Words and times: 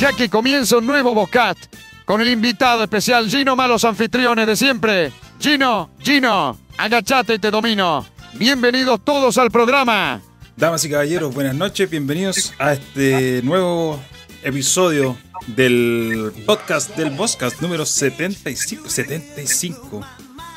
ya 0.00 0.14
que 0.14 0.30
comienza 0.30 0.78
un 0.78 0.86
nuevo 0.86 1.14
Bocat 1.14 1.58
con 2.06 2.22
el 2.22 2.28
invitado 2.28 2.82
especial 2.82 3.28
Gino 3.28 3.54
Malos 3.54 3.84
Anfitriones 3.84 4.46
de 4.46 4.56
siempre. 4.56 5.12
Gino, 5.38 5.90
Gino, 5.98 6.58
agachate 6.78 7.34
y 7.34 7.38
te 7.38 7.50
domino. 7.50 8.06
Bienvenidos 8.32 9.04
todos 9.04 9.36
al 9.36 9.50
programa. 9.50 10.22
Damas 10.56 10.82
y 10.86 10.90
caballeros, 10.90 11.34
buenas 11.34 11.54
noches, 11.54 11.90
bienvenidos 11.90 12.54
a 12.58 12.72
este 12.72 13.42
nuevo 13.42 14.00
episodio 14.42 15.18
del 15.48 16.32
podcast 16.46 16.96
del 16.96 17.14
podcast 17.14 17.60
número 17.60 17.84
75. 17.84 18.88
75. 18.88 20.00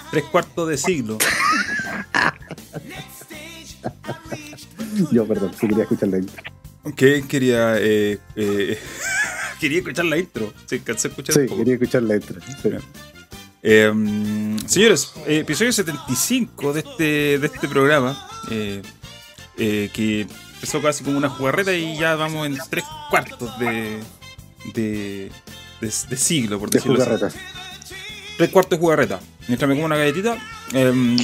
Tres 0.09 0.23
cuartos 0.31 0.69
de 0.69 0.77
siglo. 0.77 1.17
Yo, 5.11 5.27
perdón, 5.27 5.51
sí 5.59 5.67
quería 5.67 5.83
escuchar 5.83 6.07
la 6.07 6.19
¿Qué 6.95 7.23
quería? 7.27 7.75
Eh, 7.79 8.19
eh, 8.35 8.79
quería 9.59 9.79
escuchar 9.79 10.05
la 10.05 10.17
intro. 10.17 10.53
Sí, 10.65 10.79
cansé 10.79 11.07
de 11.07 11.11
escuchar 11.13 11.33
Sí, 11.35 11.39
un 11.41 11.47
poco. 11.47 11.57
quería 11.59 11.73
escuchar 11.75 12.03
la 12.03 12.15
intro. 12.15 12.41
sí. 12.41 12.69
Eh, 13.65 13.93
señores, 14.67 15.13
eh, 15.25 15.39
episodio 15.39 15.71
75 15.71 16.73
de 16.73 16.79
este, 16.81 17.39
de 17.39 17.47
este 17.47 17.69
programa, 17.69 18.27
eh, 18.51 18.81
eh, 19.57 19.89
que 19.93 20.27
empezó 20.55 20.81
casi 20.81 21.03
como 21.05 21.17
una 21.17 21.29
jugarreta 21.29 21.71
y 21.73 21.97
ya 21.97 22.15
vamos 22.15 22.45
en 22.45 22.57
tres 22.69 22.83
cuartos 23.09 23.57
de, 23.59 23.99
de, 24.73 25.31
de, 25.79 25.93
de 26.09 26.17
siglo, 26.17 26.59
por 26.59 26.69
De 26.69 26.79
decirlo 26.79 26.97
así. 27.01 27.05
jugarretas. 27.05 27.35
Tres 28.37 28.49
cuartos 28.49 28.77
de 28.77 28.81
jugarreta. 28.81 29.21
Mientras 29.47 29.69
me 29.69 29.75
como 29.75 29.85
una 29.85 29.95
galletita, 29.95 30.37
em, 30.73 31.15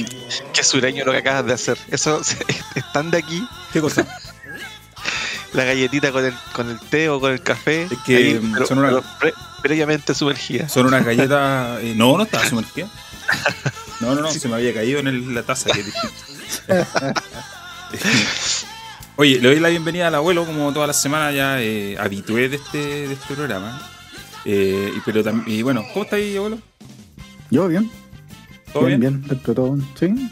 Qué 0.54 0.62
sureño 0.62 1.04
lo 1.04 1.12
que 1.12 1.18
acabas 1.18 1.44
de 1.44 1.52
hacer. 1.52 1.76
Eso 1.90 2.22
están 2.74 3.10
de 3.10 3.18
aquí, 3.18 3.46
¿qué 3.74 3.82
cosa? 3.82 4.06
La 5.52 5.64
galletita 5.64 6.12
con 6.12 6.24
el, 6.24 6.34
con 6.52 6.70
el 6.70 6.78
té 6.78 7.08
o 7.08 7.20
con 7.20 7.32
el 7.32 7.40
café. 7.42 7.82
Es 7.84 7.98
que, 8.06 8.16
ahí, 8.16 8.40
pero- 8.54 8.66
son 8.66 8.78
una- 8.78 9.00
pre- 9.18 9.34
previamente 9.62 10.14
sumergida. 10.14 10.68
Son 10.68 10.86
unas 10.86 11.04
galletas. 11.04 11.78
eh, 11.82 11.94
no, 11.96 12.16
no 12.16 12.22
estaba 12.24 12.44
sumergida. 12.46 12.88
No, 14.00 14.14
no, 14.14 14.22
no, 14.22 14.30
se 14.30 14.48
me 14.48 14.54
había 14.54 14.72
caído 14.72 14.98
en 15.00 15.08
el- 15.08 15.34
la 15.34 15.42
taza, 15.42 15.68
que. 15.70 15.84
Oye, 19.16 19.38
le 19.40 19.48
doy 19.48 19.60
la 19.60 19.68
bienvenida 19.68 20.08
al 20.08 20.14
abuelo, 20.14 20.46
como 20.46 20.72
todas 20.72 20.86
las 20.86 21.02
semanas 21.02 21.34
ya 21.34 21.60
eh, 21.60 21.96
habitué 21.98 22.48
de 22.48 22.56
este, 22.56 22.78
de 23.08 23.12
este 23.12 23.34
programa. 23.34 23.82
Eh, 24.46 24.90
y, 24.96 25.00
pero 25.04 25.22
y 25.46 25.60
bueno, 25.62 25.84
¿cómo 25.92 26.04
está 26.04 26.16
ahí, 26.16 26.34
abuelo? 26.36 26.58
Yo, 27.50 27.68
bien. 27.68 27.90
¿Todo 28.72 28.86
bien? 28.86 29.00
bien? 29.00 29.22
dentro 29.28 29.52
de 29.52 29.54
todo. 29.54 29.78
Sí. 29.98 30.30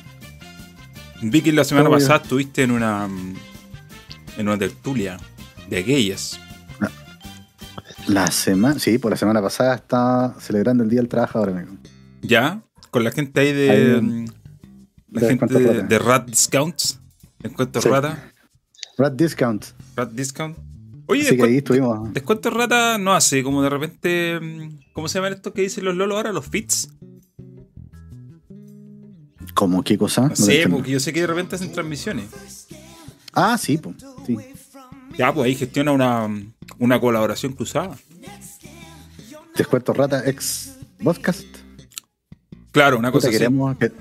Vi 1.21 1.43
que 1.43 1.53
la 1.53 1.65
semana 1.65 1.89
Todo 1.89 1.97
bien. 1.97 2.07
pasada 2.09 2.23
estuviste 2.23 2.63
en 2.63 2.71
una 2.71 3.07
mm, 3.07 3.35
en 4.39 4.49
una 4.49 4.57
tertulia 4.57 5.19
de 5.69 5.79
aquellas. 5.79 6.41
La 8.07 8.29
semana. 8.31 8.79
Sí, 8.79 8.97
por 8.99 9.11
la 9.11 9.19
semana 9.19 9.43
pasada 9.43 9.75
está 9.75 10.35
celebrando 10.41 10.83
el 10.83 10.89
Día 10.89 11.01
del 11.01 11.09
Trabajador, 11.11 11.51
amigo. 11.51 11.77
¿Ya? 12.23 12.63
Con 12.91 13.05
la 13.05 13.11
gente 13.11 13.39
ahí 13.41 13.53
de. 13.53 13.71
Ahí, 13.71 14.01
mm, 14.01 14.27
la 15.11 15.21
de 15.21 15.29
gente 15.29 15.47
de, 15.59 15.83
de 15.83 15.99
Rat 15.99 16.27
Discounts. 16.27 17.01
Descuento 17.41 17.83
Sí. 17.83 17.89
Rata. 17.91 18.33
Rat 18.97 19.13
Discount. 19.15 19.65
Rat 19.95 20.11
Discount. 20.13 20.57
Oye, 21.07 21.23
Así 21.23 21.37
que 21.37 21.43
ahí 21.45 21.57
estuvimos. 21.59 22.13
Descuento 22.15 22.51
rata 22.51 22.99
no 22.99 23.15
hace, 23.15 23.43
como 23.43 23.63
de 23.63 23.69
repente. 23.71 24.41
mm, 24.41 24.93
¿Cómo 24.95 25.09
se 25.09 25.19
llaman 25.19 25.35
estos 25.35 25.53
que 25.53 25.63
dicen 25.63 25.85
los 25.85 25.95
lolos 25.95 26.17
ahora? 26.17 26.33
Los 26.33 26.47
fits. 26.47 26.89
¿Cómo 29.55 29.83
qué 29.83 29.99
cosa? 29.99 30.23
No 30.23 30.35
entiendo. 30.35 30.77
porque 30.77 30.93
yo 30.93 31.01
sé 31.01 31.13
que 31.13 31.21
de 31.21 31.27
repente 31.27 31.57
hacen 31.57 31.73
transmisiones. 31.73 32.29
Ah, 33.41 33.57
sí, 33.59 33.79
pues. 33.79 33.97
Sí. 34.27 34.37
Ya, 35.17 35.33
pues 35.33 35.47
ahí 35.47 35.55
gestiona 35.55 35.93
una, 35.93 36.29
una 36.79 37.01
colaboración 37.01 37.53
cruzada. 37.53 37.97
Descuento 39.57 39.93
Rata 39.93 40.23
ex 40.29 40.77
podcast. 41.03 41.45
Claro, 42.71 42.99
una 42.99 43.11
cosa 43.11 43.29
Puta, 43.29 43.29
así. 43.29 43.39
queremos. 43.39 43.77
que- 43.79 43.93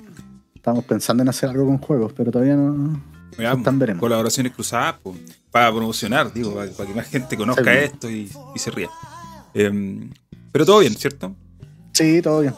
Estamos 0.55 0.83
pensando 0.83 1.23
en 1.23 1.29
hacer 1.29 1.49
algo 1.49 1.65
con 1.65 1.77
juegos, 1.77 2.11
pero 2.13 2.29
todavía 2.31 2.55
no. 2.55 3.01
Pues, 3.35 3.47
están 3.57 3.79
veremos. 3.79 4.01
colaboraciones 4.01 4.51
cruzadas, 4.53 4.95
pues, 5.01 5.17
para 5.49 5.71
promocionar, 5.71 6.33
digo, 6.33 6.53
para, 6.55 6.69
para 6.71 6.89
que 6.89 6.95
más 6.95 7.07
gente 7.07 7.37
conozca 7.37 7.63
Sí. 7.71 7.79
esto 7.83 8.09
y, 8.11 8.29
y 8.55 8.59
se 8.59 8.71
ría. 8.71 8.89
Em, 9.53 10.09
pero 10.51 10.65
todo 10.65 10.79
bien, 10.79 10.93
¿cierto? 10.95 11.33
Sí, 11.93 12.21
todo 12.21 12.41
bien. 12.41 12.53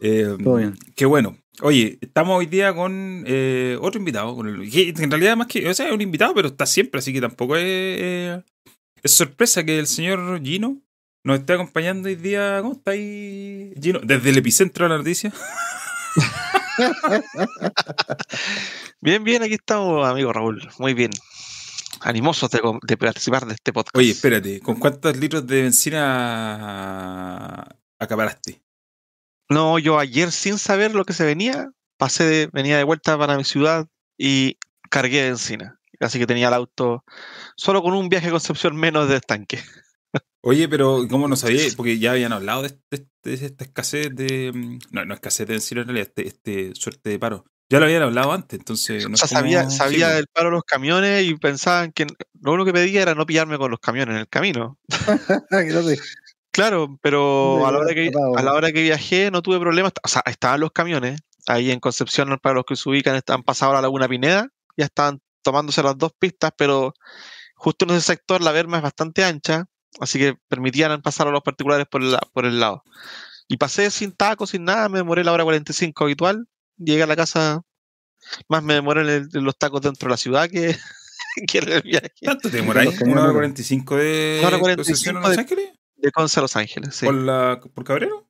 Em, 0.00 0.38
Todo 0.44 0.56
bien. 0.56 0.78
Qué 0.94 1.06
bueno. 1.06 1.36
Oye, 1.62 1.98
estamos 2.00 2.38
hoy 2.38 2.46
día 2.46 2.74
con 2.74 3.24
eh, 3.26 3.76
otro 3.80 3.98
invitado. 3.98 4.34
Con 4.36 4.48
el, 4.48 4.70
que 4.70 4.90
en 4.90 5.10
realidad, 5.10 5.36
más 5.36 5.48
que. 5.48 5.68
O 5.68 5.74
sea, 5.74 5.86
es 5.86 5.92
un 5.92 6.00
invitado, 6.00 6.34
pero 6.34 6.48
está 6.48 6.66
siempre, 6.66 6.98
así 6.98 7.12
que 7.12 7.20
tampoco 7.20 7.56
es. 7.56 7.64
eh, 7.64 8.42
es 9.02 9.12
sorpresa 9.12 9.64
que 9.64 9.78
el 9.78 9.86
señor 9.86 10.42
Gino 10.42 10.80
nos 11.24 11.40
esté 11.40 11.52
acompañando 11.54 12.08
hoy 12.08 12.16
día. 12.16 12.58
¿Cómo 12.62 12.74
está 12.74 12.92
ahí, 12.92 13.72
Gino? 13.80 14.00
Desde 14.02 14.30
el 14.30 14.38
epicentro 14.38 14.84
de 14.84 14.88
la 14.90 14.98
noticia. 14.98 15.32
Bien, 19.00 19.22
bien, 19.22 19.42
aquí 19.42 19.54
estamos, 19.54 20.06
amigo 20.06 20.32
Raúl. 20.32 20.68
Muy 20.78 20.94
bien. 20.94 21.10
Animosos 22.00 22.50
de, 22.50 22.60
de 22.82 22.96
participar 22.96 23.46
de 23.46 23.54
este 23.54 23.72
podcast. 23.72 23.96
Oye, 23.96 24.10
espérate, 24.10 24.60
¿con 24.60 24.76
cuántos 24.76 25.16
litros 25.16 25.46
de 25.46 25.62
benzina 25.62 26.04
acaparaste? 27.98 28.60
No, 29.48 29.78
yo 29.78 29.98
ayer 29.98 30.30
sin 30.32 30.58
saber 30.58 30.94
lo 30.94 31.04
que 31.04 31.12
se 31.14 31.24
venía, 31.24 31.70
pasé 31.96 32.24
de, 32.24 32.50
venía 32.52 32.76
de 32.76 32.84
vuelta 32.84 33.16
para 33.18 33.36
mi 33.36 33.44
ciudad 33.44 33.86
y 34.18 34.58
cargué 34.90 35.22
de 35.22 35.28
benzina. 35.30 35.78
Así 36.00 36.18
que 36.18 36.26
tenía 36.26 36.48
el 36.48 36.54
auto 36.54 37.04
solo 37.56 37.82
con 37.82 37.94
un 37.94 38.08
viaje 38.08 38.28
a 38.28 38.30
Concepción 38.30 38.76
menos 38.76 39.08
de 39.08 39.16
estanque. 39.16 39.60
Oye, 40.42 40.68
pero 40.68 41.06
¿cómo 41.10 41.26
no 41.28 41.34
sabía? 41.36 41.60
Porque 41.76 41.98
ya 41.98 42.12
habían 42.12 42.32
hablado 42.32 42.62
de, 42.62 42.68
este- 42.68 43.08
de 43.24 43.34
esta 43.34 43.64
escasez 43.64 44.14
de. 44.14 44.52
mm, 44.54 44.78
No, 44.92 45.04
no 45.04 45.14
escasez 45.14 45.46
de 45.46 45.54
benzina 45.54 45.80
en 45.82 45.88
realidad, 45.88 46.08
este, 46.08 46.28
este 46.28 46.74
suerte 46.80 47.10
de 47.10 47.18
paro. 47.18 47.44
Ya 47.70 47.78
lo 47.80 47.84
habían 47.84 48.02
hablado 48.02 48.32
antes, 48.32 48.58
entonces. 48.58 49.06
No 49.08 49.14
o 49.14 49.16
sea, 49.16 49.26
como- 49.28 49.40
sabía, 49.40 49.68
sabía 49.70 50.08
del 50.10 50.26
paro 50.28 50.48
de 50.48 50.52
los 50.56 50.64
camiones 50.64 51.24
y 51.26 51.34
pensaban 51.34 51.92
que 51.92 52.06
lo 52.40 52.52
único 52.52 52.66
que 52.66 52.72
pedía 52.72 53.02
era 53.02 53.14
no 53.14 53.26
pillarme 53.26 53.58
con 53.58 53.70
los 53.70 53.80
camiones 53.80 54.14
en 54.14 54.20
el 54.20 54.28
camino. 54.28 54.78
Claro, 56.58 56.98
pero 57.02 57.66
a 57.66 57.72
la, 57.72 57.78
hora 57.78 57.94
que, 57.94 58.10
a 58.36 58.42
la 58.42 58.52
hora 58.52 58.72
que 58.72 58.82
viajé 58.82 59.30
no 59.30 59.42
tuve 59.42 59.58
problemas. 59.60 59.92
O 60.02 60.08
sea, 60.08 60.22
estaban 60.26 60.60
los 60.60 60.72
camiones. 60.72 61.20
Ahí 61.46 61.70
en 61.70 61.80
Concepción, 61.80 62.36
para 62.42 62.56
los 62.56 62.64
que 62.64 62.76
se 62.76 62.88
ubican, 62.88 63.14
están 63.16 63.42
pasado 63.42 63.72
a 63.72 63.74
la 63.76 63.82
Laguna 63.82 64.08
Pineda. 64.08 64.48
Ya 64.76 64.84
estaban 64.86 65.20
tomándose 65.42 65.82
las 65.82 65.96
dos 65.96 66.12
pistas, 66.18 66.50
pero 66.56 66.92
justo 67.54 67.84
en 67.84 67.92
ese 67.92 68.00
sector 68.02 68.42
la 68.42 68.52
berma 68.52 68.76
es 68.78 68.82
bastante 68.82 69.24
ancha, 69.24 69.64
así 70.00 70.18
que 70.18 70.34
permitían 70.48 71.00
pasar 71.00 71.26
a 71.28 71.30
los 71.30 71.42
particulares 71.42 71.86
por 71.90 72.02
el, 72.02 72.16
por 72.32 72.44
el 72.44 72.60
lado. 72.60 72.82
Y 73.48 73.56
pasé 73.56 73.90
sin 73.90 74.12
tacos, 74.12 74.50
sin 74.50 74.64
nada, 74.64 74.88
me 74.88 74.98
demoré 74.98 75.24
la 75.24 75.32
hora 75.32 75.44
45 75.44 76.04
habitual. 76.04 76.46
Llegué 76.76 77.02
a 77.02 77.06
la 77.06 77.16
casa, 77.16 77.62
más 78.48 78.62
me 78.62 78.74
demoré 78.74 79.00
en, 79.02 79.08
el- 79.08 79.28
en 79.32 79.44
los 79.44 79.56
tacos 79.56 79.80
dentro 79.80 80.06
de 80.08 80.10
la 80.10 80.16
ciudad 80.18 80.50
que, 80.50 80.76
que 81.48 81.58
en 81.58 81.68
el 81.72 81.82
viaje. 81.82 82.12
¿Tanto 82.20 82.50
te 82.50 82.56
demoráis? 82.58 82.90
Los 82.92 83.00
¿Una 83.02 83.10
hora 83.12 83.32
cañones. 83.32 83.34
45 83.36 83.96
de 83.96 84.38
Una 84.40 84.48
hora 84.48 84.58
Concepción 84.76 85.16
a 85.16 85.20
45 85.20 85.28
Los 85.28 85.36
de- 85.36 85.40
Ángeles? 85.40 85.77
De 85.98 86.10
Conce 86.12 86.40
a 86.40 86.42
Los 86.42 86.56
Ángeles, 86.56 86.94
sí. 86.94 87.06
¿Por, 87.06 87.14
la, 87.14 87.60
¿Por 87.74 87.84
Cabrero? 87.84 88.28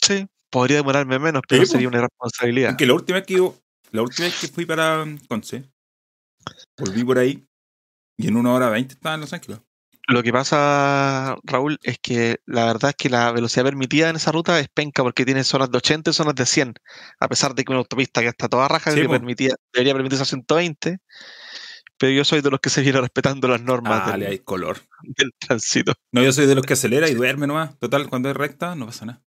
Sí, 0.00 0.26
podría 0.50 0.78
demorarme 0.78 1.18
menos, 1.18 1.42
pero 1.48 1.62
Sí, 1.64 1.72
sería 1.72 1.88
pues. 1.88 1.94
una 1.94 2.04
irresponsabilidad. 2.04 2.70
Porque 2.70 2.86
la 2.86 2.94
última 2.94 3.18
vez 3.18 3.26
que 3.26 3.34
yo, 3.34 3.56
la 3.90 4.02
última 4.02 4.26
vez 4.28 4.40
que 4.40 4.48
fui 4.48 4.64
para 4.64 5.04
Conce, 5.28 5.64
volví 6.78 7.04
por 7.04 7.18
ahí 7.18 7.46
y 8.16 8.28
en 8.28 8.36
una 8.36 8.52
hora 8.52 8.68
20 8.70 8.94
estaba 8.94 9.14
en 9.16 9.20
Los 9.22 9.32
Ángeles. 9.32 9.60
Lo 10.06 10.22
que 10.22 10.32
pasa, 10.32 11.34
Raúl, 11.44 11.78
es 11.82 11.98
que 11.98 12.38
la 12.44 12.66
verdad 12.66 12.90
es 12.90 12.96
que 12.96 13.08
la 13.08 13.32
velocidad 13.32 13.64
permitida 13.64 14.10
en 14.10 14.16
esa 14.16 14.32
ruta 14.32 14.60
es 14.60 14.68
penca 14.68 15.02
porque 15.02 15.24
tiene 15.24 15.42
zonas 15.44 15.70
de 15.70 15.78
80 15.78 16.10
y 16.10 16.12
zonas 16.12 16.34
de 16.34 16.44
100, 16.44 16.74
a 17.20 17.28
pesar 17.28 17.54
de 17.54 17.64
que 17.64 17.72
una 17.72 17.78
autopista 17.78 18.20
que 18.20 18.28
está 18.28 18.48
toda 18.48 18.68
raja 18.68 18.90
Sí, 18.90 19.00
que 19.00 19.06
po. 19.06 19.12
permitía, 19.12 19.54
debería 19.72 19.94
permitirse 19.94 20.22
a 20.22 20.26
120, 20.26 20.98
pero 21.98 22.12
yo 22.12 22.24
soy 22.24 22.40
de 22.40 22.50
los 22.50 22.60
que 22.60 22.70
se 22.70 22.82
viene 22.82 23.00
respetando 23.00 23.48
las 23.48 23.60
normas 23.62 24.02
Ah, 24.06 24.10
del, 24.12 24.20
le 24.20 24.26
hay 24.28 24.38
color. 24.40 24.78
del 25.02 25.32
tránsito 25.38 25.92
No, 26.12 26.22
yo 26.22 26.32
soy 26.32 26.46
de 26.46 26.54
los 26.54 26.64
que 26.66 26.72
acelera 26.74 27.08
y 27.08 27.14
duerme 27.14 27.46
nomás. 27.46 27.78
Total, 27.78 28.08
cuando 28.08 28.30
es 28.30 28.36
recta, 28.36 28.74
no 28.74 28.86
pasa 28.86 29.06
nada. 29.06 29.22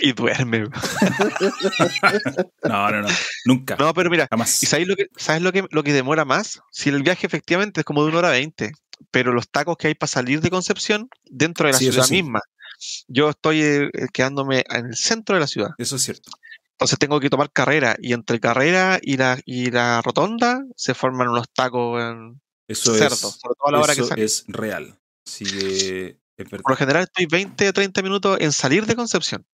y 0.00 0.12
duerme. 0.12 0.64
No, 2.64 2.90
no, 2.90 3.02
no. 3.02 3.08
Nunca. 3.44 3.76
No, 3.76 3.92
pero 3.94 4.10
mira, 4.10 4.26
Jamás. 4.30 4.62
¿y 4.62 4.66
sabes 4.66 4.86
lo 4.88 4.96
que, 4.96 5.06
sabes 5.16 5.42
lo 5.42 5.52
que, 5.52 5.64
lo 5.70 5.82
que 5.82 5.92
demora 5.92 6.24
más? 6.24 6.60
Si 6.70 6.88
el 6.88 7.02
viaje 7.02 7.26
efectivamente 7.26 7.80
es 7.80 7.84
como 7.84 8.02
de 8.04 8.10
una 8.10 8.18
hora 8.18 8.30
20, 8.30 8.72
pero 9.10 9.32
los 9.32 9.48
tacos 9.50 9.76
que 9.76 9.88
hay 9.88 9.94
para 9.94 10.08
salir 10.08 10.40
de 10.40 10.50
Concepción 10.50 11.08
dentro 11.24 11.66
de 11.66 11.72
la 11.72 11.78
Sí, 11.78 11.90
ciudad 11.90 12.04
sí. 12.06 12.14
misma. 12.22 12.40
Yo 13.08 13.30
estoy 13.30 13.62
eh, 13.62 13.90
quedándome 14.12 14.64
en 14.68 14.86
el 14.86 14.96
centro 14.96 15.34
de 15.36 15.40
la 15.40 15.46
ciudad. 15.46 15.70
Eso 15.78 15.96
es 15.96 16.02
cierto. 16.02 16.30
Entonces 16.72 16.98
tengo 16.98 17.20
que 17.20 17.30
tomar 17.30 17.52
carrera 17.52 17.96
y 18.00 18.12
entre 18.12 18.40
carrera 18.40 18.98
y 19.00 19.16
la, 19.16 19.38
y 19.44 19.70
la 19.70 20.02
rotonda 20.02 20.64
se 20.76 20.94
forman 20.94 21.28
unos 21.28 21.46
tacos 21.52 22.02
en 22.02 22.40
Eso 22.66 22.94
cerdo, 22.94 23.14
es, 23.14 23.20
sobre 23.20 23.54
todo 23.54 23.68
a 23.68 23.72
la 23.72 23.80
hora 23.80 23.94
que 23.94 24.00
eso 24.00 24.14
es 24.16 24.44
real. 24.48 24.98
Es. 25.24 26.16
Por 26.36 26.70
lo 26.70 26.76
general 26.76 27.04
estoy 27.04 27.26
20 27.26 27.68
o 27.68 27.72
30 27.72 28.02
minutos 28.02 28.38
en 28.40 28.52
salir 28.52 28.86
de 28.86 28.96
Concepción 28.96 29.46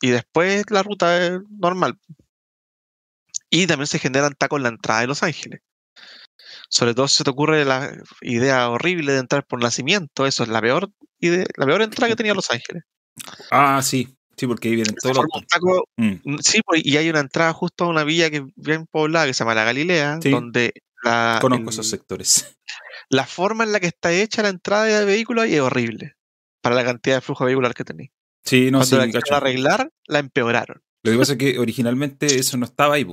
y 0.00 0.10
después 0.10 0.64
la 0.70 0.82
ruta 0.82 1.26
es 1.26 1.40
normal. 1.48 1.98
Y 3.50 3.66
también 3.66 3.86
se 3.86 3.98
generan 3.98 4.34
tacos 4.34 4.58
en 4.58 4.62
la 4.64 4.68
entrada 4.70 5.00
de 5.00 5.06
Los 5.06 5.22
Ángeles. 5.22 5.60
Sobre 6.68 6.94
todo 6.94 7.08
si 7.08 7.18
se 7.18 7.24
te 7.24 7.30
ocurre 7.30 7.64
la 7.64 7.92
idea 8.20 8.68
horrible 8.70 9.12
de 9.12 9.18
entrar 9.18 9.44
por 9.44 9.60
nacimiento, 9.60 10.26
eso 10.26 10.44
es 10.44 10.48
la 10.48 10.60
peor 10.60 10.90
idea, 11.18 11.44
la 11.56 11.66
peor 11.66 11.82
entrada 11.82 12.08
que 12.08 12.16
tenía 12.16 12.34
Los 12.34 12.50
Ángeles. 12.50 12.84
Ah, 13.50 13.80
sí. 13.82 14.16
Sí, 14.36 14.46
porque 14.46 14.68
ahí 14.68 14.74
vienen 14.76 14.94
todos 14.94 15.16
los. 15.16 15.46
taco- 15.46 15.84
Mm. 15.96 16.14
Mm, 16.24 16.38
Sí, 16.40 16.60
pues, 16.64 16.82
y 16.84 16.96
hay 16.96 17.10
una 17.10 17.20
entrada 17.20 17.52
justo 17.52 17.84
a 17.84 17.88
una 17.88 18.04
villa 18.04 18.30
que 18.30 18.38
es 18.38 18.42
bien 18.56 18.86
poblada 18.90 19.26
que 19.26 19.34
se 19.34 19.40
llama 19.44 19.54
La 19.54 19.64
Galilea, 19.64 20.18
Sí. 20.22 20.30
donde 20.30 20.72
la, 21.02 21.38
Conozco 21.40 21.64
el- 21.64 21.68
esos 21.70 21.88
sectores. 21.88 22.56
la 23.10 23.26
forma 23.26 23.64
en 23.64 23.72
la 23.72 23.80
que 23.80 23.86
está 23.88 24.12
hecha 24.12 24.42
la 24.42 24.48
entrada 24.50 24.84
de 24.84 25.04
vehículos 25.04 25.44
ahí 25.44 25.54
es 25.54 25.60
horrible 25.60 26.14
para 26.62 26.74
la 26.74 26.84
cantidad 26.84 27.16
de 27.16 27.20
flujo 27.20 27.44
vehicular 27.44 27.74
que 27.74 27.84
tenía. 27.84 28.08
Sí, 28.44 28.70
no, 28.70 28.78
Cuando 28.78 28.86
sí, 28.86 28.96
la 28.96 29.06
quisieron 29.06 29.34
arreglar, 29.34 29.90
la 30.06 30.18
empeoraron. 30.18 30.82
Lo 31.02 31.12
que 31.12 31.18
pasa 31.18 31.32
es 31.32 31.38
que 31.38 31.58
originalmente 31.58 32.26
eso 32.44 32.56
no 32.56 32.64
estaba 32.66 32.94
ahí. 32.94 33.06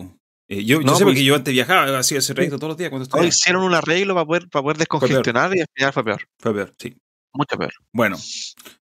Eh, 0.49 0.63
yo, 0.63 0.79
yo 0.79 0.85
No, 0.85 0.95
sé 0.95 1.03
pues- 1.03 1.13
porque 1.13 1.23
yo 1.25 1.35
antes 1.35 1.53
viajaba, 1.53 1.97
hacía 1.99 2.19
ese 2.19 2.33
trayecto 2.33 2.57
todos 2.57 2.69
los 2.71 2.77
días 2.77 2.89
cuando 2.89 3.03
estudiaba. 3.03 3.27
hicieron 3.27 3.63
un 3.63 3.73
arreglo 3.73 4.13
para 4.13 4.25
poder, 4.25 4.47
para 4.49 4.63
poder 4.63 4.77
descongestionar 4.77 5.53
y 5.55 5.59
al 5.61 5.67
final 5.75 5.93
fue 5.93 6.03
peor, 6.05 6.21
Fue 6.39 6.53
peor, 6.53 6.73
sí. 6.79 6.95
Mucho 7.37 7.57
peor. 7.57 7.71
Bueno, 7.93 8.17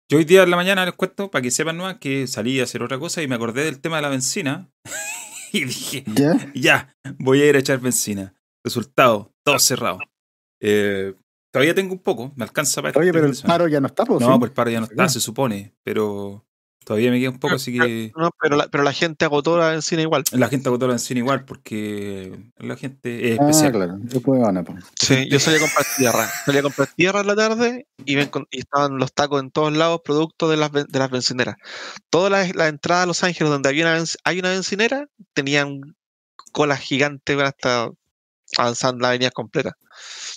yo 0.08 0.18
hoy 0.18 0.24
día 0.24 0.42
en 0.42 0.50
la 0.50 0.56
mañana 0.56 0.84
les 0.84 0.94
cuento, 0.94 1.30
para 1.30 1.42
que 1.42 1.50
sepan 1.50 1.76
nomás, 1.76 1.98
que 1.98 2.26
salí 2.26 2.60
a 2.60 2.64
hacer 2.64 2.82
otra 2.82 2.98
cosa 2.98 3.22
y 3.22 3.28
me 3.28 3.34
acordé 3.34 3.64
del 3.64 3.80
tema 3.80 3.96
de 3.96 4.02
la 4.02 4.08
benzina. 4.08 4.70
y 5.52 5.64
dije, 5.64 6.04
¿Ya? 6.14 6.52
ya, 6.54 6.96
voy 7.18 7.42
a 7.42 7.46
ir 7.46 7.56
a 7.56 7.58
echar 7.60 7.78
benzina. 7.80 8.34
Resultado, 8.64 9.32
todo 9.44 9.58
cerrado. 9.58 9.98
Eh, 10.60 11.14
todavía 11.52 11.74
tengo 11.74 11.92
un 11.92 12.02
poco, 12.02 12.32
me 12.36 12.44
alcanza 12.44 12.82
para 12.82 12.98
Oye, 12.98 13.08
este 13.08 13.20
pero 13.20 13.32
el 13.32 13.38
paro 13.42 13.68
ya 13.68 13.80
no 13.80 13.86
está, 13.88 14.04
pues. 14.04 14.20
No, 14.20 14.32
¿sí? 14.32 14.38
pues 14.38 14.50
el 14.50 14.54
paro 14.54 14.70
ya 14.70 14.80
no 14.80 14.86
está, 14.86 15.04
Ya. 15.04 15.08
se 15.08 15.20
supone, 15.20 15.74
pero 15.84 16.45
todavía 16.86 17.10
me 17.10 17.18
queda 17.18 17.30
un 17.30 17.40
poco, 17.40 17.56
así 17.56 17.76
que 17.76 18.12
No, 18.16 18.30
pero, 18.40 18.56
la, 18.56 18.68
pero 18.68 18.84
la 18.84 18.92
gente 18.92 19.24
agotó 19.24 19.58
la 19.58 19.70
benzina 19.70 20.02
igual. 20.02 20.22
la 20.30 20.48
gente 20.48 20.68
agotó 20.68 20.86
la 20.86 20.92
benzina 20.92 21.18
igual 21.18 21.44
porque 21.44 22.52
la 22.58 22.76
gente 22.76 23.32
es 23.32 23.40
Ah, 23.40 23.42
especial. 23.50 23.72
claro. 23.72 23.98
Yo 24.04 24.20
puedo 24.20 24.40
ganar, 24.42 24.64
pues. 24.64 24.84
Sí, 25.00 25.28
yo 25.28 25.40
salí 25.40 25.56
a 25.56 25.60
comprar 25.60 25.84
tierra. 25.98 26.30
Salí 26.46 26.58
a 26.58 26.62
comprar 26.62 26.88
tierra 26.94 27.20
en 27.22 27.26
la 27.26 27.34
tarde 27.34 27.86
y, 28.04 28.14
encon- 28.14 28.46
y 28.52 28.60
estaban 28.60 28.98
los 28.98 29.12
tacos 29.12 29.42
en 29.42 29.50
todos 29.50 29.76
lados, 29.76 30.00
producto 30.04 30.48
de 30.48 30.56
las, 30.56 30.70
de 30.72 30.86
las 30.98 31.10
bencineras. 31.10 31.56
Todas 32.08 32.30
las, 32.30 32.54
las 32.54 32.68
entradas 32.68 33.02
a 33.02 33.06
Los 33.06 33.24
Ángeles 33.24 33.50
donde 33.50 33.68
había 33.68 33.84
una, 33.84 34.04
hay 34.22 34.38
una 34.38 34.50
bencinera 34.50 35.08
tenían 35.34 35.80
colas 36.52 36.78
gigantes 36.80 37.36
hasta 37.42 37.90
avanzando 38.56 39.02
la 39.02 39.08
avenida 39.08 39.32
completa. 39.32 39.76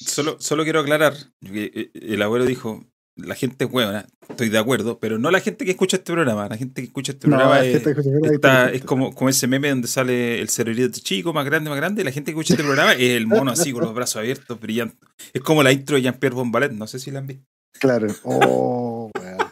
Solo, 0.05 0.37
solo 0.39 0.63
quiero 0.63 0.79
aclarar 0.79 1.13
eh, 1.43 1.91
el 1.93 2.21
abuelo 2.23 2.45
dijo, 2.45 2.83
la 3.25 3.35
gente 3.35 3.65
es 3.65 3.71
huevona, 3.71 4.05
estoy 4.29 4.49
de 4.49 4.57
acuerdo, 4.57 4.99
pero 4.99 5.17
no 5.19 5.31
la 5.31 5.39
gente 5.39 5.65
que 5.65 5.71
escucha 5.71 5.97
este 5.97 6.11
programa, 6.13 6.47
la 6.47 6.57
gente 6.57 6.81
que 6.81 6.87
escucha 6.87 7.11
este 7.13 7.27
No, 7.27 7.37
programa 7.37 7.59
es 7.65 7.81
que 7.83 7.89
es, 7.91 7.95
te- 7.95 8.03
te- 8.03 8.35
está- 8.35 8.71
es 8.71 8.83
como, 8.83 9.13
como 9.13 9.29
ese 9.29 9.47
meme 9.47 9.69
donde 9.69 9.87
sale 9.87 10.39
el 10.41 10.49
cerebrito 10.49 10.99
chico, 10.99 11.33
más 11.33 11.45
grande, 11.45 11.69
más 11.69 11.77
grande, 11.77 12.03
la 12.03 12.11
gente 12.11 12.31
que 12.31 12.39
escucha 12.39 12.53
este 12.53 12.63
programa 12.63 12.93
es 12.93 13.01
el 13.11 13.27
mono 13.27 13.51
así 13.51 13.71
con 13.71 13.83
los 13.83 13.93
brazos 13.93 14.17
abiertos, 14.17 14.59
brillando. 14.59 14.93
Es 15.33 15.41
como 15.41 15.63
la 15.63 15.71
intro 15.71 15.95
de 15.95 16.03
Jean-Pierre 16.03 16.35
Bombalet, 16.35 16.71
no 16.71 16.87
sé 16.87 16.99
si 16.99 17.11
la 17.11 17.19
han 17.19 17.27
visto. 17.27 17.45
Claro. 17.79 18.07
Oh, 18.23 19.11
weón. 19.19 19.37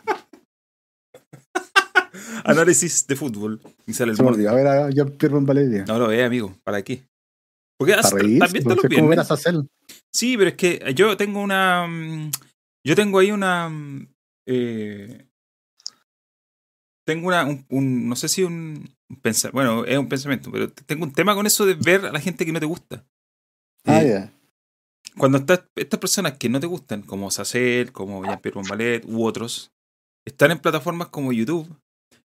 Análisis 2.43 3.05
de 3.07 3.15
fútbol. 3.15 3.59
Y 3.85 3.93
sale 3.93 4.11
el 4.13 4.17
mono. 4.21 4.49
A 4.49 4.53
ver, 4.53 4.67
a 4.67 4.89
Jean-Pierre 4.89 5.37
Valeria. 5.41 5.85
No 5.87 5.99
lo 5.99 6.07
ve, 6.07 6.23
amigo, 6.23 6.55
¿para 6.63 6.81
qué? 6.81 7.03
Porque 7.77 7.93
hasta- 7.93 8.11
Para 8.11 8.23
reír. 8.23 8.39
también 8.39 8.63
te 8.63 8.69
lo 8.69 8.75
es 8.75 8.81
como 8.81 8.89
ver 9.09 9.19
a 9.19 9.23
viernes. 9.23 9.27
Sacel. 9.27 9.67
Sí, 10.11 10.37
pero 10.37 10.49
es 10.49 10.55
que 10.55 10.93
yo 10.95 11.15
tengo 11.17 11.41
una. 11.41 11.85
mm, 11.87 12.31
Yo 12.87 12.95
tengo 12.95 13.19
ahí 13.19 13.31
una. 13.31 13.67
mm, 13.69 14.07
eh, 14.47 15.27
tengo 17.05 17.27
una. 17.27 17.45
Un, 17.45 17.65
un- 17.69 18.07
no 18.09 18.15
sé 18.15 18.29
si 18.29 18.43
un. 18.43 18.89
un 19.09 19.21
pensa- 19.21 19.51
bueno, 19.51 19.83
es 19.85 19.97
un 19.97 20.07
pensamiento, 20.07 20.51
pero 20.51 20.71
tengo 20.71 21.03
un 21.05 21.11
tema 21.13 21.35
con 21.35 21.45
eso 21.45 21.65
de 21.65 21.73
ver 21.75 22.05
a 22.05 22.11
la 22.11 22.19
gente 22.21 22.45
que 22.45 22.51
no 22.53 22.59
te 22.59 22.65
gusta. 22.65 23.05
Ah, 23.85 24.01
Eh, 24.01 24.09
ya. 24.09 24.33
Cuando 25.17 25.39
estás, 25.39 25.63
estas 25.75 25.99
personas 25.99 26.37
que 26.37 26.47
no 26.47 26.59
te 26.59 26.67
gustan, 26.67 27.01
como 27.01 27.31
Sacel, 27.31 27.91
como 27.91 28.23
Jean-Pierre 28.23 28.55
Bombalet 28.59 29.03
u 29.05 29.25
otros, 29.25 29.71
están 30.25 30.51
en 30.51 30.59
plataformas 30.59 31.07
como 31.07 31.33
YouTube. 31.33 31.67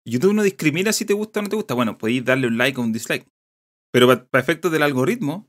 YouTube 0.05 0.33
no 0.33 0.41
discrimina 0.43 0.91
si 0.91 1.05
te 1.05 1.13
gusta 1.13 1.39
o 1.39 1.43
no 1.43 1.49
te 1.49 1.55
gusta. 1.55 1.73
Bueno, 1.75 1.97
podéis 1.97 2.25
darle 2.25 2.47
un 2.47 2.57
like 2.57 2.79
o 2.79 2.83
un 2.83 2.91
dislike. 2.91 3.27
Pero 3.93 4.07
para 4.29 4.41
efectos 4.43 4.71
del 4.71 4.83
algoritmo 4.83 5.47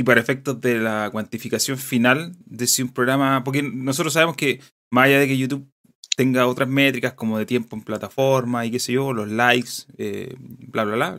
y 0.00 0.02
para 0.02 0.18
efectos 0.18 0.58
de 0.62 0.78
la 0.78 1.10
cuantificación 1.12 1.76
final 1.76 2.34
de 2.46 2.66
si 2.66 2.80
un 2.80 2.88
programa. 2.88 3.44
Porque 3.44 3.62
nosotros 3.62 4.14
sabemos 4.14 4.34
que, 4.34 4.60
más 4.90 5.04
allá 5.04 5.18
de 5.20 5.28
que 5.28 5.36
YouTube 5.36 5.70
tenga 6.16 6.46
otras 6.46 6.70
métricas 6.70 7.12
como 7.12 7.36
de 7.36 7.44
tiempo 7.44 7.76
en 7.76 7.82
plataforma 7.82 8.64
y 8.64 8.70
qué 8.70 8.78
sé 8.78 8.94
yo, 8.94 9.12
los 9.12 9.28
likes, 9.28 9.84
eh, 9.98 10.34
bla, 10.38 10.84
bla, 10.84 10.94
bla. 10.94 11.18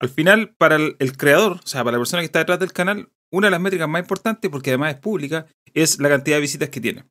Al 0.00 0.08
final, 0.08 0.54
para 0.56 0.76
el, 0.76 0.96
el 1.00 1.18
creador, 1.18 1.60
o 1.62 1.66
sea, 1.66 1.84
para 1.84 1.98
la 1.98 2.00
persona 2.00 2.22
que 2.22 2.26
está 2.26 2.38
detrás 2.38 2.58
del 2.58 2.72
canal, 2.72 3.10
una 3.30 3.48
de 3.48 3.50
las 3.50 3.60
métricas 3.60 3.90
más 3.90 4.00
importantes, 4.00 4.50
porque 4.50 4.70
además 4.70 4.94
es 4.94 5.00
pública, 5.00 5.46
es 5.74 6.00
la 6.00 6.08
cantidad 6.08 6.38
de 6.38 6.40
visitas 6.40 6.70
que 6.70 6.80
tiene. 6.80 7.04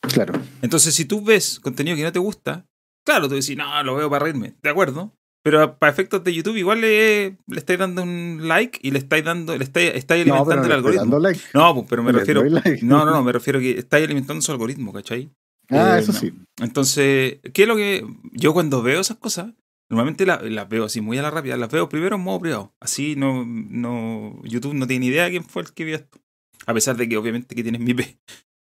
Claro. 0.00 0.34
Entonces, 0.62 0.96
si 0.96 1.04
tú 1.04 1.22
ves 1.22 1.60
contenido 1.60 1.96
que 1.96 2.02
no 2.02 2.10
te 2.10 2.18
gusta, 2.18 2.66
claro, 3.06 3.28
tú 3.28 3.36
decís, 3.36 3.56
no, 3.56 3.82
lo 3.84 3.94
veo 3.94 4.10
para 4.10 4.24
reírme, 4.24 4.56
de 4.60 4.68
acuerdo. 4.68 5.16
Pero 5.50 5.76
para 5.78 5.90
efectos 5.90 6.22
de 6.22 6.32
YouTube, 6.32 6.56
igual 6.56 6.80
le, 6.80 7.36
le 7.46 7.58
estáis 7.58 7.78
dando 7.78 8.02
un 8.02 8.40
like 8.46 8.78
y 8.82 8.90
le 8.92 8.98
estáis 8.98 9.24
dando, 9.24 9.56
le 9.56 9.64
estáis, 9.64 9.92
estáis 9.94 10.24
No, 10.26 10.34
alimentando 10.34 10.66
el 10.66 10.72
algoritmo. 10.72 11.02
dando 11.02 11.18
like. 11.18 11.40
No, 11.54 11.74
pues, 11.74 11.86
pero 11.90 12.02
me 12.04 12.12
Le 12.12 12.18
refiero. 12.20 12.44
like. 12.44 12.84
No, 12.84 13.04
no, 13.04 13.10
no, 13.10 13.22
me 13.24 13.32
refiero 13.32 13.58
que 13.58 13.78
estáis 13.78 14.04
alimentando 14.04 14.40
su 14.42 14.52
algoritmo, 14.52 14.92
¿cachai? 14.92 15.28
Ah, 15.70 15.96
Eh, 15.96 16.00
eso 16.00 16.12
no. 16.12 16.18
sí. 16.18 16.32
Entonces, 16.60 17.38
¿qué 17.52 17.62
es 17.62 17.68
lo 17.68 17.74
que. 17.76 18.06
Yo 18.32 18.52
cuando 18.52 18.82
veo 18.82 19.00
esas 19.00 19.16
cosas, 19.18 19.52
normalmente 19.88 20.24
la- 20.26 20.40
las 20.42 20.68
veo 20.68 20.84
así 20.84 21.00
muy 21.00 21.18
a 21.18 21.22
la 21.22 21.30
rápida, 21.30 21.56
las 21.56 21.70
veo 21.70 21.88
primero 21.88 22.16
en 22.16 22.22
modo 22.22 22.38
privado. 22.40 22.72
Así 22.80 23.16
no, 23.16 23.44
no. 23.46 24.40
YouTube 24.44 24.74
no 24.74 24.86
tiene 24.86 25.06
ni 25.06 25.12
idea 25.12 25.24
de 25.24 25.30
quién 25.30 25.44
fue 25.44 25.62
el 25.62 25.72
que 25.72 25.84
vio 25.84 25.96
esto. 25.96 26.18
A 26.66 26.74
pesar 26.74 26.96
de 26.96 27.08
que 27.08 27.16
obviamente 27.16 27.54
que 27.56 27.62
tienes 27.62 27.80
mi 27.80 27.90
IP. 27.90 28.18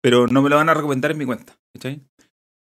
Pero 0.02 0.28
no 0.28 0.42
me 0.42 0.50
lo 0.50 0.58
van 0.58 0.68
a 0.70 0.74
recomendar 0.74 1.12
en 1.12 1.18
mi 1.18 1.26
cuenta. 1.26 1.56
¿Cachai? 1.74 2.02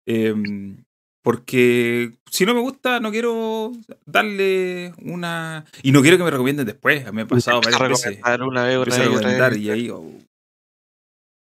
Em, 0.07 0.85
porque 1.25 2.13
si 2.31 2.45
no 2.45 2.53
me 2.55 2.61
gusta, 2.61 3.01
no 3.01 3.11
quiero 3.11 3.73
darle 4.05 4.93
una. 5.03 5.65
Y 5.83 5.91
no 5.91 6.03
quiero 6.03 6.19
que 6.19 6.25
me 6.25 6.31
recomienden 6.31 6.67
después. 6.67 7.11
Me 7.15 7.23
ha 7.23 7.27
pasado 7.27 7.61
varias 7.63 8.05
veces. 8.05 8.21
una 8.47 8.65
vez, 8.65 8.77
otra 8.77 8.95
Empieza 8.95 8.97
a 8.97 9.09
vez, 9.09 9.09
otra 9.09 9.31
recomendar 9.31 9.51
vez. 9.53 9.61
y 9.61 9.71
ahí. 9.71 9.91
oh. 9.91 10.05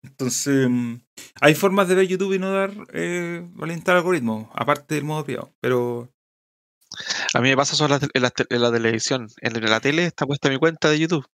Entonces, 0.02 0.68
mm, 0.70 0.94
hay 1.40 1.54
formas 1.54 1.88
de 1.88 1.94
ver 1.94 2.06
YouTube 2.06 2.34
y 2.34 2.38
no 2.38 2.50
dar 2.52 2.72
eh, 2.92 3.46
algoritmos, 3.86 4.48
aparte 4.54 4.94
del 4.94 5.04
modo 5.04 5.24
privado. 5.24 5.50
Pero 5.60 6.08
A 7.34 7.40
mí 7.40 7.48
me 7.50 7.56
pasa 7.56 7.74
eso 7.74 7.84
en 7.84 7.90
la, 7.92 8.00
en 8.12 8.22
la 8.22 8.30
te- 8.30 8.46
en 8.54 8.62
la 8.62 8.72
televisión. 8.72 9.28
En 9.40 9.60
la 9.64 9.80
tele 9.80 10.04
está 10.06 10.26
puesta 10.26 10.48
mi 10.48 10.58
cuenta 10.58 10.88
de 10.90 10.98
YouTube. 10.98 11.26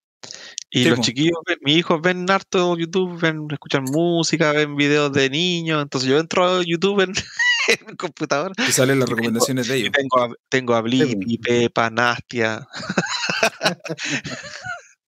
Y 0.71 0.85
Sí, 0.85 0.89
los 0.91 1.01
chiquillos, 1.01 1.39
ven- 1.47 1.59
mis 1.63 1.79
hijos 1.79 2.01
ven 2.01 2.31
harto 2.31 2.77
YouTube, 2.77 3.19
ven, 3.21 3.47
escuchan 3.51 3.85
música, 3.85 4.53
ven 4.53 4.77
videos 4.77 5.13
de 5.13 5.29
niños. 5.31 5.83
Entonces 5.83 6.09
yo 6.09 6.19
entro 6.19 6.47
a 6.47 6.63
YouTube 6.65 7.01
en, 7.01 7.13
en 7.69 7.87
mi 7.89 7.97
computador 7.97 8.53
te 8.55 8.71
salen 8.73 8.99
las 8.99 9.09
Y 9.09 9.11
tengo- 9.11 9.17
recomendaciones 9.17 9.69
de 9.69 9.79
y 9.79 9.81
ellos. 9.83 9.93
tengo 9.93 10.19
a, 10.25 10.35
tengo 10.49 10.75
a 10.75 10.81
Blippi, 10.81 11.25
Sí, 11.27 11.39
Pepa, 11.39 11.91
Nastia. 11.91 12.67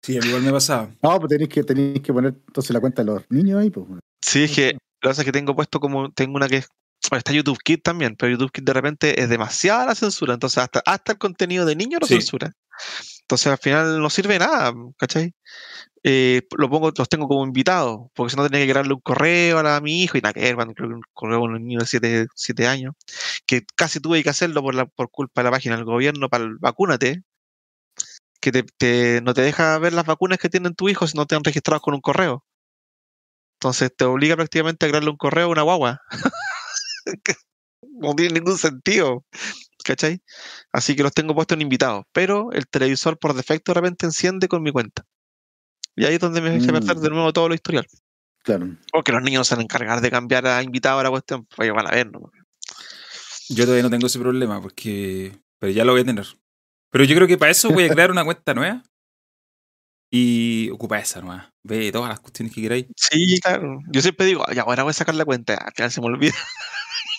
Sí, 0.03 0.17
igual 0.21 0.41
me 0.41 0.51
pasaba. 0.51 0.89
No, 1.03 1.19
pues 1.19 1.29
tenéis 1.29 1.49
que, 1.49 1.63
tenéis 1.63 2.01
que 2.01 2.11
poner 2.11 2.33
entonces 2.47 2.71
la 2.71 2.79
cuenta 2.79 3.03
de 3.03 3.11
los 3.11 3.23
niños 3.29 3.61
ahí, 3.61 3.69
pues. 3.69 3.85
Sí, 4.21 4.43
es 4.43 4.51
que 4.51 4.73
lo 4.73 4.79
que 5.01 5.09
pasa 5.09 5.21
es 5.21 5.25
que 5.25 5.31
tengo 5.31 5.55
puesto 5.55 5.79
como, 5.79 6.11
tengo 6.11 6.35
una 6.35 6.47
que 6.47 6.57
es, 6.57 6.67
bueno, 7.09 7.19
está 7.19 7.31
YouTube 7.33 7.59
Kids 7.63 7.83
también, 7.83 8.15
pero 8.15 8.31
YouTube 8.31 8.51
Kids 8.51 8.65
de 8.65 8.73
repente 8.73 9.21
es 9.21 9.29
demasiada 9.29 9.85
la 9.87 9.95
censura, 9.95 10.33
entonces 10.33 10.57
hasta, 10.59 10.81
hasta 10.85 11.11
el 11.13 11.17
contenido 11.19 11.65
de 11.65 11.75
niños 11.75 12.01
lo 12.01 12.07
Sí. 12.07 12.15
censura. 12.15 12.51
Entonces 13.31 13.47
al 13.51 13.57
final 13.59 14.01
no 14.01 14.09
sirve 14.09 14.37
nada, 14.39 14.73
¿cachai? 14.97 15.33
Eh, 16.03 16.43
lo 16.57 16.69
pongo, 16.69 16.91
los 16.97 17.09
tengo 17.09 17.27
como 17.27 17.45
invitados, 17.45 18.09
porque 18.15 18.31
si 18.31 18.37
no 18.37 18.49
tenía 18.49 18.65
que 18.65 18.71
crearle 18.73 18.93
un 18.95 19.01
correo 19.01 19.59
a, 19.59 19.63
la- 19.63 19.81
mi 19.81 20.03
hijo 20.03 20.17
y 20.17 20.21
nada 20.21 20.33
que 20.33 20.55
cuando 20.55 20.73
creo 20.75 20.89
que 20.89 20.95
un 20.95 21.03
correo 21.13 21.39
a 21.39 21.41
un 21.43 21.53
niño 21.67 21.79
de 21.81 22.27
7 22.35 22.67
años, 22.67 22.95
que 23.47 23.63
casi 23.75 23.99
tuve 24.01 24.23
que 24.23 24.29
hacerlo 24.31 24.61
por, 24.63 24.75
la, 24.75 24.85
por 24.87 25.11
culpa 25.11 25.41
de 25.41 25.45
la 25.45 25.51
página 25.51 25.75
del 25.77 25.85
gobierno 25.85 26.29
para 26.29 26.45
el 26.45 26.57
vacúnate, 26.59 27.23
que 28.41 28.51
te, 28.51 28.63
te- 28.63 29.21
no 29.23 29.33
te 29.33 29.41
deja 29.41 29.77
ver 29.79 29.93
las 29.93 30.05
vacunas 30.05 30.37
que 30.39 30.49
tienen 30.49 30.75
tu 30.75 30.89
hijo 30.89 31.07
si 31.07 31.17
no 31.17 31.25
te 31.25 31.35
han 31.35 31.43
registrado 31.43 31.81
con 31.81 31.93
un 31.93 32.01
correo. 32.01 32.43
Entonces 33.59 33.93
te 33.95 34.03
obliga 34.05 34.35
prácticamente 34.35 34.85
a 34.85 34.89
crearle 34.89 35.09
un 35.11 35.15
correo 35.17 35.45
a 35.45 35.49
una 35.49 35.61
guagua. 35.61 36.01
No 37.99 38.15
tiene 38.15 38.35
ningún 38.35 38.57
sentido. 38.57 39.25
¿Cachai? 39.83 40.21
Así 40.71 40.95
que 40.95 41.03
los 41.03 41.13
tengo 41.13 41.33
puestos 41.35 41.55
en 41.55 41.61
invitados. 41.61 42.05
Pero 42.11 42.51
el 42.51 42.67
televisor 42.67 43.17
por 43.19 43.33
defecto 43.33 43.73
de 43.73 43.81
repente 43.81 44.05
enciende 44.05 44.47
con 44.47 44.61
mi 44.63 44.71
cuenta. 44.71 45.05
Y 45.95 46.05
ahí 46.05 46.15
es 46.15 46.19
donde 46.19 46.41
me 46.41 46.55
echa 46.55 46.69
a 46.69 46.73
perder 46.73 46.97
Mm. 46.97 47.01
de 47.01 47.09
nuevo 47.09 47.33
todo 47.33 47.49
lo 47.49 47.55
historial. 47.55 47.85
Claro. 48.43 48.75
Porque 48.91 49.11
los 49.11 49.21
niños 49.21 49.47
se 49.47 49.55
van 49.55 49.59
a 49.61 49.63
encargar 49.63 50.01
de 50.01 50.09
cambiar 50.09 50.47
a 50.47 50.63
invitado 50.63 50.99
a 50.99 51.03
la 51.03 51.09
cuestión. 51.09 51.45
Pues 51.55 51.65
ellos 51.67 51.75
van 51.75 51.87
a 51.87 51.91
ver, 51.91 52.11
¿no? 52.11 52.31
Yo 53.49 53.65
todavía 53.65 53.83
no 53.83 53.89
tengo 53.89 54.07
ese 54.07 54.19
problema 54.19 54.61
porque. 54.61 55.37
Pero 55.59 55.71
ya 55.73 55.83
lo 55.85 55.91
voy 55.91 56.01
a 56.01 56.05
tener. 56.05 56.25
Pero 56.89 57.03
yo 57.03 57.15
creo 57.15 57.27
que 57.27 57.37
para 57.37 57.51
eso 57.51 57.69
voy 57.69 57.83
a 57.83 57.89
crear 57.93 58.09
una 58.11 58.23
cuenta 58.23 58.53
nueva. 58.53 58.83
Y 60.13 60.69
ocupa 60.71 60.99
esa 60.99 61.21
nomás. 61.21 61.49
Ve 61.63 61.91
todas 61.91 62.09
las 62.09 62.19
cuestiones 62.19 62.53
que 62.53 62.61
queráis. 62.61 62.85
Sí, 62.97 63.39
claro. 63.41 63.79
Yo 63.91 64.01
siempre 64.01 64.25
digo, 64.25 64.43
ya 64.53 64.63
ahora 64.63 64.83
voy 64.83 64.89
a 64.91 64.93
sacar 64.93 65.15
la 65.15 65.23
cuenta. 65.25 65.53
Al 65.55 65.71
final 65.73 65.91
se 65.91 66.01
me 66.01 66.07
olvida. 66.07 66.33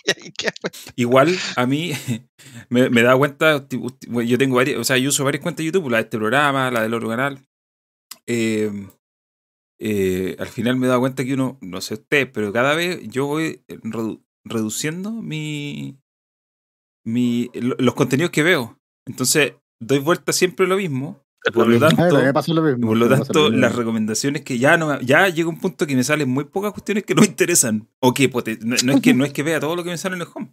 Igual 0.97 1.37
a 1.56 1.66
mí 1.66 1.92
me, 2.71 2.90
me 2.90 3.02
da 3.02 3.16
cuenta, 3.16 3.66
yo 3.71 4.38
tengo 4.38 4.56
varias, 4.56 4.78
o 4.78 4.85
sea, 4.85 4.99
yo 4.99 5.09
uso 5.11 5.25
varias 5.25 5.42
cuentas 5.42 5.59
de 5.59 5.66
YouTube, 5.66 5.90
la 5.90 5.99
de 5.99 6.04
este 6.04 6.18
programa, 6.18 6.71
la 6.71 6.82
del 6.82 6.94
otro 6.94 7.09
canal. 7.09 7.40
Eh, 8.26 8.71
eh, 9.78 10.37
al 10.38 10.49
final 10.49 10.76
me 10.76 10.87
he 10.87 10.88
dado 10.88 11.00
cuenta 11.00 11.25
que 11.25 11.35
uno, 11.35 11.59
no 11.61 11.80
sé 11.80 11.94
usted, 11.94 12.30
pero 12.32 12.52
cada 12.52 12.75
vez 12.75 13.00
yo 13.09 13.26
voy 13.26 13.64
redu- 13.68 14.23
reduciendo 14.44 15.11
mi, 15.12 15.99
mi 17.04 17.50
lo- 17.54 17.76
los 17.78 17.94
contenidos 17.94 18.30
que 18.30 18.42
veo. 18.42 18.78
Entonces, 19.06 19.54
doy 19.80 19.99
vuelta 19.99 20.32
siempre 20.32 20.66
lo 20.66 20.76
mismo. 20.76 21.22
Por 21.53 21.67
lo 21.67 21.79
tanto, 21.81 22.55
lo 22.55 22.63
mismo. 22.63 22.87
por 22.89 22.97
lo 22.97 23.09
tanto, 23.09 23.51
las 23.51 23.75
recomendaciones 23.75 24.43
que 24.43 24.59
ya 24.59 24.77
no 24.77 25.01
ya 25.01 25.29
llega 25.29 25.49
un 25.49 25.59
punto 25.59 25.87
que 25.87 25.97
me 25.97 26.05
salen 26.05 26.29
muy 26.29 26.45
pocas 26.45 26.73
cuestiones 26.73 27.05
que 27.05 27.15
no 27.15 27.23
me 27.23 27.29
interesan. 27.29 27.89
O 28.01 28.15
que 28.15 28.29
no, 28.61 28.77
no 28.85 28.93
es 28.93 29.01
que 29.01 29.15
no 29.15 29.25
es 29.25 29.33
que 29.33 29.43
vea 29.43 29.59
todo 29.59 29.75
lo 29.75 29.83
que 29.83 29.91
me 29.91 29.99
sale 29.99 30.15
en 30.15 30.23
el 30.23 30.29
home. 30.33 30.53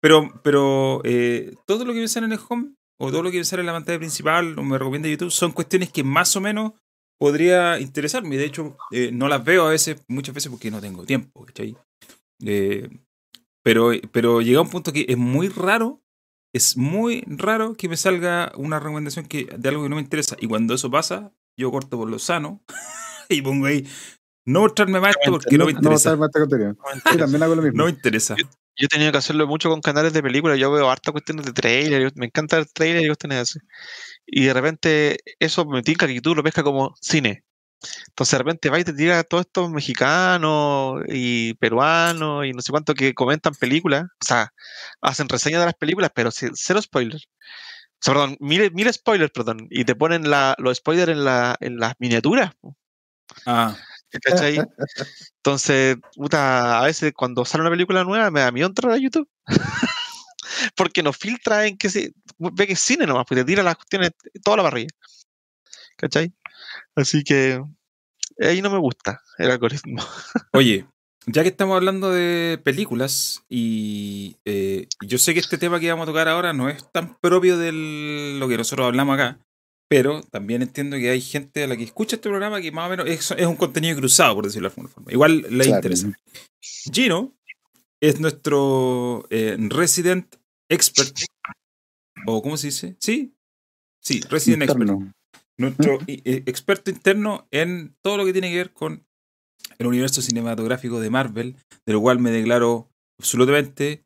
Pero, 0.00 0.40
pero 0.42 1.00
eh, 1.04 1.54
todo 1.66 1.84
lo 1.84 1.92
que 1.92 2.00
me 2.00 2.08
sale 2.08 2.26
en 2.26 2.32
el 2.32 2.38
home, 2.46 2.74
o 2.98 3.10
todo 3.10 3.22
lo 3.22 3.30
que 3.30 3.38
me 3.38 3.44
sale 3.44 3.60
en 3.60 3.66
la 3.66 3.72
pantalla 3.72 3.98
principal, 3.98 4.58
o 4.58 4.62
me 4.62 4.78
recomienda 4.78 5.08
YouTube, 5.08 5.30
son 5.30 5.52
cuestiones 5.52 5.90
que 5.90 6.04
más 6.04 6.36
o 6.36 6.40
menos 6.40 6.72
podría 7.18 7.80
interesarme. 7.80 8.36
De 8.36 8.44
hecho, 8.44 8.76
eh, 8.90 9.10
no 9.12 9.28
las 9.28 9.42
veo 9.42 9.66
a 9.66 9.70
veces, 9.70 10.04
muchas 10.08 10.34
veces 10.34 10.50
porque 10.50 10.70
no 10.70 10.80
tengo 10.80 11.04
tiempo, 11.04 11.44
¿cachai? 11.46 11.76
Eh, 12.44 12.88
pero, 13.62 13.90
pero 14.12 14.42
llega 14.42 14.60
un 14.60 14.70
punto 14.70 14.92
que 14.92 15.06
es 15.08 15.16
muy 15.16 15.48
raro, 15.48 16.02
es 16.56 16.76
muy 16.76 17.22
raro 17.26 17.74
que 17.74 17.88
me 17.88 17.96
salga 17.96 18.52
una 18.56 18.78
recomendación 18.80 19.26
que, 19.26 19.44
de 19.56 19.68
algo 19.68 19.82
que 19.84 19.88
no 19.88 19.96
me 19.96 20.02
interesa. 20.02 20.36
Y 20.40 20.46
cuando 20.46 20.74
eso 20.74 20.90
pasa, 20.90 21.32
yo 21.56 21.70
corto 21.70 21.96
por 21.96 22.10
lo 22.10 22.18
sano 22.18 22.62
y 23.28 23.42
pongo 23.42 23.66
ahí, 23.66 23.86
no 24.44 24.60
mostrarme 24.60 25.00
más 25.00 25.14
esto 25.18 25.30
porque 25.32 25.56
no 25.58 25.66
me 25.66 25.72
No, 25.72 25.78
interesa. 25.78 26.12
este 26.14 26.40
contenido. 26.40 26.76
Sí, 27.10 27.18
también 27.18 27.42
hago 27.42 27.54
lo 27.54 27.62
mismo. 27.62 27.78
No 27.78 27.84
me 27.84 27.90
interesa. 27.90 28.36
Yo 28.78 28.84
he 28.84 28.88
tenido 28.88 29.10
que 29.10 29.16
hacerlo 29.18 29.46
mucho 29.46 29.70
con 29.70 29.80
canales 29.80 30.12
de 30.12 30.22
películas. 30.22 30.58
Yo 30.58 30.70
veo 30.70 30.90
harta 30.90 31.10
cuestiones 31.10 31.46
de 31.46 31.52
trailer. 31.54 32.02
yo- 32.02 32.08
Me 32.16 32.26
encanta 32.26 32.58
el 32.58 32.70
trailer 32.70 33.04
y 33.04 33.06
cuestiones 33.06 33.38
así. 33.38 33.58
Y 34.26 34.44
de 34.44 34.52
repente 34.52 35.16
eso 35.38 35.64
me 35.64 35.82
tinca 35.82 36.06
que 36.06 36.20
tú 36.20 36.34
lo 36.34 36.42
pescas 36.42 36.62
como 36.62 36.94
cine. 37.00 37.45
Entonces 38.08 38.32
de 38.32 38.38
repente 38.38 38.70
va 38.70 38.78
y 38.80 38.84
te 38.84 38.92
tira 38.92 39.22
todos 39.24 39.46
estos 39.46 39.70
mexicanos 39.70 41.02
y 41.08 41.54
peruanos 41.54 42.46
y 42.46 42.52
no 42.52 42.62
sé 42.62 42.72
cuánto 42.72 42.94
que 42.94 43.14
comentan 43.14 43.54
películas. 43.54 44.04
O 44.04 44.24
sea, 44.24 44.52
hacen 45.00 45.28
reseñas 45.28 45.60
de 45.60 45.66
las 45.66 45.74
películas, 45.74 46.10
pero 46.14 46.30
ce- 46.30 46.50
cero 46.54 46.80
spoilers. 46.82 47.28
O 47.78 48.04
sea, 48.04 48.14
perdón, 48.14 48.36
mil, 48.40 48.72
mil 48.72 48.92
spoilers, 48.92 49.32
perdón. 49.32 49.68
Y 49.70 49.84
te 49.84 49.94
ponen 49.96 50.30
la, 50.30 50.54
los 50.58 50.78
spoilers 50.78 51.12
en, 51.12 51.24
la, 51.24 51.56
en 51.60 51.78
las 51.78 51.94
miniaturas. 51.98 52.52
Ah, 53.46 53.76
¿Cachai? 54.22 54.60
Entonces, 55.38 55.96
puta, 56.16 56.80
a 56.80 56.84
veces 56.84 57.12
cuando 57.14 57.44
sale 57.44 57.62
una 57.62 57.70
película 57.70 58.04
nueva 58.04 58.30
me 58.30 58.40
da 58.40 58.52
miedo 58.52 58.68
entrar 58.68 58.92
a 58.92 58.98
YouTube. 58.98 59.28
Porque 60.76 61.02
nos 61.02 61.16
filtra 61.16 61.66
en 61.66 61.76
que 61.78 61.90
se 61.90 62.12
ve 62.38 62.66
que 62.66 62.74
es 62.74 62.80
cine 62.80 63.06
nomás, 63.06 63.24
pues 63.28 63.40
te 63.40 63.44
tira 63.44 63.62
las 63.62 63.76
cuestiones 63.76 64.10
toda 64.44 64.58
la 64.58 64.62
parrilla. 64.64 64.88
¿Cachai? 65.96 66.32
Así 66.94 67.24
que 67.24 67.62
ahí 68.40 68.62
no 68.62 68.70
me 68.70 68.78
gusta 68.78 69.20
el 69.38 69.50
algoritmo. 69.50 70.02
Oye, 70.52 70.86
ya 71.26 71.42
que 71.42 71.48
estamos 71.48 71.76
hablando 71.76 72.10
de 72.10 72.60
películas 72.62 73.42
y 73.48 74.36
eh, 74.44 74.88
yo 75.04 75.18
sé 75.18 75.34
que 75.34 75.40
este 75.40 75.58
tema 75.58 75.80
que 75.80 75.90
vamos 75.90 76.04
a 76.04 76.10
tocar 76.12 76.28
ahora 76.28 76.52
no 76.52 76.68
es 76.68 76.90
tan 76.92 77.16
propio 77.18 77.58
de 77.58 77.72
lo 78.38 78.48
que 78.48 78.56
nosotros 78.56 78.86
hablamos 78.86 79.14
acá, 79.14 79.38
pero 79.88 80.20
también 80.22 80.62
entiendo 80.62 80.96
que 80.96 81.10
hay 81.10 81.20
gente 81.20 81.64
a 81.64 81.66
la 81.66 81.76
que 81.76 81.84
escucha 81.84 82.16
este 82.16 82.28
programa 82.28 82.60
que 82.60 82.72
más 82.72 82.86
o 82.86 82.90
menos 82.90 83.06
es, 83.08 83.30
es 83.32 83.46
un 83.46 83.56
contenido 83.56 83.96
cruzado, 83.96 84.34
por 84.36 84.44
decirlo 84.44 84.68
de 84.68 84.72
alguna 84.74 84.88
forma. 84.88 85.12
Igual 85.12 85.42
le 85.50 85.64
Claro. 85.64 85.76
interesa. 85.76 86.12
Gino 86.92 87.36
es 88.00 88.20
nuestro 88.20 89.26
eh, 89.30 89.56
resident 89.58 90.36
expert, 90.68 91.16
o 92.26 92.42
¿cómo 92.42 92.56
se 92.56 92.68
dice? 92.68 92.96
¿Sí? 93.00 93.34
Sí, 94.00 94.20
resident 94.28 94.62
expert. 94.64 94.90
Nuestro 95.58 95.98
eh, 96.06 96.42
experto 96.46 96.90
interno 96.90 97.46
en 97.50 97.96
todo 98.02 98.16
lo 98.16 98.24
que 98.24 98.32
tiene 98.32 98.50
que 98.50 98.56
ver 98.56 98.72
con 98.72 99.06
el 99.78 99.86
universo 99.86 100.22
cinematográfico 100.22 101.00
de 101.00 101.10
Marvel, 101.10 101.56
de 101.86 101.92
lo 101.92 102.00
cual 102.00 102.18
me 102.18 102.30
declaro 102.30 102.90
absolutamente 103.18 104.04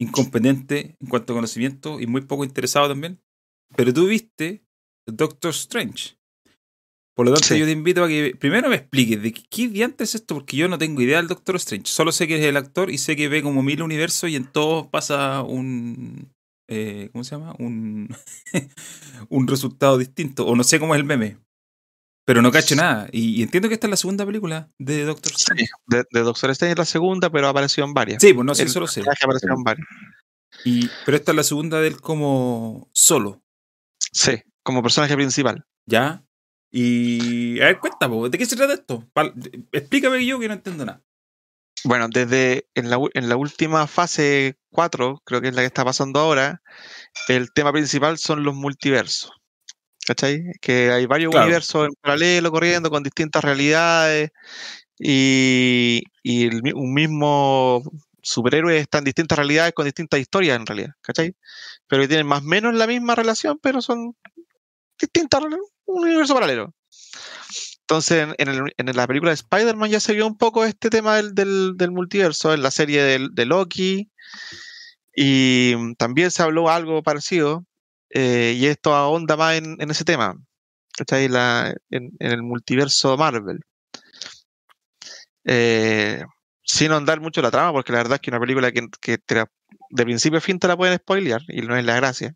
incompetente 0.00 0.96
en 1.00 1.08
cuanto 1.08 1.32
a 1.32 1.36
conocimiento 1.36 2.00
y 2.00 2.06
muy 2.06 2.22
poco 2.22 2.44
interesado 2.44 2.88
también. 2.88 3.20
Pero 3.76 3.92
tú 3.92 4.06
viste 4.06 4.64
Doctor 5.06 5.50
Strange. 5.50 6.16
Por 7.16 7.26
lo 7.26 7.32
tanto, 7.32 7.46
Sí. 7.48 7.58
yo 7.58 7.64
te 7.64 7.70
invito 7.70 8.02
a 8.02 8.08
que 8.08 8.34
primero 8.38 8.68
me 8.68 8.74
expliques 8.76 9.22
de 9.22 9.32
qué, 9.32 9.42
qué 9.48 9.68
diantres 9.68 10.10
es 10.10 10.14
esto, 10.16 10.34
porque 10.34 10.56
yo 10.56 10.68
no 10.68 10.78
tengo 10.78 11.00
idea 11.00 11.18
del 11.18 11.28
Doctor 11.28 11.56
Strange. 11.56 11.86
Solo 11.86 12.10
sé 12.10 12.26
que 12.26 12.38
es 12.38 12.44
el 12.44 12.56
actor 12.56 12.90
y 12.90 12.98
sé 12.98 13.14
que 13.14 13.28
ve 13.28 13.42
como 13.42 13.62
mil 13.62 13.82
universos 13.82 14.30
y 14.30 14.36
en 14.36 14.50
todos 14.50 14.88
pasa 14.88 15.42
un. 15.42 16.33
Eh, 16.68 17.10
¿Cómo 17.12 17.24
se 17.24 17.36
llama? 17.36 17.54
Un, 17.58 18.08
un 19.28 19.46
resultado 19.48 19.98
distinto. 19.98 20.46
O 20.46 20.56
no 20.56 20.64
sé 20.64 20.78
cómo 20.78 20.94
es 20.94 21.00
el 21.00 21.06
meme. 21.06 21.38
Pero 22.26 22.40
no 22.40 22.50
cacho 22.50 22.74
nada. 22.74 23.08
Y, 23.12 23.38
y 23.38 23.42
entiendo 23.42 23.68
que 23.68 23.74
esta 23.74 23.86
es 23.86 23.90
la 23.90 23.96
segunda 23.98 24.24
película 24.24 24.70
de 24.78 25.04
Doctor 25.04 25.32
Strange. 25.32 25.66
Sí, 25.66 25.70
de, 25.86 26.04
de 26.10 26.20
Doctor 26.20 26.50
Strange 26.50 26.72
es 26.72 26.78
la 26.78 26.84
segunda, 26.86 27.30
pero 27.30 27.46
ha 27.46 27.50
aparecido 27.50 27.86
en 27.86 27.92
varias. 27.92 28.22
Sí, 28.22 28.32
pues 28.32 28.46
no 28.46 28.54
sé, 28.54 28.62
El 28.62 28.68
eso 28.68 28.80
lo 28.80 28.86
sé. 28.86 29.02
apareció 29.02 29.50
en 29.54 29.62
varias. 29.62 29.86
Y, 30.64 30.88
pero 31.04 31.16
esta 31.16 31.32
es 31.32 31.36
la 31.36 31.42
segunda 31.42 31.80
de 31.80 31.88
él 31.88 32.00
como 32.00 32.88
solo. 32.94 33.42
Sí, 34.12 34.40
como 34.62 34.82
personaje 34.82 35.14
principal. 35.16 35.66
¿Ya? 35.86 36.24
Y. 36.72 37.60
A 37.60 37.66
ver, 37.66 37.78
cuéntame, 37.78 38.28
¿de 38.30 38.38
qué 38.38 38.46
se 38.46 38.56
trata 38.56 38.72
esto? 38.74 39.06
Explícame 39.72 40.24
yo 40.24 40.38
que 40.40 40.48
no 40.48 40.54
entiendo 40.54 40.86
nada. 40.86 41.02
Bueno, 41.84 42.08
desde 42.08 42.66
en 42.74 42.88
la, 42.88 42.98
en 43.12 43.28
la 43.28 43.36
última 43.36 43.86
fase 43.86 44.56
4, 44.74 45.22
creo 45.24 45.40
que 45.40 45.48
es 45.48 45.54
la 45.54 45.62
que 45.62 45.66
está 45.66 45.84
pasando 45.84 46.20
ahora, 46.20 46.60
el 47.28 47.52
tema 47.52 47.72
principal 47.72 48.18
son 48.18 48.42
los 48.42 48.54
multiversos. 48.54 49.30
¿Cachai? 50.06 50.42
Que 50.60 50.90
hay 50.90 51.06
varios 51.06 51.30
Claro. 51.30 51.46
universos 51.46 51.86
en 51.86 51.94
paralelo 52.02 52.50
corriendo 52.50 52.90
con 52.90 53.02
distintas 53.02 53.42
realidades 53.42 54.30
y, 54.98 56.02
y 56.22 56.46
el 56.46 56.74
un 56.74 56.92
mismo 56.92 57.82
superhéroe 58.22 58.76
está 58.78 58.98
en 58.98 59.04
distintas 59.04 59.38
realidades 59.38 59.72
con 59.74 59.84
distintas 59.84 60.20
historias 60.20 60.56
en 60.56 60.66
realidad, 60.66 60.90
¿cachai? 61.00 61.34
Pero 61.86 62.02
que 62.02 62.08
tienen 62.08 62.26
más 62.26 62.40
o 62.42 62.46
menos 62.46 62.74
la 62.74 62.86
misma 62.86 63.14
relación, 63.14 63.58
pero 63.62 63.80
son 63.80 64.14
distintas, 65.00 65.42
un 65.86 66.02
universo 66.04 66.34
paralelo. 66.34 66.74
Entonces, 67.84 68.28
en, 68.38 68.48
el- 68.48 68.72
en 68.78 68.96
la 68.96 69.06
película 69.06 69.30
de 69.30 69.34
Spider-Man 69.34 69.90
ya 69.90 70.00
se 70.00 70.14
vio 70.14 70.26
un 70.26 70.38
poco 70.38 70.64
este 70.64 70.88
tema 70.88 71.16
del, 71.16 71.34
del- 71.34 71.90
multiverso, 71.90 72.54
en 72.54 72.62
la 72.62 72.70
serie 72.70 73.02
del- 73.02 73.34
de, 73.34 73.44
Loki, 73.44 74.10
y 75.14 75.94
también 75.96 76.30
se 76.30 76.42
habló 76.42 76.70
algo 76.70 77.02
parecido, 77.02 77.64
eh, 78.10 78.54
y 78.56 78.66
esto 78.66 78.94
ahonda 78.94 79.36
más 79.36 79.56
en, 79.56 79.76
ese 79.90 80.04
tema, 80.04 80.34
¿cachai? 80.96 81.28
La, 81.28 81.74
en, 81.90 82.10
el 82.20 82.42
multiverso 82.42 83.16
Marvel. 83.18 83.60
Eh, 85.44 86.22
sin 86.62 86.90
ahondar 86.92 87.20
mucho 87.20 87.42
la 87.42 87.50
trama, 87.50 87.72
porque 87.72 87.92
la 87.92 87.98
verdad 87.98 88.14
es 88.14 88.20
que 88.20 88.30
una 88.30 88.40
película 88.40 88.72
que, 88.72 88.88
de 89.90 90.04
principio 90.04 90.38
a 90.38 90.40
fin 90.40 90.58
te 90.58 90.68
la 90.68 90.76
pueden 90.76 90.96
spoilear, 90.98 91.42
y 91.48 91.60
no 91.62 91.76
es 91.76 91.84
la 91.84 91.96
gracia. 91.96 92.34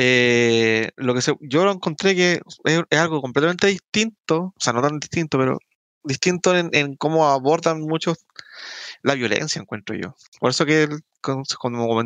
Eh, 0.00 0.90
lo 0.96 1.12
que 1.12 1.20
se- 1.22 1.36
yo 1.40 1.64
lo 1.64 1.72
encontré 1.72 2.14
que 2.14 2.40
es, 2.64 2.80
es 2.88 2.98
algo 2.98 3.20
completamente 3.20 3.66
distinto, 3.66 4.54
o 4.56 4.60
sea, 4.60 4.72
no 4.72 4.80
tan 4.80 5.00
distinto, 5.00 5.38
pero 5.38 5.58
distinto 6.04 6.56
en, 6.56 6.70
en 6.72 6.94
cómo 6.94 7.28
abordan 7.28 7.80
muchos 7.80 8.24
la 9.02 9.14
violencia, 9.14 9.60
encuentro 9.60 9.96
yo. 9.96 10.14
Por 10.38 10.50
eso 10.50 10.64
que 10.64 10.88
con- 11.20 11.42
como 11.60 12.00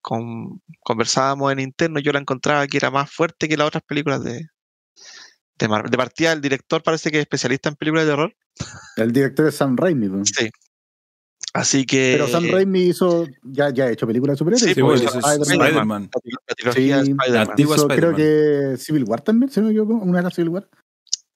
con- 0.00 0.62
conversábamos 0.80 1.52
en 1.52 1.60
interno, 1.60 2.00
yo 2.00 2.10
la 2.12 2.20
encontraba 2.20 2.66
que 2.66 2.78
era 2.78 2.90
más 2.90 3.10
fuerte 3.12 3.48
que 3.48 3.56
las 3.58 3.66
otras 3.68 3.82
películas 3.86 4.24
de, 4.24 4.46
de 5.58 5.68
Marvel. 5.68 5.90
De 5.90 5.96
partida, 5.98 6.32
el 6.32 6.40
director 6.40 6.82
parece 6.82 7.10
que 7.10 7.18
es 7.18 7.22
especialista 7.22 7.68
en 7.68 7.76
películas 7.76 8.06
de 8.06 8.12
terror. 8.12 8.34
El 8.96 9.12
director 9.12 9.46
es 9.46 9.56
Sam 9.56 9.76
Raimi. 9.76 10.08
pues. 10.08 10.30
Sí. 10.34 10.48
Así 11.56 11.86
que. 11.86 12.12
Pero 12.18 12.28
Sam 12.28 12.48
Raimi 12.50 12.80
hizo, 12.82 13.26
ya, 13.42 13.70
ya 13.70 13.84
ha 13.84 13.90
hecho 13.90 14.06
películas 14.06 14.34
de 14.34 14.38
superhéroes. 14.38 14.62
Sí, 14.62 14.74
Sí, 14.74 14.82
pues, 14.82 15.00
pues, 15.00 15.14
Spider-Man. 15.14 16.10
Spider-Man. 16.10 16.10
Sí, 16.74 17.96
creo 17.96 18.14
que 18.14 18.76
Civil 18.78 19.04
War 19.04 19.22
también, 19.22 19.50
si 19.50 19.60
no 19.60 19.66
me 19.66 19.72
equivoco. 19.72 19.94
Una 19.94 20.18
de 20.18 20.24
las 20.24 20.34
Civil 20.34 20.50
War. 20.50 20.68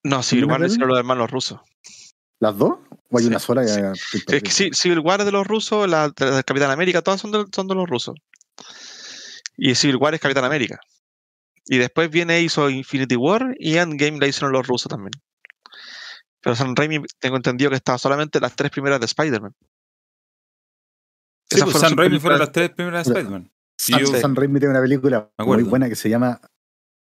No, 0.02 0.22
Civil 0.22 0.46
¿También 0.46 0.60
War 0.62 0.70
es 0.70 0.78
los 0.78 0.98
hermanos 0.98 1.30
rusos. 1.30 1.60
¿Las 2.38 2.56
dos? 2.56 2.78
¿O 3.10 3.18
hay 3.18 3.24
Sí. 3.24 3.28
una 3.28 3.38
sola? 3.38 3.64
Ya, 3.64 3.92
estoy 3.92 4.36
Es 4.36 4.42
que 4.42 4.50
sí, 4.50 4.70
Civil 4.72 5.00
War 5.00 5.20
es 5.20 5.26
de 5.26 5.32
los 5.32 5.46
rusos, 5.46 5.88
la 5.88 6.10
de 6.10 6.30
la 6.30 6.42
Capitán 6.42 6.70
América, 6.70 7.02
todas 7.02 7.20
son 7.20 7.32
de, 7.32 7.44
son 7.54 7.66
de 7.66 7.74
los 7.74 7.88
rusos. 7.88 8.14
Y 9.56 9.74
Civil 9.74 9.96
War 9.96 10.14
es 10.14 10.20
Capitán 10.20 10.44
América. 10.44 10.78
Y 11.66 11.78
después 11.78 12.10
viene 12.10 12.40
hizo 12.40 12.68
Infinity 12.70 13.16
War 13.16 13.54
y 13.58 13.76
Endgame 13.76 14.18
la 14.18 14.26
hicieron 14.26 14.52
los 14.52 14.66
rusos 14.66 14.88
también. 14.88 15.12
Pero 16.42 16.56
Sam 16.56 16.74
Raimi 16.74 17.02
tengo 17.18 17.36
entendido 17.36 17.70
que 17.70 17.76
estaba 17.76 17.98
solamente 17.98 18.40
las 18.40 18.56
tres 18.56 18.70
primeras 18.70 19.00
de 19.00 19.06
Spider-Man. 19.06 19.54
Sí, 21.50 21.56
Esas 21.56 21.70
pues 21.70 21.82
sus 21.82 21.96
Raimi 21.96 22.20
fueron 22.20 22.38
las 22.38 22.52
tres 22.52 22.70
primeras 22.70 23.06
de 23.06 23.12
Spider-Man. 23.12 23.50
Sam 24.20 24.34
Raimi 24.36 24.58
tiene 24.60 24.72
una 24.72 24.80
película 24.82 25.30
muy 25.38 25.62
buena 25.64 25.88
que 25.88 25.96
se 25.96 26.08
llama. 26.08 26.40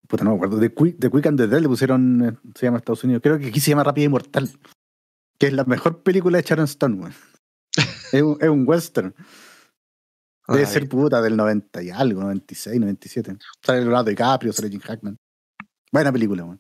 Puta, 0.07 0.23
no 0.25 0.31
me 0.31 0.37
acuerdo. 0.37 0.61
The 0.61 0.75
Quick, 0.75 0.99
The 1.01 1.11
Quick 1.11 1.27
and 1.27 1.39
the 1.39 1.47
Dead 1.47 1.61
le 1.61 1.69
pusieron. 1.69 2.23
eh, 2.23 2.33
Se 2.55 2.67
llama 2.67 2.79
Estados 2.79 3.03
Unidos. 3.05 3.23
Creo 3.23 3.39
que 3.39 3.47
aquí 3.47 3.61
se 3.61 3.71
llama 3.71 3.85
Rápida 3.85 4.05
y 4.05 4.09
Mortal. 4.09 4.51
Que 5.39 5.47
es 5.47 5.53
la 5.55 5.65
mejor 5.65 6.03
película 6.03 6.37
de 6.37 6.45
Sharon 6.45 6.67
Stone, 6.67 6.97
weón. 6.97 7.15
es, 8.13 8.23
un, 8.23 8.37
es 8.41 8.49
un 8.49 8.69
western. 8.69 9.15
Debe 10.47 10.61
Ay, 10.61 10.67
ser 10.67 10.89
puta 10.91 11.23
del 11.23 11.37
90 11.39 11.83
y 11.83 11.91
algo, 11.91 12.21
96, 12.21 12.79
97. 12.79 13.39
Sale 13.63 13.81
Leonardo 13.81 14.11
DiCaprio, 14.11 14.53
sale 14.53 14.69
Jim 14.69 14.81
Hackman. 14.81 15.17
Buena 15.91 16.13
película, 16.13 16.45
weón. 16.45 16.59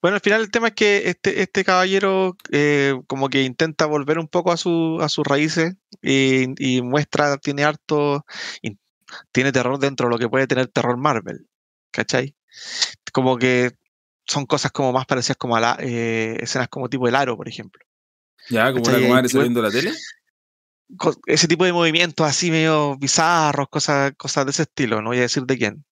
Bueno, 0.00 0.14
al 0.14 0.20
final 0.20 0.42
el 0.42 0.50
tema 0.50 0.68
es 0.68 0.74
que 0.74 1.08
este, 1.08 1.42
este 1.42 1.64
caballero 1.64 2.36
eh, 2.52 2.94
como 3.08 3.28
que 3.28 3.42
intenta 3.42 3.86
volver 3.86 4.18
un 4.18 4.28
poco 4.28 4.52
a, 4.52 4.56
su, 4.56 4.98
a 5.00 5.08
sus 5.08 5.26
raíces 5.26 5.74
y, 6.00 6.54
y 6.58 6.82
muestra, 6.82 7.36
tiene 7.38 7.64
harto, 7.64 8.24
y 8.62 8.78
tiene 9.32 9.52
terror 9.52 9.78
dentro 9.78 10.06
de 10.06 10.12
lo 10.12 10.18
que 10.18 10.28
puede 10.28 10.46
tener 10.46 10.68
terror 10.68 10.96
Marvel, 10.96 11.48
¿cachai? 11.90 12.36
Como 13.12 13.38
que 13.38 13.72
son 14.26 14.46
cosas 14.46 14.70
como 14.70 14.92
más 14.92 15.06
parecidas 15.06 15.36
como 15.36 15.56
a 15.56 15.60
la, 15.60 15.76
eh, 15.80 16.36
escenas 16.40 16.68
como 16.68 16.88
tipo 16.88 17.08
el 17.08 17.14
aro, 17.14 17.36
por 17.36 17.48
ejemplo. 17.48 17.84
Ya, 18.50 18.72
como 18.72 18.88
una 18.88 19.00
comadre 19.00 19.28
saliendo 19.28 19.62
de 19.62 19.68
la 19.68 19.72
tele. 19.72 19.92
Ese 21.26 21.48
tipo 21.48 21.64
de 21.64 21.72
movimientos 21.72 22.26
así 22.26 22.50
medio 22.50 22.96
bizarros, 22.98 23.68
cosas, 23.68 24.12
cosas 24.16 24.46
de 24.46 24.50
ese 24.52 24.62
estilo, 24.62 25.02
no 25.02 25.10
voy 25.10 25.18
a 25.18 25.22
decir 25.22 25.44
de 25.44 25.58
quién. 25.58 25.84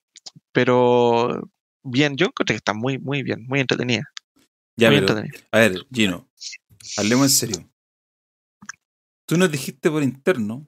Pero 0.53 1.51
bien, 1.87 2.17
yo 2.17 2.31
creo 2.33 2.45
que 2.47 2.55
está 2.55 2.75
muy, 2.75 2.99
muy 2.99 3.23
bien, 3.23 3.45
muy 3.47 3.61
entretenida. 3.61 4.11
Ya, 4.77 4.91
muy 4.91 5.01
pero, 5.01 5.09
entretenida. 5.13 5.47
a 5.53 5.59
ver, 5.59 5.87
Gino, 5.93 6.29
hablemos 6.99 7.25
en 7.27 7.31
serio. 7.31 7.71
Tú 9.27 9.37
nos 9.37 9.51
dijiste 9.51 9.91
por 9.91 10.03
interno 10.03 10.67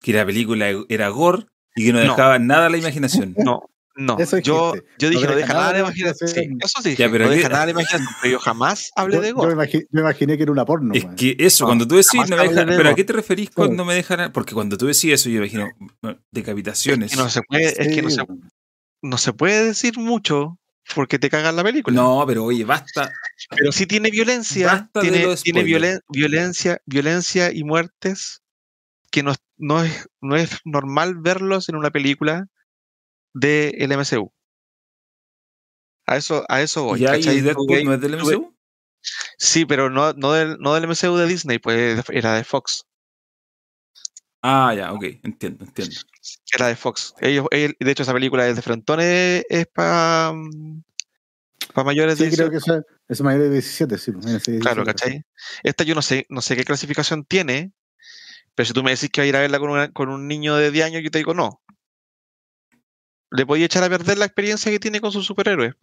que 0.00 0.12
la 0.12 0.26
película 0.26 0.66
era 0.88 1.08
gore 1.08 1.44
y 1.76 1.84
que 1.86 1.92
no 1.92 1.98
No. 2.02 2.10
dejaba 2.10 2.38
nada 2.38 2.66
a 2.66 2.70
la 2.70 2.76
imaginación. 2.78 3.34
No, 3.50 3.62
no. 3.96 4.18
Eso 4.18 4.38
yo, 4.38 4.72
yo 4.98 5.10
dije, 5.10 5.24
No 5.24 5.30
no 5.32 5.36
deja 5.36 5.48
nada 5.52 5.60
nada 5.60 5.72
de 5.72 5.74
de 5.78 5.80
imaginación. 5.84 6.28
Sí, 6.30 6.48
eso 6.60 6.82
sí, 6.82 6.96
Ya, 6.96 7.10
pero 7.10 7.24
no 7.24 7.30
¿qué- 7.30 7.36
deja 7.36 7.48
nada 7.50 7.66
de 7.66 7.72
imaginación. 7.72 8.08
Pero 8.22 8.32
yo 8.32 8.38
jamás 8.38 8.90
hablé 8.96 9.16
Yo, 9.16 9.22
de 9.22 9.28
yo 9.28 9.34
gore. 9.34 9.54
me 9.56 9.68
yo 9.70 9.80
imaginé 9.92 10.36
que 10.36 10.42
era 10.44 10.52
una 10.52 10.64
porno. 10.64 10.94
Es 10.94 11.04
que 11.16 11.36
eso, 11.38 11.64
No, 11.64 11.68
cuando 11.68 11.86
tú 11.86 11.96
decís, 11.96 12.14
no 12.30 12.36
me 12.36 12.48
deja, 12.48 12.64
de 12.64 12.76
pero 12.76 12.88
¿a 12.88 12.94
qué 12.94 13.04
te 13.04 13.12
referís 13.12 13.50
cuando 13.50 13.84
me 13.84 13.94
dejan? 13.94 14.32
Porque 14.32 14.54
cuando 14.54 14.78
tú 14.78 14.86
decís 14.86 15.04
eso, 15.12 15.28
yo 15.28 15.38
imagino 15.38 15.68
decapitaciones. 16.30 17.10
Que 17.10 17.16
no 17.18 17.28
se 17.28 17.42
puede, 17.42 17.66
es 17.66 17.88
que 17.94 18.02
no 18.02 18.10
se. 18.10 18.22
No 19.02 19.18
se 19.18 19.32
puede 19.32 19.64
decir 19.66 19.98
mucho 19.98 20.58
porque 20.94 21.18
te 21.18 21.30
cagan 21.30 21.56
la 21.56 21.62
película. 21.62 21.94
No, 22.00 22.24
pero 22.26 22.44
oye, 22.44 22.64
basta. 22.64 23.12
Pero 23.50 23.72
sí 23.72 23.86
tiene 23.86 24.10
violencia, 24.10 24.66
Basta 24.66 25.00
de 25.00 25.10
tiene, 25.10 25.34
tiene 25.42 25.64
violen- 25.64 26.00
violencia, 26.08 26.80
violencia 26.86 27.52
y 27.52 27.64
muertes 27.64 28.42
que 29.10 29.22
no, 29.22 29.32
es- 29.32 29.42
no, 29.56 29.82
es, 29.82 30.08
no 30.20 30.36
es 30.36 30.58
normal 30.64 31.16
verlos 31.16 31.68
en 31.68 31.76
una 31.76 31.90
película 31.90 32.46
del 33.34 33.90
MCU. 33.92 34.32
A 36.06 36.16
eso, 36.16 36.44
a 36.48 36.60
eso 36.60 36.84
voy. 36.84 37.00
ya, 37.00 37.16
y 37.16 37.40
Deadpool 37.40 37.84
no 37.84 37.94
es 37.94 38.00
del 38.00 38.14
MCU. 38.14 38.56
Sí, 39.38 39.64
pero 39.64 39.88
no, 39.90 40.12
no, 40.12 40.32
del, 40.32 40.58
no 40.58 40.74
del 40.74 40.84
MCU 40.84 41.16
de 41.16 41.26
Disney, 41.26 41.58
pues 41.58 42.02
era 42.10 42.34
de 42.34 42.44
Fox. 42.44 42.84
Ah, 44.42 44.74
ya, 44.74 44.92
ok, 44.92 45.04
entiendo, 45.22 45.64
entiendo. 45.64 45.96
Era 46.52 46.66
de 46.68 46.76
Fox. 46.76 47.14
Ellos, 47.20 47.46
de 47.50 47.74
hecho, 47.90 48.02
esa 48.02 48.12
película 48.12 48.46
es 48.48 48.56
de 48.56 48.62
Frontones 48.62 49.44
es 49.48 49.66
para 49.66 50.32
para 51.74 51.84
mayores 51.84 52.18
de 52.18 52.30
Sí, 52.30 52.36
creo 52.36 52.50
18. 52.50 52.82
que 52.84 53.12
es 53.12 53.20
mayor 53.22 53.42
de 53.42 53.50
17, 53.50 53.98
sí. 53.98 54.12
pues, 54.12 54.24
Claro, 54.24 54.82
17. 54.82 54.84
¿cachai? 54.84 55.24
Esta 55.62 55.84
yo 55.84 55.94
no 55.94 56.02
sé, 56.02 56.26
no 56.28 56.40
sé 56.42 56.56
qué 56.56 56.64
clasificación 56.64 57.24
tiene, 57.24 57.72
pero 58.54 58.66
si 58.66 58.72
tú 58.72 58.82
me 58.82 58.90
decís 58.90 59.08
que 59.10 59.20
va 59.20 59.24
a 59.24 59.28
ir 59.28 59.36
a 59.36 59.40
verla 59.40 59.58
con, 59.58 59.70
una- 59.70 59.92
con 59.92 60.08
un 60.08 60.26
niño 60.26 60.56
de 60.56 60.70
10 60.70 60.86
años, 60.86 61.02
yo 61.04 61.10
te 61.10 61.18
digo 61.18 61.34
no. 61.34 61.62
Le 63.30 63.46
podía 63.46 63.66
echar 63.66 63.84
a 63.84 63.88
perder 63.88 64.18
la 64.18 64.24
experiencia 64.24 64.72
que 64.72 64.80
tiene 64.80 65.00
con 65.00 65.12
sus 65.12 65.24
superhéroes. 65.26 65.74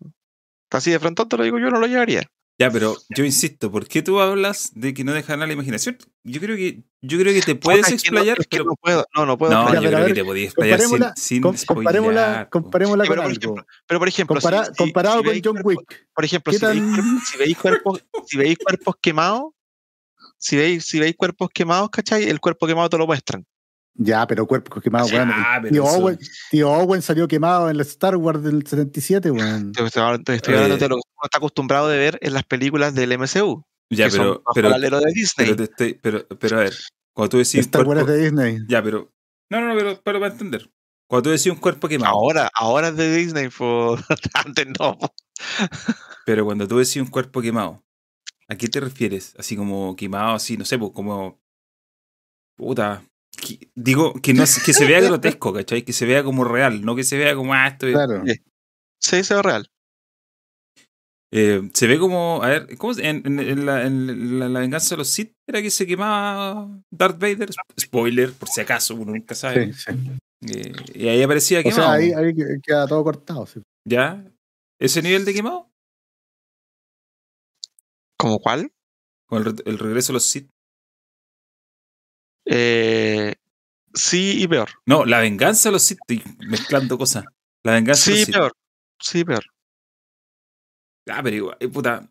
Así 0.69 0.91
de 0.91 0.99
frente 0.99 1.25
te 1.25 1.37
lo 1.37 1.43
digo 1.43 1.59
yo, 1.59 1.69
no 1.69 1.79
lo 1.79 1.87
llevaría. 1.87 2.23
Ya, 2.59 2.71
pero 2.71 2.95
yo 3.15 3.23
insisto, 3.23 3.71
¿por 3.71 3.87
qué 3.87 4.01
tú 4.01 4.19
hablas 4.19 4.71
de 4.73 4.93
que 4.93 5.03
no 5.03 5.13
dejan 5.13 5.43
a 5.43 5.47
la 5.47 5.53
imaginación? 5.53 5.97
Yo 6.23 6.39
creo 6.41 6.55
que, 6.55 6.81
yo 7.01 7.19
creo 7.19 7.31
que 7.31 7.41
te 7.41 7.53
puedes 7.55 7.87
no- 7.87 7.93
explayar, 7.93 8.37
pero. 8.49 8.63
no 8.65 8.75
puedo, 8.75 9.05
no, 9.15 9.25
no 9.27 9.37
puedo. 9.37 9.51
No, 9.53 9.73
yo 9.75 9.89
creo 9.91 10.05
que 10.07 10.13
te 10.15 10.25
podías 10.25 10.45
explayar 10.47 10.79
sin, 10.79 10.89
Comparémosla, 10.89 11.13
sin 11.15 11.41
com- 11.43 11.55
comparémosla, 11.67 12.49
comparémosla 12.49 13.03
Sí, 13.03 13.07
con 13.09 13.13
pero 13.15 13.21
por 13.21 13.29
algo. 13.31 13.39
ejemplo, 13.39 13.65
Pero 13.85 13.99
por 13.99 14.07
ejemplo, 14.07 14.35
si- 14.35 14.41
Compara- 14.47 14.65
si- 14.65 14.73
comparado 14.75 15.19
si 15.19 15.23
con 15.25 15.41
John 15.43 15.63
cuerpos- 15.63 15.83
Wick. 15.87 16.07
Por 16.15 16.25
ejemplo, 16.25 16.51
¿Qué 16.53 16.59
si 16.59 16.65
veis, 16.65 16.83
si 17.31 17.37
veis 17.37 17.57
cuerpos, 17.57 18.03
si 18.25 18.37
veis 18.37 18.57
cuerpos 18.57 18.95
quemados, 19.01 19.43
si 20.39 20.55
veis, 20.55 20.83
si 20.85 20.99
veis 20.99 21.15
cuerpos 21.15 21.49
quemados, 21.53 21.89
¿cachai? 21.91 22.23
El 22.23 22.39
cuerpo 22.39 22.65
quemado 22.65 22.89
te 22.89 22.97
lo 22.97 23.05
muestran. 23.05 23.45
Ya, 23.99 24.27
pero 24.27 24.45
cuerpos 24.45 24.81
quemados, 24.83 25.09
Ya, 25.09 25.23
weón. 25.23 25.33
pero 25.63 25.71
Tío 25.73 25.83
eso- 25.83 25.97
Owen, 25.97 26.19
tío 26.51 26.71
Owen 26.71 27.01
salió 27.01 27.27
quemado 27.27 27.67
en 27.69 27.75
el 27.75 27.81
Star 27.81 28.15
Wars 28.15 28.43
del 28.43 28.65
77, 28.65 29.31
weón. 29.31 29.71
Te 29.71 29.83
estoy 29.83 30.03
hablando, 30.03 30.31
de 30.33 30.87
lo 30.89 30.95
que 30.97 31.01
uno 31.15 31.23
está 31.23 31.37
acostumbrado 31.39 31.87
de 31.87 31.97
ver 31.97 32.19
en 32.21 32.33
las 32.33 32.43
películas 32.43 32.93
del 32.93 33.11
MCU. 33.17 33.63
Ya, 33.89 34.05
que 34.05 34.11
son 34.11 34.41
pero, 34.53 34.69
pero, 34.79 34.99
de 34.99 35.11
Disney. 35.13 35.49
pero, 35.49 35.63
estoy- 35.63 35.93
pero, 36.01 36.27
pero 36.27 36.57
a 36.57 36.63
ver, 36.63 36.73
cuando 37.13 37.29
tú 37.29 37.37
decís 37.37 37.55
un 37.55 37.59
Star 37.61 37.87
Wars 37.87 38.05
de 38.05 38.17
Disney. 38.19 38.59
Ya, 38.67 38.83
pero. 38.83 39.11
No, 39.49 39.61
no, 39.61 39.67
no, 39.69 39.75
pero, 39.75 40.01
pero 40.03 40.19
para 40.19 40.31
entender. 40.33 40.69
Cuando 41.09 41.23
tú 41.23 41.29
decís 41.29 41.47
un 41.47 41.55
cuerpo 41.55 41.87
quemado, 41.87 42.13
Ahora, 42.13 42.49
ahora 42.53 42.89
es 42.89 42.97
de 42.97 43.15
Disney, 43.15 43.47
po. 43.49 43.97
antes 44.33 44.67
no. 44.79 44.97
po. 44.97 45.13
pero 46.25 46.43
cuando 46.45 46.67
tú 46.67 46.77
decís 46.77 46.97
un 46.97 47.07
cuerpo 47.07 47.41
quemado, 47.41 47.81
¿a 48.49 48.55
qué 48.55 48.67
te 48.67 48.79
refieres? 48.81 49.33
Así 49.39 49.55
como 49.55 49.95
quemado, 49.95 50.35
así, 50.35 50.57
no 50.57 50.65
sé, 50.65 50.77
pues 50.77 50.91
como. 50.93 51.39
Puta. 52.57 53.03
Que- 53.41 53.69
Digo, 53.75 54.13
que, 54.21 54.33
no, 54.33 54.43
que 54.43 54.73
se 54.73 54.85
vea 54.85 54.99
grotesco, 55.39 55.53
¿cachai? 55.53 55.83
Que 55.83 55.93
se 55.93 56.05
vea 56.05 56.23
como 56.23 56.43
real, 56.43 56.83
no 56.83 56.95
que 56.95 57.03
se 57.03 57.17
vea 57.17 57.35
como, 57.35 57.53
ah, 57.53 57.67
esto 57.67 57.87
es- 57.87 57.93
Claro. 57.93 58.23
Sí. 58.99 59.23
Se 59.23 59.35
ve 59.35 59.41
real. 59.41 59.67
Eh, 61.31 61.69
se 61.73 61.87
ve 61.87 61.99
como, 61.99 62.41
a 62.41 62.47
ver, 62.47 62.77
¿cómo 62.77 62.93
se- 62.93 63.07
en, 63.07 63.21
en- 63.25 63.39
en 63.39 63.65
la, 63.65 63.85
en 63.85 64.39
la- 64.39 64.47
la 64.49 64.59
venganza 64.61 64.95
de 64.95 64.97
los 64.99 65.09
Sith 65.09 65.33
era 65.47 65.61
que 65.61 65.69
se 65.69 65.85
quemaba 65.85 66.69
Darth 66.91 67.19
Vader? 67.19 67.49
Spoiler, 67.79 68.31
por 68.33 68.47
si 68.49 68.61
acaso, 68.61 68.95
uno 68.95 69.11
nunca 69.11 69.35
sabe. 69.35 69.73
Sí, 69.73 69.91
sí. 69.91 70.11
Eh, 70.53 70.71
y 70.93 71.07
ahí 71.09 71.21
aparecía 71.21 71.59
O 71.59 71.63
quemado. 71.63 71.81
sea, 71.83 71.91
ahí, 71.93 72.11
ahí 72.13 72.33
que- 72.35 72.59
queda 72.63 72.87
todo 72.87 73.03
cortado. 73.03 73.45
sí. 73.45 73.61
¿Ya? 73.87 74.23
¿Ese 74.79 75.01
nivel 75.01 75.25
de 75.25 75.33
quemado? 75.33 75.69
¿Como 78.19 78.39
cuál? 78.39 78.71
Con 79.27 79.45
el, 79.45 79.55
el 79.65 79.79
regreso 79.79 80.11
de 80.11 80.15
los 80.15 80.25
Sith. 80.25 80.49
Eh, 82.49 83.35
sí 83.93 84.41
y 84.43 84.47
peor. 84.47 84.69
No, 84.85 85.05
la 85.05 85.19
venganza 85.19 85.69
los 85.71 85.83
Sith, 85.83 85.99
estoy 86.07 86.23
mezclando 86.47 86.97
cosas. 86.97 87.25
La 87.63 87.73
venganza 87.73 88.03
Sí 88.11 88.19
los 88.19 88.25
peor. 88.29 88.53
Sí 88.99 89.23
peor. 89.25 89.43
Ah, 91.09 91.21
pero 91.23 91.35
igual, 91.35 91.57
eh, 91.59 91.67
puta. 91.67 92.07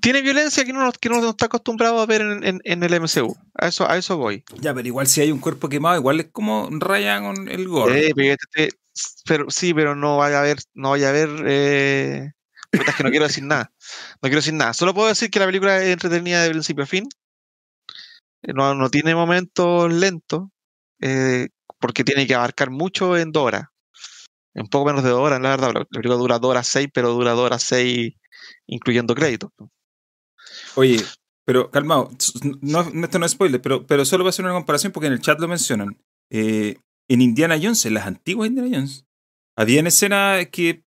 Tiene 0.00 0.20
violencia 0.22 0.64
que 0.64 0.72
no, 0.72 0.90
que 0.92 1.08
no 1.08 1.30
está 1.30 1.46
acostumbrado 1.46 1.98
a 2.00 2.06
ver 2.06 2.20
en, 2.20 2.44
en- 2.44 2.60
en 2.64 2.82
el 2.82 2.92
MCU. 2.94 3.34
A 3.54 3.68
eso, 3.68 3.88
a 3.88 3.96
eso 3.96 4.16
voy. 4.18 4.44
Ya, 4.60 4.74
pero 4.74 4.86
igual 4.86 5.06
si 5.06 5.20
hay 5.22 5.30
un 5.32 5.38
cuerpo 5.38 5.68
quemado, 5.68 5.96
igual 5.98 6.20
es 6.20 6.26
como 6.30 6.68
raya 6.72 7.20
con 7.20 7.48
el 7.48 7.66
gore. 7.68 8.08
Eh, 8.08 8.74
pero, 9.24 9.50
sí, 9.50 9.72
pero 9.72 9.94
no 9.96 10.18
vaya 10.18 10.36
a 10.38 10.40
haber, 10.40 10.58
no 10.74 10.90
vaya 10.90 11.06
a 11.06 11.10
haber. 11.10 11.30
Eh, 11.46 12.32
es 12.72 12.94
que 12.96 13.02
no 13.04 13.10
quiero 13.10 13.26
decir 13.26 13.44
nada. 13.44 13.72
No 14.14 14.20
quiero 14.28 14.36
decir 14.36 14.54
nada. 14.54 14.74
Solo 14.74 14.92
puedo 14.94 15.08
decir 15.08 15.30
que 15.30 15.38
la 15.38 15.46
película 15.46 15.78
es 15.82 15.88
entretenida 15.92 16.42
de 16.42 16.50
principio 16.50 16.84
a 16.84 16.86
fin. 16.86 17.08
Eh, 18.44 18.52
No, 18.54 18.74
no 18.74 18.90
tiene 18.90 19.14
momentos 19.14 19.92
lentos. 19.92 20.48
eh, 21.00 21.48
porque 21.80 22.04
tiene 22.04 22.26
que 22.26 22.34
abarcar 22.34 22.70
mucho 22.70 23.16
en 23.16 23.30
dos 23.32 23.42
horas. 23.44 23.64
Un 24.54 24.68
poco 24.68 24.86
menos 24.86 25.02
de 25.02 25.10
dos 25.10 25.20
horas, 25.20 25.40
la 25.40 25.50
verdad. 25.50 25.72
La 25.74 25.80
la 25.80 25.84
película 25.84 26.14
dura 26.14 26.38
dos 26.38 26.50
horas 26.50 26.66
seis, 26.66 26.88
pero 26.94 27.10
dura 27.12 27.32
dos 27.32 27.44
horas 27.44 27.62
seis 27.62 28.14
incluyendo 28.66 29.14
créditos. 29.14 29.50
Oye, 30.76 31.02
pero 31.44 31.70
calmado, 31.70 32.10
no, 32.62 32.80
esto 32.80 33.18
no 33.18 33.26
es 33.26 33.32
spoiler, 33.32 33.60
pero, 33.60 33.86
pero 33.86 34.04
solo 34.04 34.24
va 34.24 34.28
a 34.28 34.30
hacer 34.30 34.44
una 34.44 34.54
comparación 34.54 34.92
porque 34.92 35.08
en 35.08 35.12
el 35.14 35.20
chat 35.20 35.38
lo 35.40 35.48
mencionan. 35.48 35.98
Eh, 36.30 36.76
en 37.08 37.20
Indiana 37.20 37.56
Jones, 37.60 37.84
en 37.86 37.94
las 37.94 38.06
antiguas 38.06 38.48
Indiana 38.48 38.70
Jones, 38.72 39.04
habían 39.56 39.86
escenas 39.86 40.46
que 40.48 40.83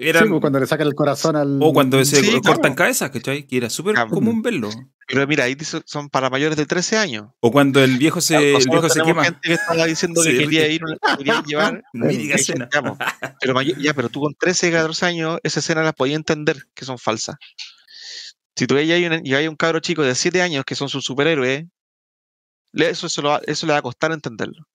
eran. 0.00 0.24
Sí, 0.24 0.28
pues, 0.30 0.40
cuando 0.40 0.60
le 0.60 0.66
sacan 0.66 0.86
el 0.86 0.94
corazón 0.94 1.36
al. 1.36 1.58
o 1.62 1.72
cuando 1.72 2.04
se 2.04 2.16
Sí, 2.20 2.32
cortan 2.32 2.54
claro. 2.60 2.74
cabezas, 2.76 3.10
¿cachai? 3.10 3.46
Que 3.46 3.56
era 3.56 3.70
súper 3.70 3.94
Claro. 3.94 4.10
común 4.10 4.42
verlo. 4.42 4.70
Pero 5.06 5.26
mira, 5.26 5.44
ahí 5.44 5.56
son 5.86 6.10
para 6.10 6.28
mayores 6.28 6.56
de 6.58 6.66
13 6.66 6.98
años. 6.98 7.28
O 7.40 7.50
cuando 7.50 7.82
el 7.82 7.96
viejo 7.96 8.20
se, 8.20 8.36
el 8.36 8.52
Nosotros 8.54 8.72
viejo 8.82 8.88
se 8.90 9.02
quema. 9.02 9.24
gente 9.24 9.40
que 9.42 9.54
estaba 9.54 9.86
diciendo 9.86 10.22
que 10.22 10.30
Sí, 10.32 10.38
quería 10.38 10.66
sí. 10.66 10.72
ir, 10.72 10.80
quería 11.16 11.42
llevar. 11.46 11.82
Hay 12.06 12.30
escena. 12.32 12.68
pero, 13.40 13.62
ya, 13.62 13.94
pero 13.94 14.08
tú 14.10 14.20
con 14.20 14.34
13, 14.34 14.70
14 14.70 15.06
años, 15.06 15.38
esa 15.42 15.60
escena 15.60 15.82
las 15.82 15.94
podías 15.94 16.16
entender 16.16 16.64
que 16.74 16.84
son 16.84 16.98
falsas. 16.98 17.36
Si 18.54 18.66
tú 18.66 18.74
veías 18.74 18.96
ahí 18.96 19.06
un, 19.06 19.24
y 19.24 19.34
hay 19.34 19.48
un 19.48 19.56
cabro 19.56 19.80
chico 19.80 20.02
de 20.02 20.14
7 20.14 20.42
años 20.42 20.64
que 20.66 20.74
son 20.74 20.88
sus 20.88 21.04
superhéroes, 21.04 21.64
eso, 22.74 23.08
se 23.08 23.22
lo 23.22 23.40
eso 23.42 23.66
le 23.66 23.72
va 23.72 23.78
a 23.78 23.82
costar 23.82 24.12
entenderlo. 24.12 24.66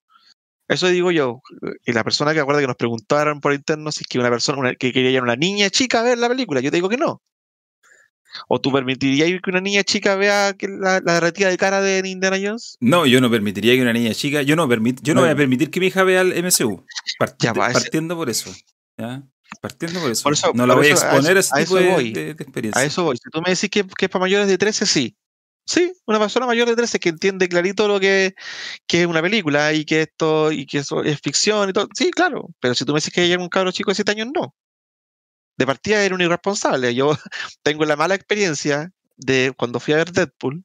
Eso 0.68 0.88
digo 0.88 1.12
yo. 1.12 1.42
Y 1.86 1.92
la 1.92 2.04
persona 2.04 2.34
que 2.34 2.40
acuerda 2.40 2.62
que 2.62 2.68
nos 2.68 2.76
preguntaron 2.78 3.42
por 3.42 3.54
interno 3.54 3.92
si 3.92 4.02
es 4.02 4.08
que 4.08 4.20
una 4.20 4.30
persona 4.30 4.58
una- 4.60 4.76
que 4.76 4.92
quería 4.94 5.12
ir 5.12 5.20
a 5.20 5.24
una 5.24 5.36
niña 5.36 5.70
chica 5.70 6.00
a 6.00 6.04
ver 6.04 6.18
la 6.18 6.30
película, 6.30 6.62
yo 6.62 6.72
te 6.72 6.78
digo 6.78 6.90
que 6.90 6.98
no. 6.98 7.22
¿O 8.48 8.60
tú 8.60 8.72
permitirías 8.72 9.30
que 9.44 9.50
una 9.52 9.62
niña 9.62 9.84
chica 9.84 10.16
vea 10.16 10.54
que 10.58 10.68
la, 10.68 11.00
la 11.06 11.14
derretida 11.16 11.50
de 11.50 11.58
cara 11.58 11.82
de 11.82 12.02
Indiana 12.08 12.38
Jones? 12.42 12.78
No, 12.80 13.06
yo 13.06 13.22
no 13.22 13.30
permitiría 13.30 13.76
que 13.76 13.82
una 13.84 13.94
niña 13.94 14.12
chica. 14.14 14.42
Yo 14.42 14.56
no, 14.56 14.68
permit, 14.68 15.00
yo 15.04 15.14
no 15.14 15.22
voy 15.22 15.30
a 15.30 15.36
permitir 15.36 15.70
que 15.70 15.80
mi 15.80 15.88
hija 15.88 16.04
vea 16.04 16.22
el 16.22 16.34
MCU. 16.44 16.84
Part- 17.20 17.36
Ya, 17.40 17.54
pues, 17.54 17.74
partiendo 17.74 18.16
por 18.16 18.30
eso. 18.32 18.52
¿ya? 18.98 19.22
Partiendo 19.62 20.00
por 20.02 20.10
eso. 20.12 20.24
Por 20.24 20.34
eso- 20.34 20.52
no 20.56 20.66
la 20.66 20.74
voy 20.74 20.88
a 20.88 20.94
eso- 20.94 21.06
a 21.06 21.10
exponer 21.10 21.38
a, 21.38 21.40
ese 21.42 21.50
a 21.54 21.58
tipo 21.64 21.78
eso 21.78 21.86
de, 21.86 21.92
voy. 21.94 22.12
de- 22.14 22.34
de 22.34 22.44
experiencia. 22.44 22.82
A 22.82 22.86
eso 22.86 23.04
voy. 23.04 23.18
Si 23.18 23.30
tú 23.30 23.40
me 23.42 23.52
decís 23.52 23.70
que, 23.70 23.84
que 23.86 24.06
es 24.06 24.10
para 24.10 24.22
mayores 24.22 24.48
de 24.48 24.58
13, 24.58 24.86
sí. 24.88 25.16
Sí, 25.66 25.94
una 26.06 26.20
persona 26.20 26.46
mayor 26.46 26.68
de 26.68 26.76
13 26.76 27.00
que 27.00 27.10
entiende 27.10 27.48
clarito 27.48 27.88
lo 27.88 28.00
que, 28.00 28.36
que 28.86 29.02
es 29.02 29.08
una 29.08 29.22
película 29.22 29.72
y 29.74 29.86
que 29.86 30.02
esto 30.02 30.52
y 30.52 30.66
que 30.66 30.80
eso 30.80 31.04
es 31.04 31.20
ficción 31.22 31.70
y 31.70 31.74
todo. 31.74 31.88
Sí, 31.96 32.12
claro. 32.12 32.50
Pero 32.60 32.76
si 32.76 32.84
tú 32.86 32.92
me 32.94 33.00
decís 33.00 33.14
que 33.14 33.22
hay 33.22 33.34
un 33.36 33.48
cabro 33.50 33.72
chico 33.72 33.92
de 33.92 33.96
7 33.96 34.12
años, 34.12 34.28
no. 34.34 34.54
de 35.58 35.66
partida 35.66 36.04
era 36.04 36.16
un 36.16 36.22
irresponsable. 36.22 36.94
Yo 36.96 37.12
tengo 37.64 37.86
la 37.86 37.96
mala 37.96 38.16
experiencia 38.16 38.92
de 39.16 39.54
cuando 39.58 39.80
fui 39.80 39.94
a 39.94 39.98
ver 39.98 40.12
Deadpool, 40.12 40.64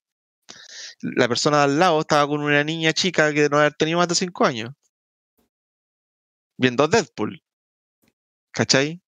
la 1.02 1.28
persona 1.28 1.58
de 1.58 1.64
al 1.64 1.78
lado 1.78 2.00
estaba 2.00 2.26
con 2.26 2.40
una 2.42 2.64
niña 2.64 2.92
chica 2.92 3.32
que 3.32 3.48
no 3.48 3.58
había 3.58 3.70
tenido 3.70 3.98
más 3.98 4.08
de 4.08 4.14
5 4.16 4.44
años. 4.46 4.70
Viendo 6.58 6.88
Deadpool. 6.88 7.40
¿Cachai? 8.52 9.00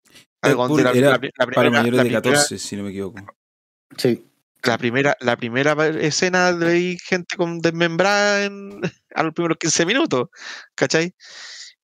Deadpool 0.43 0.82
era 0.82 0.93
la 0.93 1.19
para 1.19 1.45
primera- 1.47 1.71
mayores 1.71 1.93
la 1.97 2.04
de 2.04 2.10
primera- 2.10 2.21
14, 2.21 2.60
si 2.60 2.75
no 2.75 2.84
me 2.84 2.89
equivoco. 2.91 3.19
Sí. 3.97 4.25
La 4.63 4.78
primera, 4.78 5.15
la 5.22 5.38
primera 5.38 5.88
escena 5.88 6.52
de 6.54 6.98
gente 7.04 7.36
con 7.36 7.60
desmembrada 7.60 8.45
en, 8.45 8.82
a 9.15 9.24
los 9.24 9.34
primeros 9.34 9.58
15 9.58 9.86
minutos, 9.86 10.30
¿cachai? 10.76 11.13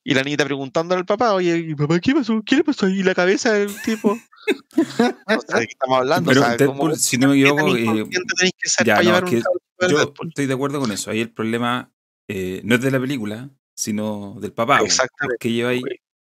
Y 0.03 0.13
la 0.13 0.21
niñita 0.21 0.45
preguntándole 0.45 0.99
al 0.99 1.05
papá, 1.05 1.33
oye, 1.33 1.57
¿y 1.57 1.73
papá 1.73 1.99
qué 1.99 2.13
pasó? 2.13 2.41
¿Qué 2.45 2.57
le 2.57 2.63
pasó? 2.63 2.87
Y 2.87 3.01
la 3.01 3.15
cabeza 3.15 3.53
del 3.53 3.81
tipo. 3.81 4.19
¿De 4.87 5.05
qué 5.27 5.63
estamos 5.71 5.97
hablando? 5.97 6.29
Pero 6.29 6.41
o 6.41 6.43
sea, 6.43 6.57
Deadpool, 6.57 6.77
¿cómo- 6.77 6.95
si 6.95 7.17
no 7.17 7.29
me 7.29 7.33
equivoco, 7.35 7.75
eh, 7.75 8.05
que 8.07 8.85
ya, 8.85 9.01
no, 9.01 9.25
que 9.27 9.41
yo 9.89 10.13
estoy 10.27 10.45
de 10.45 10.53
acuerdo 10.53 10.79
con 10.79 10.91
eso. 10.91 11.09
Ahí 11.09 11.21
el 11.21 11.31
problema 11.31 11.91
eh, 12.27 12.61
no 12.63 12.75
es 12.75 12.81
de 12.81 12.91
la 12.91 12.99
película, 12.99 13.49
sino 13.75 14.37
del 14.39 14.53
papá. 14.53 14.81
Exactamente. 14.81 15.35
¿Por 15.35 15.37
qué 15.39 15.51
lleva 15.51 15.69
ahí? 15.71 15.81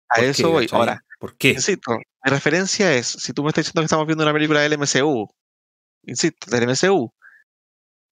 A 0.10 0.16
¿Por 0.16 0.26
eso 0.26 0.44
qué, 0.44 0.50
voy. 0.50 0.68
Ahora, 0.72 1.06
¿Por 1.20 1.38
qué? 1.38 1.52
insisto, 1.52 1.98
mi 1.98 2.30
referencia 2.30 2.94
es, 2.94 3.08
si 3.08 3.32
tú 3.32 3.44
me 3.44 3.50
estás 3.50 3.64
diciendo 3.64 3.82
que 3.82 3.86
estamos 3.86 4.06
viendo 4.06 4.24
una 4.24 4.34
película 4.34 4.60
del 4.60 4.74
MCU, 4.74 5.34
insisto, 6.04 6.50
del 6.52 6.64
MCU, 6.70 7.12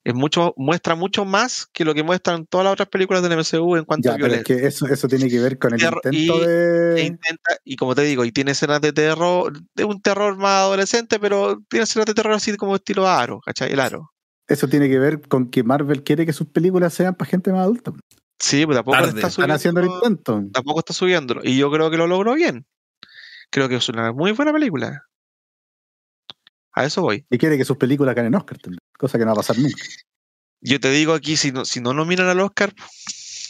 es 0.05 0.13
mucho, 0.15 0.53
muestra 0.57 0.95
mucho 0.95 1.25
más 1.25 1.67
que 1.73 1.83
lo 1.83 1.93
que 1.93 2.03
muestran 2.03 2.45
todas 2.47 2.63
las 2.63 2.73
otras 2.73 2.87
películas 2.89 3.21
del 3.21 3.33
MCU 3.33 3.75
en 3.75 3.83
cuanto 3.85 4.07
Ya, 4.07 4.13
a 4.13 4.15
pero 4.15 4.27
es 4.27 4.31
violencia. 4.43 4.55
que 4.57 4.65
eso, 4.67 4.87
eso 4.87 5.07
tiene 5.07 5.29
que 5.29 5.39
ver 5.39 5.59
con 5.59 5.73
el 5.73 5.79
Terror- 5.79 6.01
intento 6.05 6.39
y- 6.39 6.43
E 6.43 6.47
de. 6.47 7.01
intenta, 7.03 7.57
y 7.65 7.75
como 7.75 7.93
te 7.95 8.01
digo, 8.03 8.23
y 8.25 8.31
tiene 8.31 8.51
escenas 8.51 8.79
de 8.81 8.93
terror, 8.93 9.53
de 9.75 9.83
un 9.83 10.01
terror 10.01 10.37
más 10.37 10.61
adolescente, 10.61 11.19
pero 11.19 11.59
tiene 11.69 11.83
escenas 11.83 12.05
de 12.05 12.13
terror 12.13 12.33
así 12.33 12.55
como 12.55 12.75
estilo 12.75 13.07
Aro, 13.07 13.39
¿cachai? 13.41 13.71
El 13.73 13.79
Aro. 13.81 14.11
Eso 14.47 14.67
tiene 14.67 14.89
que 14.89 14.97
ver 14.97 15.21
con 15.27 15.49
que 15.49 15.63
Marvel 15.63 16.01
quiere 16.03 16.25
que 16.25 16.33
sus 16.33 16.47
películas 16.47 16.93
sean 16.93 17.13
para 17.13 17.29
gente 17.29 17.51
más 17.51 17.61
adulta. 17.61 17.91
Sí, 18.39 18.65
pero 18.65 18.75
tampoco 18.77 18.95
le 18.97 19.03
Tarde. 19.03 19.19
está 19.19 19.27
Están 19.27 19.31
subiendo. 19.31 19.55
haciendo 19.55 19.79
el 19.81 19.87
intento. 19.87 20.43
Tampoco 20.53 20.79
está 20.79 20.93
subiéndolo. 20.93 21.41
Y 21.43 21.57
yo 21.57 21.69
creo 21.69 21.91
que 21.91 21.97
lo 21.97 22.07
logró 22.07 22.33
bien. 22.35 22.65
Creo 23.51 23.67
que 23.67 23.75
es 23.75 23.89
una 23.89 24.11
muy 24.13 24.31
buena 24.31 24.53
película. 24.53 25.03
A 26.79 26.85
eso 26.85 27.01
voy. 27.01 27.25
Y 27.29 27.37
quiere 27.37 27.57
que 27.57 27.65
sus 27.65 27.75
películas 27.75 28.15
ganen 28.15 28.33
Oscar 28.35 28.57
también. 28.57 28.79
Cosa 28.97 29.17
que 29.17 29.25
no 29.25 29.31
va 29.31 29.33
a 29.33 29.35
pasar 29.35 29.57
nunca. 29.59 29.83
Yo 30.61 30.79
te 30.79 30.89
digo 30.91 31.13
aquí, 31.13 31.35
si 31.35 31.51
no, 31.51 31.65
si 31.65 31.81
no 31.81 31.93
nominan 31.93 32.27
al 32.27 32.39
Oscar 32.39 32.73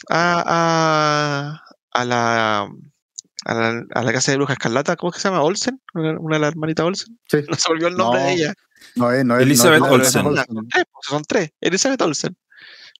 a, 0.08 0.42
a, 0.44 1.62
a 1.92 2.04
la 2.04 2.68
a 3.46 3.54
la, 3.54 3.84
a 3.94 4.02
la 4.02 4.12
casa 4.12 4.32
de 4.32 4.36
bruja 4.36 4.54
escarlata, 4.54 4.96
¿cómo 4.96 5.10
es 5.10 5.14
que 5.14 5.22
se 5.22 5.28
llama? 5.28 5.42
Olsen, 5.42 5.80
una, 5.94 6.18
una 6.18 6.36
de 6.36 6.40
las 6.40 6.50
hermanitas 6.50 6.84
Olsen. 6.86 7.18
Sí. 7.30 7.38
No 7.48 7.54
se 7.56 7.68
volvió 7.68 7.86
el 7.86 7.96
nombre 7.96 8.20
No, 8.20 8.26
de 8.26 8.32
ella. 8.32 8.54
No 8.96 9.12
es, 9.12 9.24
no 9.24 9.36
es. 9.36 9.42
Elizabeth 9.42 9.78
no 9.78 9.86
es- 9.86 9.92
Olsen. 9.92 10.22
Son, 10.24 10.36
son 10.36 10.68
tres, 10.68 10.84
pues, 10.92 11.06
son 11.06 11.22
tres. 11.22 11.50
Elizabeth 11.60 12.02
Olsen. 12.02 12.36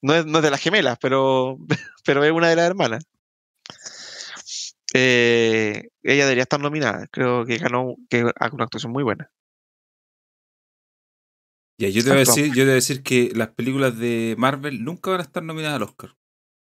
No 0.01 0.15
es, 0.15 0.27
no 0.27 0.39
es 0.39 0.45
de 0.45 0.51
las 0.53 0.61
gemelas, 0.61 0.97
pero, 1.01 1.59
pero 2.05 2.23
es 2.25 2.31
una 2.31 2.49
de 2.49 2.55
las 2.57 2.67
hermanas. 2.67 3.03
Eh, 4.95 5.89
ella 6.05 6.25
debería 6.25 6.45
estar 6.45 6.61
nominada. 6.61 7.07
Creo 7.11 7.45
que 7.45 7.59
ganó 7.59 7.97
que 8.09 8.23
una 8.23 8.65
actuación 8.65 8.93
muy 8.93 9.03
buena. 9.03 9.29
Ya, 11.81 11.89
yo 11.89 12.03
te 12.03 12.11
voy 12.11 12.17
a 12.17 12.21
decir, 12.21 12.47
yo 12.49 12.55
te 12.57 12.61
voy 12.65 12.71
a 12.73 12.75
decir 12.75 13.03
que 13.03 13.33
las 13.35 13.49
películas 13.49 13.97
de 13.99 14.35
Marvel 14.37 14.85
nunca 14.85 15.13
van 15.13 15.21
a 15.21 15.23
estar 15.23 15.43
nominadas 15.43 15.77
al 15.77 15.85
Oscar. 15.85 16.11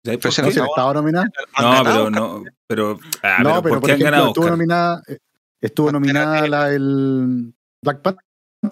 ¿Sabes 0.05 0.19
Pero 0.19 0.21
por 0.21 0.33
si 0.33 0.43
No, 0.43 0.49
qué? 0.51 0.59
no 0.59 0.67
estaba 0.67 0.95
nominada. 0.95 1.29
Han 1.55 1.65
No, 1.65 1.71
ganado 1.71 1.85
pero 1.85 2.11
no, 2.11 2.45
pero, 2.67 2.99
ah, 3.23 3.37
no, 3.39 3.49
pero 3.51 3.63
pero 3.63 3.63
¿por 3.63 3.81
por 3.81 3.81
qué 3.87 3.93
han 3.93 3.99
ejemplo, 3.99 4.05
ganado 4.11 4.27
estuvo 4.29 4.45
Oscar? 4.45 4.59
nominada. 4.59 5.03
eh, 5.07 5.19
Estuvo 5.61 5.93
nominada 5.93 6.41
Negra. 6.43 6.49
la 6.49 6.73
el 6.75 7.55
Black 7.83 8.03
Panther 8.03 8.25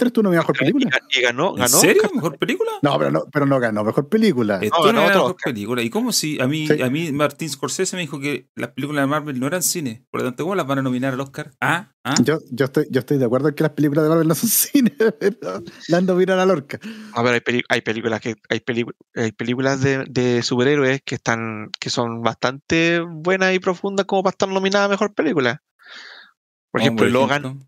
estuvo 0.08 0.22
nominada 0.24 0.44
a 0.44 0.52
mejor 0.52 0.56
Y, 0.56 0.58
película. 0.72 1.00
y 1.10 1.20
ganó, 1.22 1.48
¿En 1.50 1.56
ganó. 1.56 1.68
serio? 1.68 2.02
Oscar. 2.02 2.14
¿Mejor 2.16 2.38
película? 2.38 2.70
No, 2.82 2.98
pero 2.98 3.10
no, 3.10 3.24
pero 3.32 3.46
no 3.46 3.60
ganó 3.60 3.84
mejor 3.84 4.08
película. 4.08 4.58
Estuvo 4.60 4.84
ganó 4.84 4.92
nominada 5.00 5.06
a 5.06 5.08
otro 5.10 5.20
mejor 5.22 5.36
Oscar. 5.36 5.52
película. 5.54 5.82
¿Y 5.82 5.90
cómo 5.90 6.12
si 6.12 6.40
a 6.40 6.46
mí, 6.46 6.66
Sí. 6.66 6.82
a 6.82 6.90
mí 6.90 7.12
Martín 7.12 7.48
Scorsese 7.50 7.96
me 7.96 8.02
dijo 8.02 8.20
que 8.20 8.48
las 8.56 8.70
películas 8.70 9.02
de 9.02 9.06
Marvel 9.06 9.38
no 9.40 9.46
eran 9.46 9.62
cine? 9.62 10.04
Por 10.10 10.20
lo 10.22 10.26
tanto, 10.28 10.44
¿cómo 10.44 10.54
las 10.54 10.66
van 10.66 10.78
a 10.78 10.82
nominar 10.82 11.12
al 11.14 11.20
Oscar? 11.20 11.52
Ah, 11.60 11.92
ah. 12.04 12.14
Yo, 12.22 12.38
yo 12.50 12.64
estoy, 12.66 12.86
yo 12.90 13.00
estoy 13.00 13.18
de 13.18 13.24
acuerdo 13.24 13.48
en 13.48 13.54
que 13.54 13.62
las 13.62 13.72
películas 13.72 14.04
de 14.04 14.08
Marvel 14.10 14.28
no 14.28 14.34
son 14.34 14.48
cine, 14.50 14.92
pero 15.18 15.62
la 15.88 15.98
han 15.98 16.06
nominado 16.06 16.40
a 16.40 16.46
Lorca. 16.46 16.78
A 17.12 17.22
ver, 17.22 17.42
hay, 17.68 17.80
películas 17.82 18.20
que 18.20 18.34
hay, 18.50 18.62
hay 19.16 19.32
películas 19.32 19.80
de, 19.82 20.04
de 20.08 20.42
superhéroes 20.42 21.00
que 21.04 21.14
están 21.14 21.70
que 21.78 21.90
son 21.90 22.22
bastante 22.22 23.00
buenas 23.00 23.54
y 23.54 23.58
profundas 23.58 24.06
como 24.06 24.22
para 24.22 24.32
estar 24.32 24.48
nominadas 24.48 24.86
a 24.86 24.90
mejor 24.90 25.14
película. 25.14 25.62
Por 26.70 26.80
ejemplo, 26.80 27.06
Logan, 27.06 27.44
ejemplo, 27.44 27.66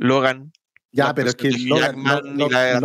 Logan, 0.00 0.52
Ya, 0.92 1.14
pero 1.14 1.28
es 1.28 1.36
que 1.36 1.50
Logan, 1.50 2.00
y 2.00 2.04
la, 2.04 2.22
y 2.24 2.36
Logan, 2.36 2.80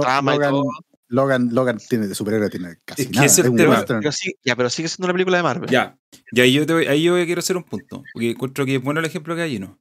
todo. 0.50 0.64
Logan, 1.08 1.50
Logan 1.54 1.78
tiene 1.90 2.08
de 2.08 2.16
superhéroe, 2.16 2.50
tiene 2.50 2.78
casi 2.84 3.04
Es 3.04 3.08
que 3.10 3.14
nada. 3.14 3.26
es 3.28 3.38
el 3.40 3.56
tema. 3.56 3.86
Pero 3.88 4.12
sí, 4.12 4.34
ya, 4.44 4.56
pero 4.56 4.70
sigue 4.70 4.88
siendo 4.88 5.06
una 5.08 5.14
película 5.14 5.38
de 5.38 5.44
Marvel. 5.44 5.70
Ya, 5.70 5.98
ya 6.32 6.44
ahí 6.44 6.54
yo, 6.54 6.66
te 6.66 6.74
voy- 6.74 6.88
ahí 6.88 7.04
yo 7.04 7.14
quiero 7.26 7.40
hacer 7.40 7.58
un 7.58 7.64
punto, 7.64 8.04
porque 8.14 8.32
encuentro 8.32 8.66
que 8.66 8.76
es 8.76 8.84
bueno 8.84 9.00
el 9.00 9.06
ejemplo 9.06 9.36
que 9.36 9.42
hay 9.44 9.58
uno. 9.58 9.80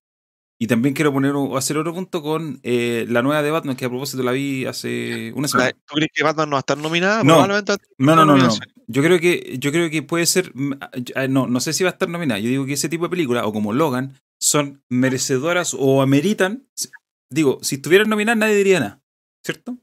Y 0.57 0.68
también 0.68 0.94
quiero 0.94 1.12
poner 1.12 1.33
o 1.35 1.57
hacer 1.57 1.77
otro 1.79 1.92
punto 1.92 2.23
con 2.23 2.61
eh, 2.62 3.07
la 3.09 3.23
nueva 3.23 3.42
de 3.42 3.51
Batman, 3.51 3.75
que 3.75 3.87
a 3.87 3.88
propósito 3.88 4.23
la 4.23 4.31
vi 4.33 4.64
hace 4.66 5.33
una 5.35 5.49
semana. 5.49 5.73
¿Tú 5.73 5.97
crees 5.97 6.11
que 6.14 6.23
Batman 6.23 6.49
no 6.49 6.55
va 6.55 6.59
a 6.59 6.61
estar 6.61 6.79
nominada? 6.79 7.25
No. 7.25 7.38
No, 7.99 8.14
no, 8.14 8.25
no, 8.25 8.37
no. 8.37 8.55
Yo 8.87 9.03
creo 9.03 9.18
que, 9.18 9.57
yo 9.59 9.73
creo 9.73 9.90
que 9.90 10.03
puede 10.03 10.27
ser. 10.27 10.53
mm, 10.55 10.73
ah, 11.16 11.27
No, 11.27 11.49
no 11.49 11.59
sé 11.59 11.73
si 11.73 11.83
va 11.83 11.90
a 11.90 11.92
estar 11.94 12.09
nominada. 12.09 12.38
Yo 12.38 12.49
digo 12.51 12.66
que 12.66 12.75
ese 12.75 12.88
tipo 12.88 13.05
de 13.05 13.11
películas, 13.11 13.42
o 13.47 13.53
como 13.53 13.73
Logan, 13.73 14.14
son 14.38 14.83
merecedoras 14.88 15.75
o 15.77 16.03
ameritan. 16.03 16.68
Digo, 17.35 17.59
si 17.62 17.77
estuvieran 17.77 18.09
nominadas, 18.09 18.38
nadie 18.38 18.55
diría 18.57 18.81
nada. 18.81 19.03
¿Cierto? 19.44 19.77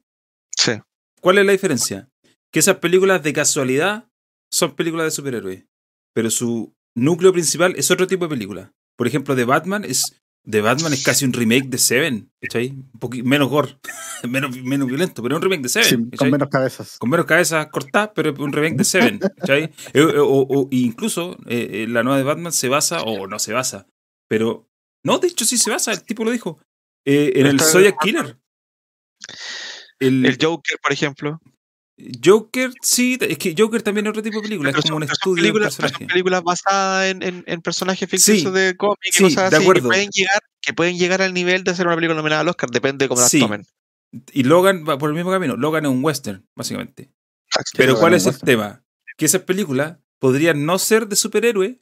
Sí. 0.58 0.72
¿Cuál 1.20 1.38
es 1.40 1.46
la 1.46 1.52
diferencia? 1.52 2.10
Que 2.52 2.60
esas 2.60 2.78
películas 2.78 3.22
de 3.24 3.34
casualidad 3.34 4.10
son 4.52 4.76
películas 4.76 5.06
de 5.08 5.12
superhéroes. 5.12 5.66
Pero 6.14 6.30
su 6.30 6.74
núcleo 6.96 7.32
principal 7.34 7.74
es 7.78 7.92
otro 7.92 8.08
tipo 8.08 8.26
de 8.26 8.30
película. 8.30 8.74
Por 8.98 9.08
ejemplo, 9.08 9.36
de 9.36 9.46
Batman 9.46 9.84
es. 9.86 10.18
De 10.44 10.60
Batman 10.62 10.92
es 10.92 11.04
casi 11.04 11.24
un 11.26 11.34
remake 11.34 11.70
de 11.70 11.78
Seven. 11.78 12.32
¿Cachai? 12.42 12.70
Un 12.72 13.00
poquito 13.00 13.26
menos 13.28 13.48
gore, 13.50 13.78
menos, 14.28 14.58
menos 14.64 14.88
violento, 14.88 15.22
pero 15.22 15.36
es 15.36 15.38
un 15.38 15.44
remake 15.44 15.62
de 15.64 15.70
Seven. 15.70 16.10
Sí, 16.12 16.18
con 16.18 16.32
menos 16.32 16.50
cabezas. 16.50 16.98
con 16.98 17.10
menos 17.12 17.28
cabezas 17.28 17.68
cortadas, 17.68 18.10
pero 18.16 18.34
un 18.44 18.52
remake 18.52 18.76
de 18.78 18.84
Seven. 18.84 19.20
¿cachai? 19.20 19.72
Eh, 19.94 20.02
o, 20.02 20.26
o- 20.26 20.62
o 20.62 20.68
incluso 20.72 21.38
eh, 21.46 21.84
eh, 21.84 21.88
la 21.88 22.02
nueva 22.02 22.18
de 22.18 22.24
Batman 22.24 22.52
se 22.52 22.70
basa, 22.70 23.04
o 23.04 23.28
no 23.28 23.38
se 23.40 23.54
basa, 23.54 23.86
pero. 24.28 24.68
No, 25.04 25.18
de 25.20 25.28
hecho 25.28 25.46
sí 25.46 25.58
se 25.58 25.70
basa, 25.72 25.92
el 25.92 26.04
tipo 26.04 26.24
lo 26.24 26.32
dijo. 26.32 26.60
Eh, 27.06 27.34
en 27.36 27.48
el 27.48 27.60
Zodiac 27.60 27.96
Killer. 28.02 28.38
El, 30.00 30.26
El 30.26 30.38
Joker, 30.42 30.78
por 30.82 30.92
ejemplo. 30.92 31.40
Joker, 32.24 32.72
sí, 32.82 33.18
es 33.22 33.38
que 33.38 33.54
Joker 33.56 33.84
también 33.84 34.08
es 34.08 34.10
otro 34.10 34.24
tipo 34.24 34.38
de 34.38 34.44
película, 34.44 34.70
Pero 34.72 34.80
es 34.80 34.86
como 34.86 34.96
son- 34.96 35.04
un 35.04 35.08
son 35.08 35.14
estudio 35.14 35.36
de 35.36 35.42
películas, 35.42 35.76
pero 35.76 35.88
son 35.90 35.92
personaje. 35.94 36.14
películas 36.14 36.44
basadas 36.44 37.12
en, 37.12 37.22
en- 37.22 37.44
en 37.46 37.62
personajes 37.62 38.10
ficticios 38.10 38.42
Sí, 38.42 38.60
de 38.60 38.76
cómics 38.76 39.00
y 39.08 39.12
sí, 39.12 39.24
cosas 39.24 39.52
de 39.52 39.58
así 39.58 39.64
acuerdo. 39.66 39.82
que 39.84 39.88
pueden 39.88 40.10
llegar 40.12 40.40
que 40.64 40.74
pueden 40.74 40.98
llegar 40.98 41.22
al 41.24 41.34
nivel 41.34 41.64
de 41.64 41.74
ser 41.76 41.88
una 41.88 41.96
película 41.96 42.16
nominada 42.16 42.42
al 42.42 42.48
Oscar, 42.48 42.70
depende 42.72 43.06
de 43.06 43.10
cómo 43.10 43.22
las 43.22 43.32
tomen. 43.32 43.66
Y 44.32 44.44
Logan 44.44 44.84
va 44.88 44.98
por 44.98 45.10
el 45.10 45.16
mismo 45.16 45.32
camino. 45.32 45.56
Logan 45.58 45.86
es 45.86 45.92
un 45.92 46.04
western, 46.04 46.48
básicamente. 46.56 47.12
Pero 47.78 47.98
¿cuál 48.00 48.14
es 48.14 48.24
el 48.26 48.30
western. 48.32 48.46
tema? 48.46 48.86
Que 49.18 49.26
esas 49.26 49.42
películas 49.42 49.98
podrían 50.20 50.66
no 50.66 50.78
ser 50.80 51.08
de 51.08 51.16
superhéroe 51.16 51.82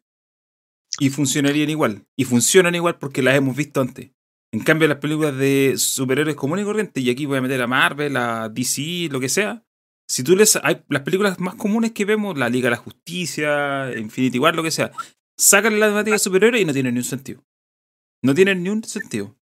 y 1.00 1.10
funcionarían 1.10 1.70
igual. 1.70 2.06
Y 2.16 2.24
funcionan 2.26 2.74
igual 2.76 2.98
porque 3.00 3.22
las 3.22 3.36
hemos 3.36 3.56
visto 3.56 3.82
antes. 3.82 4.12
En 4.52 4.62
cambio, 4.62 4.88
las 4.88 4.98
películas 4.98 5.38
de 5.38 5.76
superhéroes 5.78 6.36
comunes 6.36 6.64
y 6.64 6.66
corrientes, 6.66 7.04
y 7.04 7.10
aquí 7.10 7.26
voy 7.26 7.38
a 7.38 7.42
meter 7.42 7.62
a 7.62 7.68
Marvel, 7.68 8.18
a 8.18 8.50
DC, 8.50 9.08
lo 9.12 9.20
que 9.20 9.30
sea. 9.30 9.64
Si 10.10 10.24
tú 10.24 10.36
les. 10.36 10.56
Hay 10.64 10.82
las 10.90 11.04
películas 11.04 11.40
más 11.40 11.54
comunes 11.56 11.92
que 11.92 12.04
vemos, 12.06 12.38
la 12.38 12.50
Liga 12.50 12.66
de 12.66 12.72
la 12.72 12.78
Justicia, 12.78 13.96
Infinity 13.96 14.40
War, 14.40 14.56
lo 14.56 14.64
que 14.64 14.72
sea, 14.72 14.92
sacan 15.38 15.80
la 15.80 15.88
temática 15.88 16.14
de 16.16 16.20
superhéroes 16.20 16.64
y 16.64 16.66
no 16.66 16.74
tienen 16.74 16.96
ni 16.96 17.00
un 17.00 17.04
sentido. 17.06 17.44
No 18.24 18.34
tienen 18.34 18.64
ni 18.64 18.70
un 18.70 18.84
sentido. 18.84 19.36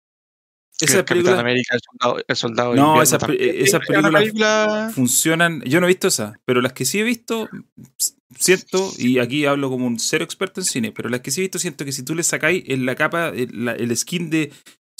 Esas 0.80 0.96
el 0.96 1.04
películas 1.04 1.38
América, 1.38 1.74
el 1.76 1.80
soldado, 1.82 2.24
el 2.26 2.36
soldado 2.36 2.70
de 2.72 2.80
No, 2.80 3.00
esas 3.02 3.22
esas 3.38 3.80
películas- 3.86 4.22
película- 4.22 4.90
funcionan. 4.92 5.60
Yo 5.62 5.80
no 5.80 5.86
he 5.86 5.88
visto 5.88 6.08
esa, 6.08 6.40
pero 6.46 6.60
las 6.62 6.72
que 6.72 6.84
sí 6.84 6.98
he 6.98 7.04
visto, 7.04 7.48
siento, 8.36 8.90
y 8.98 9.18
aquí 9.20 9.44
hablo 9.46 9.70
como 9.70 9.86
un 9.86 9.98
cero 10.00 10.24
experto 10.24 10.60
en 10.60 10.64
cine, 10.64 10.90
pero 10.92 11.08
las 11.08 11.20
que 11.20 11.30
sí 11.30 11.40
he 11.40 11.44
visto, 11.44 11.58
siento 11.60 11.84
que 11.84 11.92
si 11.92 12.02
tú 12.02 12.14
le 12.16 12.22
sacáis 12.24 12.64
en 12.66 12.86
la 12.86 12.96
capa, 12.96 13.28
el, 13.28 13.50
la- 13.66 13.72
el 13.74 13.96
skin 13.96 14.30
de 14.30 14.50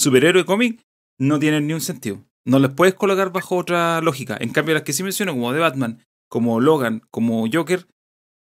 superhéroe 0.05 0.45
cómic, 0.45 0.81
no 1.19 1.39
tienen 1.39 1.67
ni 1.67 1.73
un 1.73 1.81
sentido. 1.81 2.25
No 2.45 2.59
les 2.59 2.71
puedes 2.71 2.95
colocar 2.95 3.33
bajo 3.33 3.57
otra 3.57 4.01
lógica. 4.01 4.37
En 4.39 4.51
cambio, 4.51 4.75
las 4.75 4.83
que 4.83 4.93
sí 4.93 5.03
menciono, 5.03 5.33
como 5.33 5.53
de 5.53 5.61
Batman, 5.61 6.05
como 6.29 6.61
Logan, 6.61 7.03
como 7.11 7.47
Joker, 7.51 7.87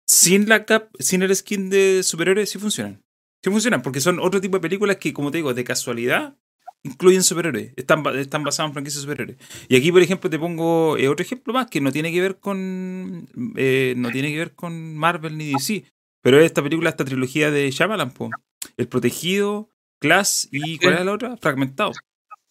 sin 0.08 0.48
la 0.48 0.65
cap, 0.65 0.89
sin 1.00 1.22
el 1.22 1.36
skin 1.36 1.69
de 1.69 2.02
superhéroe, 2.04 2.45
sí 2.45 2.58
funcionan. 2.58 3.02
Sí 3.43 3.52
funcionan, 3.52 3.82
porque 3.82 4.02
son 4.02 4.19
otro 4.19 4.41
tipo 4.41 4.58
de 4.58 4.62
películas 4.62 4.98
que, 4.98 5.13
como 5.13 5.32
te 5.32 5.38
digo, 5.38 5.54
de 5.54 5.63
casualidad 5.63 6.38
incluyen 6.84 7.24
superhéroes. 7.24 7.74
Están, 7.76 8.06
están 8.15 8.43
basadas 8.43 8.69
en 8.69 8.74
franquicias 8.74 9.02
superhéroes. 9.02 9.38
Y 9.67 9.76
aquí, 9.76 9.91
por 9.91 10.02
ejemplo, 10.02 10.30
te 10.30 10.39
pongo 10.39 10.98
eh, 10.98 11.10
otro 11.10 11.24
ejemplo 11.24 11.54
más 11.54 11.67
que 11.67 11.82
no 11.82 11.91
tiene 11.91 12.12
que 12.12 12.22
ver 12.22 12.39
con. 12.39 13.28
eh, 13.56 13.93
no 13.98 14.12
tiene 14.12 14.30
que 14.32 14.38
ver 14.38 14.56
con 14.56 14.95
Marvel 14.95 15.38
ni 15.38 15.52
DC. 15.52 15.84
Pero 16.22 16.39
es 16.39 16.45
esta 16.45 16.63
película, 16.63 16.89
esta 16.89 17.06
trilogía 17.06 17.52
de 17.52 17.69
Shyamalan, 17.72 18.12
po. 18.12 18.30
El 18.78 18.88
Protegido, 18.88 19.69
Class 20.00 20.48
y 20.52 20.78
¿cuál 20.78 20.94
era 20.94 21.04
la 21.04 21.14
otra? 21.14 21.38
Fragmentado. 21.38 21.92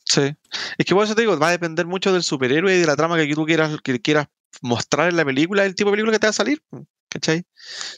Sí. 0.04 0.34
Es 0.78 0.86
que 0.86 0.94
por 0.94 1.04
eso 1.04 1.14
te 1.14 1.22
digo, 1.22 1.38
va 1.38 1.48
a 1.48 1.52
depender 1.52 1.86
mucho 1.86 2.12
del 2.12 2.22
superhéroe 2.22 2.74
y 2.74 2.80
de 2.80 2.86
la 2.86 2.96
trama 2.96 3.16
que 3.16 3.34
tú 3.34 3.44
quieras, 3.44 3.78
que 3.82 4.00
quieras 4.00 4.28
mostrar 4.62 5.08
en 5.08 5.16
la 5.16 5.24
película, 5.24 5.64
el 5.64 5.74
tipo 5.74 5.90
de 5.90 5.96
película 5.96 6.12
que 6.12 6.18
te 6.18 6.26
va 6.26 6.30
a 6.30 6.34
salir. 6.34 6.62
¿Cachai? 7.10 7.42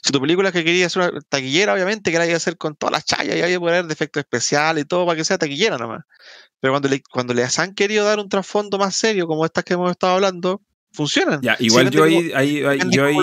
Si 0.01 0.11
tu 0.13 0.21
película 0.21 0.53
que 0.53 0.63
querías 0.63 0.93
ser 0.93 1.11
una 1.11 1.21
taquillera, 1.21 1.73
obviamente 1.73 2.11
que 2.11 2.17
la 2.17 2.25
iba 2.25 2.35
a 2.35 2.37
hacer 2.37 2.57
con 2.57 2.75
todas 2.75 2.93
las 2.93 3.05
chayas 3.05 3.35
y 3.35 3.41
había 3.41 3.55
que 3.55 3.59
poner 3.59 3.85
de 3.85 3.93
efectos 3.93 4.21
especiales 4.21 4.85
y 4.85 4.87
todo 4.87 5.05
para 5.05 5.17
que 5.17 5.25
sea 5.25 5.37
taquillera 5.37 5.77
nomás. 5.77 6.05
Pero 6.61 6.73
cuando 6.73 6.87
le, 6.87 7.01
cuando 7.03 7.33
les 7.33 7.59
han 7.59 7.73
querido 7.73 8.05
dar 8.05 8.19
un 8.19 8.29
trasfondo 8.29 8.77
más 8.77 8.95
serio, 8.95 9.27
como 9.27 9.45
estas 9.45 9.65
que 9.65 9.73
hemos 9.73 9.91
estado 9.91 10.13
hablando, 10.13 10.61
funcionan. 10.91 11.41
Ya, 11.41 11.55
igual 11.59 11.89
yo 11.89 12.03
ahí, 12.03 12.31
ahí, 12.35 12.63
ahí- 12.63 12.79
yo 12.91 13.05
ahí, 13.05 13.15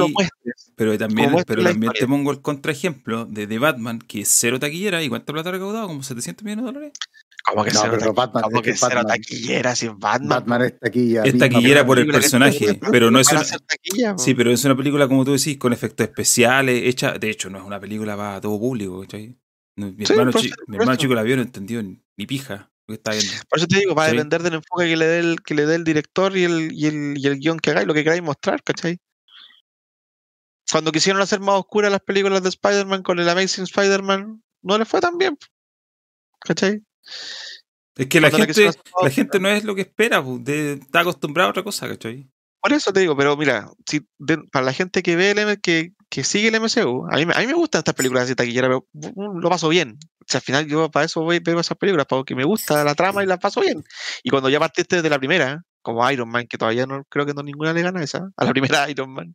pero 0.77 0.97
también, 0.99 1.31
pero 1.47 1.63
también 1.63 1.93
te 1.93 2.07
pongo 2.07 2.31
el 2.31 2.41
contraejemplo 2.41 3.25
de, 3.27 3.47
de 3.47 3.59
Batman, 3.59 3.99
que 3.99 4.21
es 4.23 4.29
cero 4.29 4.59
taquillera, 4.59 5.03
¿y 5.03 5.09
cuánta 5.09 5.33
plata 5.33 5.49
ha 5.51 5.53
recaudado? 5.53 5.87
¿Como 5.87 6.03
700 6.03 6.45
millones 6.45 6.65
de 6.65 6.73
dólares? 6.73 6.93
¿Cómo 7.45 7.65
que 7.65 7.71
No, 7.71 7.81
cero, 7.81 7.97
pero 7.99 8.13
Batman, 8.15 8.43
cómo 8.43 8.57
es 8.57 8.63
que 8.63 8.71
que 8.73 8.77
cero 8.77 8.91
Batman- 8.97 9.07
taquillera 9.07 9.75
si 9.77 9.87
es 9.87 9.93
Batman? 9.99 10.29
Batman 10.29 10.63
es 10.63 10.79
taquilla. 10.81 11.23
Es 11.25 11.39
taquillera 11.39 11.87
por 11.87 11.99
el 11.99 12.07
personaje, 12.09 12.79
pero 12.91 13.11
no 13.11 13.21
es 13.21 13.31
una. 13.33 13.45
Sí, 14.19 14.35
pero 14.35 14.51
es 14.51 14.65
una 14.65 14.77
película, 14.77 15.09
como 15.09 15.25
tú 15.25 15.33
decís, 15.33 15.57
con 15.57 15.73
efectos 15.73 16.07
especiales, 16.09 16.83
hecha. 16.85 17.13
De 17.19 17.31
hecho, 17.31 17.49
no 17.49 17.59
es 17.59 17.65
una 17.65 17.81
película 17.81 18.17
para 18.17 18.41
todo 18.41 18.59
público, 18.59 19.01
¿cachai? 19.01 19.35
Mi 19.77 20.05
Sí, 20.05 20.13
hermano, 20.13 20.33
por 20.33 20.41
chi- 20.41 20.49
eso- 20.49 20.57
mi 20.67 20.77
hermano 20.77 20.97
chico 20.97 21.15
la 21.15 21.23
vio, 21.23 21.37
no 21.37 21.43
entendió 21.43 21.83
ni, 21.83 22.27
pija 22.27 22.71
que 22.95 22.95
está 22.95 23.13
viendo. 23.13 23.33
Por 23.49 23.59
eso 23.59 23.67
te 23.69 23.79
digo, 23.79 23.95
va 23.95 24.05
a 24.05 24.07
depender 24.13 24.43
del 24.43 24.55
enfoque 24.55 24.87
que 24.87 24.97
le 24.97 25.07
dé 25.07 25.19
el, 25.21 25.43
que 25.43 25.55
le 25.55 25.67
dé 25.67 25.75
el 25.75 25.85
director 25.85 26.37
y 26.37 26.45
el, 26.45 26.73
y 26.73 26.87
el, 26.87 27.15
y 27.17 27.27
el 27.27 27.39
guion 27.39 27.59
que 27.59 27.71
hagáis, 27.71 27.87
lo 27.87 27.95
que 27.95 28.05
queráis 28.05 28.23
mostrar, 28.23 28.63
¿cachai? 28.63 28.99
Cuando 30.71 30.93
quisieron 30.93 31.23
hacer 31.23 31.41
más 31.41 31.57
oscuras 31.57 31.91
las 31.91 32.01
películas 32.01 32.43
de 32.43 32.51
Spider-Man 32.51 33.03
con 33.03 33.19
el 33.19 33.29
Amazing 33.29 33.65
Spider-Man, 33.65 34.43
no 34.63 34.79
les 34.79 34.89
fue 34.89 35.01
tan 35.01 35.17
bien. 35.17 35.37
¿Cachai? 36.41 36.83
Es 37.97 38.07
que 38.07 38.21
la 38.21 38.31
Cuando 38.31 38.47
la 38.47 38.55
gente, 38.55 38.81
la 39.03 39.11
gente 39.11 39.41
no 39.41 39.49
es 39.49 39.65
lo 39.65 39.75
que 39.75 39.81
espera, 39.83 40.23
de- 40.23 40.75
está 40.75 41.01
acostumbrada 41.01 41.49
a 41.49 41.51
otra 41.51 41.65
cosa, 41.65 41.89
¿cachai? 41.89 42.31
Por 42.61 42.73
eso 42.73 42.93
te 42.93 43.01
digo, 43.01 43.17
pero 43.17 43.37
mira, 43.37 43.71
si 43.87 44.07
de- 44.19 44.39
para 44.53 44.67
la 44.67 44.73
gente 44.73 45.03
que 45.03 45.17
ve 45.17 45.31
el 45.31 45.61
que, 45.61 45.95
que 46.09 46.23
sigue 46.23 46.49
el 46.49 46.55
MCU, 46.55 47.07
a 47.11 47.17
mí, 47.17 47.27
me- 47.27 47.35
a 47.35 47.41
mí 47.41 47.47
me 47.47 47.55
gustan 47.55 47.81
estas 47.81 47.95
películas 47.95 48.25
así 48.25 48.35
taquilleras, 48.35 48.69
pero 48.69 48.87
mm, 48.93 49.39
lo 49.41 49.49
paso 49.49 49.69
bien. 49.69 49.99
Sea, 50.29 50.39
al 50.39 50.43
final 50.43 50.67
yo 50.67 50.91
para 50.91 51.07
eso 51.07 51.23
voy, 51.23 51.39
veo 51.39 51.59
esas 51.59 51.79
películas, 51.79 52.07
porque 52.07 52.35
me 52.35 52.45
gusta 52.45 52.85
la 52.85 52.95
trama 52.95 53.23
y 53.23 53.27
la 53.27 53.39
paso 53.39 53.61
bien. 53.63 53.83
Y 54.23 54.29
cuando 54.31 54.49
ya 54.51 54.59
partiste 54.59 54.97
desde 54.97 55.09
la 55.09 55.19
primera, 55.19 55.63
como 55.81 56.09
Iron 56.11 56.29
Man, 56.29 56.47
que 56.47 56.59
todavía 56.59 56.87
no 56.87 57.05
creo 57.09 57.25
que 57.25 57.33
no 57.33 57.43
ninguna 57.43 57.73
le 57.73 57.81
gana 57.83 58.03
esa, 58.03 58.29
a 58.37 58.45
la 58.45 58.51
primera 58.51 58.89
Iron 58.91 59.11
Man. 59.13 59.35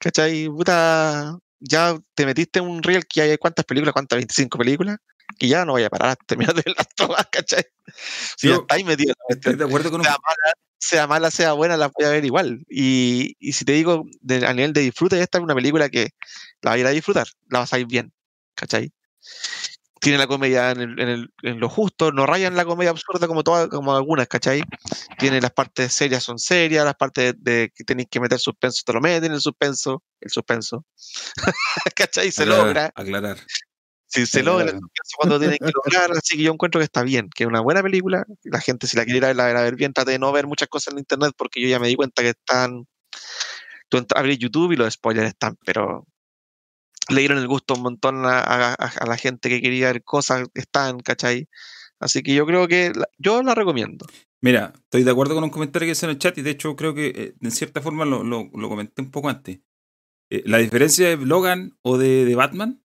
¿Cachai? 0.00 0.46
Puta, 0.48 1.36
ya 1.58 1.98
te 2.14 2.26
metiste 2.26 2.60
en 2.60 2.66
un 2.66 2.82
reel 2.82 3.06
que 3.06 3.22
hay 3.22 3.36
cuántas 3.38 3.64
películas, 3.64 3.92
cuántas 3.92 4.16
25 4.16 4.56
películas, 4.58 4.98
que 5.36 5.48
ya 5.48 5.64
no 5.64 5.72
vaya 5.72 5.88
a 5.88 5.90
parar 5.90 6.10
hasta 6.10 6.24
terminar 6.26 6.54
de 6.54 6.62
verlas 6.64 6.86
todas, 6.94 7.26
¿cachai? 7.26 7.64
Si 8.36 8.46
ya 8.48 8.54
Yo 8.54 8.60
está 8.60 8.76
ahí 8.76 8.84
metido 8.84 9.10
en 9.10 9.16
la 9.18 9.34
Estoy 9.34 9.52
cuestión 9.52 9.58
de 9.58 9.64
acuerdo 9.64 9.90
con 9.90 10.00
un, 10.00 10.06
sea 10.06 10.16
mala, 10.22 10.54
sea 10.78 11.06
mala, 11.08 11.30
sea 11.32 11.52
buena, 11.54 11.76
la 11.76 11.88
voy 11.88 12.06
a 12.06 12.10
ver 12.10 12.24
igual. 12.24 12.64
Y, 12.68 13.34
y 13.40 13.52
si 13.52 13.64
te 13.64 13.72
digo, 13.72 14.04
de- 14.20 14.46
a 14.46 14.52
nivel 14.54 14.72
de 14.72 14.82
disfrute, 14.82 15.20
esta 15.20 15.38
es 15.38 15.44
una 15.44 15.54
película 15.56 15.88
que 15.88 16.10
la 16.62 16.70
vas 16.70 16.76
a 16.76 16.78
ir 16.78 16.86
a 16.86 16.90
disfrutar, 16.90 17.26
la 17.50 17.58
vas 17.60 17.72
a 17.72 17.78
ir 17.80 17.86
bien, 17.86 18.12
¿cachai? 18.54 18.92
Tiene 20.00 20.18
la 20.18 20.26
comedia 20.26 20.70
en, 20.70 20.80
el- 20.80 21.00
en 21.00 21.08
el- 21.08 21.30
en 21.42 21.60
lo 21.60 21.68
justo, 21.68 22.12
no 22.12 22.24
rayan 22.26 22.54
la 22.56 22.64
comedia 22.64 22.90
absurda 22.90 23.26
como 23.26 23.42
todas, 23.42 23.68
como 23.68 23.94
algunas, 23.96 24.28
¿cachai? 24.28 24.62
Tiene 25.18 25.40
las 25.40 25.50
partes 25.52 25.92
serias 25.92 26.22
son 26.22 26.38
serias, 26.38 26.84
las 26.84 26.94
partes 26.94 27.34
de 27.38 27.72
que 27.74 27.84
tenéis 27.84 28.08
que 28.10 28.20
meter 28.20 28.38
suspenso, 28.38 28.82
te 28.86 28.92
lo 28.92 29.00
meten 29.00 29.32
el 29.32 29.40
suspenso, 29.40 30.02
el 30.20 30.30
suspenso. 30.30 30.84
¿Cachai? 31.96 32.30
Se 32.30 32.42
aclarar, 32.42 32.66
logra. 32.66 32.92
aclarar. 32.94 33.38
Si 34.10 34.24
se 34.24 34.38
Sí, 34.38 34.42
logra 34.44 34.64
el 34.64 34.70
suspenso 34.78 35.16
cuando 35.18 35.38
tienen 35.38 35.58
que 35.58 35.72
lograr, 35.74 36.10
así 36.12 36.36
que 36.36 36.42
yo 36.42 36.52
encuentro 36.52 36.78
que 36.78 36.84
está 36.84 37.02
bien, 37.02 37.28
que 37.34 37.44
es 37.44 37.48
una 37.48 37.60
buena 37.60 37.82
película. 37.82 38.24
La 38.44 38.60
gente, 38.60 38.86
si 38.86 38.96
la 38.96 39.04
quiere 39.04 39.18
ir 39.18 39.24
a 39.24 39.28
ver, 39.28 39.36
la 39.36 39.62
ver 39.62 39.76
bien, 39.76 39.92
trate 39.92 40.12
de 40.12 40.18
no 40.18 40.32
ver 40.32 40.46
muchas 40.46 40.68
cosas 40.68 40.92
en 40.92 41.00
internet 41.00 41.32
porque 41.36 41.60
yo 41.60 41.68
ya 41.68 41.78
me 41.78 41.88
di 41.88 41.94
cuenta 41.96 42.22
que 42.22 42.30
están. 42.30 42.86
Tú 43.90 43.96
entras 43.98 44.16
a 44.16 44.20
abrir 44.20 44.38
YouTube 44.38 44.72
y 44.72 44.76
los 44.76 44.94
spoilers 44.94 45.28
están, 45.28 45.56
pero 45.64 46.06
le 47.08 47.20
dieron 47.20 47.38
el 47.38 47.48
gusto 47.48 47.74
un 47.74 47.82
montón 47.82 48.22
a, 48.24 48.76
la 49.06 49.16
gente 49.16 49.48
que 49.48 49.60
quería 49.60 49.86
ver 49.92 50.02
cosas 50.04 50.48
están, 50.54 51.00
¿cachai? 51.00 51.48
Así 52.00 52.22
que 52.22 52.34
yo 52.34 52.46
creo 52.46 52.68
que 52.68 52.92
yo 53.18 53.42
la 53.42 53.54
recomiendo. 53.54 54.06
Mira, 54.40 54.72
estoy 54.84 55.02
de 55.02 55.10
acuerdo 55.10 55.34
con 55.34 55.44
un 55.44 55.50
comentario 55.50 55.86
que 55.86 55.92
hice 55.92 56.06
en 56.06 56.10
el 56.10 56.18
chat 56.18 56.36
y 56.38 56.42
de 56.42 56.50
hecho 56.50 56.76
creo 56.76 56.94
que 56.94 57.08
eh, 57.08 57.34
en 57.40 57.50
cierta 57.50 57.82
forma 57.82 58.04
lo, 58.04 58.22
lo- 58.22 58.48
lo 58.54 58.68
comenté 58.68 59.02
un 59.02 59.10
poco 59.10 59.28
antes. 59.28 59.60
Eh, 60.30 60.42
la 60.46 60.58
diferencia 60.58 61.08
de 61.08 61.16
Logan 61.26 61.76
o 61.82 61.98
de, 61.98 62.24
de 62.24 62.34
Batman 62.36 62.84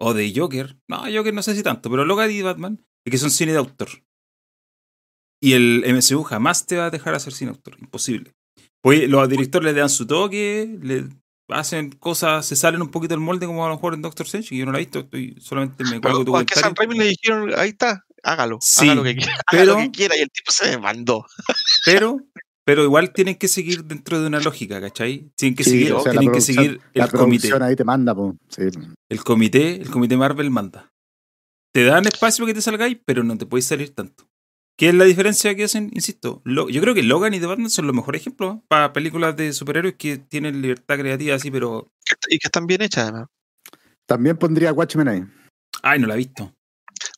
o 0.00 0.14
de 0.14 0.32
Joker, 0.34 0.76
no, 0.88 1.02
Joker 1.12 1.32
no 1.32 1.42
sé 1.42 1.54
si 1.54 1.62
tanto, 1.62 1.88
pero 1.90 2.04
Logan 2.04 2.30
y 2.30 2.42
Batman 2.42 2.84
es 3.06 3.10
que 3.12 3.18
son 3.18 3.30
cine 3.30 3.52
de 3.52 3.58
autor. 3.58 3.88
Y 5.40 5.54
el 5.54 5.82
MCU 5.84 6.22
jamás 6.22 6.66
te 6.66 6.76
va 6.76 6.86
a 6.86 6.90
dejar 6.90 7.14
hacer 7.14 7.32
cine 7.32 7.50
de 7.50 7.56
autor, 7.56 7.76
imposible. 7.80 8.32
Pues 8.80 9.08
los 9.08 9.28
directores 9.28 9.72
le 9.72 9.78
dan 9.78 9.88
su 9.90 10.06
toque, 10.06 10.78
le 10.82 11.08
hacen 11.48 11.90
cosas, 11.90 12.46
se 12.46 12.56
salen 12.56 12.82
un 12.82 12.90
poquito 12.90 13.14
del 13.14 13.20
molde 13.20 13.46
como 13.46 13.64
a 13.64 13.68
lo 13.68 13.74
mejor 13.74 13.94
en 13.94 14.02
Doctor 14.02 14.26
Strange, 14.26 14.48
que 14.50 14.56
yo 14.56 14.66
no 14.66 14.72
la 14.72 14.78
he 14.78 14.82
visto, 14.82 15.00
estoy 15.00 15.36
solamente 15.40 15.84
me 15.84 16.00
cuelgo 16.00 16.24
tu 16.24 16.32
comentario. 16.32 16.72
Raimi 16.76 16.98
le 16.98 17.04
dijeron, 17.06 17.52
ahí 17.56 17.70
está, 17.70 18.04
hágalo, 18.22 18.58
Sí, 18.60 18.86
haga 18.86 18.94
lo 18.94 19.02
que 19.02 19.16
quiera, 19.16 19.32
haga 19.46 19.62
pero- 19.62 19.72
lo 19.74 19.78
que 19.80 19.90
quiera, 19.90 20.16
y 20.16 20.20
el 20.20 20.30
tipo 20.30 20.50
se 20.52 20.78
mandó. 20.78 21.26
Pero, 21.84 22.18
pero 22.64 22.84
igual 22.84 23.12
tienen 23.12 23.34
que 23.36 23.48
seguir 23.48 23.84
dentro 23.84 24.20
de 24.20 24.26
una 24.28 24.40
lógica, 24.40 24.80
¿cachai? 24.80 25.30
Tienen 25.36 25.56
que 25.56 25.64
Sí, 25.64 25.70
seguir, 25.70 25.92
o 25.94 26.00
sea, 26.00 26.12
tienen 26.12 26.32
que 26.32 26.40
seguir 26.40 26.80
La 26.94 27.04
el 27.04 27.10
comité. 27.10 27.50
ahí 27.60 27.76
te 27.76 27.84
manda. 27.84 28.14
Sí. 28.48 28.62
El 29.10 29.24
comité, 29.24 29.82
el 29.82 29.90
comité 29.90 30.16
Marvel 30.16 30.50
manda. 30.50 30.88
Te 31.74 31.84
dan 31.84 32.06
espacio 32.06 32.44
para 32.44 32.50
que 32.50 32.54
te 32.54 32.62
salgáis, 32.62 32.98
pero 33.04 33.24
no 33.24 33.36
te 33.36 33.46
puedes 33.46 33.66
salir 33.66 33.94
tanto. 33.94 34.26
¿Qué 34.76 34.88
es 34.88 34.94
la 34.94 35.04
diferencia 35.04 35.54
que 35.54 35.64
hacen? 35.64 35.90
Insisto, 35.92 36.40
Lo- 36.44 36.68
yo 36.68 36.80
creo 36.80 36.94
que 36.94 37.02
Logan 37.02 37.34
y 37.34 37.40
The 37.40 37.46
Batman 37.46 37.70
son 37.70 37.86
los 37.86 37.94
mejores 37.94 38.20
ejemplos 38.22 38.58
para 38.68 38.92
películas 38.92 39.36
de 39.36 39.52
superhéroes 39.52 39.94
que 39.96 40.18
tienen 40.18 40.60
libertad 40.62 40.98
creativa 40.98 41.36
así, 41.36 41.50
pero... 41.50 41.92
Y 42.28 42.38
que 42.38 42.48
están 42.48 42.66
bien 42.66 42.82
hechas, 42.82 43.04
además. 43.04 43.28
También 44.06 44.36
pondría 44.36 44.72
Watchmen 44.72 45.08
ahí. 45.08 45.22
Ay, 45.82 45.98
no 46.00 46.06
la 46.06 46.14
he 46.14 46.18
visto. 46.18 46.52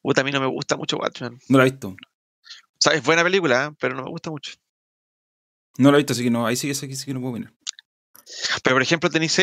Puta, 0.02 0.20
a 0.20 0.24
mí 0.24 0.32
no 0.32 0.40
me 0.40 0.46
gusta 0.46 0.76
mucho 0.76 0.96
Watchmen. 0.98 1.38
No 1.48 1.58
la 1.58 1.64
he 1.66 1.70
visto. 1.70 1.88
O 1.88 1.96
sea, 2.78 2.92
es 2.92 3.02
buena 3.02 3.22
película, 3.22 3.66
¿eh? 3.72 3.76
pero 3.80 3.94
no 3.94 4.02
me 4.04 4.10
gusta 4.10 4.30
mucho. 4.30 4.52
No 5.78 5.90
la 5.90 5.96
he 5.96 6.00
visto, 6.00 6.12
así 6.12 6.22
que 6.24 6.30
no, 6.30 6.46
ahí 6.46 6.56
sí 6.56 6.68
que, 6.68 6.74
sí 6.74 6.86
que 7.06 7.14
no 7.14 7.20
puedo 7.20 7.32
opinar. 7.34 7.52
Pero, 8.62 8.76
por 8.76 8.82
ejemplo, 8.82 9.10
tenéis. 9.10 9.38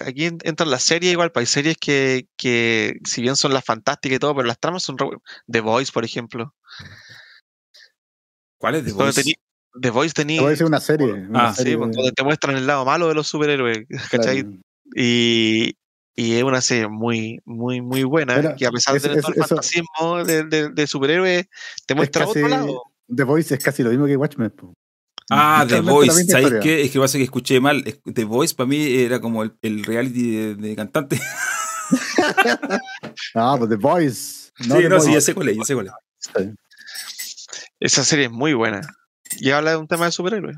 aquí 0.00 0.24
en- 0.26 0.38
entran 0.42 0.70
las 0.70 0.82
series 0.84 1.12
igual, 1.12 1.32
pues 1.32 1.42
hay 1.48 1.52
series 1.52 1.76
que, 1.78 2.28
que, 2.36 2.98
si 3.04 3.20
bien 3.22 3.36
son 3.36 3.52
las 3.52 3.64
fantásticas 3.64 4.16
y 4.16 4.18
todo, 4.20 4.34
pero 4.34 4.46
las 4.48 4.58
tramas 4.58 4.82
son. 4.82 4.96
The 5.46 5.60
Voice, 5.60 5.92
por 5.92 6.04
ejemplo. 6.04 6.54
¿Cuál 8.58 8.76
es 8.76 8.84
The 8.84 8.92
Voice? 8.92 9.22
tení- 9.22 9.34
The 9.80 9.90
Voice 9.90 10.14
Te 10.14 10.22
tenía. 10.22 10.40
voy 10.40 10.48
a 10.48 10.50
decir 10.50 10.66
una 10.66 10.80
serie. 10.80 11.12
una 11.12 11.48
Ah, 11.48 11.52
Sí, 11.54 11.58
serie, 11.62 11.76
pues, 11.78 11.94
donde 11.94 12.12
te 12.12 12.24
muestran 12.24 12.56
el 12.56 12.66
lado 12.66 12.84
malo 12.84 13.08
de 13.08 13.14
los 13.14 13.26
superhéroes, 13.28 13.86
¿cachai? 14.10 14.42
claro. 14.42 14.56
Y, 14.94 15.74
y 16.14 16.32
es 16.34 16.42
una 16.44 16.60
serie 16.62 16.88
muy, 16.88 17.40
muy, 17.44 17.80
muy 17.82 18.04
buena. 18.04 18.34
Pero 18.36 18.54
que 18.56 18.66
a 18.66 18.70
pesar 18.70 18.92
de 18.94 18.98
es- 18.98 19.02
tener 19.02 19.18
es- 19.18 19.22
todo 19.22 19.32
el 19.34 19.38
eso- 19.40 19.48
fantasismo 19.48 20.24
de, 20.24 20.44
de, 20.44 20.68
de 20.70 20.86
superhéroes, 20.86 21.46
te 21.86 21.94
muestra 21.94 22.24
casi- 22.26 22.38
otro 22.42 22.48
lado. 22.48 22.82
The 23.14 23.24
Voice 23.24 23.54
es 23.54 23.62
casi 23.62 23.82
lo 23.82 23.90
mismo 23.90 24.06
que 24.06 24.16
Watchmen. 24.16 24.50
po. 24.50 24.72
Ah, 25.30 25.64
The 25.68 25.80
Voice. 25.80 26.12
misma 26.14 26.30
¿Sabes 26.32 26.44
historia. 26.46 26.60
qué? 26.60 26.82
Es 26.82 26.90
que 26.92 26.98
pasa 27.00 27.18
que 27.18 27.24
escuché 27.24 27.60
mal. 27.60 27.82
Es- 27.84 28.00
The 28.02 28.24
Voice 28.24 28.54
para 28.54 28.68
mí 28.68 28.82
era 28.94 29.20
como 29.20 29.42
el, 29.42 29.52
el 29.62 29.84
reality 29.84 30.30
de, 30.36 30.54
de 30.54 30.76
cantante. 30.76 31.20
Ah, 33.34 33.56
pues 33.58 33.70
The 33.70 33.76
Voice. 33.76 34.50
sí, 34.60 34.68
The 34.68 34.88
no, 34.88 35.00
sí, 35.00 35.06
Voice. 35.08 35.12
ya 35.12 35.20
sé 35.20 35.34
cuál 35.34 35.48
es, 35.50 35.56
ya 35.58 35.64
sé 35.64 35.74
cuál 35.74 35.86
es. 35.86 35.92
Sí. 36.18 36.54
Esa 37.80 38.04
serie 38.04 38.26
es 38.26 38.30
muy 38.30 38.54
buena. 38.54 38.80
Y 39.38 39.50
habla 39.50 39.72
de 39.72 39.76
un 39.76 39.88
tema 39.88 40.06
de 40.06 40.12
superhéroes. 40.12 40.56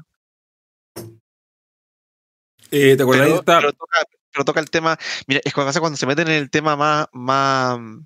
Eh, 2.71 2.97
¿Te 2.97 3.03
acuerdas? 3.03 3.27
pero, 3.27 3.39
Esta- 3.41 3.59
pero 3.61 3.73
toca, 3.73 3.99
pero 4.33 4.45
toca 4.45 4.61
el 4.61 4.71
tema. 4.71 4.99
Mira, 5.27 5.41
es 5.45 5.55
cuando 5.55 5.81
cuando 5.81 5.97
se 5.97 6.07
meten 6.07 6.29
en 6.29 6.35
el 6.35 6.51
tema 6.51 6.77
más, 6.77 7.07
más 7.13 7.79
mm, 7.79 8.01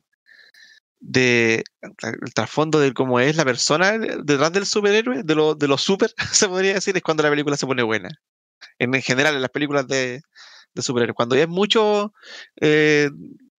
de 1.00 1.64
el 2.02 2.34
trasfondo 2.34 2.78
de 2.78 2.94
cómo 2.94 3.18
es 3.18 3.34
la 3.36 3.44
persona 3.44 3.98
detrás 3.98 4.52
del 4.52 4.66
superhéroe, 4.66 5.22
de 5.24 5.34
lo, 5.34 5.54
de 5.56 5.66
lo 5.66 5.76
super, 5.78 6.14
se 6.32 6.48
podría 6.48 6.74
decir, 6.74 6.96
es 6.96 7.02
cuando 7.02 7.22
la 7.24 7.30
película 7.30 7.56
se 7.56 7.66
pone 7.66 7.82
buena. 7.82 8.08
En, 8.78 8.94
en 8.94 9.02
general, 9.02 9.34
en 9.34 9.42
las 9.42 9.50
películas 9.50 9.88
de, 9.88 10.22
de 10.74 10.82
superhéroes. 10.82 11.16
Cuando 11.16 11.34
ya 11.34 11.42
es 11.42 11.48
mucho, 11.48 12.12
eh, 12.60 13.10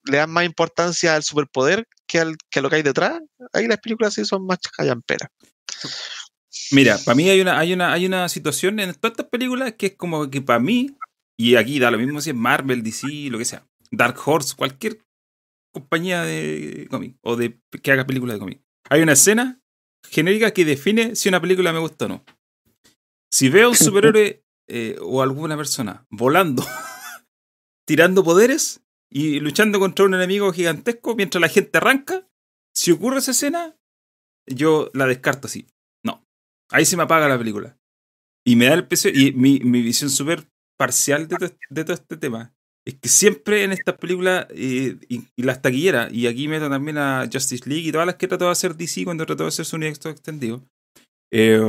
le 0.06 0.18
dan 0.18 0.32
más 0.32 0.46
importancia 0.46 1.16
al 1.16 1.24
superpoder 1.24 1.86
que, 2.14 2.20
al, 2.20 2.38
que 2.52 2.62
lo 2.62 2.70
que 2.70 2.76
hay 2.76 2.84
detrás, 2.84 3.20
ahí 3.54 3.68
las 3.68 3.80
películas 3.80 4.14
sí 4.14 4.24
son 4.24 4.46
más 4.46 4.60
callamperas. 4.78 5.30
Mira, 6.72 7.00
para 7.04 7.16
mí 7.16 7.28
hay 7.28 7.42
una, 7.42 7.58
hay, 7.58 7.74
una, 7.74 7.92
hay 7.92 8.06
una 8.06 8.30
situación 8.30 8.80
en 8.80 8.94
todas 8.94 9.14
estas 9.14 9.30
películas 9.30 9.74
que 9.74 9.88
es 9.88 9.96
como 9.96 10.30
que 10.30 10.40
para 10.40 10.60
mí, 10.60 10.96
y 11.40 11.56
aquí 11.56 11.80
da 11.80 11.90
lo 11.90 11.98
mismo 11.98 12.22
si 12.22 12.30
es 12.30 12.36
Marvel, 12.36 12.84
DC, 12.84 13.08
lo 13.32 13.40
que 13.40 13.46
sea, 13.46 13.66
Dark 13.90 14.16
Horse, 14.24 14.56
cualquier 14.56 15.00
compañía 15.74 16.22
de 16.22 16.88
cómic 16.92 17.18
o 17.24 17.36
de 17.36 17.60
que 17.82 17.92
haga 17.92 18.06
películas 18.06 18.36
de 18.36 18.40
cómic. 18.40 18.62
Hay 18.90 19.02
una 19.02 19.14
escena 19.14 19.60
genérica 20.08 20.52
que 20.52 20.66
define 20.66 21.16
si 21.16 21.30
una 21.30 21.42
película 21.42 21.74
me 21.74 21.80
gusta 21.80 22.06
o 22.06 22.10
no. 22.10 22.26
Si 23.32 23.50
veo 23.50 23.70
un 23.70 23.76
superhéroe 23.76 24.44
eh, 24.68 24.98
o 25.02 25.24
alguna 25.24 25.58
persona 25.58 26.06
volando, 26.12 26.64
tirando 27.88 28.24
poderes 28.24 28.83
y 29.14 29.40
luchando 29.40 29.80
contra 29.80 30.06
un 30.06 30.14
enemigo 30.16 30.52
gigantesco 30.52 31.16
mientras 31.16 31.42
la 31.42 31.50
gente 31.50 31.78
arranca, 31.78 32.28
si 32.76 32.92
ocurre 32.92 33.20
esa 33.20 33.32
escena, 33.32 33.76
yo 34.48 34.90
la 34.94 35.06
descarto 35.06 35.48
así. 35.48 35.68
No. 36.04 36.24
Ahí 36.72 36.86
se 36.86 36.98
me 36.98 37.04
apaga 37.04 37.30
la 37.30 37.38
película. 37.38 37.78
Y 38.46 38.56
me 38.56 38.66
da 38.66 38.74
el 38.74 38.88
peso. 38.88 39.10
Y 39.10 39.32
mi, 39.34 39.60
mi 39.60 39.82
visión 39.82 40.10
súper 40.10 40.48
parcial 40.78 41.28
de, 41.28 41.38
to- 41.38 41.56
de 41.70 41.84
todo 41.84 41.94
este 41.94 42.18
tema 42.18 42.54
es 42.86 42.96
que 42.96 43.08
siempre 43.08 43.64
en 43.64 43.72
estas 43.72 43.98
películas 43.98 44.48
eh, 44.50 44.98
y, 45.08 45.28
y 45.38 45.44
las 45.44 45.62
taquilleras, 45.62 46.12
y 46.12 46.28
aquí 46.28 46.50
meto 46.50 46.70
también 46.70 46.98
a 46.98 47.30
Justice 47.32 47.70
League 47.70 47.88
y 47.88 47.92
todas 47.94 48.06
las 48.08 48.16
que 48.16 48.28
trató 48.28 48.46
de 48.46 48.52
hacer 48.52 48.76
DC 48.76 49.06
cuando 49.06 49.26
trató 49.26 49.44
de 49.44 49.50
hacer 49.50 49.66
su 49.66 49.78
universo 49.78 50.10
extendido, 50.10 50.66
eh, 51.32 51.62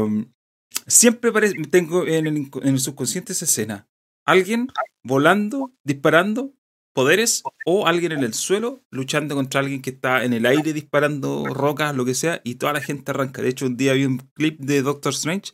siempre 0.87 1.31
tengo 1.71 2.07
en 2.07 2.27
el, 2.27 2.37
en 2.63 2.69
el 2.69 2.81
subconsciente 2.81 3.33
esa 3.33 3.45
escena. 3.45 3.87
Alguien 4.27 4.69
volando, 5.05 5.73
disparando, 5.85 6.53
poderes, 6.95 7.43
o 7.67 7.87
alguien 7.87 8.13
en 8.13 8.25
el 8.25 8.33
suelo 8.33 8.83
luchando 8.91 9.35
contra 9.35 9.61
alguien 9.61 9.83
que 9.83 9.91
está 9.91 10.25
en 10.25 10.33
el 10.33 10.47
aire 10.47 10.73
disparando 10.73 11.45
rocas, 11.47 11.95
lo 11.95 12.05
que 12.05 12.15
sea, 12.15 12.41
y 12.45 12.55
toda 12.55 12.73
la 12.73 12.81
gente 12.81 13.11
arranca. 13.11 13.43
De 13.43 13.49
hecho, 13.49 13.67
un 13.67 13.77
día 13.77 13.93
vi 13.93 14.07
un 14.07 14.19
clip 14.35 14.59
de 14.61 14.83
Doctor 14.83 15.13
Strange 15.13 15.53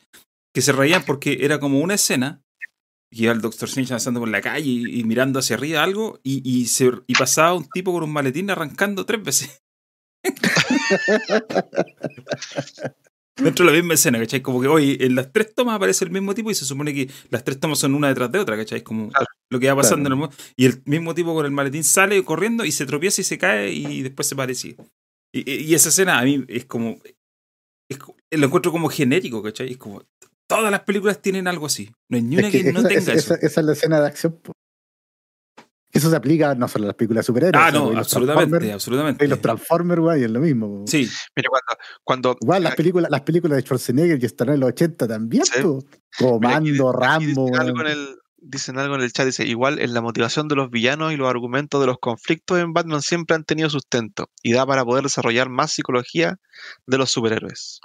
que 0.54 0.62
se 0.62 0.72
reían 0.72 1.02
porque 1.04 1.38
era 1.40 1.58
como 1.58 1.80
una 1.80 1.94
escena 1.94 2.42
y 3.10 3.24
iba 3.24 3.32
el 3.32 3.40
Doctor 3.40 3.68
Strange 3.68 3.92
avanzando 3.92 4.20
por 4.20 4.28
la 4.28 4.40
calle 4.40 4.68
y, 4.68 5.00
y 5.00 5.04
mirando 5.04 5.40
hacia 5.40 5.56
arriba 5.56 5.82
algo 5.82 6.20
y, 6.22 6.48
y, 6.48 6.66
se, 6.66 6.90
y 7.06 7.14
pasaba 7.14 7.54
un 7.54 7.68
tipo 7.68 7.92
con 7.92 8.04
un 8.04 8.12
maletín 8.12 8.50
arrancando 8.50 9.04
tres 9.04 9.22
veces. 9.22 9.62
Dentro 13.44 13.64
de 13.66 13.72
la 13.72 13.76
misma 13.78 13.94
escena, 13.94 14.18
¿cachai? 14.18 14.42
Como 14.42 14.60
que 14.60 14.68
hoy 14.68 14.96
en 15.00 15.14
las 15.14 15.32
tres 15.32 15.54
tomas 15.54 15.76
aparece 15.76 16.04
el 16.04 16.10
mismo 16.10 16.34
tipo 16.34 16.50
y 16.50 16.54
se 16.54 16.64
supone 16.64 16.92
que 16.94 17.08
las 17.30 17.42
tres 17.44 17.58
tomas 17.60 17.78
son 17.78 17.94
una 17.94 18.08
detrás 18.08 18.30
de 18.32 18.38
otra, 18.38 18.56
¿cachai? 18.56 18.82
Como 18.82 19.08
Claro. 19.10 19.26
lo 19.50 19.60
que 19.60 19.68
va 19.68 19.76
pasando 19.76 20.08
Claro. 20.08 20.24
en 20.26 20.30
el. 20.30 20.36
Y 20.56 20.66
el 20.66 20.82
mismo 20.84 21.14
tipo 21.14 21.34
con 21.34 21.44
el 21.46 21.52
maletín 21.52 21.84
sale 21.84 22.22
corriendo 22.24 22.64
y 22.64 22.72
se 22.72 22.86
tropieza 22.86 23.20
y 23.20 23.24
se 23.24 23.38
cae 23.38 23.72
y 23.72 24.02
después 24.02 24.26
se 24.28 24.36
parece. 24.36 24.76
Y, 25.32 25.50
y- 25.50 25.74
esa 25.74 25.88
escena 25.90 26.18
a 26.18 26.24
mí 26.24 26.44
es 26.48 26.64
como. 26.66 26.98
es 27.88 27.98
lo 28.38 28.46
encuentro 28.46 28.72
como 28.72 28.88
genérico, 28.88 29.42
¿cachai? 29.42 29.72
Es 29.72 29.76
como. 29.78 30.02
Todas 30.48 30.70
las 30.72 30.80
películas 30.80 31.22
tienen 31.22 31.46
algo 31.46 31.66
así. 31.66 31.90
No 32.10 32.16
hay 32.16 32.22
ni 32.22 32.36
una 32.36 32.48
Es 32.48 32.52
que, 32.52 32.64
que 32.64 32.72
no 32.72 32.80
esa, 32.80 32.88
tenga 32.88 33.00
esa- 33.00 33.12
eso. 33.14 33.34
esa- 33.34 33.46
esa 33.46 33.60
es 33.60 33.66
la 33.66 33.72
escena 33.72 34.00
de 34.00 34.06
acción. 34.08 34.32
po. 34.42 34.52
Eso 35.92 36.08
se 36.08 36.14
aplica 36.16 36.54
no 36.54 36.68
solo 36.68 36.84
a 36.84 36.86
las 36.88 36.96
películas 36.96 37.24
de 37.24 37.26
superhéroes. 37.26 37.64
Ah, 37.66 37.70
no, 37.72 37.90
absolutamente, 37.98 38.72
absolutamente. 38.72 39.24
Y 39.24 39.28
los 39.28 39.40
Transformers, 39.40 40.00
güey, 40.00 40.22
es 40.24 40.30
lo 40.30 40.38
mismo. 40.40 40.84
Sí, 40.86 41.08
Mira, 41.34 41.48
cuando, 41.50 41.82
cuando 42.04 42.36
Igual 42.40 42.62
las 42.62 42.76
películas, 42.76 43.10
las 43.10 43.22
películas 43.22 43.56
de 43.56 43.62
Schwarzenegger 43.62 44.22
y 44.22 44.26
Stallone 44.26 44.54
en 44.54 44.60
los 44.60 44.68
80 44.68 45.08
también, 45.08 45.44
Sí. 45.44 45.60
po. 45.62 45.78
Mira, 45.82 46.56
aquí- 46.56 46.76
Comando, 46.78 46.90
aquí 46.90 46.98
Rambo. 47.00 47.46
Dicen 47.46 47.60
algo, 47.60 47.80
en 47.80 47.86
el, 47.88 48.08
dicen 48.38 48.78
algo 48.78 48.94
en 48.94 49.00
el 49.00 49.12
chat, 49.12 49.26
dice, 49.26 49.44
igual 49.46 49.80
en 49.80 49.92
la 49.92 50.00
motivación 50.00 50.46
de 50.48 50.54
los 50.54 50.70
villanos 50.70 51.12
y 51.12 51.16
los 51.16 51.28
argumentos 51.28 51.80
de 51.80 51.86
los 51.88 51.98
conflictos 51.98 52.58
en 52.60 52.72
Batman 52.72 53.02
siempre 53.02 53.34
han 53.34 53.44
tenido 53.44 53.68
sustento 53.68 54.30
y 54.42 54.52
da 54.52 54.64
para 54.66 54.84
poder 54.84 55.02
desarrollar 55.02 55.48
más 55.48 55.72
psicología 55.72 56.38
de 56.86 56.98
los 56.98 57.10
superhéroes. 57.10 57.80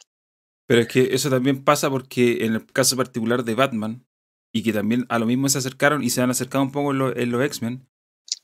pero 0.67 0.81
es 0.81 0.87
que 0.87 1.09
eso 1.13 1.29
también 1.29 1.63
pasa 1.63 1.89
porque 1.89 2.45
en 2.45 2.53
el 2.53 2.65
caso 2.67 2.95
particular 2.97 3.43
de 3.43 3.53
Batman, 3.55 4.05
y 4.51 4.63
que 4.63 4.71
también 4.73 5.05
a 5.09 5.19
lo 5.19 5.25
mismo 5.25 5.49
se 5.49 5.57
acercaron 5.57 6.01
y 6.01 6.09
se 6.09 6.21
han 6.21 6.29
acercado 6.31 6.63
un 6.63 6.71
poco 6.71 6.91
en, 6.91 6.97
lo- 6.97 7.15
en 7.15 7.29
los 7.29 7.43
X-Men, 7.43 7.87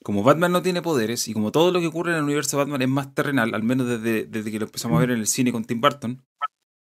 como 0.04 0.24
Batman 0.24 0.52
no 0.52 0.62
tiene 0.62 0.82
poderes 0.82 1.28
y 1.28 1.34
como 1.34 1.52
todo 1.52 1.72
lo 1.72 1.80
que 1.80 1.88
ocurre 1.88 2.12
en 2.12 2.18
el 2.18 2.24
universo 2.24 2.58
de 2.58 2.64
Batman 2.64 2.82
es 2.82 2.90
más 2.90 3.14
terrenal, 3.14 3.54
al 3.54 3.64
menos 3.64 3.88
desde, 3.88 4.26
desde 4.26 4.52
que 4.52 4.60
lo 4.60 4.66
empezamos 4.66 4.98
a 4.98 5.02
ver 5.02 5.12
en 5.12 5.20
el 5.20 5.28
cine 5.28 5.52
con 5.52 5.64
Tim 5.66 5.80
Burton, 5.82 6.22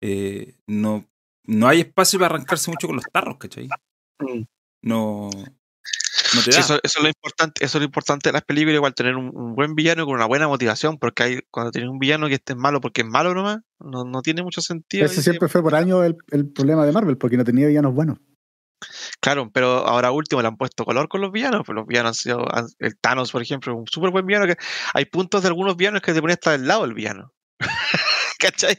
eh, 0.01 0.55
no, 0.67 1.05
no 1.45 1.67
hay 1.67 1.81
espacio 1.81 2.19
para 2.19 2.33
arrancarse 2.35 2.71
mucho 2.71 2.87
con 2.87 2.95
los 2.95 3.05
tarros, 3.11 3.37
¿cachai? 3.37 3.69
No, 4.83 5.29
no 5.29 6.41
te 6.43 6.51
Sí, 6.51 6.51
da. 6.51 6.59
eso, 6.59 6.79
eso 6.81 6.99
es 6.99 7.03
lo 7.03 7.07
importante, 7.09 7.63
eso 7.63 7.77
es 7.77 7.81
lo 7.81 7.85
importante 7.85 8.29
de 8.29 8.33
las 8.33 8.43
películas, 8.43 8.75
igual 8.75 8.95
tener 8.95 9.15
un, 9.15 9.35
un 9.35 9.53
buen 9.55 9.75
villano 9.75 10.05
con 10.05 10.15
una 10.15 10.25
buena 10.25 10.47
motivación, 10.47 10.97
porque 10.97 11.23
hay, 11.23 11.39
cuando 11.51 11.71
tienes 11.71 11.89
un 11.89 11.99
villano 11.99 12.27
que 12.27 12.35
esté 12.35 12.55
malo 12.55 12.81
porque 12.81 13.01
es 13.01 13.07
malo 13.07 13.33
nomás, 13.33 13.59
no, 13.79 14.03
no 14.03 14.21
tiene 14.21 14.41
mucho 14.41 14.61
sentido. 14.61 15.05
Ese 15.05 15.21
siempre 15.21 15.47
fue 15.49 15.61
por 15.61 15.75
años 15.75 16.03
el, 16.05 16.17
el 16.31 16.49
problema 16.51 16.85
de 16.85 16.91
Marvel, 16.91 17.17
porque 17.17 17.37
no 17.37 17.43
tenía 17.43 17.67
villanos 17.67 17.93
buenos. 17.93 18.17
Claro, 19.19 19.51
pero 19.53 19.87
ahora 19.87 20.11
último 20.11 20.41
le 20.41 20.47
han 20.47 20.57
puesto 20.57 20.85
color 20.85 21.07
con 21.07 21.21
los 21.21 21.31
villanos. 21.31 21.61
Pues 21.65 21.75
los 21.75 21.85
villanos 21.87 22.09
han 22.09 22.13
sido. 22.15 22.45
el 22.79 22.97
Thanos, 22.99 23.31
por 23.31 23.41
ejemplo, 23.41 23.73
es 23.73 23.79
un 23.79 23.87
súper 23.87 24.11
buen 24.11 24.25
villano. 24.25 24.53
Hay 24.93 25.05
puntos 25.05 25.41
de 25.43 25.47
algunos 25.49 25.75
villanos 25.77 26.01
que 26.01 26.13
te 26.13 26.21
ponen 26.21 26.33
hasta 26.35 26.51
del 26.51 26.67
lado 26.67 26.81
del 26.83 26.93
villano. 26.93 27.33
¿Cachai? 28.39 28.77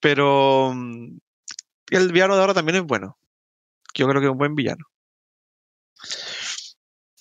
Pero. 0.00 0.72
mm, 0.74 1.18
El 1.90 2.12
villano 2.12 2.36
de 2.36 2.42
ahora 2.42 2.54
también 2.54 2.76
es 2.78 2.84
bueno. 2.84 3.18
Yo 3.94 4.08
creo 4.08 4.20
que 4.20 4.28
es 4.28 4.32
un 4.32 4.38
buen 4.38 4.54
villano. 4.56 4.84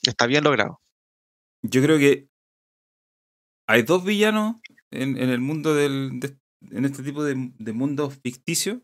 Está 0.04 0.28
bien 0.28 0.44
logrado. 0.46 0.80
Yo 1.64 1.82
creo 1.84 2.00
que 2.00 2.30
hay 3.68 3.84
dos 3.84 4.04
villanos 4.04 4.58
en, 4.92 5.18
el 5.18 5.40
mundo 5.40 5.74
del. 5.74 6.20
de- 6.20 6.38
en 6.72 6.86
este 6.86 7.04
tipo 7.04 7.24
de, 7.24 7.52
de 7.58 7.74
mundos 7.74 8.18
ficticios. 8.24 8.80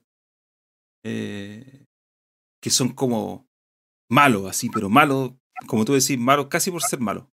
eh, 1.04 1.86
que 2.62 2.70
son 2.70 2.90
como 2.90 3.48
malos, 4.10 4.50
así, 4.50 4.70
pero 4.70 4.90
malos, 4.90 5.32
como 5.68 5.86
tú 5.86 5.94
decís, 5.94 6.18
malos 6.20 6.48
casi 6.48 6.72
por 6.72 6.82
ser 6.82 7.00
malos. 7.00 7.26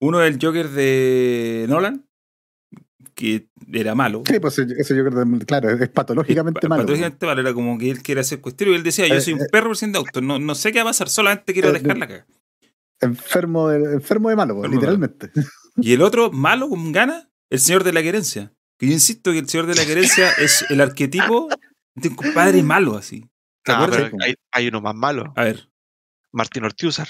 Uno 0.00 0.22
es 0.22 0.32
el 0.34 0.38
Joker 0.40 0.68
de 0.70 1.66
Nolan, 1.68 2.06
que 3.14 3.48
era 3.72 3.94
malo. 3.94 4.22
Sí, 4.26 4.40
pues 4.40 4.58
ese 4.58 4.94
que, 4.94 5.44
claro, 5.46 5.70
es 5.70 5.88
patológicamente 5.90 6.60
Pa- 6.62 6.68
malo. 6.68 6.82
patológicamente 6.82 7.26
malo, 7.26 7.40
era 7.42 7.52
como 7.52 7.76
que 7.78 7.90
él 7.90 8.02
quiere 8.02 8.22
hacer 8.22 8.40
cuestiones 8.40 8.74
y 8.74 8.76
él 8.76 8.82
decía, 8.82 9.06
yo 9.08 9.14
Eh, 9.16 9.20
soy 9.20 9.34
un 9.34 9.42
eh. 9.42 9.46
perro 9.52 9.72
de 9.74 9.98
auto, 9.98 10.20
no, 10.22 10.38
no 10.38 10.54
sé 10.54 10.72
qué 10.72 10.78
va 10.78 10.84
a 10.84 10.86
pasar, 10.90 11.08
solamente 11.10 11.52
quiero 11.52 11.68
Eh, 11.68 11.72
dejar 11.72 11.94
de- 11.94 11.98
la 12.00 12.06
caga. 12.08 12.26
Enfermo 13.02 13.68
de, 13.68 13.92
enfermo 13.94 14.28
de 14.28 14.36
malo, 14.36 14.54
Enfermo 14.56 14.80
de 14.80 14.86
malo. 14.86 15.06
literalmente. 15.06 15.30
Y 15.76 15.92
el 15.92 16.02
otro, 16.02 16.30
malo, 16.32 16.68
con 16.68 16.92
ganas, 16.92 17.28
el 17.50 17.58
señor 17.58 17.84
de 17.84 17.92
la 17.92 18.02
querencia. 18.02 18.52
Que 18.78 18.86
yo 18.86 18.92
insisto 18.92 19.32
que 19.32 19.38
el 19.38 19.48
señor 19.48 19.66
de 19.66 19.74
la 19.74 19.84
querencia 19.86 20.30
es 20.38 20.64
el 20.70 20.80
arquetipo 20.80 21.48
de 21.94 22.08
un 22.08 22.14
compadre 22.14 22.62
malo, 22.62 22.96
así. 22.96 23.26
¿Te 23.62 23.72
Ah, 23.72 23.76
acuerdas? 23.84 24.10
pero 24.10 24.24
hay, 24.24 24.34
hay 24.52 24.68
uno 24.68 24.80
más 24.80 24.94
malo. 24.94 25.32
A 25.36 25.44
ver, 25.44 25.68
Martín 26.32 26.64
Ortiúzar. 26.64 27.08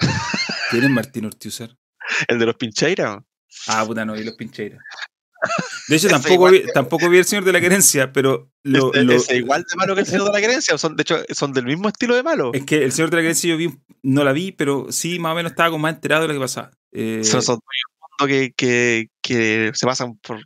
¿quién 0.70 0.84
es 0.84 0.90
Martín 0.90 1.24
Ortiúzar? 1.26 1.76
El 2.28 2.38
de 2.38 2.46
los 2.46 2.56
Pincheiras. 2.56 3.18
Ah, 3.68 3.84
puta, 3.86 4.04
no, 4.04 4.16
y 4.16 4.24
los 4.24 4.34
pincheiras. 4.34 4.80
De 5.88 5.96
hecho, 5.96 6.08
tampoco 6.08 6.50
vi, 6.50 6.64
tampoco 6.74 7.08
vi 7.08 7.18
el 7.18 7.24
señor 7.24 7.44
de 7.44 7.52
la 7.52 7.60
querencia, 7.60 8.12
pero 8.12 8.50
lo, 8.64 8.92
ese 8.92 9.36
igual 9.36 9.64
de 9.70 9.76
malo 9.76 9.94
que 9.94 10.00
el 10.00 10.06
señor 10.06 10.24
de 10.26 10.32
la 10.32 10.40
Querencia. 10.40 10.76
Son, 10.78 10.96
de 10.96 11.02
hecho, 11.02 11.18
son 11.30 11.52
del 11.52 11.64
mismo 11.66 11.88
estilo 11.88 12.16
de 12.16 12.22
malo. 12.24 12.50
es 12.52 12.64
que 12.64 12.82
el 12.82 12.90
señor 12.90 13.10
de 13.10 13.16
la 13.16 13.22
querencia 13.22 13.50
yo 13.50 13.56
vi, 13.56 13.72
no 14.02 14.24
la 14.24 14.32
vi, 14.32 14.50
pero 14.50 14.90
sí 14.90 15.18
más 15.20 15.32
o 15.32 15.34
menos 15.36 15.52
estaba 15.52 15.70
como 15.70 15.82
más 15.82 15.94
enterado 15.94 16.22
de 16.22 16.28
lo 16.28 16.34
que 16.34 16.40
pasaba. 16.40 16.72
Eh, 16.90 17.22
Son, 17.22 17.42
son 17.42 17.60
que, 18.26 18.52
que, 18.56 19.10
que 19.22 19.70
se 19.74 19.86
pasan 19.86 20.16
por 20.18 20.40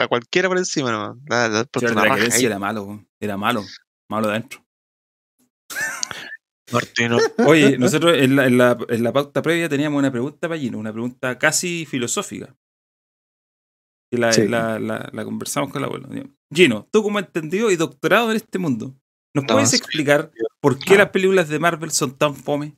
a 0.00 0.08
cualquiera 0.08 0.48
por 0.48 0.56
encima, 0.58 0.90
¿no? 0.90 1.20
La, 1.28 1.64
por 1.70 1.82
querencia 1.84 2.38
ahí. 2.38 2.44
era 2.46 2.58
malo, 2.58 3.04
era 3.20 3.36
malo, 3.36 3.62
malo 4.08 4.28
de 4.28 4.32
adentro. 4.34 4.64
Martino. 6.72 7.18
Oye, 7.46 7.78
nosotros 7.78 8.16
en 8.18 8.36
la, 8.36 8.46
en, 8.46 8.58
la, 8.58 8.76
en 8.88 9.02
la 9.04 9.12
pauta 9.12 9.42
previa 9.42 9.68
teníamos 9.68 9.98
una 9.98 10.10
pregunta 10.10 10.48
para 10.48 10.58
Gino, 10.58 10.78
una 10.78 10.92
pregunta 10.92 11.38
casi 11.38 11.86
filosófica. 11.86 12.54
Y 14.12 14.16
la, 14.18 14.32
Sí. 14.32 14.46
la, 14.48 15.10
conversamos 15.24 15.70
con 15.70 15.82
el 15.82 15.86
abuelo. 15.86 16.08
Gino, 16.52 16.88
tú 16.92 17.02
como 17.02 17.18
entendido 17.18 17.70
y 17.70 17.76
doctorado 17.76 18.30
en 18.30 18.36
este 18.36 18.58
mundo, 18.58 18.94
¿nos 19.34 19.44
No, 19.44 19.54
puedes 19.54 19.70
sí. 19.70 19.76
explicar 19.76 20.30
por 20.60 20.78
qué 20.78 20.92
No. 20.94 20.98
las 20.98 21.10
películas 21.10 21.48
de 21.48 21.58
Marvel 21.58 21.90
son 21.90 22.16
tan 22.16 22.34
fome? 22.34 22.76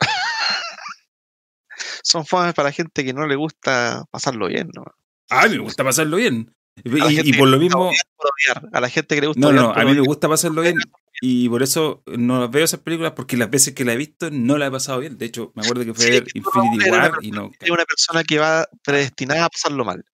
Son 2.02 2.24
famas 2.26 2.54
para 2.54 2.72
gente 2.72 3.04
que 3.04 3.12
no 3.12 3.26
le 3.26 3.36
gusta 3.36 4.04
pasarlo 4.10 4.48
bien, 4.48 4.70
¿no? 4.74 4.84
A 5.30 5.46
mí 5.46 5.56
me 5.56 5.62
gusta 5.62 5.84
pasarlo 5.84 6.16
bien. 6.16 6.54
Y, 6.84 7.32
por 7.34 7.48
lo 7.48 7.58
mismo... 7.58 7.88
odiar 7.88 8.06
por 8.16 8.26
odiar, 8.26 8.70
A 8.72 8.80
la 8.80 8.88
gente 8.88 9.14
que 9.14 9.20
le 9.20 9.26
gusta 9.28 9.40
No, 9.40 9.52
no, 9.52 9.72
a 9.72 9.84
mí 9.84 9.94
me 9.94 10.00
gusta 10.00 10.28
pasarlo 10.28 10.62
bien 10.62 10.76
y 11.20 11.48
por 11.48 11.62
eso 11.62 12.02
no 12.06 12.48
veo 12.48 12.64
esas 12.64 12.80
películas 12.80 13.12
porque 13.12 13.36
las 13.36 13.50
veces 13.50 13.74
que 13.74 13.84
la 13.84 13.92
he 13.92 13.96
visto 13.96 14.30
no 14.30 14.56
la 14.56 14.66
he 14.66 14.70
pasado 14.70 15.00
bien. 15.00 15.18
De 15.18 15.26
hecho, 15.26 15.52
me 15.54 15.62
acuerdo 15.62 15.84
que 15.84 15.94
fue 15.94 16.04
a 16.04 16.06
Sí, 16.06 16.12
ver 16.12 16.26
Infinity 16.34 16.90
War 16.90 17.12
y 17.22 17.30
no... 17.30 17.50
es 17.58 17.70
una 17.70 17.84
persona 17.84 18.22
que 18.22 18.38
va 18.38 18.68
predestinada 18.84 19.46
a 19.46 19.48
pasarlo 19.48 19.84
mal. 19.84 20.04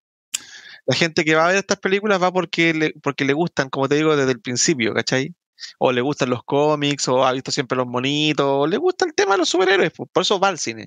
La 0.87 0.95
gente 0.95 1.23
que 1.23 1.35
va 1.35 1.45
a 1.45 1.47
ver 1.49 1.57
estas 1.57 1.79
películas 1.79 2.21
va 2.21 2.31
porque 2.31 2.73
le, 2.73 2.93
porque 3.01 3.25
le 3.25 3.33
gustan, 3.33 3.69
como 3.69 3.87
te 3.87 3.95
digo, 3.95 4.15
desde 4.15 4.31
el 4.31 4.39
principio, 4.39 4.93
¿cachai? 4.93 5.33
O 5.79 5.91
le 5.91 6.01
gustan 6.01 6.29
los 6.29 6.43
cómics, 6.43 7.07
o 7.07 7.25
ha 7.25 7.31
visto 7.31 7.51
siempre 7.51 7.77
los 7.77 7.87
monitos, 7.87 8.45
o 8.47 8.67
le 8.67 8.77
gusta 8.77 9.05
el 9.05 9.13
tema 9.13 9.33
de 9.33 9.39
los 9.39 9.49
superhéroes, 9.49 9.91
pues, 9.95 10.09
por 10.11 10.21
eso 10.23 10.39
va 10.39 10.49
al 10.49 10.59
cine. 10.59 10.85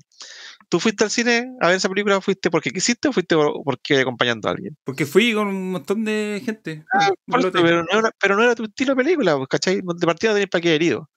¿Tú 0.69 0.79
fuiste 0.79 1.03
al 1.03 1.09
cine 1.09 1.51
a 1.61 1.67
ver 1.67 1.77
esa 1.77 1.89
película? 1.89 2.21
¿Fuiste 2.21 2.51
porque 2.51 2.69
quisiste 2.71 3.07
o 3.07 3.13
fuiste 3.13 3.35
por- 3.35 3.63
porque 3.63 3.99
acompañando 4.01 4.47
a 4.47 4.51
alguien? 4.51 4.77
Porque 4.83 5.05
fui 5.05 5.33
con 5.33 5.47
un 5.47 5.71
montón 5.71 6.05
de 6.05 6.41
gente. 6.45 6.85
Ah, 6.93 7.09
Por 7.25 7.39
eso, 7.39 7.51
pero, 7.51 7.83
no 7.83 7.99
era, 7.99 8.11
pero 8.19 8.35
no 8.35 8.43
era 8.43 8.55
tu 8.55 8.63
estilo 8.65 8.93
de 8.95 9.03
película, 9.03 9.35
pues, 9.37 9.47
¿cachai? 9.49 9.77
De 9.77 10.05
partida 10.05 10.31
no 10.31 10.35
tenías 10.35 10.49
para 10.49 10.61
qué 10.61 10.75
herido. 10.75 11.09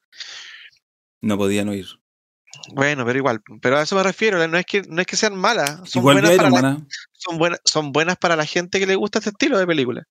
No 1.20 1.36
podían 1.36 1.68
oír. 1.68 1.86
Bueno, 2.74 3.04
pero 3.06 3.18
igual, 3.18 3.40
pero 3.60 3.78
a 3.78 3.82
eso 3.82 3.96
me 3.96 4.02
refiero, 4.02 4.46
no 4.46 4.58
es 4.58 4.66
que, 4.66 4.82
no 4.82 5.00
es 5.00 5.06
que 5.06 5.16
sean 5.16 5.34
malas, 5.36 5.88
son 5.90 6.00
Igual 6.00 6.20
buenas, 6.20 6.36
para 6.36 6.50
la, 6.50 6.68
¿ah? 6.68 6.86
son, 7.12 7.38
buenas, 7.38 7.60
son 7.64 7.92
buenas 7.92 8.16
para 8.18 8.36
la 8.36 8.44
gente 8.44 8.78
que 8.78 8.86
le 8.86 8.94
gusta 8.94 9.18
este 9.20 9.30
estilo 9.30 9.58
de 9.58 9.66
película. 9.66 10.04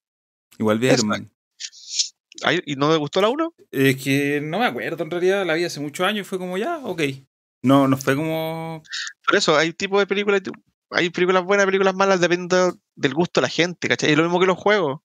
Igual 0.58 0.80
vi 0.80 0.88
Eso. 0.88 0.96
Iron 0.96 1.08
Man. 1.08 1.32
¿Y 2.66 2.76
no 2.76 2.90
me 2.90 2.98
gustó 2.98 3.22
la 3.22 3.30
1? 3.30 3.54
Es 3.72 4.04
que 4.04 4.42
no 4.42 4.60
me 4.60 4.66
acuerdo, 4.66 5.04
en 5.04 5.12
realidad 5.12 5.46
la 5.46 5.54
vi 5.54 5.64
hace 5.64 5.80
muchos 5.80 6.06
años 6.08 6.26
y 6.26 6.30
fue 6.30 6.40
como 6.40 6.58
ya, 6.58 6.80
ok. 6.80 7.02
No, 7.64 7.88
no 7.88 7.98
fue 7.98 8.16
como. 8.16 8.82
Por 9.26 9.36
eso, 9.36 9.56
hay 9.56 9.74
tipos 9.74 10.00
de 10.00 10.08
películas. 10.08 10.42
hay 10.90 11.10
películas 11.10 11.44
buenas, 11.44 11.66
películas 11.66 11.94
malas, 11.94 12.20
depende 12.20 12.74
del 12.96 13.14
gusto 13.14 13.40
de 13.40 13.44
la 13.44 13.50
gente, 13.50 13.88
¿cachai? 13.88 14.12
Es 14.12 14.18
lo 14.18 14.24
mismo 14.24 14.40
que 14.40 14.48
los 14.48 14.58
juegos. 14.58 15.02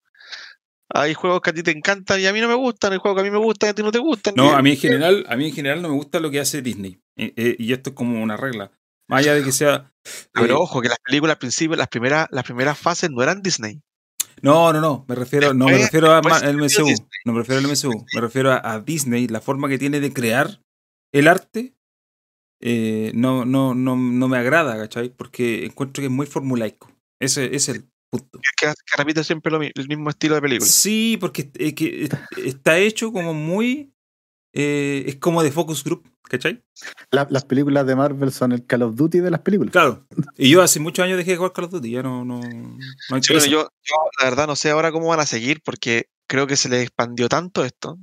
Hay 0.89 1.14
juegos 1.14 1.41
que 1.41 1.51
a 1.51 1.53
ti 1.53 1.62
te 1.62 1.72
encantan 1.72 2.20
y 2.20 2.26
a 2.26 2.32
mí 2.32 2.41
no 2.41 2.49
me 2.49 2.55
gustan, 2.55 2.93
hay 2.93 2.99
juegos 2.99 3.20
que 3.20 3.28
a 3.28 3.30
mí 3.30 3.37
me 3.37 3.45
gustan 3.45 3.68
y 3.68 3.70
a 3.70 3.74
ti 3.74 3.82
no 3.82 3.93
te 3.93 3.99
gustan. 3.99 4.34
No, 4.37 4.55
a 4.55 4.62
mí 4.62 4.70
en 4.70 4.76
general, 4.76 5.26
a 5.28 5.37
mí 5.37 5.47
en 5.47 5.53
general 5.53 5.82
no 5.82 5.89
me 5.89 5.95
gusta 5.95 6.20
lo 6.20 6.30
que 6.30 6.41
hace 6.41 6.62
Disney. 6.62 7.01
Eh, 7.16 7.32
eh, 7.37 7.57
y 7.59 7.72
esto 7.72 7.91
es 7.91 7.97
como 7.97 8.22
una 8.22 8.37
regla. 8.37 8.70
Más 9.09 9.20
allá 9.20 9.34
de 9.34 9.43
que 9.43 9.53
sea. 9.53 9.93
Pero 10.32 10.55
eh, 10.55 10.59
ojo, 10.59 10.80
que 10.80 10.89
las 10.89 10.99
películas 10.99 11.34
al 11.34 11.39
principio, 11.39 11.76
las 11.76 11.89
primeras, 11.89 12.28
las 12.30 12.45
primeras 12.45 12.78
fases 12.78 13.11
no 13.11 13.22
eran 13.22 13.43
Disney. 13.43 13.82
No, 14.43 14.72
no, 14.72 14.80
no. 14.80 15.05
Me 15.09 15.14
refiero, 15.14 15.55
no 15.55 15.66
me 15.66 15.78
refiero 15.78 16.11
a 16.12 16.18
al 16.18 16.55
MCU. 16.59 16.87
No 17.24 17.32
me 17.32 17.39
refiero 17.41 17.59
al 17.61 17.64
MCU. 17.70 18.05
Me 18.14 18.20
refiero 18.20 18.53
a, 18.53 18.61
a 18.72 18.80
Disney, 18.80 19.26
la 19.28 19.41
forma 19.41 19.68
que 19.68 19.78
tiene 19.78 20.01
de 20.01 20.12
crear 20.12 20.61
el 21.12 21.28
arte. 21.28 21.74
eh, 22.61 23.12
no, 23.14 23.45
no, 23.45 23.74
no, 23.74 23.97
no 23.97 24.28
me 24.28 24.39
agrada, 24.39 24.76
¿cachai? 24.76 25.11
Porque 25.11 25.64
encuentro 25.66 26.01
que 26.03 26.07
es 26.07 26.12
muy 26.12 26.26
formulaico. 26.26 26.91
Ese 27.20 27.47
ese 27.47 27.57
es 27.57 27.68
el 27.68 27.89
punto. 28.11 28.39
Es 28.43 28.51
que, 28.57 28.66
que 28.66 28.97
repite 28.97 29.24
siempre 29.24 29.51
lo 29.53 29.61
el 29.61 29.89
mismo 29.89 30.11
estilo 30.11 30.34
de 30.37 30.41
película. 30.43 30.66
Sí, 30.70 31.16
porque 31.20 31.51
es 31.55 31.74
que 31.74 32.05
es- 32.05 32.11
está 32.45 32.78
hecho 32.78 33.12
como 33.12 33.34
muy. 33.34 33.93
Eh, 34.59 35.04
es 35.07 35.16
como 35.16 35.42
de 35.42 35.52
focus 35.52 35.84
group, 35.84 36.09
¿cachai? 36.22 36.64
La- 37.11 37.26
las 37.30 37.44
películas 37.44 37.86
de 37.86 37.94
Marvel 37.94 38.32
son 38.32 38.52
el 38.52 38.64
Call 38.66 38.82
of 38.82 38.96
Duty 38.96 39.20
de 39.20 39.30
las 39.30 39.40
películas. 39.40 39.70
Claro. 39.72 40.07
Y 40.38 40.48
yo 40.50 40.62
hace 40.62 40.80
muchos 40.80 41.04
años 41.04 41.18
dejé 41.18 41.32
de 41.32 41.36
jugar 41.36 41.52
Call 41.52 41.66
of 41.66 41.72
Duty, 41.72 41.90
ya 41.90 42.02
no, 42.02 42.24
no, 42.24 42.40
no 42.40 42.78
Sí, 43.22 43.34
bueno, 43.34 43.46
yo, 43.46 43.68
yo 43.82 43.94
la 44.20 44.30
verdad 44.30 44.46
no 44.46 44.57
sé 44.57 44.70
ahora 44.70 44.90
cómo 44.92 45.09
van 45.09 45.20
a 45.20 45.26
seguir 45.26 45.61
porque 45.62 46.09
creo 46.26 46.46
que 46.46 46.57
se 46.57 46.68
les 46.70 46.82
expandió 46.82 47.28
tanto 47.28 47.64
esto. 47.64 47.98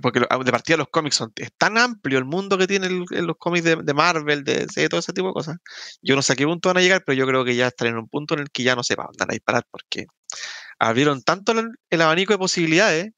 Porque 0.00 0.20
lo- 0.20 0.26
de 0.42 0.50
partida 0.52 0.78
los 0.78 0.88
cómics 0.88 1.16
son 1.16 1.32
es 1.36 1.50
tan 1.58 1.76
amplio 1.76 2.18
el 2.18 2.24
mundo 2.24 2.56
que 2.56 2.66
tienen 2.66 3.04
los 3.10 3.36
cómics 3.38 3.64
de, 3.64 3.76
de 3.76 3.92
Marvel, 3.94 4.42
de 4.44 4.60
DC, 4.66 4.88
todo 4.88 5.00
ese 5.00 5.12
tipo 5.12 5.26
de 5.28 5.34
cosas. 5.34 5.58
Yo 6.00 6.16
no 6.16 6.22
sé 6.22 6.32
a 6.32 6.36
qué 6.36 6.46
punto 6.46 6.70
van 6.70 6.78
a 6.78 6.80
llegar, 6.80 7.02
pero 7.04 7.14
yo 7.18 7.26
creo 7.26 7.44
que 7.44 7.54
ya 7.54 7.66
están 7.66 7.88
en 7.88 7.98
un 7.98 8.08
punto 8.08 8.32
en 8.32 8.40
el 8.40 8.50
que 8.50 8.62
ya 8.62 8.74
no 8.74 8.82
se 8.82 8.94
van 8.94 9.08
a 9.18 9.26
disparar 9.32 9.64
porque 9.70 10.06
abrieron 10.78 11.22
tanto 11.22 11.52
el, 11.52 11.68
el 11.90 12.00
abanico 12.00 12.32
de 12.32 12.38
posibilidades 12.38 13.12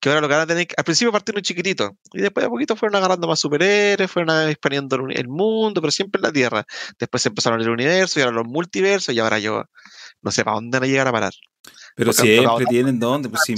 que 0.00 0.08
ahora 0.10 0.20
lo 0.20 0.28
que 0.28 0.34
van 0.34 0.42
a 0.42 0.46
tener 0.46 0.66
al 0.76 0.84
principio 0.84 1.10
partieron 1.12 1.42
chiquitito 1.42 1.96
y 2.12 2.20
después 2.20 2.42
de 2.42 2.46
a 2.46 2.50
poquito 2.50 2.76
fueron 2.76 2.96
agarrando 2.96 3.26
más 3.26 3.38
superhéroes, 3.40 4.10
fueron 4.10 4.48
expandiendo 4.48 4.96
el, 4.96 5.16
el 5.18 5.28
mundo, 5.28 5.80
pero 5.80 5.90
siempre 5.90 6.18
en 6.18 6.22
la 6.24 6.32
Tierra. 6.32 6.66
Después 6.98 7.22
se 7.22 7.28
empezaron 7.30 7.60
el 7.60 7.70
universo 7.70 8.18
y 8.20 8.22
ahora 8.22 8.36
los 8.36 8.46
multiversos 8.46 9.14
y 9.14 9.18
ahora 9.18 9.38
yo 9.38 9.64
no 10.22 10.30
sé 10.30 10.44
para 10.44 10.56
dónde 10.56 10.78
van 10.78 10.88
a 10.88 10.90
llegar 10.90 11.08
a 11.08 11.12
parar. 11.12 11.32
Pero 11.94 12.10
porque 12.12 12.22
siempre 12.22 12.66
tienen 12.66 12.98
dónde, 12.98 13.28
pues 13.28 13.42
sí, 13.44 13.54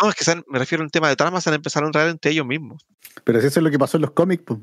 No, 0.00 0.08
es 0.10 0.14
que 0.14 0.30
han- 0.30 0.44
me 0.46 0.58
refiero 0.60 0.82
a 0.82 0.86
un 0.86 0.90
tema 0.90 1.08
de 1.08 1.16
trama, 1.16 1.40
se 1.40 1.50
han 1.50 1.56
empezado 1.56 1.84
a 1.84 1.88
enredar 1.88 2.08
entre 2.08 2.30
ellos 2.30 2.46
mismos. 2.46 2.84
Pero 3.24 3.40
si 3.40 3.48
eso 3.48 3.58
es 3.58 3.64
lo 3.64 3.70
que 3.70 3.78
pasó 3.78 3.96
en 3.96 4.02
los 4.02 4.12
cómics, 4.12 4.44
pues. 4.46 4.60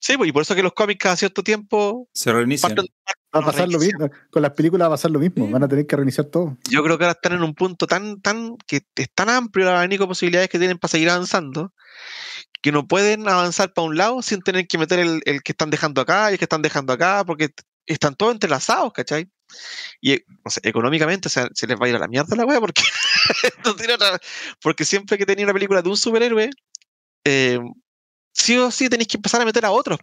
Sí, 0.00 0.16
pues, 0.16 0.28
y 0.28 0.32
por 0.32 0.42
eso 0.42 0.54
que 0.54 0.62
los 0.62 0.72
cómics 0.74 1.00
cada 1.02 1.16
cierto 1.16 1.42
tiempo 1.42 2.08
se 2.14 2.32
reinician. 2.32 2.72
parten- 2.76 2.86
Va 3.34 3.40
a 3.40 3.44
pasar 3.44 3.68
lo 3.68 3.78
mismo. 3.78 4.08
Con 4.30 4.40
las 4.42 4.52
películas 4.52 4.84
va 4.86 4.88
a 4.88 4.94
pasar 4.94 5.10
lo 5.10 5.18
mismo. 5.18 5.44
Sí. 5.46 5.52
Van 5.52 5.62
a 5.62 5.68
tener 5.68 5.86
que 5.86 5.96
reiniciar 5.96 6.26
todo. 6.28 6.56
Yo 6.70 6.82
creo 6.82 6.96
que 6.96 7.04
ahora 7.04 7.12
están 7.12 7.32
en 7.34 7.42
un 7.42 7.54
punto 7.54 7.86
tan, 7.86 8.20
tan, 8.22 8.56
que 8.66 8.80
es 8.96 9.10
tan 9.14 9.28
amplio 9.28 9.66
el 9.66 9.72
abanico 9.74 10.04
de 10.04 10.08
posibilidades 10.08 10.48
que 10.48 10.58
tienen 10.58 10.78
para 10.78 10.90
seguir 10.90 11.10
avanzando, 11.10 11.74
que 12.62 12.72
no 12.72 12.86
pueden 12.86 13.28
avanzar 13.28 13.72
para 13.74 13.86
un 13.86 13.96
lado 13.98 14.22
sin 14.22 14.40
tener 14.40 14.66
que 14.66 14.78
meter 14.78 15.00
el, 15.00 15.20
el 15.26 15.42
que 15.42 15.52
están 15.52 15.68
dejando 15.70 16.00
acá 16.00 16.30
y 16.30 16.34
el 16.34 16.38
que 16.38 16.46
están 16.46 16.62
dejando 16.62 16.92
acá, 16.94 17.22
porque 17.26 17.50
están 17.86 18.14
todos 18.14 18.32
entrelazados, 18.32 18.92
¿cachai? 18.94 19.28
Y 20.00 20.12
eh, 20.12 20.24
no 20.44 20.50
sé, 20.50 20.60
económicamente 20.62 21.28
se, 21.28 21.48
se 21.54 21.66
les 21.66 21.78
va 21.78 21.86
a 21.86 21.88
ir 21.90 21.96
a 21.96 21.98
la 21.98 22.08
mierda 22.08 22.34
la 22.36 22.46
wea, 22.46 22.60
porque, 22.60 22.82
no 23.64 23.74
tiene 23.76 23.94
otra- 23.94 24.18
porque 24.62 24.84
siempre 24.86 25.18
que 25.18 25.26
tenía 25.26 25.44
una 25.44 25.54
película 25.54 25.82
de 25.82 25.88
un 25.90 25.96
superhéroe, 25.98 26.48
eh, 27.24 27.58
sí 28.32 28.56
o 28.58 28.70
sí 28.70 28.88
tenéis 28.88 29.08
que 29.08 29.16
empezar 29.18 29.40
a 29.40 29.44
meter 29.44 29.64
a 29.64 29.70
otros. 29.70 29.98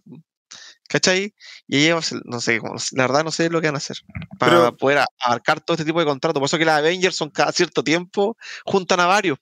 ¿Cachai? 0.87 1.33
Y 1.67 1.87
ser- 2.01 2.21
no 2.25 2.39
sé, 2.39 2.59
la 2.91 3.07
verdad 3.07 3.23
no 3.23 3.31
sé 3.31 3.49
lo 3.49 3.59
que 3.59 3.67
van 3.67 3.75
a 3.75 3.79
hacer 3.79 3.97
para 4.37 4.51
Pero- 4.51 4.77
poder 4.77 5.03
abarcar 5.19 5.59
todo 5.59 5.73
este 5.75 5.85
tipo 5.85 5.99
de 5.99 6.05
contratos. 6.05 6.39
Por 6.39 6.45
eso 6.45 6.57
que 6.59 6.65
las 6.65 6.77
Avengers 6.79 7.15
son 7.15 7.31
cada 7.31 7.51
cierto 7.51 7.83
tiempo, 7.83 8.37
juntan 8.65 8.99
a 8.99 9.07
varios. 9.07 9.39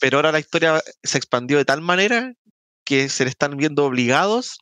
Pero 0.00 0.18
ahora 0.18 0.30
la 0.32 0.38
historia 0.38 0.80
se 1.02 1.18
expandió 1.18 1.56
de 1.58 1.64
tal 1.64 1.80
manera 1.80 2.32
que 2.84 3.08
se 3.08 3.24
le 3.24 3.30
están 3.30 3.56
viendo 3.56 3.84
obligados 3.84 4.58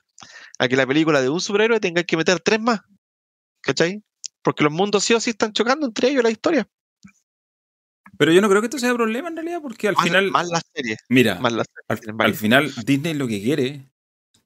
a 0.58 0.68
que 0.68 0.76
la 0.76 0.86
película 0.86 1.20
de 1.20 1.28
un 1.28 1.40
superhéroe 1.40 1.80
tenga 1.80 2.04
que 2.04 2.16
meter 2.16 2.40
tres 2.40 2.60
más. 2.60 2.80
¿Cachai? 3.60 4.02
Porque 4.42 4.64
los 4.64 4.72
mundos 4.72 5.04
sí 5.04 5.12
o 5.14 5.20
sí 5.20 5.30
están 5.30 5.52
chocando 5.52 5.86
entre 5.86 6.08
ellos 6.08 6.22
la 6.24 6.30
historia. 6.30 6.66
Pero 8.22 8.30
yo 8.32 8.40
no 8.40 8.48
creo 8.48 8.60
que 8.62 8.66
esto 8.66 8.78
sea 8.78 8.94
problema 8.94 9.26
en 9.28 9.34
realidad, 9.34 9.58
porque 9.60 9.88
al 9.88 9.96
Más, 9.96 10.04
final. 10.04 10.30
más 10.30 10.48
las 10.48 10.62
series. 10.72 10.98
Mira, 11.08 11.40
Más 11.40 11.52
las 11.52 11.66
series 11.66 12.08
al, 12.08 12.20
al 12.24 12.34
final 12.34 12.72
Disney 12.86 13.14
lo 13.14 13.26
que 13.26 13.42
quiere, 13.42 13.90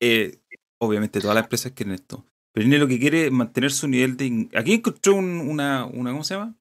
eh, 0.00 0.38
obviamente 0.80 1.20
todas 1.20 1.34
las 1.34 1.44
empresas 1.44 1.72
quieren 1.72 1.92
esto, 1.94 2.24
pero 2.54 2.62
Disney 2.64 2.78
lo 2.80 2.88
que 2.88 2.98
quiere 2.98 3.26
es 3.26 3.32
mantener 3.32 3.70
su 3.70 3.86
nivel 3.86 4.16
de... 4.16 4.24
in- 4.24 4.50
Aquí 4.54 4.72
encontró 4.72 5.14
un- 5.16 5.40
una, 5.46 5.84
una, 5.84 6.10
¿cómo 6.12 6.24
se 6.24 6.32
llama? 6.34 6.56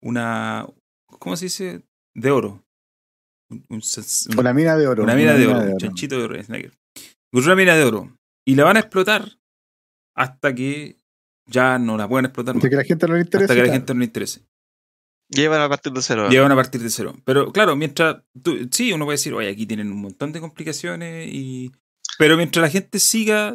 Una, 0.00 0.64
¿cómo 1.18 1.36
se 1.36 1.46
dice? 1.46 1.82
De 2.14 2.30
oro. 2.30 2.62
Un- 3.50 3.64
un 3.68 3.82
Una 4.38 4.54
mina 4.54 4.76
de 4.76 4.86
oro. 4.86 5.02
una 5.02 5.16
mina 5.16 5.34
de 5.34 5.48
oro, 5.48 5.58
un 5.72 5.76
chanchito 5.78 6.16
de 6.18 6.22
oro. 6.22 6.40
Snyder. 6.40 6.72
Encontró 7.32 7.52
una 7.52 7.56
mina 7.56 7.74
de 7.74 7.82
oro. 7.84 8.16
Y 8.46 8.54
la 8.54 8.62
van 8.62 8.76
a 8.76 8.80
explotar 8.80 9.28
hasta 10.16 10.54
que 10.54 11.00
ya 11.50 11.80
no 11.80 11.96
la 11.96 12.06
puedan 12.08 12.26
explotar 12.26 12.54
más. 12.54 12.62
Hasta 12.62 12.70
que 12.70 12.76
la 12.76 12.84
gente 12.84 13.08
no 13.08 13.14
le 13.14 13.22
interesa. 13.22 13.52
Hasta 13.52 13.54
que 13.60 13.66
la 13.68 13.72
gente 13.72 13.92
no 13.92 13.98
le 13.98 14.06
interese. 14.06 14.42
Llevan 15.28 15.60
a 15.60 15.68
partir 15.68 15.92
de 15.92 16.02
cero. 16.02 16.28
Llegan 16.28 16.52
a 16.52 16.56
partir 16.56 16.82
de 16.82 16.90
cero. 16.90 17.14
Pero 17.24 17.52
claro, 17.52 17.76
mientras. 17.76 18.22
sí, 18.70 18.92
uno 18.92 19.04
puede 19.04 19.14
decir, 19.14 19.34
oye, 19.34 19.50
aquí 19.50 19.66
tienen 19.66 19.90
un 19.90 20.00
montón 20.00 20.32
de 20.32 20.40
complicaciones. 20.40 21.28
y 21.32 21.72
Pero 22.18 22.36
mientras 22.36 22.62
la 22.62 22.70
gente 22.70 22.98
siga 22.98 23.54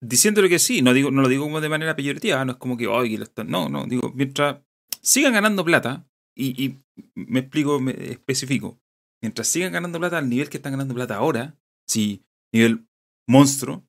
diciéndole 0.00 0.48
que 0.48 0.58
sí, 0.58 0.82
no 0.82 0.92
digo 0.92 1.10
no 1.10 1.22
lo 1.22 1.28
digo 1.28 1.44
como 1.44 1.60
de 1.60 1.68
manera 1.68 1.96
peyorativa, 1.96 2.44
no 2.44 2.52
es 2.52 2.58
como 2.58 2.76
que, 2.76 2.86
oye. 2.86 3.18
No, 3.46 3.68
no, 3.68 3.86
digo, 3.86 4.12
mientras 4.14 4.58
sigan 5.02 5.34
ganando 5.34 5.64
plata, 5.64 6.06
y, 6.34 6.64
y 6.64 6.82
me 7.14 7.40
explico, 7.40 7.80
me 7.80 7.92
especifico. 7.92 8.80
Mientras 9.22 9.48
sigan 9.48 9.72
ganando 9.72 9.98
plata 9.98 10.18
al 10.18 10.28
nivel 10.28 10.48
que 10.48 10.58
están 10.58 10.72
ganando 10.72 10.94
plata 10.94 11.16
ahora, 11.16 11.58
sí, 11.86 12.24
nivel 12.52 12.86
monstruo, 13.26 13.86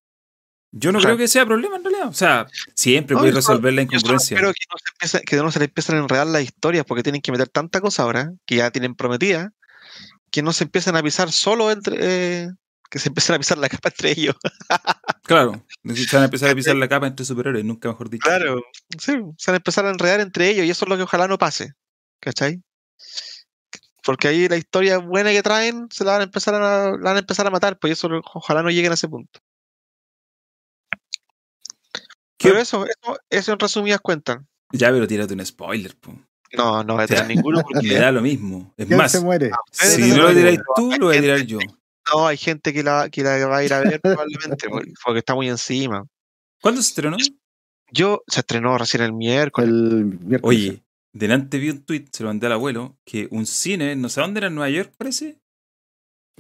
yo 0.72 0.92
no 0.92 1.00
Claro. 1.00 1.16
creo 1.16 1.26
que 1.26 1.28
sea 1.28 1.46
problema 1.46 1.78
en 1.78 1.84
realidad. 1.84 2.08
O 2.10 2.14
sea, 2.14 2.48
siempre 2.76 3.14
No, 3.16 3.20
puedes 3.22 3.36
resolver 3.36 3.74
la 3.74 3.84
Yo 3.84 3.88
solo 3.88 3.98
incongruencia. 4.00 4.36
espero 4.38 4.54
que 4.54 4.66
no, 4.72 4.78
se 4.78 4.92
empiece- 4.92 5.26
que 5.26 5.36
no 5.38 5.52
se 5.52 5.60
le 5.60 5.66
empiecen 5.66 5.96
a 5.96 6.00
enredar 6.00 6.28
las 6.28 6.44
historias 6.44 6.86
porque 6.86 7.04
tienen 7.04 7.22
que 7.22 7.32
meter 7.32 7.48
tanta 7.50 7.82
cosa 7.82 8.04
ahora 8.04 8.32
que 8.46 8.56
ya 8.58 8.72
tienen 8.72 8.96
prometida 8.96 9.52
que 10.30 10.42
no 10.44 10.52
se 10.54 10.66
empiecen 10.66 10.96
a 10.96 11.04
pisar 11.04 11.32
solo 11.32 11.72
entre. 11.72 11.96
eh, 12.00 12.50
que 12.90 13.00
se 13.00 13.10
empiecen 13.10 13.36
a 13.36 13.38
pisar 13.40 13.58
la 13.58 13.68
capa 13.82 13.90
entre 13.90 14.12
ellos. 14.12 14.36
Claro, 15.24 15.66
se 15.84 16.16
van 16.16 16.22
a 16.22 16.26
empezar 16.26 16.50
a 16.50 16.56
pisar 16.56 16.76
la 16.78 16.88
capa 16.88 17.06
entre 17.08 17.26
superhéroes, 17.26 17.66
nunca 17.66 17.90
mejor 17.90 18.10
dicho. 18.10 18.24
Claro. 18.26 18.64
Sí, 18.98 19.12
se 19.38 19.52
van 19.52 19.56
a 19.56 19.58
empezar 19.58 19.86
a 19.86 19.90
enredar 19.90 20.22
entre 20.22 20.50
ellos 20.50 20.66
y 20.66 20.70
eso 20.70 20.86
es 20.86 20.90
lo 20.90 20.96
que 20.96 21.04
ojalá 21.04 21.28
no 21.28 21.38
pase. 21.38 21.74
¿Cachai? 22.22 22.62
Porque 24.04 24.30
ahí 24.30 24.48
la 24.48 24.56
historia 24.56 25.00
buena 25.00 25.32
que 25.32 25.44
traen 25.44 25.88
se 25.92 26.06
la 26.06 26.14
van 26.14 26.22
a 26.22 26.24
empezar 26.26 26.56
a, 26.56 26.60
la 26.92 26.98
van 26.98 27.16
a, 27.18 27.20
empezar 27.20 27.46
a 27.46 27.50
matar, 27.50 27.78
pues 27.78 27.92
eso 27.94 28.08
ojalá 28.34 28.64
no 28.64 28.70
lleguen 28.70 28.92
a 28.92 28.96
ese 28.96 29.10
punto. 29.10 29.40
¿Qué- 32.38 32.50
Pero 32.50 32.60
eso, 32.60 32.86
eso, 32.86 33.18
eso 33.30 33.54
en 33.54 33.60
resumidas 33.60 34.00
cuentas. 34.02 34.40
Ya, 34.72 34.90
pero 34.92 35.08
tírate 35.08 35.34
un 35.34 35.46
spoiler, 35.46 35.96
po. 35.98 36.14
No, 36.54 36.84
no 36.84 36.96
voy 36.96 37.04
a 37.04 37.08
tirar 37.08 37.28
ninguno 37.28 37.62
porque 37.62 37.88
Me 37.88 37.96
da 37.96 38.12
lo 38.12 38.22
mismo. 38.22 38.74
Es 38.78 38.86
¿Quién 38.86 38.98
más, 38.98 39.12
se 39.12 39.20
muere? 39.22 39.52
ustedes 39.72 39.96
si 39.96 40.10
no 40.12 40.24
lo 40.24 40.34
tiráis 40.34 40.60
tú, 40.76 40.92
lo 41.00 41.08
voy 41.08 41.18
a 41.18 41.22
tirar 41.22 41.42
yo. 41.42 41.60
No, 42.14 42.28
hay 42.28 42.38
gente 42.38 42.72
que 42.74 42.84
la, 42.84 43.10
que 43.10 43.22
la 43.24 43.46
va 43.48 43.58
a 43.58 43.64
ir 43.64 43.74
a 43.74 43.82
ver 43.82 44.00
probablemente, 44.02 44.70
porque- 44.70 45.20
está 45.20 45.36
muy 45.36 45.50
encima. 45.50 46.06
¿Cuándo 46.62 46.82
se 46.82 46.90
estrenó? 46.90 47.18
Yo 47.92 48.24
se 48.28 48.40
estrenó 48.42 48.78
recién 48.78 49.04
el 49.04 49.14
miércoles. 49.14 49.70
El 49.70 50.06
miércoles. 50.06 50.42
Oye, 50.44 50.84
delante 51.14 51.58
vi 51.58 51.70
un 51.70 51.84
tweet, 51.84 52.06
se 52.12 52.24
lo 52.24 52.30
mandé 52.30 52.48
al 52.48 52.54
abuelo, 52.54 52.98
que 53.06 53.28
un 53.32 53.46
cine, 53.46 53.96
no 53.96 54.10
sé 54.10 54.22
dónde 54.22 54.40
era, 54.40 54.48
en 54.48 54.56
Nueva 54.56 54.70
York 54.70 54.94
parece, 54.98 55.38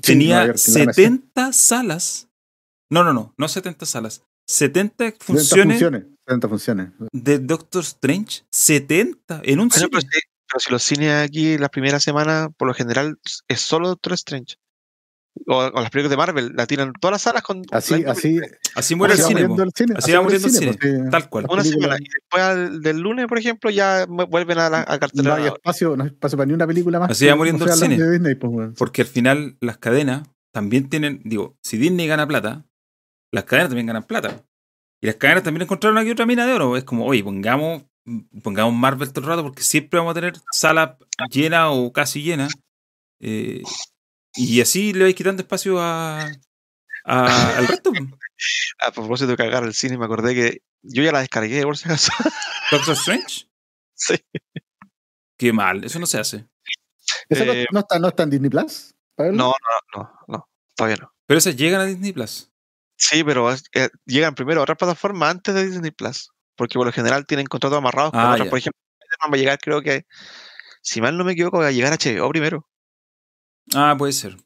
Sí, 0.01 0.13
tenía 0.13 0.45
York, 0.45 0.59
en 0.67 0.73
la 0.73 0.79
mesa. 0.85 0.93
70 0.93 1.53
salas. 1.53 2.27
No, 2.89 3.03
no, 3.03 3.13
no, 3.13 3.33
no 3.37 3.47
70 3.47 3.85
salas. 3.85 4.23
70 4.47 5.03
70 5.05 5.23
funciones 5.25 5.67
funciones. 5.79 6.03
70 6.27 6.47
funciones. 6.49 6.89
de 7.11 7.39
Doctor 7.39 7.83
Strange. 7.83 8.43
70 8.51 9.41
en 9.43 9.59
un 9.59 9.67
Bueno, 9.69 9.71
cine. 9.73 9.87
pero, 9.91 10.01
si, 10.01 10.07
pero 10.47 10.59
si 10.59 10.71
los 10.71 10.83
cines 10.83 11.13
aquí 11.27 11.57
la 11.57 11.69
primera 11.69 11.99
semana, 11.99 12.49
por 12.57 12.67
lo 12.67 12.73
general, 12.73 13.17
es 13.47 13.61
solo 13.61 13.89
Doctor 13.89 14.13
Strange. 14.13 14.55
O, 15.45 15.55
o 15.57 15.81
las 15.81 15.91
películas 15.91 16.09
de 16.09 16.17
Marvel, 16.17 16.51
la 16.55 16.65
tiran 16.65 16.91
todas 16.99 17.11
las 17.13 17.21
salas 17.21 17.43
con. 17.43 17.61
Así, 17.71 18.01
la 18.01 18.13
así. 18.13 18.39
Así 18.73 18.95
muere 18.95 19.13
el 19.13 19.19
así 19.19 19.33
va 19.33 19.39
cine. 19.39 19.47
muriendo 19.47 19.55
po. 19.57 19.63
el 19.63 19.71
cine. 19.75 19.93
Así 19.95 20.11
va 20.11 20.21
muere 20.23 20.39
muriendo 20.39 20.71
el 20.71 20.79
cine. 20.79 21.09
Tal 21.11 21.29
cual. 21.29 21.43
Las 21.43 21.53
Una 21.53 21.63
semana. 21.63 21.95
Y 21.99 22.05
después 22.09 22.41
al- 22.43 22.81
del 22.81 22.99
lunes, 22.99 23.27
por 23.27 23.37
ejemplo, 23.37 23.69
ya 23.69 24.05
vuelven 24.07 24.57
a 24.57 24.69
la 24.69 24.81
a 24.81 24.93
No 24.93 24.99
cartelera. 24.99 25.35
hay 25.35 25.45
espacio, 25.45 25.95
no 25.95 26.03
hay 26.05 26.09
espacio 26.09 26.37
para 26.37 26.47
ni 26.47 26.53
una 26.53 26.65
película 26.65 26.99
más. 26.99 27.11
Así 27.11 27.25
que 27.25 27.29
va 27.31 27.35
muriendo 27.37 27.65
el 27.65 27.71
cine. 27.71 27.97
de 27.99 28.11
Disney, 28.13 28.33
pues, 28.33 28.51
weón. 28.51 28.73
Porque 28.75 29.03
al 29.03 29.07
final 29.07 29.57
las 29.61 29.77
cadenas 29.77 30.27
también 30.51 30.89
tienen, 30.89 31.21
digo, 31.23 31.55
si 31.61 31.77
Disney 31.77 32.07
gana 32.07 32.27
plata, 32.27 32.65
las 33.31 33.43
cadenas 33.45 33.69
también 33.69 33.87
ganan 33.87 34.03
plata. 34.03 34.43
Y 35.01 35.07
las 35.07 35.15
cadenas 35.15 35.43
también 35.43 35.63
encontraron 35.63 35.97
aquí 35.97 36.09
otra 36.11 36.25
mina 36.25 36.45
de 36.45 36.53
oro. 36.53 36.75
Es 36.77 36.83
como, 36.83 37.05
oye, 37.05 37.23
pongamos, 37.23 37.83
pongamos 38.41 38.73
Marvel 38.73 39.11
todo 39.11 39.21
el 39.25 39.29
rato 39.29 39.43
porque 39.43 39.61
siempre 39.63 39.99
vamos 39.99 40.11
a 40.11 40.15
tener 40.15 40.33
salas 40.51 40.97
llenas 41.29 41.67
o 41.71 41.91
casi 41.93 42.23
llenas. 42.23 42.53
Eh, 43.19 43.61
y 44.35 44.61
así 44.61 44.93
le 44.93 45.03
vais 45.03 45.15
quitando 45.15 45.41
espacio 45.41 45.79
a, 45.79 46.21
a- 47.05 47.57
al 47.57 47.67
resto. 47.67 47.91
A 48.79 48.91
propósito 48.91 49.31
de 49.31 49.37
cagar 49.37 49.63
el 49.63 49.73
cine, 49.73 49.97
me 49.97 50.05
acordé 50.05 50.35
que 50.35 50.61
yo 50.83 51.01
ya 51.01 51.11
la 51.11 51.21
descargué, 51.21 51.63
por 51.63 51.75
si 51.75 51.85
acaso. 51.85 52.11
Doctor 52.71 52.93
Strange. 52.93 53.47
Sí. 53.95 54.13
Qué 55.37 55.51
mal, 55.51 55.83
eso 55.83 55.97
no 55.97 56.05
se 56.05 56.19
hace. 56.19 56.45
¿Eso 57.29 57.45
no- 57.45 57.53
Eh, 57.53 57.65
no, 57.71 57.79
está, 57.79 57.97
no 57.97 58.09
está 58.09 58.21
en 58.23 58.29
Disney 58.29 58.51
Plus? 58.51 58.93
No, 59.17 59.31
no, 59.33 59.55
no, 59.95 60.11
no, 60.27 60.49
todavía 60.75 60.97
no. 61.01 61.11
Pero 61.25 61.39
esas 61.39 61.55
llegan 61.55 61.81
a 61.81 61.85
Disney 61.85 62.13
Plus. 62.13 62.51
Sí, 62.97 63.23
pero 63.23 63.53
eh, 63.53 63.89
llegan 64.05 64.35
primero 64.35 64.59
a 64.59 64.63
otras 64.63 64.77
plataformas 64.77 65.31
antes 65.31 65.53
de 65.53 65.67
Disney 65.67 65.91
Plus. 65.91 66.31
Porque 66.55 66.73
por 66.73 66.87
lo 66.87 66.91
general 66.91 67.25
tienen 67.27 67.45
contratos 67.45 67.77
amarrados 67.77 68.11
con 68.11 68.19
Ah, 68.19 68.33
otras. 68.33 68.49
Por 68.49 68.57
ejemplo, 68.57 68.81
Spider-Man 68.99 69.31
va 69.31 69.35
a 69.35 69.39
llegar, 69.39 69.59
creo 69.59 69.81
que, 69.81 70.05
si 70.81 70.99
mal 71.01 71.15
no 71.15 71.23
me 71.23 71.33
equivoco, 71.33 71.59
va 71.59 71.67
a 71.67 71.71
llegar 71.71 71.93
a 71.93 71.97
HBO 71.97 72.29
primero. 72.29 72.67
Ah, 73.75 73.95
puede 73.97 74.13
ser. 74.13 74.37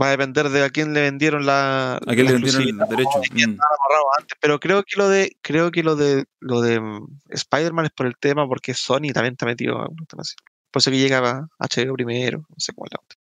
Va 0.00 0.06
a 0.06 0.10
depender 0.10 0.48
de 0.48 0.64
a 0.64 0.70
quién 0.70 0.94
le 0.94 1.02
vendieron 1.02 1.44
la. 1.44 1.96
¿A 1.96 2.14
quién 2.14 2.26
le 2.26 2.32
vendieron 2.32 2.62
el 2.62 2.88
derecho? 2.88 3.20
Mm. 3.32 3.58
antes. 4.18 4.38
Pero 4.40 4.58
creo 4.58 4.82
que 4.84 4.96
lo 4.96 5.08
de, 5.08 5.36
creo 5.42 5.70
que 5.70 5.82
lo 5.82 5.96
de 5.96 6.24
lo 6.40 6.62
de 6.62 6.80
mm, 6.80 7.20
Spider-Man 7.28 7.86
es 7.86 7.90
por 7.90 8.06
el 8.06 8.16
tema, 8.16 8.46
porque 8.48 8.72
Sony 8.72 9.12
también 9.12 9.32
está 9.32 9.44
metido 9.44 9.74
en 9.76 9.92
un 10.00 10.06
tema 10.06 10.22
así. 10.22 10.34
Por 10.70 10.80
eso 10.80 10.90
que 10.90 10.98
llega 10.98 11.18
a 11.18 11.48
HBO 11.58 11.94
primero, 11.94 12.38
no 12.38 12.56
sé 12.56 12.72
cómo 12.72 12.86
es 12.86 12.92
la 12.92 13.00
otra. 13.02 13.18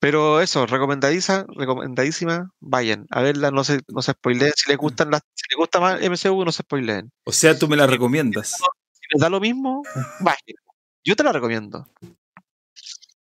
Pero 0.00 0.40
eso, 0.40 0.64
recomendadiza, 0.64 1.44
recomendadísima, 1.48 2.50
vayan 2.58 3.06
a 3.10 3.20
verla, 3.20 3.50
no 3.50 3.64
se, 3.64 3.80
no 3.88 4.00
se 4.00 4.12
spoileen. 4.12 4.52
Si 4.56 4.68
les 4.70 4.78
gustan 4.78 5.10
las, 5.10 5.20
si 5.34 5.44
les 5.50 5.58
gusta 5.58 5.78
más 5.78 6.00
MCU, 6.00 6.42
no 6.42 6.50
se 6.52 6.62
spoileen. 6.62 7.12
O 7.24 7.32
sea, 7.32 7.58
tú 7.58 7.68
me 7.68 7.76
la 7.76 7.86
recomiendas. 7.86 8.56
Si 8.92 9.02
les 9.12 9.20
da 9.20 9.28
lo 9.28 9.40
mismo, 9.40 9.82
vayan. 10.20 10.56
Yo 11.04 11.14
te 11.16 11.22
la 11.22 11.32
recomiendo. 11.32 11.86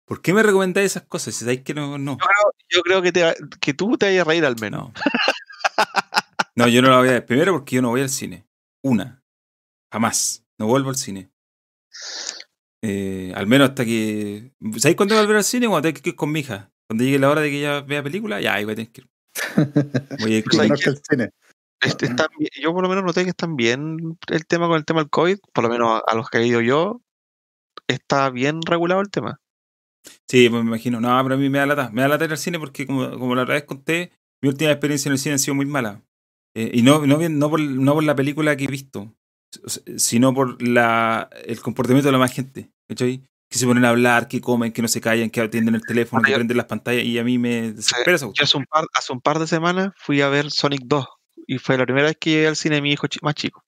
¿Por 0.06 0.22
qué 0.22 0.34
me 0.34 0.44
recomendáis 0.44 0.92
esas 0.92 1.04
cosas? 1.04 1.34
Si 1.34 1.42
sabéis 1.42 1.64
que 1.64 1.74
no, 1.74 1.98
no. 1.98 2.18
Yo 2.20 2.28
creo, 2.28 2.54
yo 2.70 2.82
creo 2.82 3.02
que, 3.02 3.12
te, 3.12 3.36
que 3.60 3.74
tú 3.74 3.98
te 3.98 4.06
vayas 4.08 4.28
a 4.28 4.30
reír 4.30 4.46
al 4.46 4.56
menos. 4.60 4.92
No. 4.94 4.94
No, 6.56 6.68
yo 6.68 6.82
no 6.82 6.90
la 6.90 6.98
voy 6.98 7.08
a 7.08 7.12
ver. 7.14 7.26
Primero 7.26 7.54
porque 7.54 7.78
yo 7.78 7.82
no 7.82 7.90
voy 7.90 8.02
al 8.02 8.10
cine. 8.10 8.46
Una. 8.84 9.24
Jamás. 9.92 10.44
No 10.60 10.68
vuelvo 10.68 10.90
al 10.90 10.98
cine. 10.98 11.32
Eh, 12.84 13.32
al 13.36 13.48
menos 13.48 13.70
hasta 13.70 13.86
que. 13.86 14.52
¿Sabéis 14.78 14.96
cuándo 14.98 15.16
volver 15.16 15.38
al 15.38 15.44
cine? 15.44 15.68
Cuando 15.68 15.88
tenga 15.88 16.02
que 16.02 16.10
ir 16.10 16.16
con 16.16 16.32
mi 16.32 16.40
hija. 16.42 16.72
Cuando 16.90 17.04
llegue 17.04 17.20
la 17.20 17.30
hora 17.30 17.42
de 17.42 17.50
que 17.50 17.60
ella 17.60 17.82
vea 17.82 18.04
película, 18.04 18.42
ya, 18.42 18.56
ahí 18.56 18.64
voy 18.66 18.74
a 18.74 18.76
tener 18.76 18.92
que 18.92 19.02
ir. 19.02 19.08
Voy 20.20 20.34
a 20.34 20.38
ir 20.40 20.44
con 20.44 20.60
Conozco 20.60 20.90
el 20.90 21.00
cine. 21.10 21.30
Este, 21.82 22.06
están 22.06 22.28
yo 22.62 22.74
por 22.74 22.84
lo 22.84 22.90
menos 22.90 23.04
noté 23.04 23.24
que 23.24 23.30
están 23.30 23.56
bien 23.56 24.18
el 24.28 24.46
tema 24.46 24.68
con 24.68 24.76
el 24.78 24.86
tema 24.86 25.00
del 25.00 25.10
COVID, 25.10 25.40
por 25.54 25.64
lo 25.64 25.70
menos 25.70 25.90
a, 25.90 26.12
a 26.12 26.16
los 26.16 26.30
que 26.30 26.40
he 26.40 26.46
ido 26.46 26.60
yo, 26.62 27.02
está 27.88 28.30
bien 28.30 28.60
regulado 28.62 29.02
el 29.02 29.10
tema. 29.10 29.40
Sí, 30.30 30.50
pues 30.50 30.64
me 30.64 30.68
imagino. 30.70 31.00
No, 31.00 31.18
pero 31.24 31.36
a 31.36 31.38
mí 31.38 31.50
me 31.50 31.60
da 31.60 31.66
lata. 31.66 31.90
Me 31.92 32.02
da 32.02 32.08
lata 32.10 32.26
ir 32.26 32.32
al 32.32 32.38
cine 32.38 32.60
porque, 32.60 32.86
como, 32.86 33.10
como 33.18 33.34
la 33.36 33.44
otra 33.44 33.56
vez 33.56 33.64
conté, 33.64 34.12
mi 34.44 34.50
última 34.50 34.72
experiencia 34.72 35.10
en 35.10 35.14
el 35.14 35.20
cine 35.20 35.36
ha 35.36 35.40
sido 35.40 35.56
muy 35.56 35.66
mala. 35.66 36.04
Eh, 36.56 36.72
y 36.74 36.82
no, 36.82 37.06
no, 37.08 37.18
bien- 37.18 37.40
no, 37.40 37.50
por, 37.50 37.62
no 37.62 37.94
por 37.94 38.04
la 38.04 38.16
película 38.16 38.56
que 38.58 38.66
he 38.66 38.68
visto, 38.68 39.14
sino 39.98 40.34
por 40.34 40.62
la, 40.62 41.30
el 41.46 41.62
comportamiento 41.62 42.08
de 42.08 42.12
la 42.12 42.18
más 42.18 42.32
gente. 42.32 42.72
¿Cachai? 42.88 43.24
Que 43.50 43.58
se 43.58 43.66
ponen 43.66 43.86
a 43.86 43.90
hablar, 43.90 44.28
que 44.28 44.40
comen, 44.40 44.72
que 44.72 44.82
no 44.82 44.88
se 44.88 45.02
callan, 45.02 45.30
que 45.30 45.42
atienden 45.42 45.76
el 45.76 45.82
teléfono, 45.82 46.22
que 46.24 46.34
prenden 46.34 46.58
las 46.58 46.68
pantallas. 46.68 47.04
Y 47.04 47.20
a 47.20 47.24
mí 47.24 47.38
me 47.38 47.74
desespera 47.74 48.18
Yo 48.18 48.32
hace 48.40 48.58
un, 48.58 48.66
par, 48.66 48.86
hace 48.94 49.12
un 49.12 49.22
par 49.22 49.40
de 49.40 49.48
semanas 49.48 49.92
fui 49.98 50.22
a 50.22 50.30
ver 50.30 50.52
Sonic 50.52 50.84
2 50.86 51.06
y 51.48 51.58
fue 51.58 51.78
la 51.78 51.86
primera 51.86 52.08
vez 52.08 52.18
que 52.18 52.30
llegué 52.30 52.48
al 52.48 52.56
cine 52.56 52.76
de 52.76 52.82
mi 52.82 52.92
hijo 52.94 53.08
más 53.22 53.36
chico. 53.36 53.64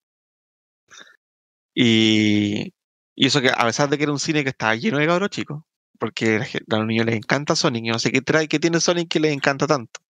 Y, 1.75 2.73
y 3.15 3.27
eso 3.27 3.41
que 3.41 3.49
a 3.49 3.65
pesar 3.65 3.89
de 3.89 3.97
que 3.97 4.03
era 4.03 4.11
un 4.11 4.19
cine 4.19 4.43
que 4.43 4.51
estaba 4.51 4.75
lleno 4.75 4.99
de 4.99 5.07
cabros 5.07 5.29
chicos, 5.29 5.63
porque 5.99 6.37
a 6.69 6.77
los 6.77 6.85
niños 6.85 7.05
les 7.05 7.15
encanta 7.15 7.55
Sonic, 7.55 7.85
yo 7.85 7.93
no 7.93 7.99
sé 7.99 8.11
qué 8.11 8.21
trae, 8.21 8.47
qué 8.47 8.59
tiene 8.59 8.79
Sonic 8.79 9.09
que 9.09 9.19
les 9.19 9.33
encanta 9.33 9.67
tanto. 9.67 10.02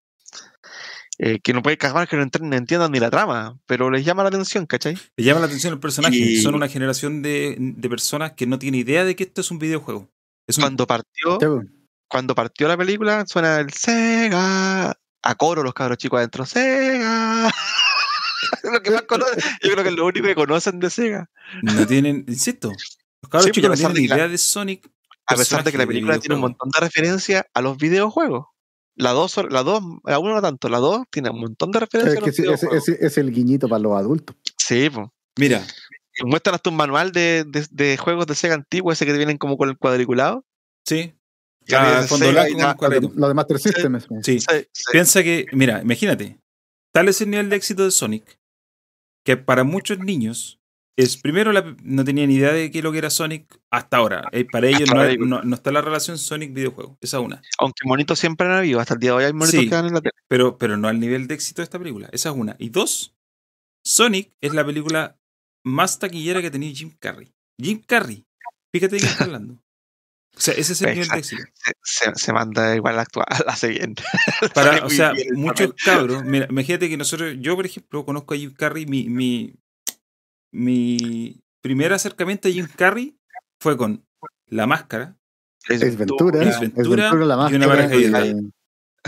Eh, 1.19 1.41
que 1.41 1.53
no 1.53 1.63
puede 1.63 1.77
cagar 1.79 2.09
que 2.09 2.17
no, 2.17 2.25
no 2.41 2.57
entiendan 2.57 2.91
ni 2.91 2.99
la 2.99 3.11
trama, 3.11 3.59
pero 3.67 3.91
les 3.91 4.05
llama 4.05 4.23
la 4.23 4.31
atención, 4.31 4.67
¿cachai? 4.67 4.97
Le 5.17 5.25
llama 5.25 5.41
la 5.41 5.47
atención 5.47 5.75
el 5.75 5.79
personaje. 5.79 6.17
Y- 6.17 6.41
Son 6.41 6.55
una 6.55 6.69
generación 6.69 7.23
de, 7.23 7.57
de 7.59 7.89
personas 7.89 8.33
que 8.33 8.47
no 8.47 8.59
tienen 8.59 8.81
idea 8.81 9.05
de 9.05 9.15
que 9.15 9.25
esto 9.25 9.41
es 9.43 9.51
un 9.51 9.59
videojuego. 9.59 10.09
Es 10.49 10.57
un, 10.59 10.63
Cuando 10.63 10.87
partió, 10.87 11.39
cuando 12.09 12.35
partió 12.35 12.67
la 12.67 12.77
película, 12.77 13.25
suena 13.27 13.59
el 13.61 13.73
Sega. 13.73 14.97
A 15.25 15.35
coro 15.37 15.63
los 15.63 15.75
cabros 15.75 15.99
chicos 15.99 16.19
adentro, 16.19 16.45
Sega. 16.47 17.49
lo 18.65 18.83
que 18.83 18.91
más 18.91 19.03
conocen, 19.03 19.39
yo 19.63 19.71
creo 19.73 19.83
que 19.85 19.91
es 19.91 19.95
lo 19.97 20.07
único 20.07 20.27
que 20.27 20.35
conocen 20.35 20.81
de 20.81 20.91
Sega. 20.91 21.31
no 21.63 21.87
tienen, 21.87 22.25
insisto, 22.27 22.69
los 22.71 23.31
cabros 23.31 23.45
Sí, 23.45 23.53
chicos 23.53 23.71
no 23.71 23.75
pero 23.77 23.87
a 23.87 23.93
pesar 23.93 23.93
tienen 23.93 23.95
de 23.95 24.03
que 24.03 24.09
la- 24.09 24.17
idea 24.17 24.29
de 24.29 24.39
Sonic. 24.39 24.91
A 25.27 25.37
pesar 25.37 25.63
de 25.63 25.71
que 25.71 25.79
la 25.79 25.87
película 25.87 26.19
tiene 26.19 26.35
un 26.35 26.41
montón 26.41 26.69
de 26.75 26.81
referencias 26.81 27.45
a 27.55 27.61
los 27.63 27.77
videojuegos. 27.79 28.47
La 29.03 29.11
2, 29.11 29.51
la 29.51 29.63
dos, 29.63 29.83
la 30.05 30.19
1 30.19 30.35
no 30.35 30.43
tanto, 30.43 30.69
la 30.69 30.79
2 30.79 31.03
tiene 31.11 31.31
un 31.31 31.41
montón 31.41 31.71
de 31.73 31.81
referencias 31.81 32.39
Es 32.61 32.85
que 32.85 33.07
es 33.07 33.19
el 33.19 33.33
guiñito 33.33 33.69
para 33.69 33.81
los 33.81 33.97
adultos. 33.99 34.37
Sí, 34.57 34.89
pues. 34.91 35.09
Mira, 35.39 35.67
Muestran 36.25 36.55
hasta 36.55 36.71
un 36.71 36.77
manual 36.77 37.11
de, 37.13 37.45
de, 37.47 37.67
de 37.71 37.97
juegos 37.97 38.27
de 38.27 38.35
Sega 38.35 38.55
antiguo, 38.55 38.93
ese 38.93 39.07
que 39.07 39.13
vienen 39.13 39.39
como 39.39 39.57
con 39.57 39.69
el 39.69 39.77
cuadriculado. 39.77 40.45
sí. 40.87 41.15
Ah. 41.73 42.05
Lo 42.11 43.29
de 43.29 43.35
Master 43.35 43.59
System. 43.59 44.01
Sí, 44.23 44.41
sí. 44.41 44.47
Piensa 44.91 45.23
que, 45.23 45.47
mira, 45.53 45.81
imagínate, 45.81 46.41
tal 46.93 47.09
es 47.09 47.21
el 47.21 47.31
nivel 47.31 47.51
de 47.51 47.57
éxito 47.57 47.85
de 47.85 47.93
Sonic 47.93 48.39
que 49.25 49.37
para 49.37 49.63
muchos 49.63 49.99
niños 50.01 50.59
es 50.97 51.17
primero 51.17 51.53
la- 51.53 51.75
no 51.83 52.05
tenían 52.05 52.31
idea 52.31 52.53
de 52.53 52.71
qué 52.71 52.83
lo 52.83 52.93
que 52.93 52.99
era 52.99 53.11
Sonic 53.11 53.61
hasta 53.71 53.97
ahora. 53.97 54.25
Eh, 54.33 54.45
para 54.45 54.67
ellos 54.69 54.91
no, 54.91 55.55
está 55.55 55.73
la 55.73 55.81
relación 55.81 56.19
Sonic-videojuego, 56.19 56.99
esa 57.01 57.21
una. 57.21 57.41
Aunque 57.59 57.81
monitos 57.87 58.19
siempre 58.19 58.47
han 58.47 58.53
habido, 58.55 58.79
hasta 58.81 58.95
el 58.95 59.01
día 59.01 59.11
de 59.13 59.17
hoy 59.17 59.25
hay 59.25 59.33
monitos 59.33 59.61
Sí. 59.61 59.69
que 59.69 59.75
dan 59.75 59.87
en 59.87 59.95
la 59.95 60.01
tele. 60.01 60.13
Pero, 60.29 60.59
pero 60.59 60.77
no 60.77 60.89
al 60.89 61.01
nivel 61.01 61.27
de 61.27 61.35
éxito 61.35 61.63
de 61.63 61.65
esta 61.65 61.79
película, 61.79 62.09
esa 62.13 62.29
es 62.31 62.35
una. 62.37 62.57
Y 62.59 62.69
dos, 62.69 63.15
Sonic 63.85 64.33
es 64.41 64.53
la 64.55 64.65
película 64.65 65.19
más 65.65 65.99
taquillera 65.99 66.41
que 66.41 66.49
ha 66.49 66.51
tenido 66.51 66.75
Jim 66.75 66.93
Carrey. 66.99 67.33
Jim 67.61 67.83
Carrey, 67.87 68.25
fíjate 68.73 68.97
de 68.97 69.01
qué 69.03 69.07
está 69.09 69.25
hablando. 69.25 69.55
O 70.35 70.41
sea, 70.41 70.55
ese 70.55 70.73
es 70.73 70.81
el 70.83 70.95
nivel 70.95 71.09
de 71.09 71.19
éxito. 71.19 71.43
Se, 71.83 72.11
se- 72.15 72.33
manda 72.33 72.75
igual 72.75 72.97
la 72.97 73.03
actual, 73.03 73.27
la. 73.47 74.03
Para, 74.55 74.73
Sale 74.73 74.83
o 74.87 74.91
sea, 74.91 75.13
bien 75.13 75.29
muchos 75.35 75.75
cabros, 75.85 76.25
mira, 76.25 76.47
imagínate 76.49 76.89
que 76.89 76.97
nosotros, 76.97 77.35
yo 77.39 77.55
por 77.55 77.67
ejemplo, 77.67 78.05
conozco 78.07 78.33
a 78.35 78.37
Jim 78.39 78.53
Carrey, 78.55 78.87
mi, 78.87 79.09
mi, 79.11 79.55
mi 80.53 81.41
primer 81.61 81.93
acercamiento 81.93 82.49
a 82.49 82.51
Jim 82.51 82.69
Carrey 82.77 83.17
fue 83.61 83.77
con 83.77 84.05
La 84.47 84.67
Máscara, 84.67 85.17
Es 85.69 85.97
Ventura. 85.97 86.41
Ace 86.49 86.61
Ventura 86.61 87.11
la 87.15 87.51
y 87.51 87.55
una 87.55 87.67
máscara, 87.67 87.69
pareja 87.69 87.95
idiota. 87.97 88.49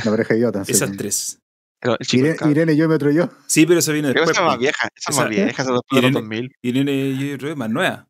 La 0.05 0.11
pareja 0.11 0.35
idiota. 0.37 0.65
sí. 0.65 0.73
esas 0.73 0.97
tres. 0.97 1.39
Pero 1.81 1.97
el 1.99 2.07
chico 2.07 2.27
Irene. 2.27 2.51
Irene, 2.51 2.77
yo 2.77 2.89
me 2.89 2.95
otro 2.95 3.11
yo. 3.11 3.29
Sí, 3.47 3.67
pero 3.67 3.81
eso 3.81 3.93
viene 3.93 4.09
Pero 4.09 4.21
después. 4.25 4.37
esa 4.37 4.45
es 4.47 4.51
más 4.51 4.59
vieja, 4.59 4.89
esa 4.95 5.11
es 5.11 5.15
Esa- 5.15 5.21
más 5.21 5.31
vieja, 5.31 5.51
esa 5.51 5.63
es 5.63 5.67
de 5.69 5.73
los 5.75 5.83
Irene- 5.91 6.13
2000. 6.15 6.53
Irene, 6.63 7.13
yo 7.19 7.19
creo 7.37 7.39
que 7.39 7.51
es 7.51 7.57
más 7.57 7.71
nueva. 7.71 8.09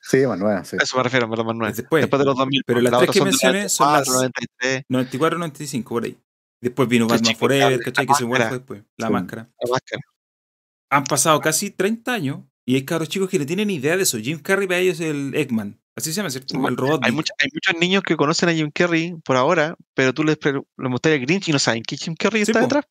Sí, 0.00 0.18
Manuela, 0.24 0.64
sí. 0.64 0.76
A 0.78 0.84
eso 0.84 0.96
me 0.96 1.02
refiero, 1.02 1.28
verdad, 1.28 1.44
más 1.44 1.56
nueva. 1.56 1.70
Es 1.72 1.76
después. 1.78 2.00
Después 2.02 2.20
de 2.20 2.26
los 2.26 2.36
2000. 2.36 2.62
Pero 2.64 2.80
las 2.80 2.92
las 2.92 3.00
tres 3.00 3.10
que 3.10 3.18
son 3.18 3.24
de 3.26 3.30
mencioné 3.32 3.68
son 3.68 3.86
94, 3.88 4.12
las- 4.12 4.22
93, 4.22 4.84
94, 4.88 5.38
95, 5.38 5.88
por 5.88 6.04
ahí. 6.04 6.16
Después 6.62 6.88
vino 6.88 7.06
Sí, 7.06 7.10
Batman 7.14 7.36
Forever, 7.36 7.78
la- 7.78 7.84
¿cachai? 7.84 8.06
la 8.06 8.12
Que 8.12 8.14
se 8.14 8.20
fue 8.24 8.28
máscara. 8.38 8.56
después. 8.56 8.82
La 8.98 9.06
Sí. 9.08 9.12
máscara. 9.12 9.42
la 9.60 9.70
máscara. 9.72 10.02
Han 10.90 11.04
pasado 11.04 11.40
casi 11.40 11.70
30 11.72 12.12
años 12.14 12.44
y 12.66 12.74
hay 12.74 12.84
cabros 12.84 13.08
chicos 13.08 13.30
que 13.30 13.38
no 13.38 13.46
tienen 13.46 13.70
idea 13.70 13.96
de 13.96 14.02
eso. 14.02 14.18
Jim 14.18 14.40
Carrey 14.40 14.66
para 14.66 14.80
ellos 14.80 15.00
es 15.00 15.08
el 15.10 15.34
Eggman. 15.34 15.80
Así 15.96 16.10
se 16.10 16.16
llama, 16.16 16.28
¿cierto? 16.30 16.54
El 16.68 16.76
robot. 16.76 17.00
Hay, 17.04 17.12
mucha- 17.12 17.32
hay 17.38 17.48
muchos 17.54 17.80
niños 17.80 18.02
que 18.02 18.16
conocen 18.16 18.48
a 18.50 18.52
Jim 18.52 18.70
Carrey 18.74 19.14
por 19.24 19.36
ahora, 19.36 19.76
pero 19.94 20.12
tú 20.12 20.24
les, 20.24 20.36
les 20.44 20.90
mostrás 20.90 21.14
el 21.14 21.20
Grinch 21.22 21.48
y 21.48 21.52
no 21.52 21.58
saben 21.58 21.82
que 21.82 21.96
Jim 21.96 22.14
Carrey 22.14 22.44
Sí, 22.44 22.50
está 22.50 22.60
po. 22.60 22.66
detrás. 22.66 22.84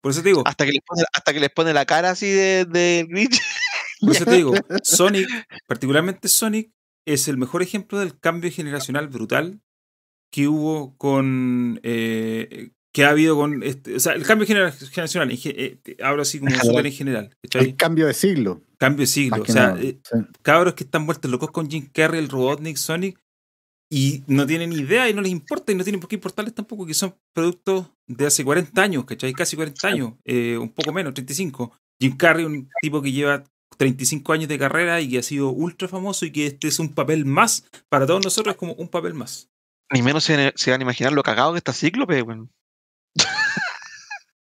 Por 0.00 0.12
eso 0.12 0.22
te 0.22 0.28
digo, 0.28 0.42
Hasta 0.46 0.64
que, 0.64 0.70
les 0.70 0.80
pone, 0.86 1.02
hasta 1.12 1.32
que 1.32 1.40
les 1.40 1.50
pone 1.50 1.72
la 1.74 1.84
cara 1.84 2.10
así 2.10 2.26
de, 2.28 2.64
de 2.66 3.06
Grinch. 3.08 3.40
por 4.00 4.14
eso 4.14 4.24
te 4.24 4.36
digo, 4.36 4.52
Sonic, 4.84 5.28
particularmente 5.66 6.28
Sonic, 6.28 6.70
es 7.04 7.26
el 7.26 7.38
mejor 7.38 7.62
ejemplo 7.62 7.98
del 7.98 8.20
cambio 8.20 8.52
generacional 8.52 9.08
brutal 9.08 9.60
que 10.30 10.46
hubo 10.46 10.96
con. 10.98 11.80
eh, 11.82 12.70
que 12.98 13.04
ha 13.04 13.10
habido 13.10 13.36
con. 13.36 13.62
Este, 13.62 13.94
o 13.94 14.00
sea, 14.00 14.14
el 14.14 14.24
cambio 14.24 14.44
genera- 14.44 14.72
generacional, 14.72 15.30
en 15.30 15.36
ge- 15.36 15.54
eh, 15.86 15.96
hablo 16.02 16.22
así 16.22 16.40
como 16.40 16.50
En 16.50 16.56
general. 16.58 16.66
súper 16.74 16.86
en 16.86 16.92
general. 16.92 17.36
¿cachai? 17.42 17.64
El 17.68 17.76
cambio 17.76 18.06
de 18.08 18.14
siglo. 18.14 18.60
Cambio 18.76 19.02
de 19.02 19.06
siglo. 19.06 19.40
O 19.42 19.44
sea, 19.46 19.68
nada. 19.68 19.80
eh, 19.82 20.00
Sí. 20.02 20.18
cabros 20.42 20.74
que 20.74 20.82
están 20.82 21.06
vueltos 21.06 21.30
locos 21.30 21.52
con 21.52 21.70
Jim 21.70 21.88
Carrey, 21.92 22.18
el 22.18 22.28
Robotnik, 22.28 22.76
Sonic, 22.76 23.20
y 23.88 24.24
no 24.26 24.46
tienen 24.46 24.72
idea 24.72 25.08
y 25.08 25.14
no 25.14 25.22
les 25.22 25.30
importa 25.30 25.70
y 25.70 25.76
no 25.76 25.84
tienen 25.84 26.00
por 26.00 26.08
qué 26.10 26.16
importarles 26.16 26.54
tampoco 26.54 26.86
que 26.86 26.94
son 26.94 27.14
productos 27.32 27.86
de 28.08 28.26
hace 28.26 28.44
40 28.44 28.82
años, 28.82 29.04
¿cachai? 29.04 29.32
Casi 29.32 29.54
40 29.54 29.86
años, 29.86 30.12
eh, 30.24 30.58
un 30.58 30.70
poco 30.70 30.92
menos, 30.92 31.14
35. 31.14 31.72
Jim 32.00 32.16
Carrey, 32.16 32.44
un 32.46 32.68
tipo 32.82 33.00
que 33.00 33.12
lleva 33.12 33.44
35 33.76 34.32
años 34.32 34.48
de 34.48 34.58
carrera 34.58 35.00
y 35.00 35.08
que 35.08 35.18
ha 35.18 35.22
sido 35.22 35.50
ultra 35.50 35.86
famoso 35.86 36.26
y 36.26 36.32
que 36.32 36.46
este 36.46 36.66
es 36.66 36.80
un 36.80 36.94
papel 36.94 37.24
más, 37.26 37.64
para 37.88 38.06
todos 38.06 38.24
nosotros 38.24 38.54
es 38.54 38.58
como 38.58 38.72
un 38.72 38.88
papel 38.88 39.14
más. 39.14 39.48
Ni 39.92 40.02
menos 40.02 40.24
se, 40.24 40.52
se 40.56 40.70
van 40.72 40.80
a 40.80 40.82
imaginar 40.82 41.12
lo 41.12 41.22
cagado 41.22 41.52
que 41.52 41.58
está 41.58 41.72
Cíclope, 41.72 42.20
weón. 42.22 42.50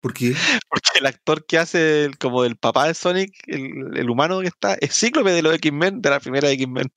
¿Por 0.00 0.14
qué? 0.14 0.34
Porque 0.68 0.98
el 0.98 1.06
actor 1.06 1.44
que 1.44 1.58
hace 1.58 2.04
el- 2.04 2.18
como 2.18 2.42
del 2.42 2.56
papá 2.56 2.86
de 2.86 2.94
Sonic, 2.94 3.34
el, 3.46 3.96
el 3.96 4.10
humano 4.10 4.40
que 4.40 4.48
está, 4.48 4.74
es 4.80 4.98
Cíclope 4.98 5.30
de 5.30 5.42
los 5.42 5.54
X-Men, 5.54 6.00
de 6.00 6.10
la 6.10 6.20
primera 6.20 6.48
de 6.48 6.54
X-Men. 6.54 6.90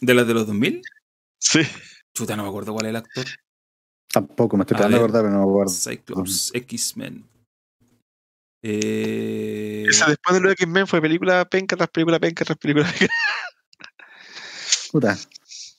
¿De 0.00 0.14
las 0.14 0.26
de 0.26 0.34
los 0.34 0.46
2000? 0.46 0.82
Sí. 1.40 1.60
Chuta, 2.14 2.36
no 2.36 2.44
me 2.44 2.48
acuerdo 2.48 2.72
cuál 2.72 2.86
es 2.86 2.90
el 2.90 2.96
actor. 2.96 3.26
Tampoco 4.10 4.56
me 4.56 4.62
estoy 4.62 4.76
tratando 4.76 4.98
de 4.98 5.04
acordar, 5.04 5.22
pero 5.22 5.34
no 5.34 5.44
me 5.44 5.50
acuerdo. 5.50 5.72
Cyclops, 5.72 6.50
X-Men. 6.54 7.28
Eh, 8.62 9.86
Esa 9.88 10.08
después 10.08 10.34
de 10.34 10.40
lo 10.40 10.48
de 10.48 10.54
X-Men 10.54 10.86
fue 10.86 11.00
película 11.00 11.44
penca 11.44 11.76
tras 11.76 11.88
película 11.90 12.18
penca 12.18 12.44
tras 12.44 12.58
película 12.58 12.90
penca. 12.98 13.14
Puta. 14.90 15.18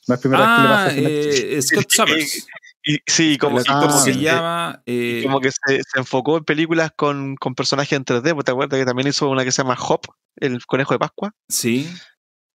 No 0.06 0.14
es 0.14 0.20
primera 0.20 0.44
ah, 0.44 0.84
vez 0.86 0.94
que 0.94 1.00
le 1.00 1.08
pasa 1.08 1.08
a 1.08 1.12
Netflix. 1.12 1.44
eh, 1.44 1.62
Scott 1.82 1.90
Summers. 1.90 2.46
Y, 2.82 2.98
sí, 3.06 3.36
como, 3.36 3.60
y 3.60 3.64
como 3.64 3.96
Ah, 3.96 4.00
se 4.00 4.12
llama. 4.18 4.82
eh, 4.86 5.20
como 5.22 5.40
que 5.40 5.50
se, 5.50 5.82
se 5.82 5.98
enfocó 5.98 6.38
en 6.38 6.44
películas 6.44 6.92
con, 6.96 7.36
con 7.36 7.54
personajes 7.54 7.92
en 7.92 8.04
3D. 8.04 8.32
pues, 8.34 8.44
¿Te 8.46 8.52
acuerdas 8.52 8.78
que 8.78 8.86
también 8.86 9.08
hizo 9.08 9.28
una 9.28 9.44
que 9.44 9.52
se 9.52 9.62
llama 9.62 9.76
Hop, 9.78 10.00
el 10.36 10.64
conejo 10.66 10.94
de 10.94 10.98
Pascua? 10.98 11.34
sí. 11.48 11.90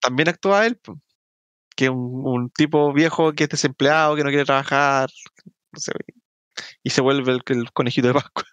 También 0.02 0.30
actúa 0.30 0.66
él, 0.68 0.78
po, 0.78 1.00
que 1.76 1.86
es 1.86 1.90
un, 1.92 2.22
un 2.28 2.50
tipo 2.52 2.94
viejo 2.94 3.34
que 3.34 3.46
es 3.46 3.50
desempleado, 3.50 4.16
que 4.16 4.24
no 4.24 4.30
quiere 4.30 4.46
trabajar, 4.46 5.10
no 5.72 5.80
sé, 5.80 5.92
y 6.84 6.90
se 6.92 7.02
vuelve 7.02 7.32
el, 7.32 7.42
el 7.48 7.72
conejito 7.72 8.08
de 8.08 8.14
Pascua. 8.14 8.44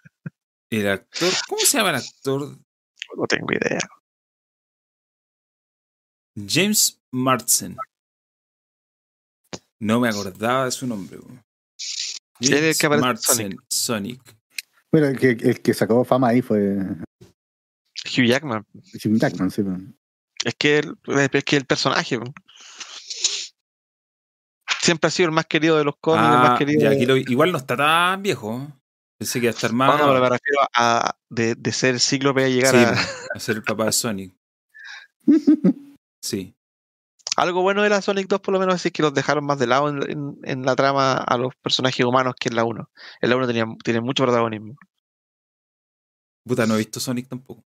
El 0.71 0.89
actor. 0.89 1.31
¿Cómo 1.47 1.61
se 1.61 1.77
llama 1.77 1.91
el 1.91 1.95
actor? 1.97 2.57
No 3.15 3.25
tengo 3.27 3.47
idea. 3.51 3.79
James 6.35 6.99
Marsden. 7.11 7.77
No 9.79 9.99
me 9.99 10.09
acordaba 10.09 10.65
de 10.65 10.71
su 10.71 10.87
nombre. 10.87 11.17
weón. 11.19 11.42
Que 12.39 12.73
Sonic. 13.69 14.21
Bueno, 14.91 15.07
el 15.07 15.17
que, 15.19 15.29
el 15.31 15.61
que 15.61 15.73
sacó 15.73 16.03
fama 16.03 16.29
ahí 16.29 16.41
fue 16.41 16.77
Hugh 18.05 18.25
Jackman. 18.27 18.65
Jim 18.99 19.17
Jackman, 19.17 19.49
sí. 19.49 19.61
Es 20.43 20.55
que, 20.55 20.79
el, 20.79 20.95
es 21.31 21.43
que 21.43 21.55
el 21.55 21.65
personaje. 21.65 22.19
Siempre 24.81 25.07
ha 25.07 25.11
sido 25.11 25.29
el 25.29 25.35
más 25.35 25.45
querido 25.45 25.77
de 25.77 25.85
los 25.85 25.95
cómics, 26.01 26.25
el 26.27 26.33
Ah, 26.33 26.43
más 26.49 26.59
querido. 26.59 26.81
ya, 26.81 26.89
de- 26.89 26.95
aquí 26.97 27.05
lo- 27.05 27.15
igual 27.15 27.51
no 27.53 27.57
está 27.57 27.77
tan 27.77 28.21
viejo. 28.21 28.67
Pensé 29.17 29.39
que 29.39 29.45
iba 29.45 29.51
a 29.51 29.55
estar 29.55 29.71
más. 29.71 29.97
No, 29.97 30.07
me 30.13 30.19
refiero 30.29 30.59
a 30.75 31.15
de, 31.29 31.55
de 31.55 31.71
ser 31.71 31.99
cíclope 32.01 32.43
a 32.43 32.49
llegar 32.49 32.71
Sí, 32.75 32.77
a. 32.83 32.91
a 33.37 33.39
ser 33.39 33.55
el 33.57 33.63
papá 33.63 33.85
de 33.85 33.91
Sonic. 33.93 34.33
Sí. 36.21 36.55
Algo 37.35 37.61
bueno 37.61 37.81
de 37.81 37.89
la 37.89 38.01
Sonic 38.01 38.27
2, 38.27 38.41
por 38.41 38.53
lo 38.53 38.59
menos, 38.59 38.85
es 38.85 38.91
que 38.91 39.01
los 39.01 39.13
dejaron 39.13 39.45
más 39.45 39.57
de 39.59 39.67
lado 39.67 39.89
en, 39.89 40.09
en- 40.11 40.37
en 40.43 40.65
la 40.65 40.75
trama 40.75 41.13
a 41.13 41.37
los 41.37 41.55
personajes 41.55 42.05
humanos 42.05 42.35
que 42.39 42.49
en 42.49 42.55
la 42.55 42.63
1. 42.63 42.89
En 43.21 43.29
la 43.29 43.35
1 43.35 43.47
tenía, 43.47 43.65
tiene 43.83 44.01
mucho 44.01 44.23
protagonismo. 44.23 44.75
Puta, 46.45 46.65
no 46.67 46.75
he 46.75 46.79
visto 46.79 46.99
Sonic 46.99 47.27
tampoco. 47.29 47.63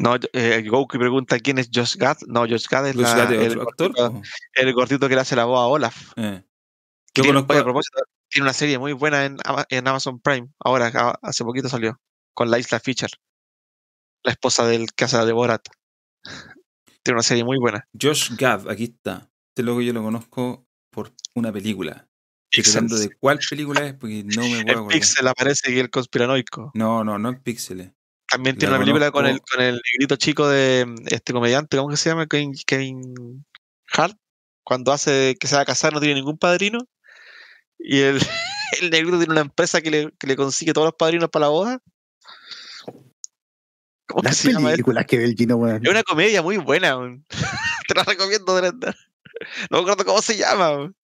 No, 0.00 0.16
eh, 0.32 0.62
Goku 0.68 0.98
pregunta 0.98 1.38
quién 1.40 1.58
es 1.58 1.70
Josh 1.74 1.96
Gad. 1.96 2.18
No, 2.26 2.40
Josh 2.40 2.66
Gad 2.68 2.88
es 2.88 2.96
la- 2.96 3.24
el, 3.24 3.60
actor. 3.60 3.92
el 4.54 4.72
gordito 4.74 5.08
que 5.08 5.14
le 5.14 5.20
hace 5.22 5.34
la 5.34 5.44
voz 5.46 5.58
a 5.58 5.66
Olaf. 5.66 6.12
Eh. 6.16 6.44
Que 7.12 7.20
Yo 7.20 7.22
tiene- 7.22 7.28
conozco 7.40 7.46
a- 7.60 7.64
propósito, 7.64 7.98
tiene 8.28 8.44
una 8.44 8.52
serie 8.52 8.78
muy 8.78 8.92
buena 8.92 9.24
en, 9.24 9.38
Ama- 9.44 9.64
en 9.70 9.88
Amazon 9.88 10.20
Prime. 10.20 10.48
Ahora, 10.60 10.90
a- 10.94 11.18
hace 11.22 11.42
poquito 11.44 11.68
salió. 11.68 11.98
Con 12.34 12.50
la 12.50 12.58
Isla 12.58 12.78
Fisher. 12.80 13.10
La 14.22 14.32
esposa 14.32 14.66
del 14.66 14.86
hace 14.94 15.24
de 15.24 15.32
Borat. 15.32 15.66
Tiene 17.08 17.16
una 17.16 17.22
serie 17.22 17.42
muy 17.42 17.56
buena. 17.56 17.88
Josh 17.98 18.36
Gad, 18.36 18.68
aquí 18.68 18.84
está. 18.84 19.30
Este 19.48 19.62
loco 19.62 19.80
yo 19.80 19.94
lo 19.94 20.02
conozco 20.02 20.66
por 20.90 21.10
una 21.34 21.50
película. 21.50 22.06
Estoy 22.50 22.86
de 22.86 23.16
cuál 23.18 23.38
película 23.48 23.86
es 23.86 23.94
porque 23.94 24.24
no 24.24 24.42
me 24.42 24.58
En 24.60 24.68
acordar. 24.68 24.92
Pixel 24.92 25.26
aparece 25.26 25.72
que 25.72 25.80
el 25.80 25.88
conspiranoico. 25.88 26.70
No, 26.74 27.04
no, 27.04 27.18
no 27.18 27.30
en 27.30 27.40
Píxeles. 27.40 27.92
También 28.30 28.56
La 28.56 28.58
tiene 28.58 28.74
una 28.74 28.84
película 28.84 29.10
con 29.10 29.24
el, 29.24 29.40
con 29.40 29.62
el 29.62 29.80
negrito 29.90 30.16
chico 30.16 30.50
de 30.50 30.84
mm, 30.84 30.96
este 31.06 31.32
comediante, 31.32 31.78
¿cómo 31.78 31.88
que 31.88 31.96
se 31.96 32.10
llama? 32.10 32.26
Kevin, 32.26 32.52
Kevin 32.66 33.46
Hart. 33.90 34.18
Cuando 34.62 34.92
hace 34.92 35.34
que 35.40 35.46
se 35.46 35.56
va 35.56 35.62
a 35.62 35.64
casar 35.64 35.94
no 35.94 36.00
tiene 36.00 36.16
ningún 36.16 36.36
padrino. 36.36 36.80
Y 37.78 38.00
el, 38.00 38.18
el 38.82 38.90
negrito 38.90 39.16
tiene 39.16 39.32
una 39.32 39.40
empresa 39.40 39.80
que 39.80 39.90
le, 39.90 40.12
que 40.18 40.26
le 40.26 40.36
consigue 40.36 40.74
todos 40.74 40.88
los 40.88 40.94
padrinos 40.94 41.30
para 41.30 41.46
la 41.46 41.52
boda. 41.52 41.80
¿Cómo 44.08 44.22
Las 44.22 44.36
se 44.38 44.52
llama? 44.52 44.70
películas 44.70 45.06
que 45.06 45.18
ve 45.18 45.24
el 45.24 45.34
Gino, 45.36 45.56
weón. 45.56 45.80
Es 45.84 45.90
una 45.90 46.02
comedia 46.02 46.42
muy 46.42 46.56
buena. 46.56 46.96
weón. 46.98 47.24
Te 47.88 47.94
la 47.94 48.02
recomiendo, 48.04 48.54
Brenda. 48.56 48.94
No 49.70 49.78
me 49.78 49.82
acuerdo 49.82 50.04
cómo 50.04 50.20
se 50.22 50.36
llama. 50.36 50.70
weón. 50.72 50.96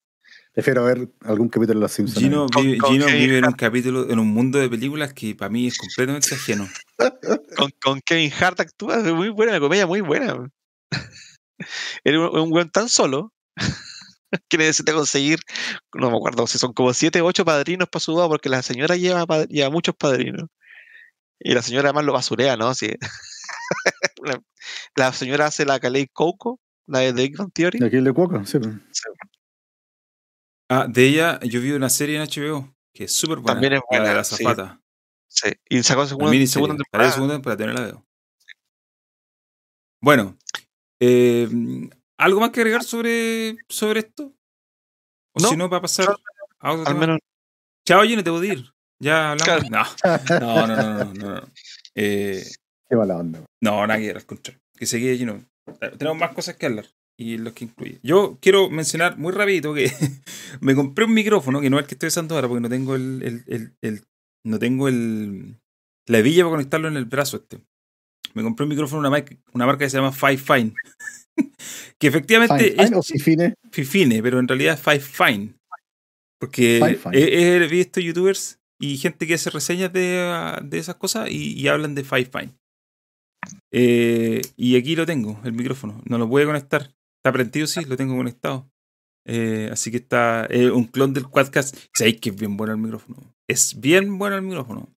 Prefiero 0.53 0.85
ver 0.85 1.09
algún 1.25 1.49
capítulo 1.49 1.79
de 1.79 1.81
Los 1.83 1.91
Simpsons. 1.91 2.19
Gino, 2.19 2.47
Con- 2.47 2.63
vive, 2.63 2.77
con 2.77 2.91
Gino 2.93 3.05
Kevin 3.07 3.21
vive 3.21 3.37
en 3.39 3.45
un 3.45 3.51
capítulo, 3.53 4.09
en 4.09 4.19
un 4.19 4.27
mundo 4.29 4.57
de 4.57 4.69
películas 4.69 5.13
que 5.13 5.35
para 5.35 5.49
mí 5.49 5.67
es 5.67 5.77
completamente 5.77 6.33
ajeno. 6.33 6.67
Con, 7.57 7.71
con 7.83 8.01
Kevin 8.01 8.31
Hart 8.39 8.59
actúa, 8.61 8.97
es 8.99 9.13
muy 9.13 9.29
buena, 9.29 9.51
una 9.53 9.59
comedia 9.59 9.85
muy 9.85 9.99
buena. 10.01 10.49
Era 12.03 12.19
un, 12.19 12.39
un 12.39 12.53
weón 12.53 12.69
tan 12.69 12.87
solo 12.89 13.33
que 14.49 14.57
necesita 14.57 14.93
conseguir, 14.93 15.39
no 15.93 16.09
me 16.11 16.17
acuerdo 16.17 16.47
si 16.47 16.57
son 16.57 16.73
como 16.73 16.93
siete 16.93 17.21
o 17.21 17.25
ocho 17.25 17.45
padrinos 17.45 17.87
para 17.89 18.01
su 18.01 18.13
boda, 18.13 18.27
porque 18.27 18.49
la 18.49 18.61
señora 18.61 18.95
lleva, 18.95 19.25
lleva 19.45 19.69
muchos 19.69 19.95
padrinos. 19.95 20.49
Y 21.39 21.53
la 21.53 21.61
señora 21.61 21.89
además 21.89 22.05
lo 22.05 22.13
basurea, 22.13 22.55
¿no? 22.57 22.73
Sí. 22.73 22.89
la, 24.23 24.41
la 24.95 25.13
señora 25.13 25.47
hace 25.47 25.65
la 25.65 25.79
Calais 25.79 26.07
Coco, 26.13 26.59
la 26.87 26.99
de 26.99 27.13
The 27.13 27.21
Big 27.23 27.37
Bang 27.37 27.51
Theory. 27.53 27.79
¿De 27.79 27.87
aquí 27.87 27.97
el 27.97 28.03
de 28.05 28.13
Cuoco? 28.13 28.45
Sí. 28.45 28.59
pues. 28.59 28.73
Ah, 30.69 30.87
de 30.89 31.05
ella 31.07 31.39
yo 31.41 31.61
vi 31.61 31.71
una 31.71 31.89
serie 31.89 32.15
en 32.15 32.23
HBO 32.23 32.73
que 32.93 33.03
es 33.05 33.13
súper 33.13 33.37
buena. 33.39 33.53
También 33.53 33.73
es 33.73 33.79
La 33.91 33.97
de 33.97 33.99
buena, 34.03 34.13
la 34.17 34.23
sí. 34.23 34.35
zafata. 34.43 34.81
Sí. 35.27 35.49
Y 35.69 35.83
sacó 35.83 36.01
La 36.01 36.07
segunda, 36.07 36.31
miniserie. 36.31 36.65
segunda 36.67 36.73
Para 36.75 36.83
temporada. 37.03 37.09
la 37.09 37.13
segunda 37.13 37.35
temporada, 37.35 37.65
no 37.67 37.73
la 37.73 37.81
veo. 37.81 38.05
Bueno, 40.01 40.37
eh, 40.99 41.47
¿algo 42.17 42.39
más 42.39 42.51
que 42.51 42.61
agregar 42.61 42.83
sobre, 42.83 43.57
sobre 43.69 44.01
esto? 44.01 44.33
O 45.33 45.41
No, 45.41 45.49
si 45.49 45.57
no, 45.57 45.69
para 45.69 45.81
pasar 45.81 46.05
yo- 46.07 46.15
a 46.59 46.71
otro 46.71 46.81
Al 46.81 46.85
tema? 46.93 46.99
menos 46.99 47.19
Chao, 47.87 48.01
oye, 48.01 48.15
no 48.15 48.23
te 48.23 48.29
voy 48.31 48.49
a 48.49 48.53
ir. 48.53 48.73
Ya 48.99 49.31
hablamos. 49.31 49.69
No. 49.69 50.39
No, 50.39 50.67
no, 50.67 50.75
no, 50.75 50.93
no, 50.93 51.13
no, 51.13 51.35
no. 51.35 51.49
Eh, 51.95 52.43
Qué 52.89 52.95
mala 52.95 53.17
onda. 53.17 53.39
no, 53.61 53.85
nada 53.87 53.99
que 53.99 54.07
ver, 54.07 54.17
al 54.17 54.25
contrario. 54.25 54.59
Que 54.77 54.85
se 54.85 54.99
quede 54.99 55.17
lleno. 55.17 55.43
Tenemos 55.97 56.17
más 56.19 56.33
cosas 56.33 56.55
que 56.55 56.65
hablar. 56.65 56.85
Y 57.17 57.37
los 57.37 57.53
que 57.53 57.63
incluye. 57.65 57.99
Yo 58.03 58.37
quiero 58.41 58.69
mencionar 58.69 59.17
muy 59.17 59.31
rapidito 59.31 59.73
que 59.73 59.89
me 60.61 60.75
compré 60.75 61.05
un 61.05 61.13
micrófono, 61.13 61.61
que 61.61 61.69
no 61.69 61.77
es 61.77 61.83
el 61.83 61.87
que 61.87 61.95
estoy 61.95 62.07
usando 62.07 62.35
ahora, 62.35 62.47
porque 62.49 62.61
no 62.61 62.69
tengo 62.69 62.95
el, 62.95 63.21
el, 63.23 63.43
el- 63.47 63.73
el- 63.81 64.03
no 64.45 64.59
tengo 64.59 64.87
el 64.87 65.55
la 66.07 66.19
hebilla 66.19 66.43
para 66.43 66.51
conectarlo 66.51 66.87
en 66.87 66.97
el 66.97 67.05
brazo 67.05 67.37
este. 67.37 67.59
Me 68.33 68.43
compré 68.43 68.63
un 68.65 68.69
micrófono 68.69 68.99
una, 68.99 69.09
marca- 69.09 69.35
una 69.53 69.65
marca 69.65 69.85
que 69.85 69.89
se 69.89 69.97
llama 69.97 70.11
Five 70.11 70.37
Fine. 70.37 70.73
que 71.97 72.07
efectivamente 72.07 72.71
Fine, 72.71 72.81
es 72.83 72.85
fine 72.89 72.97
o 72.97 73.03
Fifine. 73.03 73.53
Fifine, 73.71 74.21
pero 74.21 74.39
en 74.39 74.47
realidad 74.47 74.73
es 74.75 74.81
Five 74.81 74.99
Fine. 74.99 75.55
Porque 76.39 76.79
Five 76.83 76.95
Fine. 76.97 77.17
he, 77.17 77.55
he 77.55 77.67
visto 77.67 77.99
youtubers 78.01 78.59
y 78.79 78.97
gente 78.97 79.27
que 79.27 79.35
hace 79.35 79.49
reseñas 79.49 79.91
de, 79.93 80.19
ah, 80.21 80.59
de 80.63 80.77
esas 80.77 80.95
cosas 80.95 81.29
y, 81.29 81.67
hablan 81.67 81.95
de 81.95 82.03
Five 82.03 82.25
Fine. 82.25 82.57
Eh, 83.71 84.41
y 84.57 84.75
aquí 84.75 84.95
lo 84.95 85.05
tengo, 85.05 85.39
el 85.43 85.53
micrófono. 85.53 86.01
No 86.05 86.17
lo 86.17 86.29
puede 86.29 86.45
conectar. 86.45 86.93
Está 87.19 87.31
prendido, 87.31 87.67
sí, 87.67 87.85
lo 87.85 87.97
tengo 87.97 88.15
conectado. 88.15 88.69
Eh, 89.27 89.69
así 89.71 89.89
que 89.89 89.97
está 89.97 90.45
eh, 90.49 90.69
un 90.69 90.85
clon 90.85 91.13
del 91.13 91.27
Quadcast. 91.27 91.75
Sabéis 91.93 92.19
que 92.19 92.29
es 92.29 92.35
bien 92.35 92.57
bueno 92.57 92.73
el 92.73 92.79
micrófono. 92.79 93.33
Es 93.47 93.79
bien 93.79 94.17
bueno 94.17 94.35
el 94.35 94.43
micrófono. 94.43 94.95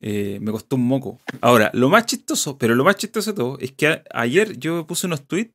Eh, 0.00 0.38
me 0.40 0.52
costó 0.52 0.76
un 0.76 0.86
moco. 0.86 1.20
Ahora, 1.40 1.70
lo 1.72 1.88
más 1.88 2.06
chistoso, 2.06 2.58
pero 2.58 2.74
lo 2.74 2.84
más 2.84 2.96
chistoso 2.96 3.32
de 3.32 3.36
todo, 3.36 3.58
es 3.58 3.72
que 3.72 4.02
ayer 4.12 4.58
yo 4.58 4.86
puse 4.86 5.06
unos 5.06 5.26
tweets 5.26 5.54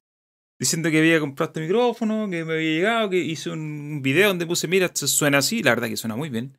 diciendo 0.59 0.89
que 0.89 0.99
había 0.99 1.19
comprado 1.19 1.49
este 1.49 1.61
micrófono, 1.61 2.29
que 2.29 2.43
me 2.43 2.53
había 2.53 2.71
llegado, 2.71 3.09
que 3.09 3.17
hice 3.17 3.49
un 3.49 4.01
video 4.01 4.29
donde 4.29 4.47
puse, 4.47 4.67
mira, 4.67 4.89
suena 4.93 5.37
así, 5.37 5.61
la 5.61 5.71
verdad 5.71 5.87
que 5.87 5.97
suena 5.97 6.15
muy 6.15 6.29
bien. 6.29 6.57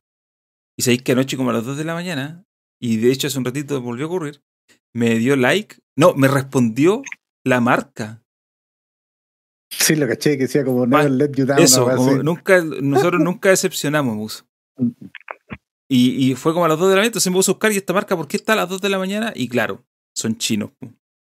Y 0.81 0.83
sabéis 0.83 1.03
que 1.03 1.11
anoche 1.11 1.37
como 1.37 1.51
a 1.51 1.53
las 1.53 1.63
2 1.63 1.77
de 1.77 1.83
la 1.83 1.93
mañana, 1.93 2.43
y 2.81 2.97
de 2.97 3.11
hecho 3.11 3.27
hace 3.27 3.37
un 3.37 3.45
ratito 3.45 3.79
volvió 3.81 4.05
a 4.05 4.07
ocurrir, 4.07 4.41
me 4.95 5.19
dio 5.19 5.35
like, 5.35 5.75
no, 5.95 6.15
me 6.15 6.27
respondió 6.27 7.03
la 7.45 7.61
marca. 7.61 8.23
Sí, 9.69 9.95
lo 9.95 10.07
caché 10.07 10.31
que 10.37 10.45
decía 10.45 10.65
como 10.65 10.87
Never 10.87 11.11
Let 11.11 11.33
You 11.35 11.45
Down. 11.45 11.59
Eso, 11.59 11.87
como 11.95 12.23
nunca, 12.23 12.63
nosotros 12.63 13.21
nunca 13.21 13.49
decepcionamos. 13.49 14.43
Y, 15.93 16.31
y 16.31 16.35
fue 16.35 16.53
como 16.53 16.63
a 16.63 16.69
las 16.69 16.79
2 16.79 16.87
de 16.87 16.95
la 16.95 16.99
mañana, 17.01 17.07
entonces 17.07 17.29
me 17.29 17.35
puse 17.35 17.51
a 17.51 17.53
buscar 17.53 17.73
y 17.73 17.75
esta 17.75 17.91
marca, 17.91 18.15
¿por 18.15 18.25
qué 18.25 18.37
está 18.37 18.53
a 18.53 18.55
las 18.55 18.69
2 18.69 18.79
de 18.79 18.87
la 18.87 18.97
mañana? 18.97 19.33
Y 19.35 19.49
claro, 19.49 19.83
son 20.15 20.37
chinos, 20.37 20.71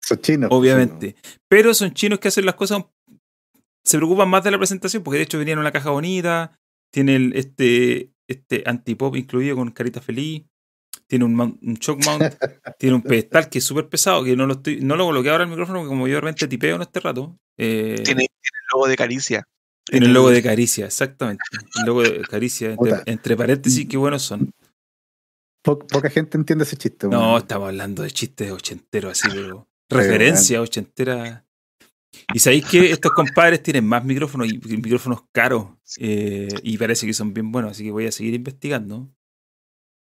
Son 0.02 0.20
chinos. 0.20 0.48
obviamente. 0.52 1.14
Pero 1.48 1.72
son 1.72 1.94
chinos 1.94 2.18
que 2.18 2.26
hacen 2.26 2.44
las 2.44 2.56
cosas, 2.56 2.82
se 3.84 3.96
preocupan 3.96 4.28
más 4.28 4.42
de 4.42 4.50
la 4.50 4.58
presentación, 4.58 5.04
porque 5.04 5.18
de 5.18 5.22
hecho 5.22 5.38
venían 5.38 5.58
en 5.58 5.60
una 5.60 5.70
caja 5.70 5.90
bonita, 5.90 6.58
tiene 6.92 7.14
el- 7.14 7.32
este, 7.36 8.10
este 8.28 8.62
antipop 8.66 9.16
incluido 9.16 9.56
con 9.56 9.70
carita 9.70 10.00
feliz, 10.00 10.44
tiene 11.06 11.24
un, 11.24 11.34
mount- 11.36 11.58
un 11.62 11.74
shock 11.74 12.04
mount, 12.04 12.22
tiene 12.78 12.96
un 12.96 13.02
pedestal 13.02 13.48
que 13.48 13.58
es 13.58 13.64
súper 13.64 13.88
pesado, 13.88 14.24
que 14.24 14.34
no 14.36 14.46
lo 14.46 14.54
estoy, 14.54 14.80
no 14.80 14.96
lo 14.96 15.04
coloqué 15.06 15.30
ahora 15.30 15.44
el 15.44 15.50
micrófono, 15.50 15.78
porque 15.80 15.88
como 15.88 16.08
yo 16.08 16.14
de 16.16 16.20
repente 16.20 16.48
tipeo 16.48 16.76
en 16.76 16.82
este 16.82 17.00
rato, 17.00 17.38
eh, 17.58 18.00
tiene, 18.04 18.22
el 18.22 18.28
logo 18.72 18.86
de 18.88 18.96
caricia. 18.96 19.44
tiene 19.84 20.06
el 20.06 20.12
logo 20.12 20.30
de 20.30 20.42
Caricia, 20.42 20.86
exactamente. 20.86 21.44
El 21.78 21.86
logo 21.86 22.02
de 22.02 22.20
Caricia, 22.22 22.76
entre, 23.06 23.36
paréntesis, 23.36 23.86
qué 23.88 23.96
buenos 23.96 24.22
son. 24.22 24.50
Po- 25.62 25.78
poca 25.78 26.10
gente 26.10 26.36
entiende 26.36 26.64
ese 26.64 26.76
chiste. 26.76 27.08
No, 27.08 27.38
estamos 27.38 27.68
hablando 27.68 28.02
de 28.02 28.10
chistes 28.10 28.50
ochenteros 28.52 29.12
así, 29.12 29.28
pero 29.34 29.68
referencia 29.88 30.60
ochentera. 30.60 31.45
Y 32.34 32.38
sabéis 32.38 32.64
que 32.66 32.90
estos 32.90 33.12
compadres 33.12 33.62
tienen 33.62 33.86
más 33.86 34.04
micrófonos 34.04 34.48
y 34.48 34.58
micrófonos 34.58 35.20
caros. 35.32 35.68
eh, 35.98 36.48
y 36.62 36.76
parece 36.78 37.06
que 37.06 37.14
son 37.14 37.32
bien 37.34 37.50
buenos, 37.52 37.72
así 37.72 37.84
que 37.84 37.90
voy 37.90 38.06
a 38.06 38.12
seguir 38.12 38.34
investigando. 38.34 39.08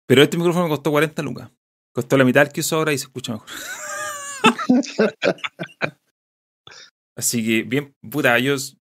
Pero 0.07 0.22
este 0.22 0.36
micrófono 0.36 0.64
me 0.64 0.70
costó 0.70 0.90
40 0.90 1.22
lucas. 1.22 1.50
Costó 1.92 2.16
la 2.16 2.24
mitad 2.24 2.42
del 2.44 2.52
que 2.52 2.61
uso 2.61 2.76
ahora 2.76 2.92
y 2.92 2.98
se 2.98 3.04
escucha 3.04 3.32
mejor. 3.32 3.48
así 7.16 7.44
que, 7.44 7.62
bien, 7.62 7.94
puta, 8.11 8.38
yo. 8.38 8.54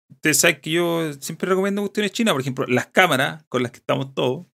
Ustedes 0.09 0.39
saben 0.39 0.61
que 0.61 0.71
yo 0.71 1.13
siempre 1.15 1.49
recomiendo 1.49 1.83
cuestiones 1.83 2.13
chinas. 2.13 2.33
Por 2.33 2.41
ejemplo, 2.41 2.65
las 2.69 2.87
cámaras 2.87 3.45
con 3.49 3.63
las 3.63 3.73
que 3.73 3.79
estamos 3.79 4.15
todos. 4.15 4.47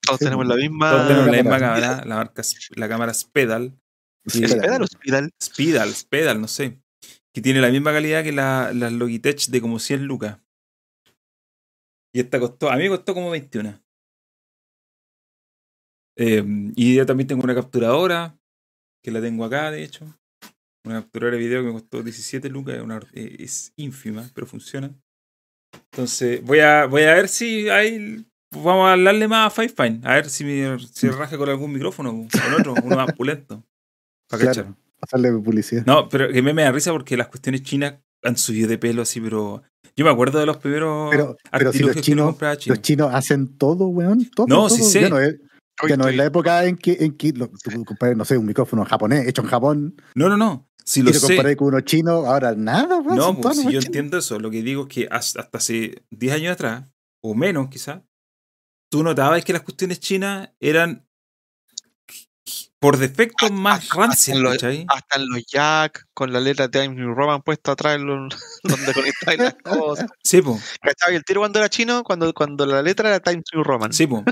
Todos 0.00 0.18
Sí, 0.18 0.24
tenemos 0.24 0.46
la 0.46 0.56
misma. 0.56 0.90
Todos 0.90 1.08
tenemos 1.08 1.26
la 1.26 1.32
misma 1.42 1.58
cámara. 1.58 2.04
la 2.04 2.16
marca, 2.16 2.42
la 2.76 2.88
cámara 2.88 3.14
Spedal. 3.14 3.78
Sí, 4.26 4.42
¿Es 4.42 4.50
espera. 4.50 4.62
pedal 4.68 4.82
o 4.82 4.86
Spidal? 4.86 5.30
Spedal, 5.42 5.94
Spedal, 5.94 6.40
no 6.40 6.48
sé. 6.48 6.80
Que 7.34 7.42
tiene 7.42 7.60
la 7.60 7.70
misma 7.70 7.92
calidad 7.92 8.22
que 8.22 8.32
la- 8.32 8.72
las 8.72 8.92
Logitech 8.92 9.46
de 9.48 9.60
como 9.60 9.78
100 9.78 10.04
lucas. 10.06 10.38
Y 12.14 12.20
esta 12.20 12.38
costó, 12.38 12.70
a 12.70 12.76
mí 12.76 12.84
me 12.84 12.90
costó 12.90 13.12
como 13.12 13.30
21. 13.30 13.80
Eh, 16.16 16.44
y 16.76 16.94
yo 16.94 17.04
también 17.06 17.26
tengo 17.26 17.42
una 17.42 17.54
capturadora, 17.56 18.38
que 19.02 19.10
la 19.10 19.20
tengo 19.20 19.44
acá, 19.44 19.70
de 19.72 19.82
hecho. 19.82 20.04
Una 20.86 21.00
capturadora 21.00 21.36
de 21.38 21.42
video 21.44 21.60
que 21.62 21.66
me 21.68 21.72
costó 21.72 22.02
17 22.02 22.48
lucas, 22.48 22.80
una- 22.80 23.00
eh, 23.14 23.36
es 23.40 23.72
ínfima, 23.76 24.30
pero 24.32 24.46
funciona. 24.46 24.94
Entonces, 25.90 26.40
voy 26.44 26.60
a, 26.60 26.86
voy 26.86 27.02
a 27.02 27.14
ver 27.14 27.28
si 27.28 27.68
hay. 27.68 28.24
Vamos 28.52 28.86
a 28.86 28.92
hablarle 28.92 29.26
más 29.26 29.48
a 29.48 29.50
Five 29.50 29.70
Fine, 29.76 30.00
a 30.04 30.14
ver 30.14 30.30
si 30.30 30.44
me 30.44 30.78
si 30.78 31.08
raja 31.08 31.36
con 31.36 31.48
algún 31.48 31.72
micrófono, 31.72 32.10
con 32.12 32.54
otro, 32.60 32.74
uno 32.84 32.94
más 32.94 33.12
pulento. 33.14 33.64
Para. 34.30 34.52
Claro, 34.52 34.76
pasarle 35.04 35.32
publicidad. 35.32 35.84
No, 35.86 36.08
pero 36.08 36.28
que 36.32 36.42
me, 36.42 36.52
me 36.54 36.62
da 36.62 36.72
risa 36.72 36.92
porque 36.92 37.16
las 37.16 37.28
cuestiones 37.28 37.62
chinas 37.62 37.94
han 38.22 38.36
subido 38.36 38.68
de 38.68 38.78
pelo 38.78 39.02
así, 39.02 39.20
pero. 39.20 39.62
Yo 39.96 40.04
me 40.04 40.10
acuerdo 40.10 40.40
de 40.40 40.46
los 40.46 40.56
primeros 40.56 41.08
Pero, 41.10 41.36
pero 41.52 41.72
si 41.72 41.78
los 41.80 41.94
chinos, 42.00 42.36
chino. 42.36 42.66
los 42.66 42.82
chinos 42.82 43.10
hacen 43.14 43.56
todo, 43.58 43.86
weón. 43.88 44.28
Todo, 44.34 44.46
No, 44.48 44.56
todo. 44.66 44.70
sí 44.70 44.82
sé. 44.82 45.02
Ya 45.02 45.08
no 45.08 45.20
es, 45.20 45.36
Hoy 45.82 45.90
ya 45.90 45.96
no 45.96 46.04
es 46.04 46.08
estoy- 46.10 46.16
la 46.16 46.24
época 46.24 46.64
en 46.64 46.76
que, 46.76 46.96
en 47.00 47.16
que 47.16 47.32
lo- 47.32 47.48
tú 47.48 47.70
no 48.16 48.24
sé, 48.24 48.36
un 48.38 48.46
micrófono 48.46 48.84
japonés 48.84 49.26
hecho 49.28 49.42
en 49.42 49.48
Japón 49.48 49.96
No, 50.14 50.28
no, 50.28 50.36
no. 50.36 50.68
Si 50.84 51.00
y 51.00 51.02
lo 51.04 51.12
sé. 51.12 51.28
comparé 51.28 51.56
con 51.56 51.68
uno 51.68 51.80
chino, 51.80 52.10
ahora 52.26 52.54
nada, 52.56 52.98
weón. 53.00 53.16
No, 53.16 53.40
pues 53.40 53.58
si 53.58 53.70
yo 53.72 53.78
entiendo 53.80 54.18
eso. 54.18 54.38
Lo 54.40 54.50
que 54.50 54.62
digo 54.62 54.82
es 54.82 54.88
que 54.88 55.08
hasta 55.10 55.40
hasta 55.42 55.58
hace 55.58 56.02
10 56.10 56.34
años 56.34 56.52
atrás, 56.54 56.84
o 57.22 57.34
menos 57.34 57.68
quizás, 57.68 58.02
tú 58.90 59.02
notabas 59.02 59.44
que 59.44 59.52
las 59.52 59.62
cuestiones 59.62 60.00
chinas 60.00 60.50
eran 60.60 61.06
por 62.84 62.98
defecto 62.98 63.50
más 63.50 63.88
los- 63.94 64.52
¿cachai? 64.52 64.84
Hasta 64.88 65.16
en 65.16 65.28
los 65.30 65.42
jack, 65.46 66.04
con 66.12 66.34
la 66.34 66.38
letra 66.40 66.70
Times 66.70 66.96
New 66.98 67.14
Roman 67.14 67.40
puesta 67.40 67.72
atrás, 67.72 67.96
en 67.96 68.04
lo- 68.06 68.28
donde 68.62 68.92
conectáis 68.92 69.38
las 69.38 69.54
cosas. 69.54 70.10
Sí, 70.22 70.42
po, 70.42 70.58
¿Cachai? 70.82 71.14
El 71.16 71.24
tiro 71.24 71.40
cuando 71.40 71.58
era 71.60 71.70
chino, 71.70 72.04
cuando, 72.04 72.34
cuando 72.34 72.66
la 72.66 72.82
letra 72.82 73.08
era 73.08 73.20
Times 73.20 73.44
New 73.54 73.64
Roman. 73.64 73.92
sí, 73.94 74.06
po. 74.06 74.22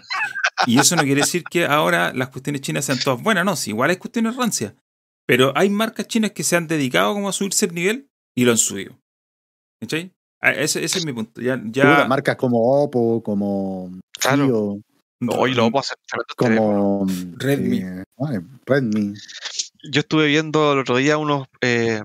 Y 0.66 0.78
eso 0.78 0.96
no 0.96 1.02
quiere 1.02 1.22
decir 1.22 1.44
que 1.50 1.64
ahora 1.64 2.12
las 2.12 2.28
cuestiones 2.28 2.60
chinas 2.60 2.84
sean 2.84 2.98
todas 2.98 3.22
buenas, 3.22 3.44
no, 3.46 3.56
sí, 3.56 3.70
igual 3.70 3.88
hay 3.88 3.96
cuestiones 3.96 4.36
rancias. 4.36 4.74
Pero 5.26 5.52
hay 5.56 5.70
marcas 5.70 6.06
chinas 6.08 6.32
que 6.32 6.42
se 6.44 6.54
han 6.56 6.66
dedicado 6.68 7.14
como 7.14 7.30
a 7.30 7.32
subirse 7.32 7.64
el 7.66 7.74
nivel 7.74 8.08
y 8.36 8.44
lo 8.44 8.50
han 8.52 8.58
subido. 8.58 8.98
¿Cachai? 9.80 10.12
Ah, 10.42 10.50
Ese, 10.52 10.84
ese 10.84 10.98
es 10.98 11.06
mi 11.06 11.12
punto. 11.14 11.40
Ya, 11.40 11.56
marcas 12.06 12.36
como 12.36 12.82
Oppo, 12.82 13.22
como 13.22 13.98
Claro. 14.20 14.78
Hoy 15.30 15.54
lo 15.54 15.62
vamos 15.64 15.90
a 15.90 15.94
hacer. 15.94 16.26
como 16.36 17.06
Redmi. 17.36 17.78
eh, 17.78 18.04
ay, 18.18 18.38
Redmi. 18.66 19.14
Yo 19.92 20.00
estuve 20.00 20.26
viendo 20.26 20.72
el 20.72 20.78
otro 20.80 20.96
día 20.96 21.18
unos 21.18 21.46
eh, 21.60 22.02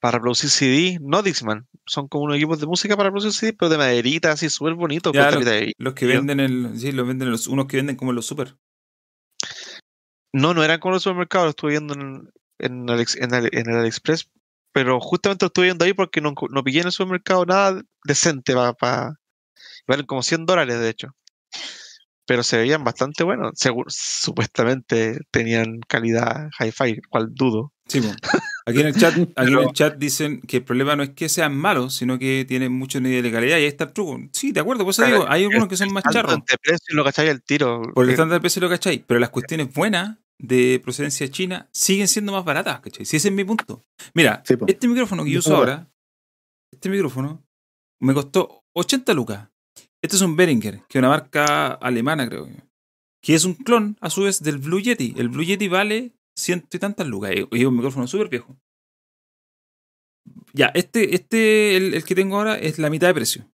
para 0.00 0.20
producir 0.20 0.50
CD, 0.50 0.98
no 1.00 1.22
Dixman. 1.22 1.66
Son 1.86 2.08
como 2.08 2.24
unos 2.24 2.36
equipos 2.36 2.60
de 2.60 2.66
música 2.66 2.96
para 2.96 3.10
producir 3.10 3.32
CD, 3.32 3.52
pero 3.58 3.68
de 3.68 3.78
maderita, 3.78 4.32
así 4.32 4.48
súper. 4.48 4.74
Ya, 5.12 5.24
de- 5.44 5.74
los 5.78 5.94
que 5.94 6.06
venden 6.16 6.40
el, 6.40 6.78
sí, 6.78 6.92
los 6.92 7.06
venden 7.06 7.30
los, 7.30 7.46
unos 7.48 7.66
que 7.66 7.76
venden 7.78 7.96
como 7.96 8.12
los 8.12 8.26
super. 8.26 8.56
No, 10.32 10.54
no 10.54 10.62
eran 10.62 10.78
como 10.80 10.94
los 10.94 11.02
supermercados, 11.02 11.46
lo 11.46 11.50
estuve 11.50 11.70
viendo 11.72 11.94
en, 11.94 12.30
en, 12.58 12.86
Alex- 12.88 13.16
en 13.20 13.34
Ale- 13.34 13.50
en 13.52 13.68
el 13.68 13.76
AliExpress, 13.78 14.30
pero 14.72 15.00
justamente 15.00 15.44
lo 15.44 15.48
estuve 15.48 15.66
viendo 15.66 15.84
ahí 15.84 15.92
porque 15.92 16.20
no, 16.20 16.34
no 16.50 16.62
pillé 16.64 16.80
en 16.80 16.86
el 16.86 16.92
supermercado 16.92 17.44
nada 17.46 17.82
decente 18.04 18.54
para... 18.78 19.14
valen 19.88 20.06
como 20.06 20.22
100 20.22 20.46
dólares, 20.46 20.78
de 20.78 20.88
hecho. 20.88 21.08
Pero 22.30 22.44
se 22.44 22.56
veían 22.58 22.84
bastante 22.84 23.24
buenos. 23.24 23.54
Segu- 23.54 23.82
supuestamente 23.88 25.18
tenían 25.32 25.80
calidad 25.88 26.48
hi-fi, 26.60 27.00
cual 27.08 27.34
dudo. 27.34 27.72
Sí, 27.88 28.00
po. 28.00 28.06
Aquí 28.66 28.78
en 28.80 28.86
el 28.86 28.94
chat, 28.96 29.12
aquí 29.36 29.52
en 29.52 29.58
el 29.58 29.72
chat 29.72 29.96
dicen 29.96 30.40
que 30.42 30.58
el 30.58 30.62
problema 30.62 30.94
no 30.94 31.02
es 31.02 31.10
que 31.10 31.28
sean 31.28 31.56
malos, 31.56 31.94
sino 31.96 32.20
que 32.20 32.44
tienen 32.46 32.70
mucho 32.72 33.00
nivel 33.00 33.24
de 33.24 33.32
calidad 33.32 33.58
y 33.58 33.62
ahí 33.62 33.64
está 33.64 33.82
el 33.82 33.92
truco. 33.92 34.16
Sí, 34.32 34.52
de 34.52 34.60
acuerdo, 34.60 34.84
por 34.84 34.92
eso 34.92 35.02
Claro, 35.02 35.16
digo, 35.22 35.26
hay 35.28 35.42
algunos 35.42 35.66
que 35.66 35.76
son 35.76 35.92
más 35.92 36.04
Tanto 36.04 36.18
charros. 36.20 36.34
entre 36.34 36.56
precio 36.58 36.86
y 36.90 36.94
lo 36.94 37.02
cachai 37.02 37.28
al 37.30 37.42
tiro. 37.42 37.82
Por 37.94 38.04
el 38.04 38.10
Eh, 38.10 38.12
estándar 38.12 38.36
de 38.36 38.40
precio 38.42 38.62
lo 38.62 38.68
cachai, 38.68 39.04
pero 39.04 39.18
las 39.18 39.30
cuestiones 39.30 39.74
buenas 39.74 40.18
de 40.38 40.80
procedencia 40.84 41.28
china 41.32 41.68
siguen 41.72 42.06
siendo 42.06 42.30
más 42.30 42.44
baratas, 42.44 42.78
¿cachai? 42.78 43.04
Si 43.06 43.16
ese 43.16 43.26
es 43.26 43.34
mi 43.34 43.42
punto. 43.42 43.82
Mira, 44.14 44.40
Sí, 44.46 44.54
este 44.68 44.86
micrófono 44.86 45.24
que 45.24 45.32
yo 45.32 45.40
uso 45.40 45.56
ahora, 45.56 45.90
este 46.70 46.88
micrófono, 46.90 47.44
me 47.98 48.14
costó 48.14 48.62
80 48.72 49.14
lucas. 49.14 49.48
Este 50.02 50.16
es 50.16 50.22
un 50.22 50.36
Behringer, 50.36 50.82
que 50.88 50.98
es 50.98 51.00
una 51.00 51.08
marca 51.08 51.72
alemana, 51.74 52.26
creo. 52.28 52.48
Que 53.22 53.34
es 53.34 53.44
un 53.44 53.54
clon, 53.54 53.96
a 54.00 54.08
su 54.10 54.22
vez, 54.22 54.42
del 54.42 54.58
Blue 54.58 54.80
Yeti. 54.80 55.14
El 55.18 55.28
Blue 55.28 55.44
Yeti 55.44 55.68
vale 55.68 56.12
ciento 56.36 56.76
y 56.76 56.80
tantas 56.80 57.06
lucas. 57.06 57.32
Y 57.34 57.60
es 57.60 57.66
un 57.66 57.74
micrófono 57.76 58.06
súper 58.06 58.28
viejo. 58.28 58.56
Ya, 60.52 60.66
este, 60.74 61.14
este 61.14 61.76
el, 61.76 61.94
el 61.94 62.04
que 62.04 62.14
tengo 62.14 62.36
ahora, 62.36 62.58
es 62.58 62.78
la 62.78 62.90
mitad 62.90 63.08
de 63.08 63.14
precio. 63.14 63.50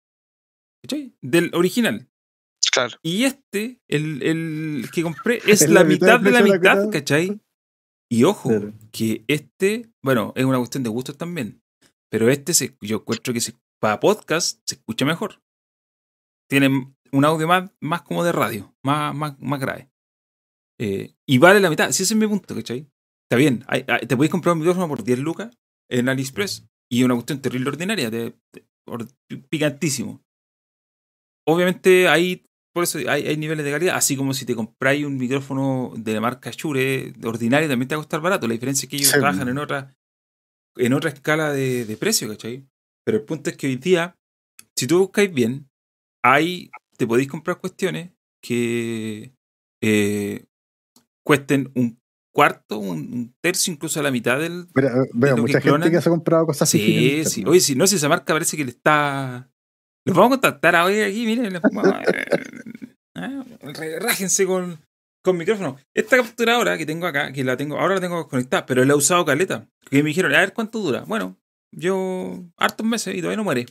¿Cachai? 0.82 1.14
Del 1.20 1.50
original. 1.54 2.08
Claro. 2.72 2.96
Y 3.02 3.24
este, 3.24 3.80
el, 3.88 4.22
el 4.22 4.90
que 4.92 5.02
compré, 5.02 5.40
es 5.46 5.68
la, 5.68 5.80
la 5.80 5.84
mitad, 5.84 6.18
mitad 6.18 6.20
de 6.20 6.30
la 6.30 6.38
la 6.40 6.44
mitad, 6.44 6.76
mitad. 6.78 6.90
¿cachai? 6.90 7.40
Y 8.10 8.24
ojo, 8.24 8.48
Claro. 8.48 8.72
que 8.92 9.24
este, 9.28 9.90
bueno, 10.02 10.32
es 10.36 10.44
una 10.44 10.58
cuestión 10.58 10.82
de 10.84 10.90
gustos 10.90 11.18
también. 11.18 11.62
Pero 12.10 12.28
este, 12.28 12.54
se, 12.54 12.76
yo 12.80 12.96
encuentro 12.98 13.32
que 13.34 13.40
se, 13.40 13.54
para 13.78 14.00
podcast 14.00 14.60
se 14.66 14.76
escucha 14.76 15.04
mejor. 15.04 15.40
Tiene 16.50 16.68
un 17.12 17.24
audio 17.24 17.46
más, 17.46 17.70
más 17.80 18.02
como 18.02 18.24
de 18.24 18.32
radio, 18.32 18.74
más, 18.84 19.14
más, 19.14 19.38
más 19.40 19.60
grave. 19.60 19.88
Eh, 20.80 21.14
y 21.28 21.38
vale 21.38 21.60
la 21.60 21.70
mitad, 21.70 21.90
si 21.92 22.02
ese 22.02 22.14
es 22.14 22.18
mi 22.20 22.26
punto, 22.26 22.54
¿cachai? 22.54 22.88
Está 23.28 23.36
bien, 23.36 23.64
hay- 23.68 23.84
hay- 23.86 24.06
te 24.06 24.16
podéis 24.16 24.30
comprar 24.32 24.54
un 24.54 24.58
micrófono 24.60 24.88
por 24.88 25.04
10 25.04 25.18
lucas 25.18 25.56
en 25.90 26.08
AliExpress 26.08 26.66
y 26.90 27.04
una 27.04 27.14
cuestión 27.14 27.40
terrible 27.40 27.68
ordinaria, 27.68 28.10
de, 28.10 28.34
de- 28.52 28.66
or- 28.88 29.06
picantísimo. 29.48 30.22
Obviamente 31.46 32.08
hay, 32.08 32.44
por 32.74 32.84
eso 32.84 32.98
hay, 32.98 33.26
hay 33.26 33.36
niveles 33.36 33.64
de 33.64 33.70
calidad, 33.72 33.96
así 33.96 34.16
como 34.16 34.34
si 34.34 34.44
te 34.46 34.54
compráis 34.54 35.04
un 35.04 35.16
micrófono 35.16 35.92
de 35.96 36.14
la 36.14 36.20
marca 36.20 36.50
Shure 36.50 37.12
ordinario 37.24 37.68
también 37.68 37.88
te 37.88 37.94
va 37.94 38.00
a 38.00 38.04
costar 38.04 38.20
barato. 38.20 38.46
La 38.46 38.54
diferencia 38.54 38.86
es 38.86 38.90
que 38.90 38.96
ellos 38.96 39.08
Sí. 39.08 39.18
trabajan 39.18 39.48
en 39.48 39.58
otra, 39.58 39.94
en 40.76 40.92
otra 40.92 41.10
escala 41.10 41.52
de, 41.52 41.84
de 41.84 41.96
precio, 41.96 42.28
¿cachai? 42.28 42.66
Pero 43.04 43.18
el 43.18 43.24
punto 43.24 43.50
es 43.50 43.56
que 43.56 43.66
hoy 43.66 43.76
día, 43.76 44.16
si 44.76 44.86
tú 44.86 44.98
buscáis 44.98 45.32
bien, 45.32 45.68
hay, 46.22 46.70
te 46.96 47.06
podéis 47.06 47.28
comprar 47.28 47.58
cuestiones 47.58 48.10
que 48.42 49.32
eh, 49.82 50.44
cuesten 51.24 51.70
un 51.74 52.00
cuarto, 52.32 52.78
un, 52.78 53.34
tercio, 53.40 53.72
incluso 53.72 54.00
a 54.00 54.02
la 54.02 54.10
mitad 54.10 54.38
del, 54.38 54.68
Mira, 54.74 54.90
eh, 54.90 55.10
veo 55.12 55.30
lo 55.30 55.36
que 55.36 55.42
mucha 55.42 55.60
clonan. 55.60 55.82
gente 55.82 55.96
que 55.96 56.02
se 56.02 56.08
ha 56.08 56.12
comprado 56.12 56.46
cosas 56.46 56.68
así. 56.68 56.78
Sí, 56.78 57.24
sí. 57.24 57.44
Oye, 57.46 57.60
si 57.60 57.74
no, 57.74 57.86
si 57.86 57.96
esa 57.96 58.08
marca 58.08 58.32
parece 58.32 58.56
que 58.56 58.64
le 58.64 58.70
está. 58.70 59.50
Los 60.06 60.16
vamos 60.16 60.28
a 60.28 60.40
contactar 60.40 60.76
a 60.76 60.84
hoy 60.84 61.00
aquí, 61.00 61.26
miren. 61.26 61.52
les 61.52 61.62
Ah, 63.16 63.44
Rájense 64.00 64.46
con, 64.46 64.78
con 65.22 65.36
micrófono. 65.36 65.76
Esta 65.94 66.16
capturadora 66.16 66.78
que 66.78 66.86
tengo 66.86 67.06
acá, 67.06 67.32
que 67.32 67.44
la 67.44 67.56
tengo, 67.56 67.78
ahora 67.78 67.96
la 67.96 68.00
tengo 68.00 68.28
conectada, 68.28 68.64
pero 68.64 68.84
la 68.84 68.92
he 68.94 68.96
usado 68.96 69.24
caleta. 69.24 69.68
Que 69.90 70.02
me 70.02 70.08
dijeron, 70.08 70.32
a 70.34 70.38
ver 70.40 70.54
cuánto 70.54 70.78
dura. 70.78 71.04
Bueno, 71.06 71.36
yo 71.72 72.44
hartos 72.56 72.86
meses 72.86 73.14
y 73.14 73.18
todavía 73.18 73.36
no 73.36 73.44
muere. 73.44 73.66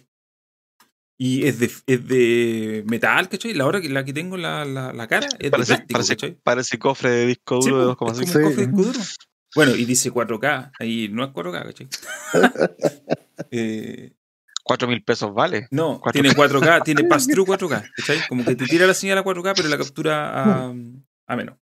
Y 1.22 1.46
es 1.46 1.60
de, 1.60 1.70
es 1.86 2.08
de 2.08 2.84
metal, 2.88 3.28
¿cachai? 3.28 3.54
La 3.54 3.66
hora 3.66 3.82
que 3.82 3.90
la 3.90 4.06
que 4.06 4.14
tengo 4.14 4.38
en 4.38 4.42
la, 4.42 4.64
la, 4.64 4.94
la 4.94 5.08
cara 5.08 5.28
es 5.28 5.38
de 5.38 5.52
Parece, 5.52 5.74
plástico, 5.74 5.94
parece, 5.94 6.16
¿cachai? 6.16 6.38
parece 6.42 6.80
cofre 6.80 7.10
de 7.12 7.26
disco 7.26 7.62
Sí, 7.62 7.70
duro 7.70 7.90
de 7.90 7.96
po, 7.96 8.06
2,5. 8.06 8.12
es 8.12 8.20
como 8.20 8.32
un 8.32 8.38
Sí. 8.38 8.40
cofre 8.42 8.56
de 8.56 8.68
disco 8.68 8.82
duro. 8.84 9.00
Bueno, 9.56 9.76
y 9.76 9.84
dice 9.86 10.12
4K, 10.14 10.72
ahí 10.80 11.10
no 11.12 11.24
es 11.26 11.32
4K, 11.32 11.64
¿cachai? 11.66 11.88
eh, 13.52 14.14
4 14.64 14.88
mil 14.88 15.04
pesos 15.04 15.34
vale. 15.34 15.68
no, 15.72 16.00
4K. 16.00 16.12
tiene 16.14 16.30
4K, 16.30 16.84
tiene 16.86 17.04
pass-through 17.04 17.48
4K, 17.48 17.92
¿cachai? 17.96 18.28
Como 18.30 18.46
que 18.46 18.56
te 18.56 18.66
tira 18.66 18.88
la 18.88 18.94
señal 18.94 19.18
a 19.18 19.24
4K, 19.24 19.54
pero 19.56 19.68
la 19.68 19.78
captura 19.78 20.30
a, 20.68 20.74
a 21.28 21.36
menos. 21.36 21.58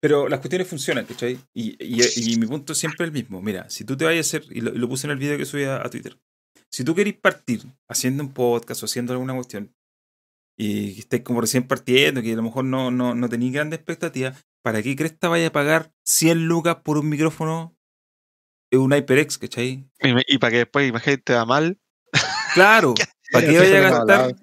Pero 0.00 0.28
las 0.28 0.40
cuestiones 0.40 0.68
funcionan, 0.68 1.06
¿cachai? 1.06 1.38
Y, 1.54 1.76
y, 1.82 2.32
y 2.34 2.36
mi 2.36 2.46
punto 2.46 2.74
es 2.74 2.78
siempre 2.78 3.06
el 3.06 3.12
mismo. 3.12 3.40
Mira, 3.40 3.68
si 3.70 3.84
tú 3.84 3.96
te 3.96 4.04
vayas 4.04 4.26
a 4.26 4.36
hacer, 4.38 4.44
y 4.54 4.60
lo, 4.60 4.72
y 4.74 4.78
lo 4.78 4.88
puse 4.88 5.06
en 5.06 5.12
el 5.12 5.16
video 5.18 5.38
que 5.38 5.46
subí 5.46 5.64
a, 5.64 5.76
a 5.84 5.88
Twitter, 5.88 6.18
si 6.74 6.82
tú 6.82 6.92
querés 6.92 7.14
partir 7.14 7.62
haciendo 7.88 8.24
un 8.24 8.32
podcast 8.32 8.82
o 8.82 8.86
haciendo 8.86 9.12
alguna 9.12 9.32
cuestión, 9.32 9.72
y 10.58 10.94
que 10.94 11.00
estés 11.00 11.20
como 11.20 11.40
recién 11.40 11.68
partiendo, 11.68 12.20
que 12.20 12.32
a 12.32 12.36
lo 12.36 12.42
mejor 12.42 12.64
no, 12.64 12.90
no, 12.90 13.14
no 13.14 13.28
tenéis 13.28 13.52
grandes 13.52 13.78
expectativas, 13.78 14.44
¿para 14.60 14.82
qué 14.82 14.96
crees 14.96 15.12
que 15.16 15.28
vaya 15.28 15.46
a 15.46 15.52
pagar 15.52 15.92
100 16.04 16.46
lucas 16.46 16.78
por 16.82 16.98
un 16.98 17.08
micrófono 17.08 17.76
es 18.72 18.80
un 18.80 18.92
HyperX, 18.92 19.38
¿cachai? 19.38 19.88
Y, 20.00 20.34
y 20.34 20.38
para 20.38 20.50
que 20.50 20.56
después, 20.58 20.88
imagínate, 20.88 21.22
te 21.22 21.34
va 21.34 21.44
mal. 21.44 21.78
Claro, 22.54 22.94
¿para 23.32 23.46
qué 23.46 23.56
vaya 23.56 23.78
a 23.78 23.90
gastar? 23.90 24.34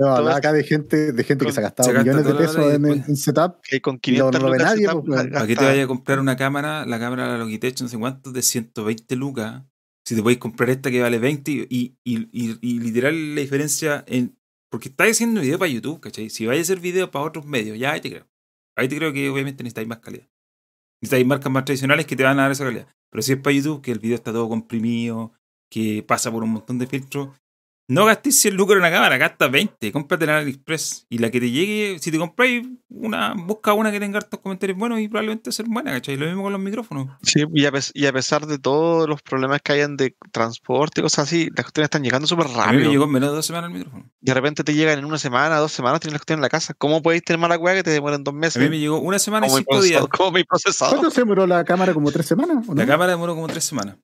No, 0.00 0.28
acá 0.28 0.52
de 0.52 0.64
gente, 0.64 1.12
de 1.12 1.22
gente 1.22 1.46
que 1.46 1.52
se 1.52 1.60
ha 1.60 1.62
gastado 1.62 1.92
Se 1.92 1.98
millones 2.00 2.24
de 2.24 2.34
pesos 2.34 2.66
y 2.66 2.74
en, 2.74 3.16
setup. 3.16 3.60
que 3.62 3.80
con 3.80 3.94
no 3.94 4.00
500 4.00 4.42
lo 4.42 4.50
ve 4.50 4.58
nadie, 4.58 4.86
setup, 4.88 5.06
pues, 5.06 5.22
gasta- 5.22 5.34
¿Para 5.34 5.46
qué 5.46 5.54
te 5.54 5.64
vaya 5.64 5.84
a 5.84 5.86
comprar 5.86 6.18
una 6.18 6.36
cámara? 6.36 6.84
La 6.84 6.98
cámara 6.98 7.26
de 7.26 7.32
la 7.34 7.38
Logitech, 7.38 7.80
no 7.80 7.86
sé 7.86 7.96
cuánto, 7.96 8.32
de 8.32 8.42
120 8.42 9.14
lucas. 9.14 9.62
Si 10.06 10.14
te 10.14 10.22
podéis 10.22 10.38
comprar 10.38 10.70
esta 10.70 10.90
que 10.90 11.00
vale 11.02 11.18
20 11.18 11.50
y, 11.50 11.96
y, 12.04 12.28
y- 12.32 12.78
literal 12.80 13.34
la 13.34 13.40
diferencia 13.40 14.04
en... 14.06 14.38
Porque 14.70 14.88
estáis 14.88 15.16
haciendo 15.16 15.40
video 15.40 15.58
para 15.58 15.70
YouTube, 15.70 16.00
¿cachai? 16.00 16.30
Si 16.30 16.46
vais 16.46 16.58
a 16.58 16.62
hacer 16.62 16.80
video 16.80 17.10
para 17.10 17.24
otros 17.24 17.44
medios, 17.46 17.78
ya 17.78 17.92
ahí 17.92 18.00
te 18.00 18.10
creo. 18.10 18.28
Ahí 18.76 18.88
te 18.88 18.96
creo 18.96 19.12
que 19.12 19.28
obviamente 19.30 19.62
necesitáis 19.62 19.88
más 19.88 19.98
calidad. 19.98 20.28
Necesitáis 21.00 21.26
marcas 21.26 21.52
más 21.52 21.64
tradicionales 21.64 22.06
que 22.06 22.16
te 22.16 22.22
van 22.22 22.38
a 22.38 22.42
dar 22.42 22.52
esa 22.52 22.64
calidad. 22.64 22.88
Pero 23.10 23.22
si 23.22 23.32
es 23.32 23.38
para 23.38 23.54
YouTube, 23.56 23.82
que 23.82 23.92
el 23.92 23.98
video 23.98 24.16
está 24.16 24.32
todo 24.32 24.48
comprimido, 24.48 25.32
que 25.70 26.02
pasa 26.02 26.30
por 26.30 26.42
un 26.44 26.50
montón 26.50 26.78
de 26.78 26.86
filtros, 26.86 27.36
no 27.88 28.04
gastéis 28.04 28.40
100 28.40 28.54
lucas 28.56 28.72
en 28.74 28.78
una 28.80 28.90
cámara, 28.90 29.16
gasta 29.16 29.48
20, 29.48 29.92
cómprate 29.92 30.24
en 30.24 30.30
AliExpress. 30.30 31.06
Y 31.08 31.18
la 31.18 31.30
que 31.30 31.40
te 31.40 31.50
llegue, 31.50 31.98
si 32.00 32.10
te 32.10 32.18
compráis 32.18 32.66
una, 32.88 33.34
busca 33.36 33.72
una 33.74 33.92
que 33.92 34.00
tenga 34.00 34.18
hartos 34.18 34.40
comentarios 34.40 34.76
buenos 34.78 34.98
y 35.00 35.08
probablemente 35.08 35.52
ser 35.52 35.66
buena, 35.68 35.92
¿cachai? 35.92 36.16
Lo 36.16 36.26
mismo 36.26 36.42
con 36.42 36.52
los 36.52 36.60
micrófonos. 36.60 37.08
Sí, 37.22 37.44
y 37.54 37.64
a, 37.66 37.72
pes- 37.72 37.92
y 37.94 38.06
a 38.06 38.12
pesar 38.12 38.46
de 38.46 38.58
todos 38.58 39.08
los 39.08 39.22
problemas 39.22 39.60
que 39.62 39.72
hayan 39.72 39.96
de 39.96 40.16
transporte 40.32 41.00
y 41.00 41.02
cosas 41.02 41.26
así, 41.28 41.46
las 41.54 41.64
cuestiones 41.66 41.86
están 41.86 42.02
llegando 42.02 42.26
súper 42.26 42.46
A 42.46 42.48
mí 42.48 42.54
me 42.56 42.62
rápido. 42.64 42.90
llegó 42.90 43.04
en 43.04 43.10
menos 43.12 43.30
de 43.30 43.36
dos 43.36 43.46
semanas 43.46 43.70
el 43.70 43.76
micrófono. 43.78 44.10
De 44.20 44.34
repente 44.34 44.64
te 44.64 44.74
llegan 44.74 44.98
en 44.98 45.04
una 45.04 45.18
semana, 45.18 45.56
dos 45.58 45.72
semanas, 45.72 46.00
tienes 46.00 46.14
las 46.14 46.20
cuestiones 46.22 46.38
en 46.38 46.42
la 46.42 46.48
casa. 46.48 46.74
¿Cómo 46.74 47.02
podéis 47.02 47.22
tener 47.24 47.38
mala 47.40 47.56
weá 47.58 47.74
que 47.74 47.82
te 47.82 47.90
demoran 47.90 48.24
dos 48.24 48.34
A 48.34 48.36
meses? 48.38 48.62
mí 48.62 48.68
me 48.68 48.78
llegó 48.78 48.98
una 48.98 49.18
semana 49.18 49.46
y 49.46 49.50
cinco 49.50 49.80
días. 49.80 50.04
como 50.10 50.32
mi 50.32 50.44
procesador. 50.44 50.96
¿Cuánto 50.96 51.10
se 51.14 51.20
demoró 51.20 51.46
la 51.46 51.64
cámara? 51.64 51.94
¿Como 51.94 52.10
tres 52.10 52.26
semanas? 52.26 52.64
¿o 52.68 52.74
no? 52.74 52.80
La 52.80 52.86
cámara 52.86 53.12
demoró 53.12 53.34
como 53.34 53.46
tres 53.46 53.64
semanas. 53.64 53.96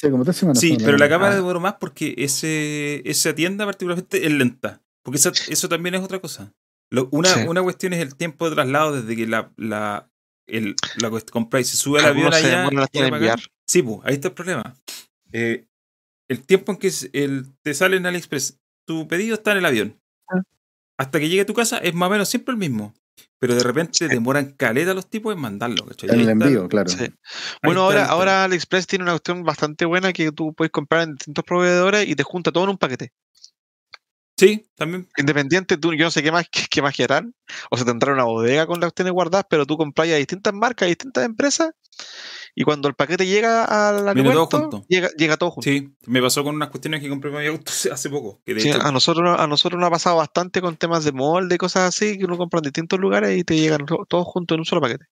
Sí, 0.00 0.10
como 0.10 0.24
tres 0.24 0.36
semanas. 0.36 0.60
Sí, 0.60 0.74
fue 0.76 0.84
pero 0.84 0.96
la 0.98 1.06
Ah. 1.06 1.08
cámara 1.08 1.34
demoró 1.36 1.58
más 1.60 1.74
porque 1.80 2.14
ese, 2.18 3.02
esa 3.08 3.34
tienda 3.34 3.64
particularmente 3.64 4.24
es 4.24 4.32
lenta. 4.32 4.80
Porque 5.02 5.16
esa- 5.18 5.32
eso 5.48 5.68
también 5.68 5.94
es 5.96 6.02
otra 6.02 6.20
cosa. 6.20 6.52
Lo- 6.90 7.08
una, 7.10 7.28
Sí. 7.34 7.40
una 7.48 7.62
cuestión 7.62 7.92
es 7.92 8.00
el 8.00 8.14
tiempo 8.14 8.48
de 8.48 8.54
traslado 8.54 9.00
desde 9.00 9.16
que 9.16 9.26
la, 9.26 9.50
la, 9.56 10.08
el, 10.46 10.76
la 11.00 11.10
compráis 11.30 11.68
se 11.68 11.76
sube 11.76 11.98
al 12.00 12.06
Algunos 12.06 12.34
avión 12.34 13.14
allá. 13.14 13.36
Sí, 13.66 13.82
pues, 13.82 13.98
ahí 14.04 14.14
está 14.14 14.28
el 14.28 14.34
problema. 14.34 14.74
Eh, 15.32 15.66
el 16.30 16.42
tiempo 16.46 16.72
en 16.72 16.78
que 16.78 16.86
es- 16.88 17.10
el, 17.12 17.46
te 17.62 17.74
sale 17.74 17.96
en 17.96 18.06
AliExpress, 18.06 18.58
tu 18.86 19.08
pedido 19.08 19.34
está 19.34 19.52
en 19.52 19.58
el 19.58 19.66
avión. 19.66 20.00
Ah. 20.28 20.42
Hasta 20.98 21.18
que 21.20 21.28
llegue 21.28 21.42
a 21.42 21.46
tu 21.46 21.54
casa 21.54 21.78
es 21.78 21.92
más 21.94 22.06
o 22.08 22.10
menos 22.10 22.28
siempre 22.28 22.52
el 22.52 22.58
mismo. 22.58 22.94
Pero 23.40 23.54
de 23.54 23.62
repente 23.62 24.08
demoran 24.08 24.52
caleta 24.52 24.94
los 24.94 25.08
tipos 25.08 25.32
en 25.32 25.40
mandarlo. 25.40 25.86
¿cachai? 25.86 26.08
En 26.10 26.14
el 26.16 26.20
está- 26.22 26.32
envío, 26.32 26.68
claro. 26.68 26.90
Sí. 26.90 27.06
Bueno, 27.62 27.82
ahora, 27.82 28.06
ahora 28.06 28.44
AliExpress 28.44 28.86
tiene 28.86 29.04
una 29.04 29.12
cuestión 29.12 29.44
bastante 29.44 29.84
buena 29.84 30.12
que 30.12 30.32
tú 30.32 30.52
puedes 30.54 30.72
comprar 30.72 31.02
en 31.02 31.14
distintos 31.14 31.44
proveedores 31.44 32.08
y 32.08 32.16
te 32.16 32.22
junta 32.24 32.50
todo 32.50 32.64
en 32.64 32.70
un 32.70 32.78
paquete. 32.78 33.12
Sí, 34.36 34.68
también. 34.76 35.08
Independiente, 35.16 35.76
tú, 35.76 35.92
yo 35.94 36.04
no 36.04 36.10
sé 36.10 36.22
qué 36.22 36.30
más, 36.30 36.46
qué, 36.52 36.62
qué 36.70 36.82
más 36.82 36.94
querrán, 36.94 37.34
o 37.70 37.76
se 37.76 37.84
tendrá 37.84 38.12
una 38.12 38.24
bodega 38.24 38.66
con 38.66 38.80
las 38.80 38.88
cuestiones 38.88 39.12
guardadas, 39.12 39.46
pero 39.50 39.66
tú 39.66 39.76
compras 39.76 40.08
a 40.08 40.14
distintas 40.14 40.54
marcas, 40.54 40.86
a 40.86 40.88
distintas 40.88 41.24
empresas, 41.24 41.70
y 42.54 42.64
cuando 42.64 42.88
el 42.88 42.94
paquete 42.94 43.26
llega 43.26 43.64
al 43.64 44.14
Viene 44.14 44.30
todo 44.30 44.40
aeropuerto, 44.42 44.70
junto. 44.70 44.86
llega, 44.88 45.08
llega 45.16 45.36
todo 45.36 45.50
junto. 45.50 45.68
Sí, 45.70 45.92
me 46.06 46.20
pasó 46.22 46.42
con 46.44 46.54
unas 46.56 46.70
cuestiones 46.70 47.00
que 47.00 47.08
compré 47.08 47.30
mi 47.30 47.46
auto 47.46 47.70
hace 47.92 48.10
poco. 48.10 48.40
Que 48.44 48.54
de 48.54 48.60
Sí, 48.60 48.68
hecho, 48.70 48.82
a 48.82 48.90
nosotros 48.92 49.38
a 49.38 49.46
nosotros 49.46 49.78
nos 49.80 49.88
ha 49.88 49.90
pasado 49.92 50.16
bastante 50.16 50.60
con 50.60 50.76
temas 50.76 51.04
de 51.04 51.12
molde 51.12 51.54
y 51.54 51.58
cosas 51.58 51.88
así, 51.88 52.18
que 52.18 52.24
uno 52.24 52.36
compra 52.36 52.58
en 52.58 52.64
distintos 52.64 52.98
lugares 52.98 53.36
y 53.38 53.44
te 53.44 53.56
llegan 53.56 53.86
to- 53.86 54.04
todos 54.08 54.26
juntos 54.26 54.54
en 54.56 54.60
un 54.60 54.64
solo 54.66 54.80
paquete. 54.80 55.06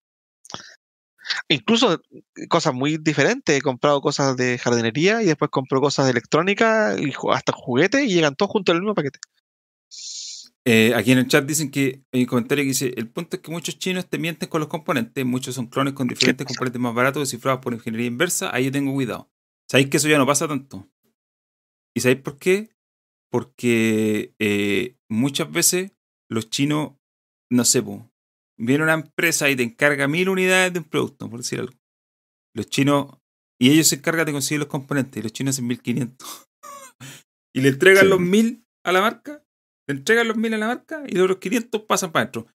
Incluso 1.49 1.95
eh, 1.95 2.49
cosas 2.49 2.73
muy 2.75 2.99
diferentes. 2.99 3.57
He 3.57 3.61
comprado 3.61 4.01
cosas 4.01 4.37
de 4.37 4.59
jardinería 4.59 5.23
y 5.23 5.27
después 5.27 5.51
compro 5.51 5.81
cosas 5.81 6.07
de 6.07 6.13
electrónica 6.13 6.95
y 6.99 7.13
hasta 7.33 7.53
juguetes 7.53 8.05
y 8.05 8.09
llegan 8.15 8.37
todos 8.37 8.51
juntos 8.53 8.73
en 8.73 8.77
el 8.77 8.83
mismo 8.83 8.95
paquete. 8.95 9.19
Eh, 10.67 10.93
aquí 10.95 11.13
en 11.13 11.19
el 11.19 11.29
chat 11.29 11.47
dicen 11.47 11.71
que 11.71 12.03
hay 12.13 12.23
un 12.23 12.27
comentario 12.27 12.63
que 12.65 12.69
dice: 12.69 12.93
El 12.97 13.09
punto 13.09 13.37
es 13.37 13.43
que 13.43 13.51
muchos 13.51 13.79
chinos 13.79 14.09
te 14.09 14.19
mienten 14.19 14.49
con 14.49 14.61
los 14.61 14.69
componentes, 14.69 15.25
muchos 15.25 15.55
son 15.55 15.67
clones 15.69 15.95
con 15.95 16.09
diferentes 16.09 16.47
componentes 16.47 16.81
más 16.81 16.93
baratos 16.95 17.23
descifrados 17.23 17.61
por 17.63 17.73
ingeniería 17.73 18.09
inversa. 18.09 18.55
Ahí 18.55 18.67
yo 18.67 18.73
tengo 18.73 18.93
cuidado. 18.93 19.31
¿Sabéis 19.71 19.89
que 19.91 19.97
eso 19.97 20.09
ya 20.09 20.19
no 20.19 20.27
pasa 20.27 20.47
tanto? 20.49 20.89
¿Y 21.97 22.01
sabéis 22.01 22.21
por 22.21 22.37
qué? 22.39 22.69
Porque 23.31 24.35
eh, 24.39 24.97
muchas 25.09 25.51
veces 25.51 25.93
los 26.31 26.51
chinos, 26.51 26.93
no 27.51 27.65
sé, 27.65 27.83
po, 27.83 28.11
viene 28.59 28.85
una 28.85 28.95
empresa 28.95 29.49
y 29.51 29.57
te 29.57 29.63
encarga 29.63 30.09
mil 30.09 30.29
unidades 30.29 30.73
de 30.73 30.81
un 30.81 30.85
producto, 30.85 31.29
por 31.31 31.41
decir 31.41 31.61
algo. 31.61 31.75
Los 32.55 32.67
chinos, 32.69 33.19
y 33.61 33.71
ellos 33.71 33.89
se 33.89 33.97
encargan 33.97 34.27
de 34.27 34.33
conseguir 34.33 34.61
los 34.61 34.69
componentes, 34.69 35.19
y 35.19 35.23
los 35.23 35.33
chinos 35.33 35.55
hacen 35.55 35.67
1500. 35.67 36.49
y 37.55 37.61
le 37.61 37.69
entregan 37.69 38.05
Sí. 38.05 38.11
los 38.11 38.21
mil 38.21 38.65
a 38.85 38.93
la 38.93 39.01
marca, 39.01 39.45
le 39.87 39.95
entregan 39.95 40.29
los 40.29 40.37
mil 40.37 40.53
a 40.55 40.59
la 40.59 40.67
marca 40.67 41.03
y 41.07 41.15
los 41.15 41.25
otros 41.25 41.39
500 41.39 41.83
pasan 41.83 42.13
para 42.13 42.25
adentro. 42.25 42.47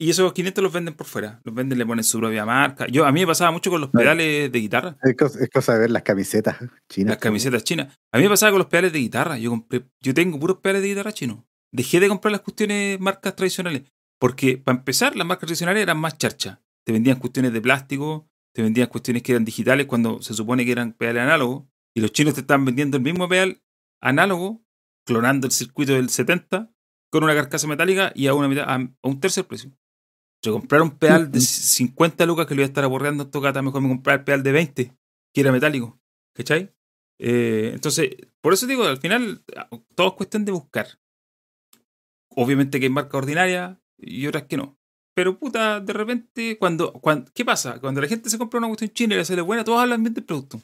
Y 0.00 0.10
esos 0.10 0.32
500 0.32 0.62
los 0.62 0.72
venden 0.72 0.94
por 0.94 1.08
fuera. 1.08 1.40
Los 1.42 1.52
venden, 1.52 1.76
le 1.76 1.84
ponen 1.84 2.04
su 2.04 2.20
propia 2.20 2.46
marca. 2.46 2.86
Yo, 2.86 3.04
a 3.04 3.10
mí 3.10 3.20
me 3.20 3.26
pasaba 3.26 3.50
mucho 3.50 3.68
con 3.68 3.80
los 3.80 3.90
pedales 3.90 4.50
de 4.52 4.60
guitarra. 4.60 4.96
Es 5.02 5.16
cosa, 5.16 5.42
es 5.42 5.50
cosa 5.50 5.72
de 5.74 5.80
ver 5.80 5.90
las 5.90 6.02
camisetas 6.02 6.56
chinas. 6.88 7.10
Las 7.10 7.18
camisetas 7.18 7.64
chinas. 7.64 7.98
A 8.12 8.18
mí 8.18 8.22
me 8.22 8.30
pasaba 8.30 8.52
con 8.52 8.60
los 8.60 8.68
pedales 8.68 8.92
de 8.92 9.00
guitarra. 9.00 9.38
Yo 9.38 9.50
compré, 9.50 9.84
yo 10.00 10.14
tengo 10.14 10.38
puros 10.38 10.58
pedales 10.58 10.82
de 10.82 10.88
guitarra 10.88 11.12
chinos. 11.12 11.40
Dejé 11.72 11.98
de 11.98 12.08
comprar 12.08 12.30
las 12.30 12.42
cuestiones 12.42 13.00
marcas 13.00 13.34
tradicionales. 13.34 13.82
Porque, 14.20 14.56
para 14.56 14.78
empezar, 14.78 15.16
las 15.16 15.26
marcas 15.26 15.48
tradicionales 15.48 15.82
eran 15.82 15.98
más 15.98 16.16
charchas. 16.16 16.58
Te 16.84 16.92
vendían 16.92 17.18
cuestiones 17.18 17.52
de 17.52 17.60
plástico, 17.60 18.28
te 18.54 18.62
vendían 18.62 18.88
cuestiones 18.88 19.24
que 19.24 19.32
eran 19.32 19.44
digitales 19.44 19.86
cuando 19.86 20.22
se 20.22 20.32
supone 20.32 20.64
que 20.64 20.72
eran 20.72 20.92
pedales 20.92 21.22
análogos. 21.22 21.64
Y 21.92 22.00
los 22.00 22.12
chinos 22.12 22.34
te 22.34 22.40
estaban 22.42 22.64
vendiendo 22.64 22.98
el 22.98 23.02
mismo 23.02 23.28
pedal 23.28 23.62
análogo, 24.00 24.64
clonando 25.04 25.48
el 25.48 25.52
circuito 25.52 25.94
del 25.94 26.08
70, 26.08 26.70
con 27.10 27.24
una 27.24 27.34
carcasa 27.34 27.66
metálica 27.66 28.12
y 28.14 28.26
a, 28.26 28.34
una 28.34 28.48
mitad, 28.48 28.64
a, 28.68 28.74
a 28.74 29.08
un 29.08 29.20
tercer 29.20 29.46
precio. 29.46 29.70
Yo 30.44 30.52
comprar 30.52 30.82
un 30.82 30.92
pedal 30.92 31.32
de 31.32 31.40
50 31.40 32.24
lucas 32.26 32.46
que 32.46 32.54
lo 32.54 32.60
iba 32.60 32.66
a 32.66 32.68
estar 32.68 32.84
aborreando 32.84 33.24
en 33.24 33.30
tocata, 33.30 33.62
mejor 33.62 33.82
me 33.82 33.88
comprar 33.88 34.20
el 34.20 34.24
pedal 34.24 34.42
de 34.42 34.52
20, 34.52 34.96
que 35.34 35.40
era 35.40 35.52
metálico. 35.52 35.98
¿Cachai? 36.34 36.72
Eh, 37.18 37.70
entonces, 37.74 38.10
por 38.40 38.52
eso 38.52 38.66
digo, 38.66 38.84
al 38.84 38.98
final, 38.98 39.42
todo 39.94 40.08
es 40.08 40.12
cuestión 40.14 40.44
de 40.44 40.52
buscar. 40.52 40.86
Obviamente 42.30 42.78
que 42.78 42.86
hay 42.86 42.90
marcas 42.90 43.14
ordinarias 43.14 43.78
y 43.98 44.26
otras 44.26 44.44
que 44.44 44.56
no. 44.56 44.78
Pero 45.14 45.36
puta, 45.36 45.80
de 45.80 45.92
repente, 45.92 46.56
cuando, 46.58 46.92
cuando 46.92 47.32
¿qué 47.34 47.44
pasa? 47.44 47.80
Cuando 47.80 48.00
la 48.00 48.06
gente 48.06 48.30
se 48.30 48.38
compra 48.38 48.58
una 48.58 48.68
cuestión 48.68 48.90
china 48.90 49.14
y 49.14 49.18
le 49.18 49.24
sale 49.24 49.42
buena, 49.42 49.64
todos 49.64 49.80
hablan 49.80 50.02
bien 50.04 50.14
del 50.14 50.24
producto. 50.24 50.62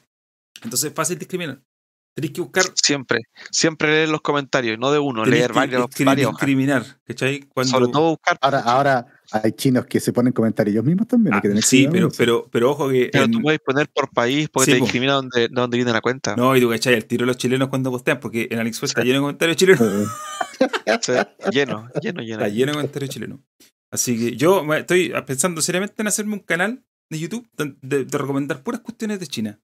Entonces 0.63 0.91
es 0.91 0.95
fácil 0.95 1.19
discriminar. 1.19 1.61
Tenéis 2.15 2.31
que 2.33 2.39
buscar, 2.41 2.63
Siempre, 2.75 3.19
siempre 3.51 3.89
leer 3.89 4.07
los 4.07 4.21
comentarios, 4.21 4.79
no 4.79 4.89
de 4.89 4.99
uno, 4.99 5.23
tenéis 5.23 5.39
leer 5.41 5.51
que 5.51 5.55
varios, 5.57 5.81
hojas. 5.83 6.31
discriminar. 6.39 6.85
¿Cachai? 7.05 7.41
Cuando, 7.41 7.69
Sobre 7.71 7.91
todo 7.91 8.09
buscar. 8.11 8.37
Ahora, 8.41 8.59
ahora 8.61 9.05
hay 9.33 9.51
chinos 9.51 9.85
que 9.85 9.99
se 9.99 10.13
ponen 10.13 10.31
comentarios 10.31 10.73
ellos 10.75 10.85
mismos 10.85 11.07
también. 11.09 11.33
Ah, 11.35 11.41
que 11.41 11.61
sí, 11.61 11.89
pero, 11.91 12.09
pero, 12.17 12.47
pero 12.49 12.71
ojo 12.71 12.87
que. 12.89 13.09
Pero 13.11 13.25
en- 13.25 13.31
tú 13.31 13.41
puedes 13.41 13.59
poner 13.59 13.89
por 13.89 14.09
país 14.11 14.47
porque 14.47 14.65
Sí, 14.67 14.71
te 14.71 14.79
po. 14.79 14.85
discrimina 14.85 15.13
donde, 15.13 15.41
de 15.41 15.47
donde 15.51 15.75
viene 15.77 15.91
la 15.91 15.99
cuenta. 15.99 16.37
No, 16.37 16.55
y 16.55 16.61
tú 16.61 16.69
cachai, 16.69 16.93
el 16.93 17.05
tiro 17.05 17.23
de 17.23 17.27
los 17.27 17.37
chilenos 17.37 17.67
cuando 17.67 17.91
postean, 17.91 18.21
porque 18.21 18.47
en 18.49 18.59
AliExpress 18.59 18.91
está 18.91 19.01
lleno 19.03 19.15
de 19.15 19.21
comentarios 19.21 19.57
chilenos. 19.57 19.81
Sí, 21.01 21.11
lleno, 21.51 21.89
lleno, 22.01 22.21
lleno. 22.21 22.33
Está 22.43 22.47
lleno 22.47 22.71
de 22.71 22.75
comentarios 22.77 23.09
chilenos. 23.09 23.39
Así 23.91 24.17
que 24.17 24.37
yo 24.37 24.63
me- 24.63 24.79
estoy 24.79 25.11
pensando 25.27 25.61
seriamente 25.61 25.95
en 26.01 26.07
hacerme 26.07 26.33
un 26.35 26.39
canal 26.39 26.85
de 27.09 27.19
YouTube 27.19 27.45
de, 27.57 27.75
de- 27.81 28.05
de 28.05 28.17
recomendar 28.17 28.63
puras 28.63 28.79
cuestiones 28.79 29.19
de 29.19 29.27
China. 29.27 29.59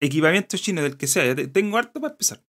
Equipamiento 0.00 0.56
chino, 0.56 0.82
del 0.82 0.96
que 0.96 1.06
sea. 1.06 1.24
Ya 1.26 1.34
te- 1.34 1.48
tengo 1.48 1.76
harto 1.78 2.00
para 2.00 2.12
empezar. 2.12 2.42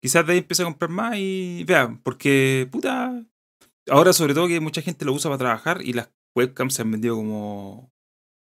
Quizás 0.00 0.26
de 0.26 0.32
ahí 0.32 0.38
empiece 0.38 0.62
a 0.62 0.66
comprar 0.66 0.90
más 0.90 1.14
y 1.16 1.64
vean, 1.64 2.02
porque 2.02 2.68
puta. 2.70 3.24
Ahora, 3.88 4.12
sobre 4.12 4.34
todo, 4.34 4.48
que 4.48 4.60
mucha 4.60 4.82
gente 4.82 5.04
lo 5.04 5.12
usa 5.12 5.30
para 5.30 5.38
trabajar 5.38 5.80
y 5.82 5.92
las 5.92 6.10
webcams 6.36 6.74
se 6.74 6.82
han 6.82 6.90
vendido 6.90 7.16
como 7.16 7.92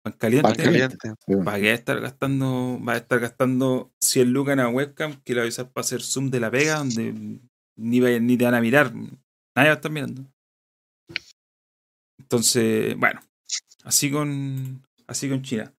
pan 0.03 0.13
caliente. 0.13 0.47
Pan 0.47 0.55
caliente. 0.65 0.97
¿Para 1.45 1.59
qué 1.59 1.73
estar 1.73 1.99
gastando, 1.99 2.79
va 2.87 2.93
a 2.93 2.97
estar 2.97 3.19
gastando 3.19 3.91
100 4.01 4.31
lucas 4.33 4.53
en 4.53 4.59
una 4.59 4.69
webcam 4.69 5.21
que 5.23 5.33
la 5.35 5.41
va 5.41 5.45
a 5.45 5.49
usar 5.49 5.71
para 5.71 5.81
hacer 5.83 6.01
zoom 6.01 6.29
de 6.31 6.39
la 6.39 6.49
pega 6.51 6.77
donde 6.77 7.39
ni, 7.77 7.99
va- 7.99 8.19
ni 8.19 8.37
te 8.37 8.45
van 8.45 8.55
a 8.55 8.61
mirar? 8.61 8.93
Nadie 8.93 9.17
va 9.55 9.71
a 9.71 9.73
estar 9.73 9.91
mirando. 9.91 10.25
Entonces, 12.19 12.95
bueno, 12.97 13.19
así 13.83 14.11
con, 14.11 14.83
así 15.07 15.29
con 15.29 15.41
China. 15.41 15.73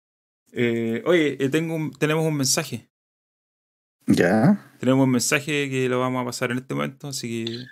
Eh, 0.54 1.02
oye, 1.06 1.38
eh, 1.44 1.50
tengo 1.50 1.76
un- 1.76 1.92
tenemos 1.92 2.26
un 2.26 2.36
mensaje. 2.36 2.88
Ya, 4.08 4.60
Tenemos 4.80 5.06
un 5.06 5.12
mensaje 5.12 5.70
que 5.70 5.88
lo 5.88 6.00
vamos 6.00 6.22
a 6.22 6.26
pasar 6.26 6.52
en 6.52 6.58
este 6.58 6.74
momento, 6.74 7.08
así 7.10 7.46
que 7.46 7.66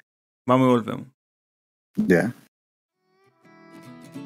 vamos 0.48 0.68
y 0.68 0.70
volvemos. 0.72 1.08
ya. 1.96 2.34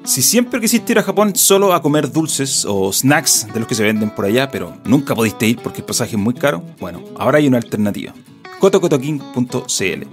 Si 0.04 0.22
siempre 0.22 0.60
quisiste 0.60 0.91
ir 0.91 0.99
a 0.99 1.04
Japón 1.04 1.34
solo 1.34 1.74
a 1.74 1.82
comer 1.82 2.12
dulces 2.12 2.66
o 2.68 2.91
snacks 2.91 3.47
de 3.54 3.60
los 3.60 3.68
que 3.70 3.76
se 3.76 3.84
venden 3.84 4.10
por 4.10 4.26
allá, 4.26 4.51
pero 4.51 4.78
nunca 4.84 5.16
pudiste 5.16 5.47
ir 5.47 5.60
porque 5.64 5.80
el 5.80 5.86
pasaje 5.86 6.18
es 6.18 6.22
muy 6.22 6.34
caro, 6.34 6.62
bueno, 6.80 7.01
ahora 7.18 7.38
hay 7.38 7.47
una 7.47 7.58
alternativa. 7.58 8.14
cotocotoking.cl 8.60 10.04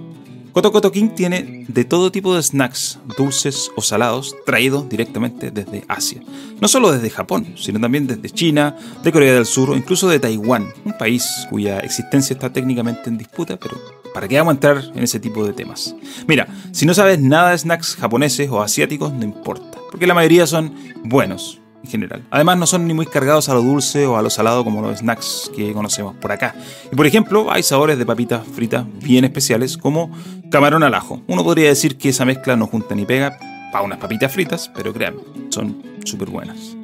Koto 0.53 0.73
Koto 0.73 0.91
King 0.91 1.09
tiene 1.15 1.63
de 1.69 1.85
todo 1.85 2.11
tipo 2.11 2.35
de 2.35 2.43
snacks, 2.43 2.99
dulces 3.17 3.71
o 3.77 3.81
salados, 3.81 4.35
traídos 4.45 4.89
directamente 4.89 5.49
desde 5.49 5.85
Asia. 5.87 6.21
No 6.59 6.67
solo 6.67 6.91
desde 6.91 7.09
Japón, 7.09 7.53
sino 7.55 7.79
también 7.79 8.05
desde 8.05 8.29
China, 8.29 8.75
de 9.01 9.11
Corea 9.13 9.33
del 9.33 9.45
Sur 9.45 9.69
o 9.69 9.77
incluso 9.77 10.09
de 10.09 10.19
Taiwán, 10.19 10.67
un 10.83 10.97
país 10.97 11.25
cuya 11.49 11.79
existencia 11.79 12.33
está 12.33 12.51
técnicamente 12.51 13.09
en 13.09 13.17
disputa, 13.17 13.57
pero 13.57 13.77
¿para 14.13 14.27
qué 14.27 14.39
vamos 14.39 14.51
a 14.51 14.55
entrar 14.55 14.83
en 14.93 15.03
ese 15.03 15.21
tipo 15.21 15.45
de 15.45 15.53
temas? 15.53 15.95
Mira, 16.27 16.47
si 16.73 16.85
no 16.85 16.93
sabes 16.93 17.19
nada 17.19 17.51
de 17.51 17.57
snacks 17.57 17.95
japoneses 17.95 18.49
o 18.49 18.61
asiáticos, 18.61 19.13
no 19.13 19.23
importa, 19.23 19.77
porque 19.89 20.05
la 20.05 20.13
mayoría 20.13 20.45
son 20.47 20.73
buenos, 21.05 21.60
en 21.83 21.89
general. 21.89 22.23
Además, 22.31 22.57
no 22.57 22.67
son 22.67 22.87
ni 22.87 22.93
muy 22.93 23.05
cargados 23.05 23.49
a 23.49 23.53
lo 23.53 23.61
dulce 23.61 24.05
o 24.05 24.17
a 24.17 24.21
lo 24.21 24.29
salado 24.29 24.63
como 24.63 24.81
los 24.81 24.99
snacks 24.99 25.51
que 25.55 25.73
conocemos 25.73 26.15
por 26.15 26.31
acá. 26.31 26.55
Y 26.91 26.95
por 26.95 27.05
ejemplo, 27.05 27.51
hay 27.51 27.63
sabores 27.63 27.97
de 27.97 28.05
papitas 28.05 28.45
fritas 28.45 28.85
bien 29.01 29.25
especiales 29.25 29.77
como 29.77 30.11
camarón 30.49 30.83
al 30.83 30.93
ajo. 30.93 31.21
Uno 31.27 31.43
podría 31.43 31.69
decir 31.69 31.97
que 31.97 32.09
esa 32.09 32.25
mezcla 32.25 32.55
no 32.55 32.67
junta 32.67 32.95
ni 32.95 33.05
pega 33.05 33.37
para 33.71 33.83
unas 33.85 33.99
papitas 33.99 34.31
fritas, 34.31 34.69
pero 34.75 34.93
créanme, 34.93 35.21
son 35.49 35.81
súper 36.03 36.29
buenas. 36.29 36.75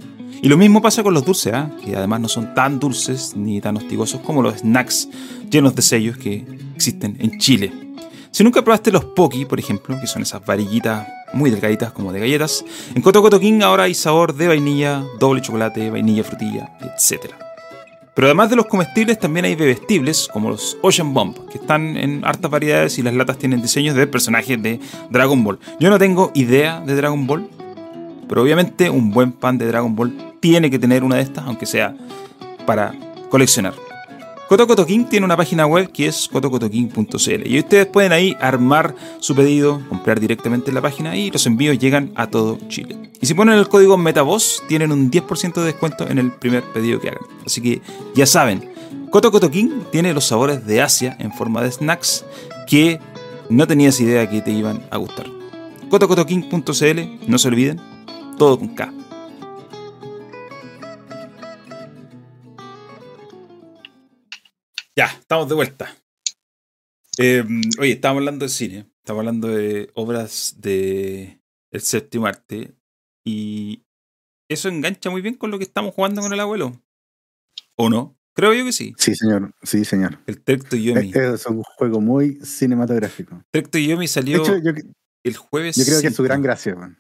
Y 0.42 0.50
lo 0.50 0.58
mismo 0.58 0.82
pasa 0.82 1.04
con 1.04 1.14
los 1.14 1.26
dulces, 1.26 1.54
¿ah? 1.54 1.72
que 1.84 1.96
además 1.96 2.22
no 2.22 2.30
son 2.30 2.54
tan 2.54 2.80
dulces 2.80 3.36
ni 3.36 3.60
tan 3.60 3.76
hostigosos 3.76 4.22
como 4.22 4.42
los 4.42 4.60
snacks 4.60 5.10
llenos 5.50 5.76
de 5.76 5.82
sellos 5.82 6.18
que 6.18 6.46
existen 6.76 7.18
en 7.20 7.40
Chile. 7.40 7.74
Si 8.32 8.44
nunca 8.44 8.62
probaste 8.62 8.92
los 8.92 9.04
Poki, 9.04 9.46
por 9.46 9.60
ejemplo, 9.60 10.00
que 10.00 10.06
son 10.06 10.22
esas 10.22 10.46
varillitas 10.46 11.08
muy 11.34 11.50
delgaditas 11.50 11.92
como 11.92 12.14
de 12.14 12.20
galletas, 12.20 12.64
en 12.96 13.02
Coto 13.02 13.22
Coto 13.22 13.40
King 13.40 13.62
ahora 13.62 13.84
hay 13.84 13.94
sabor 13.94 14.34
de 14.34 14.48
vainilla, 14.48 15.04
doble 15.20 15.42
chocolate, 15.42 15.90
vainilla 15.90 16.24
frutilla, 16.24 16.70
etc. 16.82 17.32
Pero 18.14 18.28
además 18.28 18.50
de 18.50 18.56
los 18.56 18.66
comestibles 18.66 19.20
también 19.20 19.46
hay 19.46 19.56
bebestibles 19.56 20.28
como 20.32 20.50
los 20.50 20.78
Ocean 20.82 21.14
Bomb, 21.14 21.36
que 21.50 21.60
están 21.60 21.96
en 21.98 22.26
hartas 22.26 22.50
variedades 22.50 22.98
y 22.98 23.04
las 23.04 23.14
latas 23.14 23.38
tienen 23.38 23.62
diseños 23.62 23.96
de 23.96 24.08
personajes 24.08 24.62
de 24.62 24.80
Dragon 25.12 25.44
Ball. 25.44 25.60
Yo 25.80 25.90
no 25.90 26.00
tengo 26.00 26.32
idea 26.34 26.82
de 26.82 26.96
Dragon 26.96 27.28
Ball, 27.28 27.48
pero 28.28 28.42
obviamente 28.42 28.90
un 28.90 29.12
buen 29.12 29.32
pan 29.32 29.58
de 29.58 29.68
Dragon 29.68 29.96
Ball 29.96 30.36
tiene 30.40 30.72
que 30.72 30.80
tener 30.80 31.04
una 31.04 31.18
de 31.18 31.22
estas, 31.22 31.46
aunque 31.46 31.66
sea 31.66 31.96
para 32.66 32.94
coleccionar. 33.30 33.87
King 34.88 35.06
tiene 35.06 35.26
una 35.26 35.36
página 35.36 35.66
web 35.66 35.92
que 35.92 36.08
es 36.08 36.30
kotokotoking.cl 36.32 37.48
y 37.48 37.60
ustedes 37.60 37.86
pueden 37.88 38.14
ahí 38.14 38.36
armar 38.40 38.96
su 39.20 39.36
pedido, 39.36 39.82
comprar 39.90 40.20
directamente 40.20 40.70
en 40.70 40.76
la 40.76 40.82
página 40.82 41.18
y 41.18 41.30
los 41.32 41.46
envíos 41.46 41.78
llegan 41.78 42.12
a 42.16 42.28
todo 42.28 42.58
Chile. 42.70 42.98
Y 43.20 43.26
si 43.26 43.34
ponen 43.34 43.58
el 43.58 43.68
código 43.68 43.98
MetaVoz 43.98 44.64
tienen 44.68 44.92
un 44.92 45.12
10% 45.12 45.54
de 45.54 45.66
descuento 45.66 46.08
en 46.08 46.18
el 46.18 46.32
primer 46.32 46.64
pedido 46.64 47.00
que 47.00 47.10
hagan. 47.10 47.24
Así 47.46 47.62
que 47.62 47.82
ya 48.16 48.26
saben, 48.26 48.72
King 49.52 49.70
tiene 49.92 50.14
los 50.14 50.26
sabores 50.26 50.66
de 50.66 50.82
Asia 50.82 51.18
en 51.20 51.34
forma 51.34 51.62
de 51.62 51.72
snacks 51.72 52.24
que 52.68 53.00
no 53.50 53.68
tenías 53.68 54.00
idea 54.00 54.30
que 54.30 54.42
te 54.42 54.52
iban 54.52 54.86
a 54.92 54.98
gustar. 54.98 55.28
kotokotoking.cl, 55.90 57.28
no 57.28 57.38
se 57.38 57.48
olviden, 57.48 57.82
todo 58.38 58.60
con 58.60 58.70
K. 58.70 58.94
Ya, 64.98 65.06
estamos 65.06 65.48
de 65.48 65.54
vuelta. 65.54 65.96
Eh, 67.20 67.46
oye, 67.80 67.92
estamos 67.92 68.20
hablando 68.20 68.46
de 68.46 68.50
cine, 68.50 68.92
estamos 68.98 69.20
hablando 69.20 69.48
de 69.48 69.92
obras 69.94 70.56
de 70.58 71.40
El 71.72 71.82
séptimo 71.82 72.26
arte 72.26 72.74
y 73.24 73.84
eso 74.50 74.70
engancha 74.70 75.12
muy 75.12 75.22
bien 75.22 75.36
con 75.36 75.52
lo 75.52 75.60
que 75.60 75.66
estamos 75.66 75.94
jugando 75.94 76.24
con 76.24 76.34
el 76.34 76.40
abuelo. 76.40 76.82
¿O 77.76 77.92
no? 77.92 78.18
Creo 78.34 78.56
yo 78.56 78.66
que 78.66 78.72
sí. 78.72 78.96
Sí, 78.98 79.14
señor. 79.14 79.54
Sí, 79.62 79.86
señor. 79.86 80.18
El 80.26 80.42
Trek 80.42 80.68
to 80.68 80.76
Yomi. 80.76 81.12
Es, 81.14 81.46
un 81.46 81.62
juego 81.62 82.02
muy 82.02 82.40
cinematográfico. 82.44 83.44
Trek 83.52 83.70
to 83.70 83.78
Yomi 83.78 84.08
salió 84.08 84.38
De 84.38 84.44
hecho, 84.44 84.58
yo, 84.58 84.72
el 85.24 85.38
jueves. 85.38 85.76
yo 85.76 85.86
creo 85.86 86.02
que 86.02 86.08
es 86.08 86.16
su 86.16 86.24
5. 86.24 86.28
gran 86.28 86.42
gracia. 86.42 86.74
man. 86.74 86.98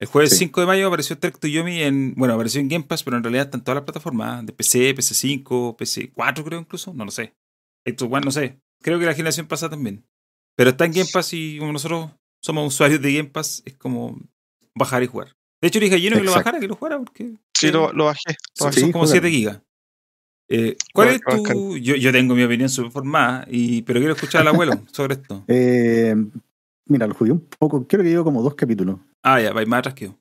El 0.00 0.08
jueves 0.08 0.30
Sí. 0.30 0.38
5 0.38 0.60
de 0.62 0.66
mayo 0.66 0.86
apareció 0.86 1.18
Trek 1.18 1.38
to 1.38 1.46
Yomi 1.46 1.82
en. 1.82 2.14
Bueno, 2.16 2.34
apareció 2.34 2.60
en 2.60 2.68
Game 2.68 2.84
Pass, 2.84 3.02
pero 3.02 3.16
en 3.18 3.22
realidad 3.22 3.46
está 3.46 3.58
en 3.58 3.64
todas 3.64 3.76
las 3.76 3.84
plataformas. 3.84 4.46
De 4.46 4.52
PC, 4.52 4.94
PC5, 4.94 5.76
PC4, 5.76 6.42
creo 6.44 6.58
incluso. 6.60 6.94
No 6.94 7.04
lo 7.04 7.10
sé. 7.10 7.34
Esto, 7.84 8.08
bueno, 8.08 8.24
no 8.26 8.30
sé. 8.30 8.58
Creo 8.82 8.98
que 8.98 9.04
la 9.06 9.14
generación 9.14 9.46
pasada 9.46 9.70
también. 9.70 10.04
Pero 10.56 10.70
está 10.70 10.86
en 10.86 10.92
Game 10.92 11.08
Pass 11.12 11.32
y 11.34 11.58
como 11.58 11.72
nosotros 11.72 12.10
somos 12.42 12.66
usuarios 12.66 13.00
de 13.02 13.12
Game 13.12 13.28
Pass, 13.28 13.62
es 13.66 13.74
como 13.76 14.18
bajar 14.74 15.02
y 15.02 15.06
jugar. 15.06 15.36
De 15.60 15.68
hecho, 15.68 15.78
le 15.78 15.84
dije 15.86 15.96
a 15.96 15.98
Gino 15.98 16.16
que 16.16 16.22
lo 16.24 16.32
bajara, 16.32 16.58
que 16.58 16.68
lo 16.68 16.76
jugara, 16.76 16.98
porque. 16.98 17.34
Sí, 17.54 17.70
lo, 17.70 17.92
lo 17.92 18.06
bajé. 18.06 18.20
Lo 18.58 18.64
bajé. 18.66 18.80
son 18.80 18.92
como 18.92 19.04
júgalo. 19.04 19.20
7 19.20 19.30
gigas. 19.30 19.60
Eh, 20.48 20.76
¿Cuál 20.94 21.08
Lo- 21.08 21.14
es 21.14 21.20
tu.? 21.52 21.76
Yo, 21.76 21.94
yo 21.96 22.10
tengo 22.10 22.34
mi 22.34 22.42
opinión 22.42 22.68
súper 22.70 22.90
formada, 22.90 23.46
y, 23.50 23.82
pero 23.82 24.00
quiero 24.00 24.14
escuchar 24.14 24.40
al 24.40 24.48
abuelo 24.48 24.82
sobre 24.90 25.14
esto. 25.14 25.44
Eh, 25.46 26.16
mira, 26.90 27.06
lo 27.06 27.14
jugué 27.14 27.32
un 27.32 27.40
poco. 27.58 27.86
Creo 27.86 28.02
que 28.02 28.08
llevo 28.10 28.24
como 28.24 28.42
dos 28.42 28.54
capítulos. 28.54 28.98
Ah, 29.22 29.40
ya, 29.40 29.52
va 29.52 29.64
más 29.66 29.78
atrás 29.80 29.94
que 29.94 30.04
yo. 30.06 30.18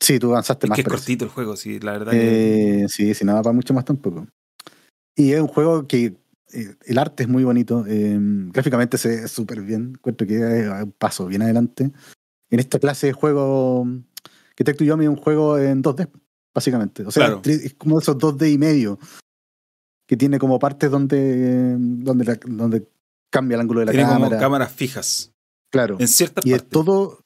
Sí, 0.00 0.18
tú 0.18 0.30
avanzaste 0.30 0.66
Es 0.66 0.68
más. 0.70 0.76
que 0.76 0.82
es 0.82 0.88
parece. 0.88 1.02
cortito 1.04 1.24
el 1.24 1.30
juego, 1.30 1.56
sí, 1.56 1.78
la 1.80 1.92
verdad 1.92 2.12
que. 2.12 2.82
Eh, 2.84 2.88
sí, 2.88 3.12
sí, 3.14 3.24
nada 3.24 3.42
para 3.42 3.52
mucho 3.52 3.74
más 3.74 3.84
tampoco. 3.84 4.26
Y 5.14 5.32
es 5.32 5.40
un 5.40 5.48
juego 5.48 5.86
que 5.86 6.16
eh, 6.52 6.74
el 6.86 6.98
arte 6.98 7.24
es 7.24 7.28
muy 7.28 7.44
bonito. 7.44 7.84
eh, 7.86 8.16
gráficamente 8.20 8.96
se 8.98 9.08
ve 9.08 9.28
súper 9.28 9.60
bien. 9.62 9.92
Encuentro 9.96 10.26
que 10.26 10.36
es 10.36 10.68
un 10.84 10.92
paso 10.92 11.26
bien 11.26 11.42
adelante. 11.42 11.90
En 12.50 12.58
esta 12.60 12.78
clase 12.78 13.08
de 13.08 13.12
juego, 13.12 13.86
que 14.56 14.64
Tech 14.64 14.76
to 14.76 14.84
Yomi 14.84 15.04
es 15.04 15.10
un 15.10 15.16
juego 15.16 15.58
en 15.58 15.82
2D, 15.82 16.08
básicamente. 16.54 17.04
O 17.04 17.10
sea, 17.10 17.26
Claro. 17.26 17.42
es 17.44 17.74
como 17.74 17.98
esos 18.00 18.16
2D 18.16 18.50
y 18.52 18.58
medio. 18.58 18.98
Que 20.06 20.16
tiene 20.16 20.38
como 20.38 20.58
partes 20.58 20.90
donde, 20.90 21.76
donde, 21.78 22.24
la- 22.24 22.40
donde 22.44 22.88
cambia 23.30 23.54
el 23.56 23.60
ángulo 23.60 23.80
de 23.80 23.86
la 23.86 23.92
Tiene 23.92 24.06
como 24.08 24.20
cámara. 24.22 24.38
cámaras 24.40 24.72
fijas. 24.72 25.32
Claro. 25.70 25.96
En 26.00 26.08
ciertas 26.08 26.44
Y 26.44 26.52
es 26.52 26.58
partes. 26.62 26.70
todo, 26.72 27.24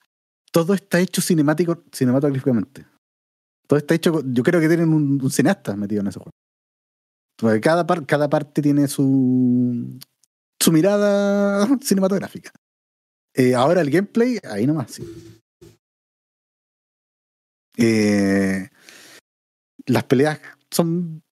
todo 0.52 0.74
está 0.74 1.00
hecho 1.00 1.20
cinemático, 1.22 1.82
cinematográficamente. 1.92 2.86
Todo 3.66 3.78
está 3.78 3.94
hecho, 3.94 4.22
yo 4.24 4.42
creo 4.42 4.60
que 4.60 4.68
tienen 4.68 4.92
un, 4.92 5.18
un 5.22 5.30
cineasta 5.30 5.74
metido 5.76 6.02
en 6.02 6.08
ese 6.08 6.18
juego. 6.18 6.30
Porque 7.36 7.60
cada, 7.60 7.86
par- 7.86 8.04
cada 8.06 8.28
parte 8.28 8.60
tiene 8.62 8.86
su, 8.86 9.98
su 10.60 10.72
mirada 10.72 11.66
cinematográfica. 11.80 12.50
Eh, 13.34 13.54
ahora 13.54 13.80
el 13.80 13.90
gameplay, 13.90 14.38
ahí 14.48 14.66
nomás, 14.66 14.92
sí. 14.92 15.40
Eh, 17.76 18.68
las 19.86 20.04
peleas 20.04 20.40
son, 20.70 21.22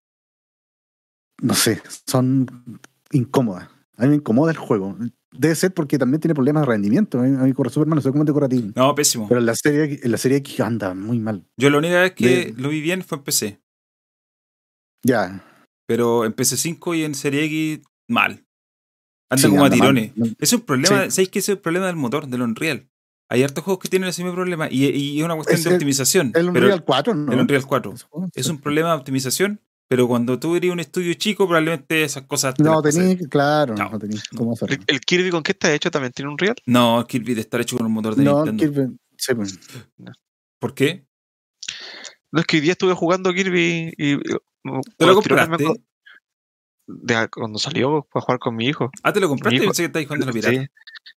no 1.40 1.54
sé, 1.54 1.80
son 2.06 2.80
incómodas. 3.12 3.68
A 3.98 4.02
mí 4.04 4.08
me 4.08 4.14
incomoda 4.16 4.50
el 4.50 4.56
juego. 4.58 4.96
Debe 5.32 5.54
ser 5.54 5.72
porque 5.72 5.98
también 5.98 6.20
tiene 6.20 6.34
problemas 6.34 6.62
de 6.62 6.72
rendimiento. 6.72 7.18
A 7.18 7.22
mí, 7.22 7.36
a 7.36 7.42
mí 7.44 7.52
corre 7.52 7.70
súper 7.70 7.88
mal, 7.88 7.96
no 7.96 8.02
sé 8.02 8.10
cómo 8.10 8.24
te 8.24 8.32
corre 8.32 8.46
a 8.46 8.48
ti. 8.48 8.72
No, 8.74 8.94
pésimo. 8.94 9.28
Pero 9.28 9.40
en 9.40 9.46
la 9.46 9.54
serie, 9.54 10.00
en 10.02 10.10
la 10.10 10.18
serie 10.18 10.38
X 10.38 10.60
anda 10.60 10.94
muy 10.94 11.18
mal. 11.20 11.44
Yo 11.56 11.70
la 11.70 11.78
única 11.78 12.00
vez 12.00 12.12
que 12.12 12.26
De- 12.26 12.54
lo 12.56 12.68
vi 12.68 12.80
bien 12.80 13.02
fue 13.02 13.18
en 13.18 13.24
PC. 13.24 13.60
Ya. 15.04 15.44
Pero 15.86 16.24
en 16.24 16.32
PC5 16.34 16.94
y 16.96 17.04
en 17.04 17.14
Serie 17.14 17.44
X, 17.44 17.84
mal. 18.08 18.44
Anda 19.30 19.42
Sí, 19.42 19.48
como 19.48 19.62
a 19.62 19.66
anda 19.66 19.76
mal. 19.78 19.94
tirones. 19.94 20.34
Es 20.38 20.52
un 20.52 20.60
problema, 20.60 21.04
Sí. 21.04 21.10
¿sabéis 21.10 21.28
que 21.30 21.38
ese 21.40 21.52
es 21.52 21.56
el 21.56 21.62
problema 21.62 21.86
del 21.86 21.96
motor, 21.96 22.26
del 22.28 22.42
Unreal? 22.42 22.88
Hay 23.30 23.42
hartos 23.42 23.64
juegos 23.64 23.82
que 23.82 23.88
tienen 23.88 24.08
ese 24.10 24.22
mismo 24.22 24.34
problema 24.34 24.68
y, 24.70 24.84
y 24.88 25.18
es 25.18 25.24
una 25.24 25.34
cuestión 25.34 25.56
Es 25.58 25.64
de 25.64 25.70
el- 25.70 25.76
optimización. 25.76 26.26
El 26.28 26.32
pero 26.32 26.48
Unreal 26.66 26.84
4, 26.84 27.14
¿no? 27.14 27.32
el 27.32 27.40
Unreal 27.40 27.66
4. 27.66 27.92
Ese 27.94 28.04
juego, 28.04 28.28
Es 28.34 28.48
un 28.48 28.58
problema 28.58 28.90
de 28.90 28.96
optimización, 28.96 29.60
pero 29.92 30.08
cuando 30.08 30.38
tú 30.38 30.56
eres 30.56 30.70
un 30.70 30.80
estudio 30.80 31.12
chico, 31.12 31.46
probablemente 31.46 32.02
esas 32.02 32.22
cosas. 32.22 32.54
te 32.54 32.62
No 32.62 32.80
tení, 32.80 33.14
claro, 33.28 33.74
No. 33.74 33.90
no, 33.90 33.98
tení 33.98 34.16
cómo 34.34 34.54
hacerlo. 34.54 34.74
¿El, 34.74 34.82
el 34.86 35.00
Kirby 35.02 35.28
con 35.28 35.42
qué 35.42 35.52
está 35.52 35.70
hecho 35.74 35.90
también 35.90 36.14
tiene 36.14 36.30
un 36.30 36.38
real? 36.38 36.54
No, 36.64 37.04
Kirby 37.06 37.34
de 37.34 37.42
estar 37.42 37.60
hecho 37.60 37.76
con 37.76 37.84
un 37.84 37.92
motor 37.92 38.16
de 38.16 38.24
No, 38.24 38.42
Nintendo. 38.46 38.64
Kirby- 38.86 38.98
sí, 39.18 39.34
pues. 39.34 39.58
¿Por 40.58 40.72
qué? 40.74 41.04
No 42.32 42.40
es 42.40 42.46
que 42.46 42.56
hoy 42.56 42.62
día 42.62 42.72
estuve 42.72 42.94
jugando 42.94 43.34
Kirby 43.34 43.92
y. 43.98 44.16
¿Te 44.16 45.04
lo 45.04 45.08
me 45.08 45.14
compraste? 45.14 45.66
de 46.86 47.28
cuando 47.28 47.58
salió 47.58 48.06
para 48.10 48.24
jugar 48.24 48.38
con 48.38 48.56
mi 48.56 48.66
hijo. 48.66 48.90
Ah, 49.02 49.12
¿te 49.12 49.20
lo 49.20 49.28
compraste? 49.28 49.56
Hijo- 49.56 49.66
Pensé 49.66 49.82
que 49.82 49.86
estabas 49.88 50.06
jugando 50.06 50.26
la 50.26 50.32
pirata. 50.32 50.54
Sí. 50.62 50.66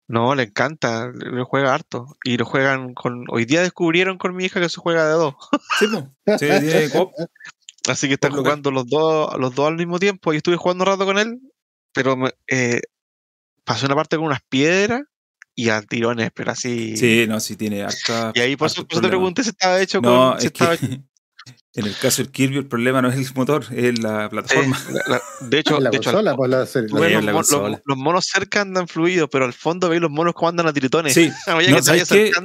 No, 0.09 0.35
le 0.35 0.43
encanta, 0.43 1.07
lo 1.13 1.45
juega 1.45 1.73
harto. 1.73 2.17
Y 2.25 2.35
lo 2.37 2.43
juegan 2.45 2.93
con. 2.93 3.23
Hoy 3.29 3.45
día 3.45 3.61
descubrieron 3.61 4.17
con 4.17 4.35
mi 4.35 4.43
hija 4.45 4.59
que 4.59 4.67
se 4.67 4.81
juega 4.81 5.05
de 5.07 5.13
dos. 5.13 5.35
Sí, 5.79 5.87
po. 5.87 6.11
Sí. 6.39 6.47
Así 7.87 8.07
que 8.07 8.13
están 8.15 8.31
jugando 8.31 8.71
los 8.71 8.87
dos, 8.87 9.37
los 9.39 9.53
dos 9.53 9.67
al 9.67 9.75
mismo 9.75 9.99
tiempo. 9.99 10.33
Y 10.33 10.37
estuve 10.37 10.55
jugando 10.55 10.83
un 10.83 10.87
rato 10.91 11.05
con 11.05 11.17
él. 11.17 11.39
Pero 11.93 12.17
me, 12.17 12.31
eh, 12.47 12.81
pasé 13.63 13.85
una 13.85 13.95
parte 13.95 14.17
con 14.17 14.25
unas 14.25 14.41
piedras 14.49 15.01
y 15.55 15.69
a 15.69 15.81
tirones, 15.81 16.31
pero 16.33 16.51
así. 16.51 16.97
Sí, 16.97 17.25
no, 17.27 17.39
sí 17.39 17.55
tiene 17.55 17.83
harta. 17.83 18.31
Y 18.35 18.39
ahí 18.41 18.55
por 18.55 18.67
eso, 18.67 18.85
te 18.85 18.99
pregunté 19.01 19.43
si 19.43 19.49
estaba 19.49 19.79
hecho 19.81 20.01
No, 20.01 20.31
con. 20.31 20.41
si 20.41 20.47
es 20.47 20.51
que 20.53 20.63
estaba- 20.63 20.77
en 21.75 21.85
el 21.85 21.95
caso 21.97 22.21
del 22.23 22.31
Kirby 22.31 22.57
el 22.57 22.65
problema 22.67 23.01
no 23.01 23.09
es 23.09 23.15
el 23.17 23.25
motor, 23.35 23.65
es 23.71 23.99
la 24.01 24.25
eh, 24.25 24.29
plataforma. 24.29 24.79
la- 24.91 25.01
la- 25.07 25.21
de 25.47 25.59
hecho, 25.59 25.79
la 25.79 25.89
de 25.89 25.97
consola, 25.99 26.35
pues 26.35 26.49
la 26.49 26.65
serie. 26.65 26.89
los, 26.89 26.99
los- 27.25 27.33
consola. 27.33 27.81
los 27.85 27.97
monos 27.97 28.25
cerca 28.31 28.61
andan 28.61 28.87
fluidos, 28.87 29.29
pero 29.31 29.45
al 29.45 29.53
fondo 29.53 29.89
veis 29.89 30.01
los 30.01 30.09
monos 30.11 30.33
como 30.33 30.49
andan 30.49 30.67
a 30.67 30.73
tiritones. 30.73 31.13
Sí, 31.13 31.31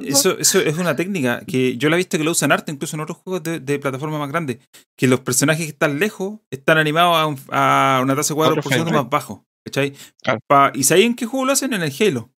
Eso, 0.02 0.38
eso 0.38 0.58
es 0.60 0.76
una 0.78 0.96
técnica 0.96 1.42
que 1.46 1.76
yo 1.76 1.88
la 1.88 1.96
he 1.96 1.98
visto 1.98 2.18
que 2.18 2.24
lo 2.24 2.32
usan 2.32 2.52
arte, 2.52 2.72
incluso 2.72 2.96
en 2.96 3.00
otros 3.02 3.18
juegos 3.18 3.42
de, 3.42 3.60
de 3.60 3.78
plataforma 3.78 4.18
más 4.18 4.28
grandes, 4.30 4.58
que 4.96 5.06
los 5.06 5.20
personajes 5.20 5.64
que 5.64 5.70
están 5.72 5.98
lejos 5.98 6.40
están 6.50 6.78
animados 6.78 7.16
a, 7.16 7.26
un- 7.26 7.40
a 7.50 8.00
una 8.02 8.16
tasa 8.16 8.34
de 8.34 8.36
cuadros 8.36 8.56
por 8.62 8.72
segundo 8.72 8.90
frame 8.90 9.02
más 9.04 9.10
bajo. 9.10 9.46
¿Cachai? 9.64 9.92
Claro. 10.22 10.40
Pa- 10.48 10.72
¿Y 10.74 10.84
sabéis 10.84 11.06
en 11.06 11.14
qué 11.14 11.26
juego 11.26 11.44
lo 11.46 11.52
hacen? 11.52 11.72
En 11.74 11.82
el 11.82 11.92
Halo. 12.00 12.30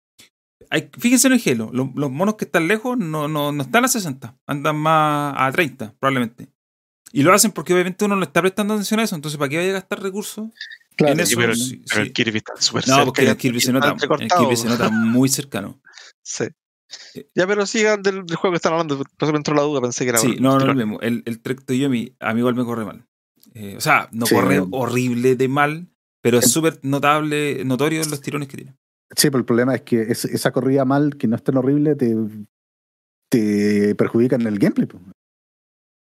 Hay- 0.70 0.90
fíjense 0.98 1.28
en 1.28 1.34
el 1.34 1.42
Halo, 1.46 1.70
lo- 1.74 1.92
los 1.96 2.10
monos 2.12 2.36
que 2.36 2.46
están 2.46 2.68
lejos 2.68 2.98
no, 2.98 3.28
no, 3.28 3.52
no 3.52 3.64
están 3.64 3.86
a 3.86 3.88
60, 3.88 4.38
andan 4.48 4.76
más 4.78 5.36
a 5.38 5.52
30, 5.52 5.94
probablemente. 6.00 6.50
Y 7.14 7.24
lo 7.24 7.34
hacen 7.34 7.52
porque 7.52 7.74
obviamente 7.74 8.06
uno 8.06 8.16
no 8.16 8.24
está 8.24 8.42
prestando 8.42 8.74
atención 8.74 9.00
a 9.00 9.04
eso, 9.04 9.16
entonces 9.16 9.38
¿para 9.38 9.50
qué 9.50 9.58
vaya 9.58 9.70
a 9.70 9.74
gastar 9.74 10.02
recursos? 10.02 10.50
Claro, 10.96 11.14
en 11.14 11.20
eso, 11.22 11.30
Sí, 11.32 11.36
pero, 11.38 11.56
sí, 11.56 11.84
pero 11.88 12.02
sí. 12.02 12.08
el 12.08 12.14
Kirby 12.14 12.38
está 12.38 12.54
súper 12.60 12.88
No, 12.88 12.94
cerca 12.96 13.06
porque 13.06 13.24
y 13.24 13.28
el 13.28 13.38
Kirby 13.38 13.62
se 13.62 13.74
nota, 13.74 13.96
el. 14.20 14.28
Kirby 14.30 14.56
se 14.56 14.68
nota 14.68 14.90
muy 14.90 15.30
cercano. 15.30 15.80
Sí. 16.24 16.46
Ya, 17.34 17.48
pero 17.48 17.66
sigan 17.66 18.02
del, 18.04 18.26
del 18.26 18.36
juego 18.36 18.52
que 18.52 18.58
están 18.58 18.74
hablando. 18.74 18.98
Por 18.98 19.08
eso 19.22 19.32
me 19.32 19.38
entró 19.38 19.56
la 19.56 19.62
duda, 19.64 19.82
pensé 19.82 20.04
que 20.04 20.10
era 20.10 20.20
Sí, 20.20 20.28
bueno. 20.34 20.42
no, 20.52 20.60
no 20.60 20.66
lo 20.68 20.76
mismo. 20.76 21.00
El, 21.02 21.24
el 21.26 21.40
Trek 21.42 21.64
to 21.66 21.74
Yomi 21.74 22.16
a 22.20 22.34
mí 22.34 22.40
igual 22.42 22.54
me 22.56 22.66
corre 22.66 22.84
mal. 22.86 23.06
Eh, 23.54 23.76
o 23.78 23.82
sea, 23.82 24.10
no 24.12 24.26
Sí. 24.26 24.36
corre 24.36 24.62
horrible 24.72 25.36
de 25.38 25.48
mal, 25.48 25.88
pero 26.22 26.38
es 26.40 26.52
súper 26.52 26.80
notable, 26.84 27.64
notorio 27.66 28.04
los 28.04 28.22
tirones 28.22 28.50
que 28.50 28.58
tiene. 28.58 28.76
Sí, 29.16 29.30
pero 29.30 29.40
el 29.40 29.46
problema 29.46 29.74
es 29.74 29.82
que 29.84 30.02
es- 30.04 30.26
esa 30.26 30.52
corrida 30.52 30.84
mal, 30.86 31.16
que 31.18 31.28
no 31.28 31.36
es 31.38 31.44
tan 31.44 31.58
horrible, 31.58 31.96
te, 31.96 32.14
te 33.30 33.96
perjudica 33.96 34.36
en 34.36 34.48
el 34.48 34.60
gameplay. 34.60 34.88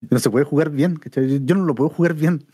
No 0.09 0.19
se 0.19 0.29
puede 0.29 0.45
jugar 0.45 0.69
bien, 0.69 0.95
¿cachai? 0.97 1.43
Yo 1.45 1.55
no 1.55 1.65
lo 1.65 1.75
puedo 1.75 1.89
jugar 1.89 2.13
bien. 2.13 2.45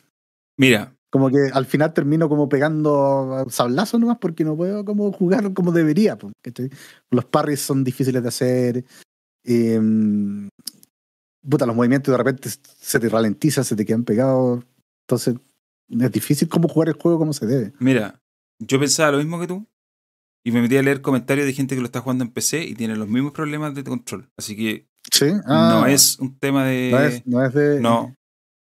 Mira, 0.58 0.96
Como 1.10 1.30
que 1.30 1.50
al 1.54 1.66
final 1.66 1.94
termino 1.94 2.30
como 2.30 2.48
pegando 2.50 3.46
sablazos 3.50 4.00
nomás 4.00 4.18
porque 4.20 4.44
no 4.44 4.56
puedo 4.56 4.84
como 4.86 5.12
jugar 5.12 5.54
como 5.54 5.72
debería. 5.72 6.18
Los 7.12 7.26
parries 7.26 7.60
son 7.62 7.84
difíciles 7.84 8.22
de 8.22 8.28
hacer. 8.30 8.86
eh, 9.44 9.80
puta, 11.48 11.66
los 11.66 11.76
movimientos 11.76 12.12
de 12.12 12.18
repente 12.18 12.50
se 12.50 13.00
te 13.00 13.10
ralentizan, 13.10 13.64
se 13.64 13.76
te 13.76 13.86
quedan 13.86 14.04
pegados. 14.04 14.64
Entonces 15.08 15.36
es 15.89 16.12
difícil 16.12 16.48
como 16.48 16.68
jugar 16.68 16.89
el 16.89 16.96
juego 16.96 17.20
como 17.20 17.34
se 17.34 17.46
debe. 17.46 17.74
mira, 17.80 18.20
yo 18.60 18.80
pensaba 18.80 19.12
lo 19.12 19.18
mismo 19.18 19.39
que 19.39 19.48
tú 19.48 19.68
y 20.46 20.52
me 20.52 20.62
metí 20.62 20.78
a 20.78 20.82
leer 20.84 21.02
comentarios 21.02 21.46
de 21.46 21.54
gente 21.54 21.76
que 21.76 21.82
lo 21.82 21.86
está 21.86 22.00
jugando 22.02 22.24
en 22.24 22.32
PC 22.32 22.64
y 22.64 22.76
tiene 22.76 22.96
los 22.96 23.08
mismos 23.08 23.34
problemas 23.34 23.76
de 23.76 23.84
control. 23.84 24.30
Así 24.38 24.56
que 24.56 24.88
Sí, 25.12 25.26
no 25.32 25.41
Ah, 25.45 25.86
es 25.89 26.18
un 26.20 26.38
tema 26.39 26.66
de... 26.66 26.89
no 26.91 26.99
es, 27.01 27.28
no 27.28 27.45
es 27.45 27.54
de. 27.54 27.80
No, 27.80 28.16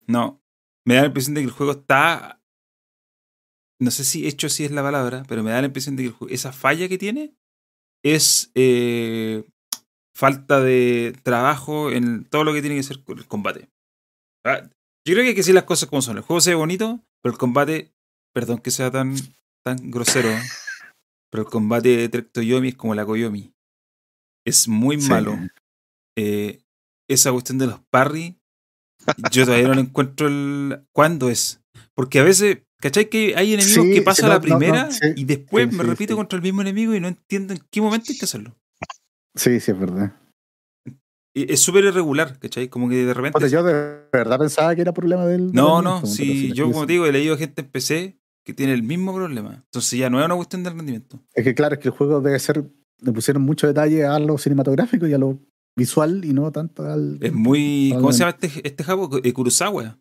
no. 0.08 0.42
Me 0.86 0.96
da 0.96 1.02
la 1.02 1.08
impresión 1.08 1.36
de 1.36 1.42
que 1.42 1.46
el 1.48 1.52
juego 1.54 1.74
está. 1.74 2.42
No 3.80 3.92
sé 3.92 4.04
si 4.04 4.28
hecho 4.28 4.48
así 4.48 4.64
es 4.64 4.72
la 4.72 4.84
palabra, 4.84 5.24
pero 5.28 5.44
me 5.44 5.52
da 5.52 5.60
la 5.62 5.68
impresión 5.68 5.96
de 5.96 6.04
que 6.04 6.26
el 6.26 6.32
esa 6.32 6.52
falla 6.54 6.88
que 6.88 6.98
tiene 6.98 7.36
es 8.04 8.52
eh, 8.56 9.44
falta 10.16 10.60
de 10.62 11.16
trabajo 11.24 11.92
en 11.92 12.26
todo 12.26 12.44
lo 12.44 12.54
que 12.54 12.62
tiene 12.62 12.76
que 12.76 12.84
ser 12.84 13.04
con 13.04 13.18
el 13.18 13.28
combate. 13.28 13.70
Ah, 14.46 14.62
Yo 15.06 15.14
creo 15.14 15.18
que 15.24 15.30
hay 15.30 15.34
que 15.36 15.42
decir 15.42 15.56
las 15.56 15.64
cosas 15.66 15.90
como 15.90 16.02
son. 16.02 16.18
El 16.18 16.24
juego 16.24 16.42
se 16.42 16.52
ve 16.52 16.56
bonito, 16.56 17.04
pero 17.22 17.34
el 17.34 17.40
combate, 17.40 17.94
perdón 18.34 18.60
que 18.60 18.72
sea 18.72 18.90
tan, 18.92 19.16
tan 19.64 19.92
grosero, 19.92 20.30
pero 21.32 21.44
el 21.44 21.50
combate 21.50 21.98
de 21.98 22.10
Trek 22.10 22.32
to 22.32 22.42
Yomi 22.42 22.70
es 22.70 22.76
como 22.76 22.96
la 22.96 23.06
Koyomi. 23.06 23.54
Es 24.46 24.68
muy 24.68 25.00
Sí. 25.00 25.10
malo 25.10 25.38
eh, 26.18 26.64
esa 27.10 27.32
cuestión 27.32 27.58
de 27.58 27.68
los 27.68 27.80
parry, 27.90 28.38
yo 29.32 29.46
todavía 29.46 29.68
no 29.68 29.74
le 29.76 29.82
encuentro 29.82 30.28
el. 30.28 30.84
¿Cuándo 30.94 31.30
es? 31.30 31.62
Porque 31.96 32.20
a 32.20 32.24
veces, 32.24 32.60
¿cachai? 32.80 33.10
Que 33.10 33.34
hay 33.36 33.54
enemigos 33.54 33.86
Sí, 33.86 33.94
que 33.94 34.02
pasan 34.02 34.30
no, 34.30 34.34
la 34.36 34.40
no, 34.40 34.48
no, 34.48 34.58
primera 34.60 34.92
sí. 34.92 35.08
y 35.16 35.26
después 35.26 35.70
Sí, 35.70 35.76
me 35.76 35.84
repito 35.84 36.16
contra 36.16 36.38
el 36.38 36.44
mismo 36.44 36.62
enemigo 36.62 36.94
y 36.96 37.00
no 37.00 37.08
entiendo 37.08 37.54
en 37.54 37.60
qué 37.70 37.82
momento 37.82 38.08
hay 38.12 38.18
que 38.18 38.26
hacerlo. 38.26 38.56
Sí, 39.36 39.60
sí, 39.60 39.72
es 39.72 39.80
verdad. 39.80 40.14
Es 41.34 41.62
súper 41.62 41.86
irregular, 41.86 42.38
¿cachai? 42.40 42.68
Como 42.68 42.90
que 42.90 43.06
de 43.06 43.14
repente. 43.14 43.50
Yo 43.50 43.64
de 43.64 44.02
verdad 44.12 44.38
pensaba 44.38 44.76
que 44.76 44.82
era 44.82 44.94
problema 44.94 45.26
del. 45.26 45.52
no, 45.54 45.82
no, 45.82 46.06
sí, 46.06 46.52
yo 46.54 46.66
como 46.72 46.86
te 46.86 46.94
digo, 46.94 47.06
he 47.06 47.12
leído 47.12 47.38
gente 47.38 47.62
en 47.62 47.70
PC 47.70 48.20
que 48.44 48.54
tiene 48.54 48.74
el 48.74 48.84
mismo 48.84 49.14
problema. 49.16 49.64
Entonces 49.66 49.98
ya 49.98 50.10
no 50.10 50.20
es 50.20 50.26
una 50.26 50.36
cuestión 50.36 50.64
del 50.64 50.74
rendimiento. 50.76 51.24
Es 51.34 51.44
que 51.44 51.56
claro, 51.56 51.76
es 51.76 51.80
que 51.82 51.88
el 51.88 51.94
juego 51.94 52.22
debe 52.22 52.38
ser. 52.40 52.66
Le 53.00 53.12
pusieron 53.14 53.42
mucho 53.44 53.66
detalle 53.66 54.06
a 54.06 54.20
lo 54.20 54.38
cinematográfico 54.38 55.08
y 55.08 55.14
a 55.14 55.18
lo 55.18 55.40
visual 55.76 56.24
y 56.26 56.34
no 56.34 56.52
tanto 56.52 56.84
al. 56.86 57.18
Es 57.22 57.34
muy. 57.34 57.92
¿Cómo 57.96 58.12
se 58.14 58.20
llama 58.20 58.38
este, 58.40 58.68
este 58.68 58.84
jabo? 58.84 59.10
Eh, 59.24 59.34
Kurosawa. 59.34 59.98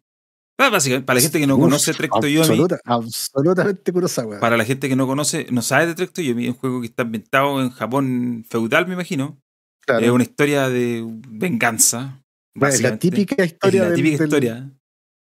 Ah, 0.58 0.68
básicamente, 0.68 1.06
para 1.06 1.14
la 1.16 1.22
gente 1.22 1.40
que 1.40 1.46
no 1.46 1.54
Uf, 1.56 1.60
conoce 1.62 1.94
Trek 1.94 2.10
to 2.20 2.26
Yomi, 2.26 2.38
absoluta- 2.40 2.80
absolutamente 2.84 3.92
Kurosawa. 3.92 4.40
Para 4.40 4.58
la 4.58 4.64
gente 4.66 4.88
que 4.90 4.96
no 4.96 5.06
conoce, 5.06 5.46
no 5.50 5.62
sabe 5.62 5.86
de 5.86 5.94
Trek 5.94 6.12
to 6.12 6.20
Yomi, 6.20 6.44
es 6.44 6.50
un 6.50 6.56
juego 6.56 6.80
que 6.82 6.86
está 6.88 7.02
ambientado 7.02 7.62
en 7.62 7.70
Japón 7.70 8.44
feudal, 8.48 8.86
me 8.86 8.92
imagino. 8.92 9.40
Claro. 9.86 10.04
Es 10.04 10.10
una 10.12 10.22
historia 10.24 10.68
de 10.68 11.02
venganza. 11.30 12.22
Bueno, 12.54 12.74
es 12.74 12.82
la 12.82 12.98
típica 12.98 13.36
Es 13.42 13.52
historia 13.52 13.82
la 13.82 13.86
del- 13.90 13.96
típica 13.96 14.18
del- 14.18 14.26
historia. 14.26 14.70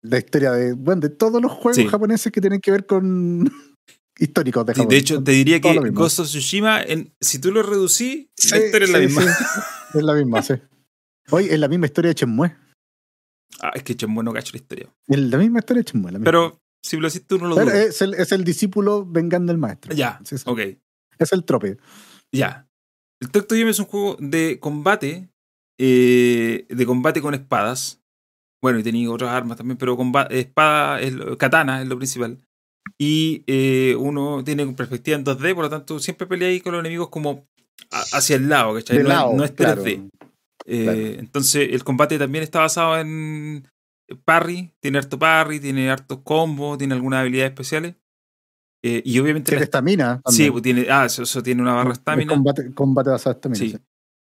La 0.04 0.18
historia 0.20 0.52
de. 0.52 0.74
Bueno, 0.74 1.02
de 1.02 1.10
todos 1.10 1.42
los 1.42 1.52
juegos 1.52 1.78
Sí. 1.78 1.88
japoneses 1.88 2.32
que 2.32 2.40
tienen 2.42 2.60
que 2.62 2.70
ver 2.72 2.86
con. 2.86 3.50
históricos 4.20 4.64
de 4.68 4.74
Japón. 4.76 4.90
de 4.90 4.98
hecho, 4.98 5.24
te 5.24 5.32
diría 5.32 5.60
Todo 5.60 5.82
que. 5.82 5.90
Ghost 5.90 6.20
of 6.20 6.28
Tsushima, 6.28 6.80
en- 6.84 7.12
si 7.20 7.40
tú 7.40 7.52
lo 7.52 7.64
reducís, 7.64 8.28
la 8.52 8.58
Sí, 8.60 8.64
historia 8.66 8.86
es 8.86 8.92
la 8.92 9.00
misma. 9.00 9.24
Es 9.94 10.04
la 10.04 10.14
misma, 10.14 10.42
sí. 10.42 10.54
Hoy 11.30 11.46
es 11.50 11.60
la 11.60 11.68
misma 11.68 11.86
historia 11.86 12.10
de 12.10 12.16
Shenmue. 12.16 12.56
Ah, 13.62 13.72
es 13.76 13.84
que 13.84 13.96
Chembo 13.96 14.24
no 14.24 14.34
cacho 14.34 14.52
la 14.54 14.58
historia. 14.58 14.90
Es 15.08 15.20
la 15.20 15.38
misma 15.38 15.60
historia 15.60 15.84
de 15.84 16.00
misma. 16.00 16.20
Pero 16.24 16.60
si 16.82 16.98
lo 16.98 17.08
decís 17.08 17.26
tú, 17.26 17.38
no 17.38 17.48
lo 17.48 17.56
Pero 17.56 17.72
es, 17.72 18.02
el, 18.02 18.14
es 18.16 18.32
el 18.32 18.44
discípulo 18.44 19.06
vengando 19.06 19.52
al 19.52 19.58
maestro. 19.58 19.94
Ya, 19.94 20.20
Sí, 20.24 20.38
sí. 20.38 20.44
ok. 20.48 20.60
Es 21.20 21.32
el 21.32 21.46
trope. 21.46 21.78
Ya. 22.32 22.68
El 23.22 23.30
Trek 23.32 23.48
to 23.48 23.56
Yomi 23.56 23.72
es 23.72 23.80
un 23.80 23.86
juego 23.86 24.18
de 24.20 24.60
combate, 24.60 25.30
eh, 25.80 26.66
de 26.68 26.86
combate 26.86 27.22
con 27.22 27.34
espadas. 27.34 28.02
Bueno, 28.62 28.80
y 28.80 28.84
tenía 28.84 29.10
otras 29.12 29.30
armas 29.32 29.58
también, 29.58 29.78
pero 29.78 29.96
combate, 29.96 30.40
espada, 30.40 31.00
es 31.00 31.14
katana 31.38 31.82
es 31.82 31.88
lo 31.88 31.98
principal. 31.98 32.40
Y 32.98 33.44
eh, 33.48 33.96
uno 33.98 34.44
tiene 34.44 34.66
perspectiva 34.74 35.18
en 35.18 35.24
2D, 35.26 35.54
por 35.56 35.66
lo 35.66 35.70
tanto 35.70 36.00
siempre 36.00 36.28
pelea 36.28 36.50
ahí 36.50 36.60
con 36.60 36.74
los 36.74 36.80
enemigos 36.82 37.10
como 37.10 37.48
hacia 37.92 38.36
el 38.36 38.50
lado, 38.50 38.74
¿cachai? 38.76 38.98
No, 38.98 39.02
es- 39.04 39.08
lado, 39.10 39.34
no 39.36 39.44
es 39.44 39.56
3D. 39.56 39.56
claro. 39.56 40.10
Eh, 40.66 40.84
claro. 40.84 41.00
Entonces 41.20 41.70
el 41.72 41.84
combate 41.84 42.18
también 42.18 42.44
está 42.44 42.60
basado 42.62 42.98
en 43.00 43.68
parry, 44.26 44.74
tiene 44.80 44.98
harto 45.00 45.18
parry, 45.20 45.60
tiene 45.60 45.90
hartos 45.90 46.20
combos, 46.24 46.78
tiene 46.78 46.94
algunas 46.94 47.20
habilidades 47.22 47.52
especiales. 47.52 47.96
Eh, 48.86 49.02
y 49.06 49.18
obviamente... 49.20 49.52
Tiene 49.52 49.64
estamina. 49.64 50.18
sí, 50.18 50.22
también. 50.24 50.52
pues 50.52 50.64
tiene, 50.64 50.88
ah, 50.90 51.06
eso, 51.06 51.24
eso 51.24 51.42
tiene 51.42 51.62
una 51.62 51.74
barra 51.74 51.94
estamina. 51.94 52.30
Combate, 52.34 52.74
combate 52.74 53.10
basado 53.12 53.40
en 53.44 53.52
estamina. 53.54 53.78
Sí. 53.78 53.84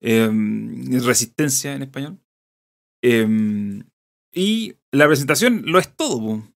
Em, 0.03 1.01
resistencia 1.05 1.75
en 1.75 1.83
español. 1.83 2.19
Em, 3.03 3.83
y 4.35 4.75
la 4.93 5.07
presentación 5.07 5.63
lo 5.67 5.79
es 5.79 5.89
todo. 5.97 6.21
po. 6.21 6.49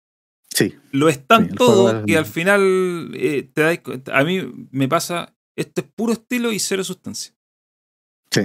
Sí. 0.52 0.74
Lo 0.92 1.08
es 1.08 1.16
Sí, 1.16 1.22
tan 1.26 1.44
el 1.46 1.54
todo 1.54 1.98
es- 2.00 2.04
que 2.06 2.16
al 2.16 2.26
final 2.26 3.10
eh, 3.14 3.42
te 3.52 3.82
cuenta- 3.82 4.16
A 4.18 4.24
mí 4.24 4.40
me 4.70 4.88
pasa. 4.88 5.34
Esto 5.56 5.80
es 5.82 5.86
puro 5.94 6.12
estilo 6.12 6.52
y 6.52 6.58
cero 6.58 6.82
sustancia. 6.84 7.34
Sí. 8.30 8.42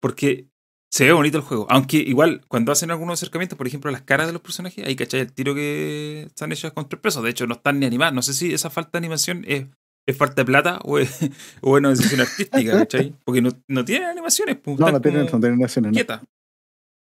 Porque 0.00 0.46
se 0.90 1.04
ve 1.04 1.12
bonito 1.12 1.38
el 1.38 1.42
juego. 1.44 1.66
Aunque 1.68 1.98
igual, 1.98 2.42
cuando 2.48 2.72
hacen 2.72 2.90
algunos 2.90 3.14
acercamientos, 3.20 3.58
por 3.58 3.66
ejemplo, 3.66 3.90
las 3.90 4.02
caras 4.02 4.26
de 4.28 4.32
los 4.32 4.42
personajes, 4.42 4.86
ahí 4.86 4.94
cachai 4.96 5.20
el 5.20 5.32
tiro 5.32 5.54
que 5.54 6.22
están 6.26 6.52
hechas 6.52 6.72
con 6.72 6.88
tres 6.88 7.00
pesos. 7.00 7.22
De 7.24 7.30
hecho, 7.30 7.46
no 7.46 7.54
están 7.54 7.80
ni 7.80 7.86
animadas. 7.86 8.14
No 8.14 8.22
sé 8.22 8.34
si 8.34 8.52
esa 8.54 8.70
falta 8.70 8.92
de 8.92 8.98
animación 8.98 9.44
es, 9.46 9.66
es 10.06 10.16
falta 10.16 10.42
de 10.42 10.46
plata 10.46 10.78
o 10.84 10.98
es, 10.98 11.10
o 11.60 11.76
es 11.76 11.80
una 11.80 11.90
decisión 11.90 12.20
artística, 12.20 12.72
¿cachai? 12.78 13.14
Porque 13.24 13.42
no, 13.42 13.50
no 13.68 13.84
tienen 13.84 14.08
animaciones. 14.08 14.56
pues, 14.56 14.78
No, 14.78 14.90
no 14.90 15.00
tienen, 15.00 15.26
no 15.26 15.40
tienen 15.40 15.58
no. 15.58 15.90
quieta. 15.90 16.22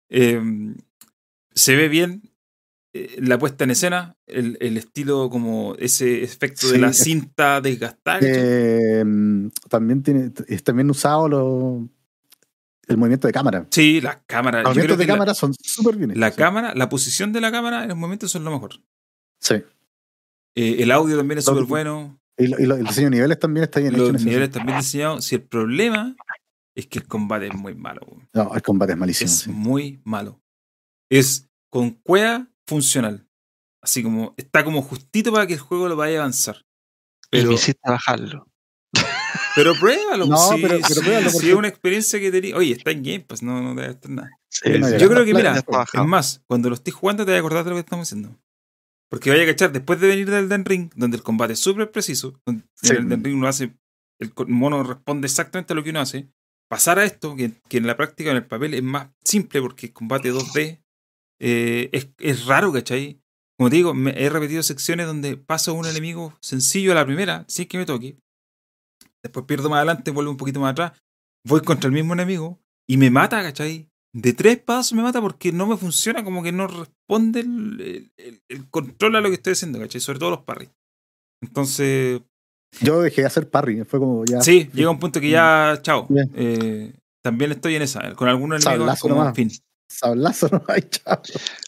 Eh, 0.10 0.42
se 1.54 1.76
ve 1.76 1.90
bien 1.90 2.22
la 3.20 3.38
puesta 3.40 3.64
en 3.64 3.72
escena, 3.72 4.16
el, 4.28 4.58
el 4.62 4.78
estilo 4.78 5.30
como 5.30 5.76
ese 5.80 6.24
efecto 6.24 6.70
de 6.72 6.78
la 6.80 6.94
cinta 6.94 7.62
desgastada. 7.62 8.20
Eh, 8.22 9.04
también 9.70 10.04
tiene, 10.04 10.32
es 10.48 10.64
también 10.64 10.90
usado 10.90 11.28
lo, 11.30 11.90
el 12.88 12.98
movimiento 12.98 13.28
de 13.28 13.34
cámara. 13.34 13.68
sí, 13.72 14.02
las 14.02 14.18
cámaras. 14.26 14.64
Los 14.64 14.72
movimientos 14.72 14.98
de 14.98 15.06
la- 15.06 15.14
cámara 15.14 15.34
son 15.34 15.54
súper 15.54 15.96
bien 15.98 16.20
la, 16.20 16.32
sí. 16.32 16.38
cámara, 16.38 16.74
la 16.76 16.90
posición 16.90 17.34
de 17.34 17.42
la 17.42 17.52
cámara 17.52 17.84
en 17.84 17.90
los 17.90 17.98
momentos 17.98 18.32
son 18.32 18.44
lo 18.44 18.52
mejor. 18.52 18.72
Sí. 19.40 19.56
Eh, 20.56 20.78
el 20.80 20.92
audio 20.92 21.18
también 21.18 21.38
es 21.40 21.46
súper 21.46 21.64
bueno. 21.66 22.20
Y, 22.38 22.48
lo- 22.48 22.60
y 22.60 22.66
lo- 22.66 22.76
el 22.76 22.86
diseño 22.86 23.08
de 23.08 23.16
niveles 23.18 23.40
también 23.40 23.64
está 23.66 23.80
bien 23.80 23.94
hecho. 23.94 24.08
en 24.08 24.14
Los 24.14 24.22
niveles 24.24 24.46
sentido. 24.46 24.60
también 24.60 24.80
diseñados. 24.80 25.26
Si 25.26 25.36
el 25.36 25.42
problema 25.42 26.16
es 26.76 26.88
que 26.88 27.00
el 27.00 27.08
combate 27.08 27.48
es 27.48 27.56
muy 27.56 27.74
malo. 27.76 28.02
No, 28.34 28.54
el 28.56 28.62
combate 28.62 28.94
es 28.94 28.98
malísimo. 28.98 29.30
es 29.30 29.38
sí. 29.40 29.50
muy 29.52 30.00
malo. 30.04 30.40
Es 31.10 31.48
con 31.70 31.92
cueva 31.92 32.48
funcional. 32.68 33.28
Así 33.82 34.04
como 34.04 34.34
está 34.38 34.64
como 34.64 34.82
justito 34.82 35.32
para 35.32 35.48
que 35.48 35.54
el 35.54 35.60
juego 35.60 35.88
lo 35.88 35.96
vaya 35.96 36.18
a 36.18 36.22
avanzar. 36.22 36.66
Y 37.32 37.38
Pero, 37.38 37.50
me 37.50 37.56
hiciste 37.56 37.90
bajarlo. 37.90 38.48
pero 39.56 39.74
pruébalo. 39.76 40.26
No, 40.26 40.38
si, 40.38 40.62
pero- 40.62 40.80
pruébalo, 40.80 41.28
es 41.30 41.44
una 41.54 41.68
experiencia 41.68 42.20
que 42.20 42.32
tenía. 42.32 42.56
Oye, 42.56 42.74
está 42.74 42.92
en 42.92 43.04
Game 43.04 43.22
Pass, 43.22 43.42
no, 43.42 43.62
no 43.62 43.76
debe 43.76 43.94
estar 43.94 44.12
nada. 44.12 44.30
Sí, 44.50 44.70
no, 44.80 44.98
Yo 44.98 45.10
creo 45.10 45.26
que, 45.26 45.34
mira, 45.34 45.58
es 45.58 46.06
más, 46.06 46.44
cuando 46.48 46.70
lo 46.70 46.76
estés 46.76 46.94
jugando 46.94 47.26
te 47.26 47.32
vas 47.32 47.38
a 47.38 47.40
acordar 47.40 47.64
de 47.64 47.70
lo 47.72 47.76
que 47.76 47.82
estamos 47.82 48.08
haciendo. 48.08 48.38
Porque 49.10 49.30
vaya 49.30 49.44
a 49.44 49.48
cachar, 49.48 49.72
después 49.72 50.00
de 50.02 50.08
venir 50.08 50.30
del 50.30 50.50
Den 50.50 50.66
Ring, 50.66 50.92
donde 50.96 51.16
el 51.18 51.24
combate 51.24 51.54
es 51.54 51.60
súper 51.60 51.92
preciso, 51.92 52.42
donde 52.46 52.64
Sí. 52.76 52.92
en 52.92 52.98
el 52.98 53.10
Den 53.10 53.24
Ring 53.24 53.38
uno 53.38 53.48
hace, 53.48 53.74
el 54.20 54.34
mono 54.48 54.84
responde 54.84 55.28
exactamente 55.28 55.72
a 55.74 55.76
lo 55.76 55.84
que 55.84 55.92
uno 55.92 56.02
hace, 56.02 56.28
pasar 56.70 57.00
a 57.00 57.06
esto, 57.06 57.36
que, 57.36 57.54
que 57.70 57.78
en 57.78 57.88
la 57.88 57.96
práctica, 57.96 58.32
en 58.32 58.38
el 58.38 58.46
papel, 58.46 58.74
es 58.74 58.84
más 58.84 59.10
simple 59.24 59.62
porque 59.62 59.88
el 59.88 59.94
combate 59.94 60.34
2D 60.34 60.82
eh, 61.40 61.90
es, 61.92 62.10
es 62.20 62.46
raro, 62.46 62.72
¿cachai? 62.74 63.20
como 63.60 63.72
te 63.72 63.78
digo, 63.78 63.96
me 63.96 64.12
he 64.24 64.30
repetido 64.30 64.62
secciones 64.62 65.08
donde 65.08 65.36
paso 65.36 65.74
un 65.74 65.88
enemigo 65.88 66.38
sencillo 66.42 66.92
a 66.92 66.96
la 66.96 67.06
primera, 67.08 67.44
sin 67.48 67.68
que 67.68 67.80
me 67.80 67.88
toque. 67.88 68.16
Después 69.24 69.46
pierdo 69.48 69.68
más 69.70 69.78
adelante, 69.78 70.12
vuelvo 70.12 70.30
un 70.32 70.38
poquito 70.38 70.60
más 70.60 70.72
atrás, 70.74 70.92
voy 71.46 71.62
contra 71.62 71.88
el 71.88 71.94
mismo 71.94 72.14
enemigo 72.14 72.60
y 72.88 72.98
me 72.98 73.10
mata, 73.10 73.42
¿cachai? 73.42 73.90
De 74.16 74.34
tres 74.34 74.58
pasos 74.60 74.94
me 74.94 75.02
mata 75.02 75.22
porque 75.22 75.52
no 75.52 75.66
me 75.66 75.76
funciona, 75.76 76.24
como 76.24 76.44
que 76.44 76.52
no 76.52 76.68
responde 76.68 77.40
el, 77.40 78.12
el- 78.18 78.42
el 78.48 78.70
control 78.70 79.16
a 79.16 79.22
lo 79.22 79.30
que 79.30 79.36
estoy 79.36 79.54
haciendo, 79.54 79.80
¿cachai? 79.80 80.02
Sobre 80.02 80.20
todo 80.20 80.30
los 80.30 80.42
parries. 80.44 80.70
Entonces, 81.44 82.22
Yo 82.82 83.02
dejé 83.02 83.22
de 83.22 83.28
hacer 83.28 83.50
parry, 83.50 83.84
fue 83.86 84.00
como 84.00 84.24
ya. 84.26 84.42
sí, 84.42 84.70
llega 84.74 84.90
un 84.90 85.00
punto 85.00 85.20
que 85.20 85.30
ya, 85.30 85.80
chao. 85.82 86.06
Bien. 86.10 86.30
Eh, 86.36 86.94
también 87.24 87.52
estoy 87.52 87.76
en 87.76 87.82
esa. 87.82 88.14
Con 88.16 88.28
algunos 88.28 88.64
enemigos, 88.64 89.00
como, 89.00 89.16
en 89.30 89.36
fin. 89.36 89.52
Sablazo, 89.88 90.50
no 90.52 90.64
hay. 90.68 90.82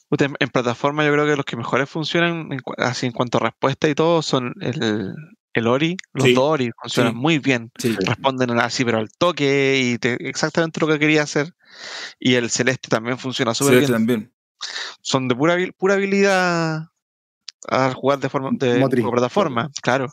Puta, 0.10 0.26
En, 0.26 0.36
en 0.40 0.50
plataforma 0.50 1.06
yo 1.06 1.14
creo 1.14 1.26
que 1.26 1.36
los 1.36 1.46
que 1.46 1.56
mejores 1.58 1.90
funcionan 1.90 2.52
en, 2.52 2.60
así 2.78 3.06
en 3.06 3.12
cuanto 3.12 3.38
a 3.38 3.42
respuesta 3.42 3.88
y 3.90 3.96
todo 3.96 4.22
son 4.22 4.54
el, 4.62 5.14
el 5.54 5.68
Ori, 5.68 5.98
los 6.14 6.26
Sí, 6.26 6.34
dos 6.34 6.44
Ori 6.44 6.72
funcionan 6.82 7.14
sí. 7.14 7.20
muy 7.20 7.40
bien. 7.40 7.72
Sí. 7.78 7.96
Responden 8.06 8.60
así, 8.60 8.84
pero 8.86 8.98
al 9.00 9.10
toque 9.18 9.80
y 9.84 9.98
te- 9.98 10.28
exactamente 10.30 10.80
lo 10.80 10.88
que 10.88 11.00
quería 11.00 11.24
hacer. 11.24 11.54
Y 12.20 12.36
el 12.36 12.50
Celeste 12.50 12.90
también 12.90 13.18
funciona 13.18 13.54
súper 13.54 13.80
bien. 13.80 13.92
también. 13.92 14.34
Son 15.02 15.28
de 15.28 15.36
pura, 15.36 15.56
pura 15.78 15.94
habilidad 15.94 16.88
al 17.68 17.94
jugar 17.94 18.20
de 18.20 18.30
forma 18.30 18.50
de 18.52 18.86
plataforma, 19.12 19.70
claro. 19.82 20.12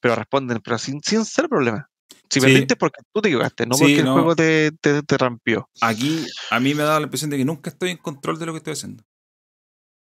Pero 0.00 0.14
responden, 0.16 0.60
pero 0.62 0.78
sin, 0.78 1.00
sin 1.02 1.24
ser 1.24 1.48
problema. 1.48 1.88
Si 2.30 2.40
Sí. 2.40 2.46
perdiste 2.46 2.76
porque 2.76 3.00
tú 3.12 3.20
te 3.22 3.28
equivocaste, 3.28 3.66
no 3.66 3.74
Sí, 3.74 3.82
porque 3.84 3.98
el 4.00 4.04
no. 4.04 4.12
juego 4.14 4.36
te, 4.36 4.72
te, 4.72 5.02
te 5.02 5.18
rampió. 5.18 5.68
Aquí 5.80 6.26
a 6.50 6.60
mí 6.60 6.74
me 6.74 6.82
ha 6.82 6.86
dado 6.86 7.00
la 7.00 7.04
impresión 7.04 7.30
de 7.30 7.38
que 7.38 7.44
nunca 7.44 7.70
estoy 7.70 7.90
en 7.90 7.96
control 7.98 8.38
de 8.38 8.46
lo 8.46 8.52
que 8.52 8.58
estoy 8.58 8.72
haciendo. 8.74 9.04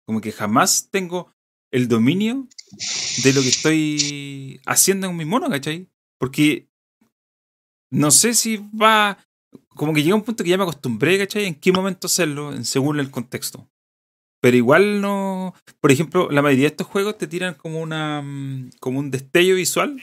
Como 0.06 0.22
que 0.22 0.32
jamás 0.32 0.90
tengo 0.92 1.34
el 1.72 1.88
dominio 1.88 2.48
de 3.24 3.34
lo 3.34 3.42
que 3.42 3.48
estoy 3.50 4.62
haciendo 4.66 5.08
en 5.08 5.16
mi 5.18 5.26
mono, 5.26 5.50
¿cachai? 5.50 5.90
Porque 6.20 6.68
no 7.92 8.12
sé 8.12 8.34
si 8.34 8.58
va. 8.58 9.18
Como 9.70 9.94
que 9.94 10.04
llega 10.04 10.16
un 10.16 10.24
punto 10.24 10.44
que 10.44 10.50
ya 10.50 10.58
me 10.58 10.64
acostumbré, 10.64 11.18
¿cachai? 11.18 11.46
En 11.46 11.56
qué 11.56 11.72
momento 11.72 12.08
hacerlo, 12.08 12.52
según 12.64 13.00
el 13.00 13.10
contexto. 13.12 13.68
Pero 14.42 14.58
igual 14.58 15.02
no. 15.02 15.54
Por 15.80 15.92
ejemplo, 15.92 16.30
la 16.30 16.42
mayoría 16.42 16.64
de 16.66 16.70
estos 16.72 16.88
juegos 16.88 17.18
te 17.18 17.28
tiran 17.28 17.54
como 17.56 17.80
una. 17.80 18.22
mm, 18.22 18.72
como 18.80 19.00
un 19.00 19.10
destello 19.10 19.56
visual 19.56 20.02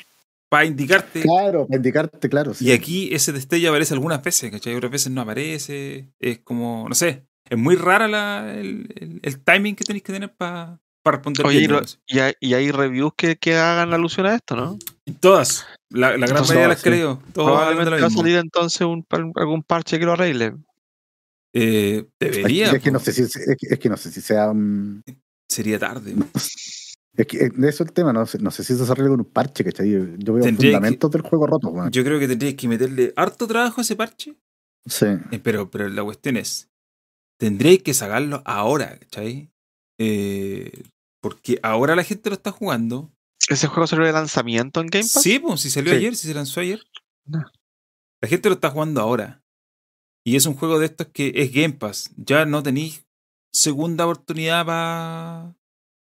para 0.51 0.67
indicarte. 0.67 1.23
Claro, 1.23 1.67
para 1.67 1.77
indicarte, 1.79 2.29
claro. 2.29 2.53
sí. 2.53 2.67
Y 2.67 2.73
aquí 2.73 3.09
ese 3.15 3.33
destello 3.33 3.71
aparece 3.71 3.95
algunas 3.95 4.23
veces, 4.23 4.51
¿cachai? 4.51 4.75
Otras 4.75 4.93
veces 4.93 5.11
no 5.13 5.23
aparece. 5.23 6.11
Es 6.21 6.41
como, 6.41 6.87
no 6.89 6.95
sé, 6.95 7.25
es 7.49 7.57
muy 7.57 7.77
rara 7.77 8.07
la, 8.09 8.53
el, 8.55 8.93
el- 8.97 9.21
el 9.23 9.41
timing 9.43 9.75
que 9.77 9.85
tenéis 9.85 10.03
que 10.03 10.13
tener 10.13 10.35
para 10.37 10.79
responder. 11.05 11.47
Oye, 11.47 11.67
y, 12.07 12.19
hay, 12.19 12.35
y 12.41 12.55
hay 12.55 12.71
reviews 12.71 13.13
que, 13.17 13.37
que 13.37 13.55
hagan 13.57 13.93
alusión 13.95 14.27
a 14.27 14.35
esto, 14.35 14.55
¿no? 14.57 14.79
Todas, 15.21 15.67
la, 15.89 16.11
la 16.11 16.27
gran 16.27 16.31
Entonces, 16.31 16.49
mayoría 16.51 16.69
las 16.69 16.79
sí. 16.81 16.91
creo. 16.91 17.23
Probablemente 17.33 18.01
va 18.01 18.07
a 18.07 18.11
salir 18.11 18.37
entonces 18.37 18.81
un, 18.83 19.03
par- 19.05 19.25
algún 19.37 19.63
parche 19.63 19.99
que 19.99 20.05
lo 20.05 20.13
arregle. 20.13 20.55
Eh, 21.53 22.05
Es 22.21 22.29
que- 22.31 22.37
debería. 22.37 22.71
es, 22.73 22.83
que 22.83 22.91
no 22.91 22.99
sé 23.01 23.13
si, 23.13 23.23
es, 23.23 23.33
que, 23.33 23.67
es 23.75 23.79
que 23.79 23.89
no 23.89 23.97
sé 23.97 24.11
si 24.13 24.21
sea. 24.21 24.53
mm, 24.53 25.03
Sería 25.49 25.79
tarde. 25.81 26.15
Es 27.21 27.27
que 27.27 27.37
eh, 27.45 27.51
de 27.55 27.69
eso 27.69 27.83
el 27.85 27.93
tema, 27.93 28.13
no 28.13 28.25
sé, 28.27 28.39
no 28.39 28.51
sé 28.51 28.65
si 28.65 28.73
eso 28.73 28.87
se 28.87 28.93
arregla 28.93 29.11
con 29.11 29.21
un 29.21 29.27
parche, 29.31 29.65
¿cachai? 29.65 29.91
Yo 29.91 30.05
yo 30.17 30.35
veo 30.35 30.45
Tendría 30.45 30.71
que- 30.71 30.77
fundamentos 30.77 31.11
del 31.11 31.23
juego 31.23 31.47
roto, 31.47 31.69
weón. 31.69 31.91
Yo 31.91 32.03
creo 32.05 32.19
que 32.19 32.29
tendríais 32.29 32.57
que 32.57 32.69
meterle 32.69 33.13
harto 33.17 33.47
trabajo 33.47 33.81
a 33.81 33.83
ese 33.83 33.97
parche. 33.97 34.37
Sí. 34.87 35.07
Eh, 35.31 35.39
pero, 35.43 35.71
pero 35.71 35.89
la 35.89 36.03
cuestión 36.05 36.37
es, 36.37 36.71
tendréis 37.39 37.83
que 37.83 37.93
sacarlo 37.95 38.43
ahora, 38.45 38.99
¿cachai? 38.99 39.51
Eh, 39.99 40.85
porque 41.23 41.59
ahora 41.63 41.95
la 41.97 42.05
gente 42.05 42.31
lo 42.31 42.35
está 42.37 42.51
jugando. 42.53 43.11
¿Ese 43.49 43.67
juego 43.67 43.87
salió 43.87 44.07
de 44.07 44.13
lanzamiento 44.13 44.81
en 44.81 44.87
Game 44.87 45.05
Pass? 45.05 45.23
Sí, 45.23 45.39
pues 45.39 45.61
si 45.61 45.71
salió 45.71 45.91
Sí. 45.93 45.99
ayer, 45.99 46.17
si 46.17 46.29
se 46.29 46.35
lanzó 46.35 46.61
ayer. 46.61 46.81
No. 47.27 47.45
La 48.23 48.29
gente 48.29 48.49
lo 48.49 48.55
está 48.55 48.71
jugando 48.71 49.01
ahora. 49.01 49.43
Y 50.25 50.37
es 50.37 50.47
un 50.47 50.55
juego 50.55 50.79
de 50.79 50.87
estos 50.87 51.09
que 51.09 51.33
es 51.35 51.53
Game 51.53 51.75
Pass. 51.75 52.11
Ya 52.17 52.47
no 52.47 52.63
tenéis 52.63 53.05
segunda 53.53 54.05
oportunidad 54.07 54.65
para 54.65 55.55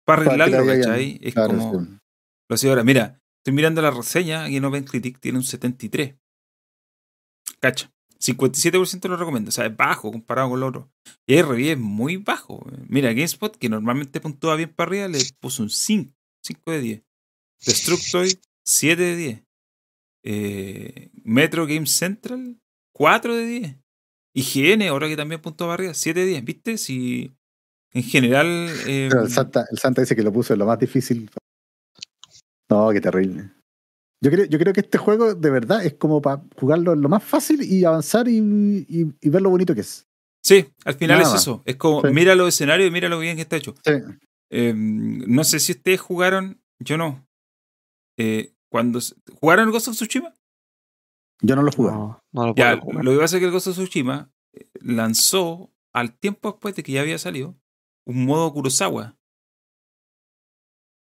Para 0.09 0.21
arreglarlo, 0.23 0.65
¿cachai? 0.65 1.19
Es 1.21 1.33
Claro, 1.33 1.57
como. 1.57 1.85
sí. 1.85 2.65
Lo 2.65 2.69
ahora. 2.69 2.83
Mira, 2.83 3.21
estoy 3.39 3.53
mirando 3.53 3.81
la 3.81 3.91
reseña 3.91 4.49
y 4.49 4.57
en 4.57 4.65
OpenCritic 4.65 5.19
tiene 5.19 5.37
un 5.37 5.43
73. 5.43 6.15
Cacha. 7.59 7.91
57% 8.19 9.07
lo 9.07 9.15
recomiendo. 9.15 9.49
O 9.49 9.51
sea, 9.51 9.65
es 9.65 9.75
bajo 9.75 10.11
comparado 10.11 10.49
con 10.49 10.59
lo 10.59 10.67
otro. 10.67 10.91
Y 11.25 11.35
el 11.35 11.47
review 11.47 11.71
es 11.71 11.77
muy 11.77 12.17
bajo. 12.17 12.65
Mira, 12.87 13.09
GameSpot, 13.13 13.55
que 13.55 13.69
normalmente 13.69 14.19
puntúa 14.19 14.55
bien 14.55 14.73
para 14.73 14.89
arriba, 14.89 15.07
le 15.07 15.19
puso 15.39 15.63
un 15.63 15.69
5. 15.69 16.13
5 16.43 16.71
de 16.71 16.79
10. 16.81 17.03
Destructoid, 17.65 18.37
7 18.65 19.01
de 19.01 19.15
10. 19.15 19.43
Eh, 20.23 21.09
Metro 21.23 21.65
Game 21.65 21.85
Central, 21.85 22.59
4 22.93 23.35
de 23.35 23.45
10. 23.45 23.75
IGN, 24.35 24.83
ahora 24.89 25.07
que 25.07 25.17
también 25.17 25.41
puntúa 25.41 25.67
para 25.67 25.73
arriba, 25.75 25.93
7 25.93 26.19
de 26.19 26.25
10. 26.25 26.43
¿Viste? 26.43 26.77
Si 26.77 27.31
en 27.93 28.03
general. 28.03 28.45
eh, 28.87 29.07
Pero 29.09 29.23
el, 29.23 29.29
Santa, 29.31 29.65
el 29.71 29.77
Santa 29.77 30.01
dice 30.01 30.15
que 30.15 30.23
lo 30.23 30.31
puso 30.33 30.53
en 30.53 30.59
lo 30.59 30.65
más 30.65 30.79
difícil. 30.79 31.29
No, 32.69 32.89
qué 32.91 33.01
terrible. 33.01 33.51
Yo 34.21 34.29
creo, 34.31 34.45
yo 34.45 34.59
creo 34.59 34.73
que 34.73 34.81
este 34.81 34.97
juego 34.97 35.33
de 35.33 35.49
verdad 35.49 35.83
es 35.85 35.93
como 35.93 36.21
para 36.21 36.41
jugarlo 36.57 36.93
en 36.93 37.01
lo 37.01 37.09
más 37.09 37.23
fácil 37.23 37.63
y 37.63 37.85
avanzar 37.85 38.27
y, 38.27 38.37
y- 38.87 39.13
y 39.21 39.29
ver 39.29 39.41
lo 39.41 39.49
bonito 39.49 39.73
que 39.73 39.81
es. 39.81 40.05
Sí, 40.43 40.67
al 40.85 40.95
final 40.95 41.17
Nada 41.19 41.29
es 41.29 41.33
más. 41.33 41.41
eso. 41.41 41.61
Es 41.65 41.75
como, 41.77 42.01
Sí. 42.01 42.07
mira 42.13 42.35
los 42.35 42.49
escenarios 42.49 42.87
y 42.87 42.91
mira 42.91 43.09
lo 43.09 43.19
bien 43.19 43.35
que 43.37 43.41
está 43.43 43.55
hecho. 43.55 43.75
Sí. 43.83 43.93
Eh, 44.51 44.73
no 44.75 45.43
sé 45.43 45.59
si 45.59 45.71
ustedes 45.73 46.01
jugaron, 46.01 46.61
yo 46.79 46.97
no. 46.97 47.25
Eh, 48.17 48.53
cuando 48.69 48.99
jugaron 49.39 49.65
el 49.67 49.71
Ghost 49.71 49.87
of 49.89 49.95
Tsushima, 49.95 50.33
Yo 51.41 51.55
no 51.55 51.61
lo 51.63 51.71
jugué. 51.71 51.91
No, 51.91 52.19
no 52.33 52.47
lo 52.47 52.55
ya, 52.55 52.77
jugar. 52.77 53.05
lo 53.05 53.11
que 53.13 53.17
pasa 53.19 53.37
es 53.37 53.39
que 53.39 53.45
el 53.45 53.51
Ghost 53.53 53.67
of 53.67 53.75
Tsushima 53.77 54.29
eh, 54.53 54.67
lanzó 54.81 55.71
al 55.93 56.13
tiempo 56.17 56.51
después 56.51 56.75
de 56.75 56.83
que 56.83 56.91
ya 56.91 57.01
había 57.01 57.17
salido 57.17 57.55
un 58.09 58.25
modo 58.25 58.51
Kurosawa. 58.53 59.15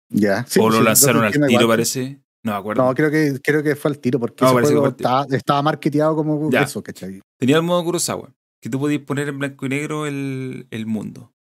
Ya. 0.10 0.45
Sí, 0.48 0.60
o 0.60 0.69
lo 0.69 0.77
sí, 0.77 0.84
lanzaron 0.84 1.23
al 1.23 1.32
tiro, 1.32 1.48
igual. 1.49 1.68
parece. 1.68 2.22
No 2.44 2.52
me 2.52 2.57
acuerdo. 2.57 2.84
No, 2.86 2.94
creo 2.94 3.10
que, 3.10 3.40
creo 3.44 3.64
que 3.64 3.76
fue 3.76 3.90
al 3.91 3.99
tiro 3.99 4.19
porque 4.19 4.44
No, 4.44 4.48
ese 4.49 4.53
parece 4.56 4.72
que 4.73 4.77
juego 4.80 4.82
fue 4.84 4.90
al 4.90 4.95
tiro. 4.95 5.10
estaba, 5.10 5.38
estaba 5.38 5.61
marketeado 5.64 6.15
como 6.15 6.52
Ya. 6.52 6.61
eso, 6.64 6.84
¿cachai? 6.84 7.22
Tenía 7.40 7.57
el 7.57 7.64
modo 7.64 7.84
Kurosawa, 7.84 8.34
que 8.61 8.69
tú 8.69 8.80
podías 8.80 9.02
poner 9.02 9.27
en 9.30 9.40
blanco 9.40 9.65
y 9.65 9.69
negro 9.69 10.06
el, 10.06 10.68
el 10.69 10.86
mundo. 10.86 11.34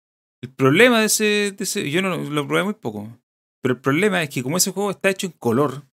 El 0.43 0.51
problema 0.53 1.01
de 1.01 1.07
ese, 1.07 1.24
de 1.57 1.65
ese- 1.65 1.91
yo 1.91 2.01
no 2.03 2.09
lo, 2.11 2.19
lo 2.24 2.47
probé 2.47 2.65
muy 2.65 2.74
poco, 2.74 3.09
pero 3.62 3.74
el 3.74 3.81
problema 3.81 4.23
es 4.23 4.31
que 4.31 4.43
como 4.43 4.57
ese 4.57 4.70
juego 4.73 4.91
está 4.91 5.11
hecho 5.11 5.27
en 5.27 5.32
color, 5.32 5.85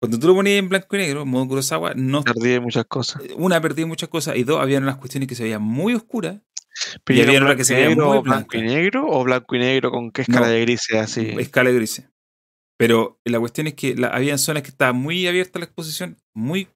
cuando 0.00 0.18
tú 0.18 0.26
lo 0.26 0.34
ponías 0.34 0.58
en 0.58 0.68
blanco 0.68 0.96
y 0.96 0.98
negro, 0.98 1.22
en 1.22 1.28
modo 1.28 1.48
Kurosawa, 1.48 1.94
no, 1.94 2.22
Perdí 2.24 2.60
muchas 2.60 2.84
cosas. 2.84 3.22
una, 3.36 3.60
perdí 3.60 3.86
muchas 3.86 4.10
cosas, 4.10 4.36
y 4.36 4.44
dos, 4.44 4.60
había 4.60 4.78
unas 4.78 4.96
cuestiones 4.98 5.28
que 5.28 5.34
se 5.34 5.44
veían 5.44 5.62
muy 5.62 5.94
oscuras, 5.94 6.40
Pero 7.04 7.18
Y 7.18 7.22
había 7.22 7.38
una 7.38 7.46
blanco 7.46 7.56
que 7.56 7.62
y 7.62 7.64
se 7.66 7.74
veía 7.74 7.88
negro, 7.88 8.06
muy 8.08 8.16
o 8.18 8.22
blanco 8.22 8.56
y 8.56 8.62
negro 8.62 9.06
o 9.08 9.24
blanco 9.24 9.56
y 9.56 9.58
negro 9.58 9.90
con 9.90 10.10
qué 10.10 10.22
escala 10.22 10.46
No. 10.46 10.52
de 10.52 10.60
grises 10.62 10.96
así. 10.96 11.34
escala 11.38 11.70
de 11.70 11.76
grises. 11.76 12.08
Pero 12.78 13.20
la 13.24 13.38
cuestión 13.38 13.66
es 13.68 13.74
que 13.74 13.94
la, 13.94 14.08
había 14.08 14.36
zonas 14.38 14.62
que 14.64 14.70
estaba 14.70 14.92
muy 14.92 15.26
abierta 15.26 15.58
la 15.60 15.66
exposición, 15.66 16.16
muy 16.34 16.68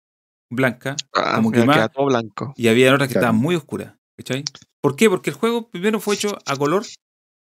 blanca, 0.51 0.97
Ah, 1.15 1.35
como 1.37 1.51
que 1.51 1.65
más- 1.65 1.77
queda 1.77 1.89
todo 1.89 2.07
blanco. 2.07 2.55
y 2.57 2.69
había 2.69 2.95
otras 2.95 3.09
que 3.09 3.15
Claro. 3.15 3.27
estaban 3.27 3.41
muy 3.43 3.57
oscuras. 3.57 3.95
¿Cachai? 4.17 4.45
¿Por 4.81 4.97
qué? 4.97 5.09
Porque 5.11 5.31
el 5.31 5.37
juego 5.37 5.69
primero 5.69 6.01
fue 6.01 6.15
hecho 6.15 6.39
a 6.47 6.57
color 6.57 6.85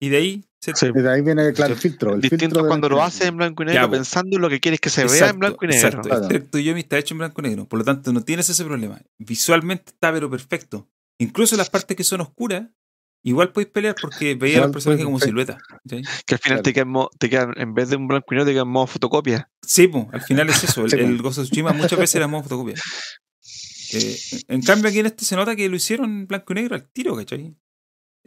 y 0.00 0.08
de 0.08 0.16
ahí 0.16 0.44
se, 0.60 0.74
Sí. 0.74 0.90
De 0.92 1.10
ahí 1.10 1.22
viene, 1.22 1.52
claro, 1.52 1.74
el 1.74 1.78
filtro. 1.80 2.14
El 2.14 2.20
Distinto 2.20 2.44
filtro 2.46 2.66
cuando 2.66 2.88
lo 2.88 2.96
blanco 2.96 3.06
y 3.06 3.08
haces 3.08 3.20
en 3.22 3.26
negro. 3.26 3.36
blanco 3.36 3.62
y 3.62 3.66
negro 3.66 3.82
Ya, 3.82 3.90
pensando 3.90 4.36
en 4.36 4.42
lo 4.42 4.48
que 4.48 4.60
quieres 4.60 4.80
que 4.80 4.90
se 4.90 5.02
vea 5.02 5.10
en 5.10 5.14
Exacto, 5.16 5.38
blanco 5.38 5.64
y 5.64 5.68
negro. 5.68 5.86
Exacto. 5.88 6.08
Claro. 6.08 6.28
Este 6.30 6.64
Yomi 6.64 6.80
está 6.80 6.98
hecho 6.98 7.14
en 7.14 7.18
blanco 7.18 7.40
y 7.40 7.44
negro. 7.44 7.64
Por 7.66 7.78
lo 7.80 7.84
tanto, 7.84 8.12
no 8.12 8.22
tienes 8.24 8.48
ese 8.48 8.64
problema. 8.64 9.00
Visualmente 9.18 9.90
está 9.92 10.12
pero 10.12 10.28
perfecto. 10.30 10.88
Incluso 11.18 11.56
las 11.56 11.70
partes 11.70 11.96
que 11.96 12.04
son 12.04 12.20
oscuras, 12.20 12.68
igual 13.22 13.52
podéis 13.52 13.72
pelear 13.72 13.94
porque 14.00 14.34
veía 14.34 14.58
a 14.58 14.62
los 14.62 14.72
personajes 14.72 15.04
como 15.04 15.18
sí. 15.18 15.26
silueta. 15.26 15.58
Que 15.88 16.34
al 16.34 16.40
final 16.40 16.40
Claro. 16.40 16.62
te, 16.62 16.72
quedan, 16.72 16.94
te 17.18 17.30
quedan, 17.30 17.52
en 17.56 17.74
vez 17.74 17.88
de 17.88 17.96
un 17.96 18.06
blanco 18.06 18.26
y 18.30 18.34
negro, 18.36 18.46
te 18.46 18.52
quedan 18.52 18.68
modo 18.68 18.86
fotocopia. 18.86 19.50
Sí, 19.62 19.88
po, 19.88 20.08
al 20.12 20.22
final 20.22 20.48
es 20.50 20.64
eso. 20.64 20.84
El, 20.84 20.90
Sí, 20.90 20.96
el 20.98 21.22
Ghost 21.22 21.38
of 21.38 21.46
Tsushima 21.46 21.72
muchas 21.72 21.98
veces 21.98 22.14
era 22.16 22.26
modo 22.28 22.42
fotocopia. 22.44 22.74
Eh, 23.92 24.16
en 24.48 24.62
cambio, 24.62 24.88
aquí 24.90 24.98
en 24.98 25.06
este 25.06 25.24
se 25.24 25.36
nota 25.36 25.54
que 25.54 25.68
lo 25.68 25.76
hicieron 25.76 26.06
en 26.10 26.26
blanco 26.26 26.52
y 26.52 26.56
negro 26.56 26.74
al 26.74 26.90
tiro, 26.90 27.14
¿cachai? 27.14 27.54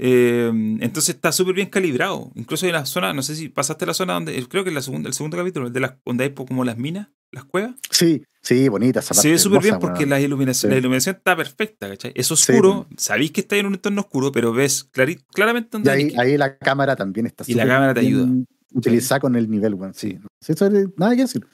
Eh, 0.01 0.49
entonces 0.79 1.15
está 1.15 1.31
súper 1.33 1.53
bien 1.55 1.69
calibrado. 1.69 2.31
Incluso 2.35 2.65
hay 2.65 2.71
una 2.71 2.85
zona, 2.85 3.13
no 3.13 3.21
sé 3.21 3.35
si 3.35 3.49
pasaste 3.49 3.85
la 3.85 3.93
zona 3.93 4.13
donde, 4.13 4.47
creo 4.47 4.63
que 4.63 4.69
es 4.69 4.73
la 4.73 4.81
segunda, 4.81 5.09
el 5.09 5.13
segundo 5.13 5.35
capítulo, 5.37 5.67
el 5.67 5.73
de 5.73 5.81
las, 5.81 5.93
donde 6.05 6.23
hay 6.23 6.33
como 6.33 6.63
las 6.63 6.77
minas, 6.77 7.09
las 7.31 7.43
cuevas. 7.43 7.75
Sí, 7.91 8.23
sí, 8.41 8.69
bonita 8.69 9.01
esa 9.01 9.09
parte. 9.09 9.21
Se 9.23 9.31
ve 9.31 9.37
súper 9.37 9.61
bien 9.61 9.77
porque 9.77 9.99
weón. 9.99 10.09
la 10.11 10.21
iluminación, 10.21 10.69
Sí. 10.69 10.73
la 10.73 10.79
iluminación 10.79 11.17
está 11.17 11.35
perfecta, 11.35 11.89
¿cachai? 11.89 12.13
Es 12.15 12.27
Sí, 12.27 12.33
oscuro, 12.33 12.87
sabéis 12.95 13.31
que 13.31 13.41
está 13.41 13.57
en 13.57 13.65
un 13.65 13.73
entorno 13.73 13.99
oscuro, 14.01 14.31
pero 14.31 14.53
ves 14.53 14.85
claramente 14.85 15.67
Y 15.67 15.71
dónde 15.83 16.13
ahí, 16.17 16.37
la 16.37 16.57
cámara 16.57 16.95
también 16.95 17.25
está 17.25 17.43
Y 17.45 17.53
la 17.55 17.67
cámara 17.67 17.93
te 17.93 17.99
ayuda. 17.99 18.29
Utilizada 18.71 19.19
con 19.19 19.35
el 19.35 19.49
nivel, 19.49 19.73
weón. 19.73 19.93
Sí. 19.93 20.17
Sí, 20.39 20.53
Eso 20.53 20.67
es 20.67 20.87
nada 20.95 21.15
que 21.15 21.23
decir. 21.23 21.45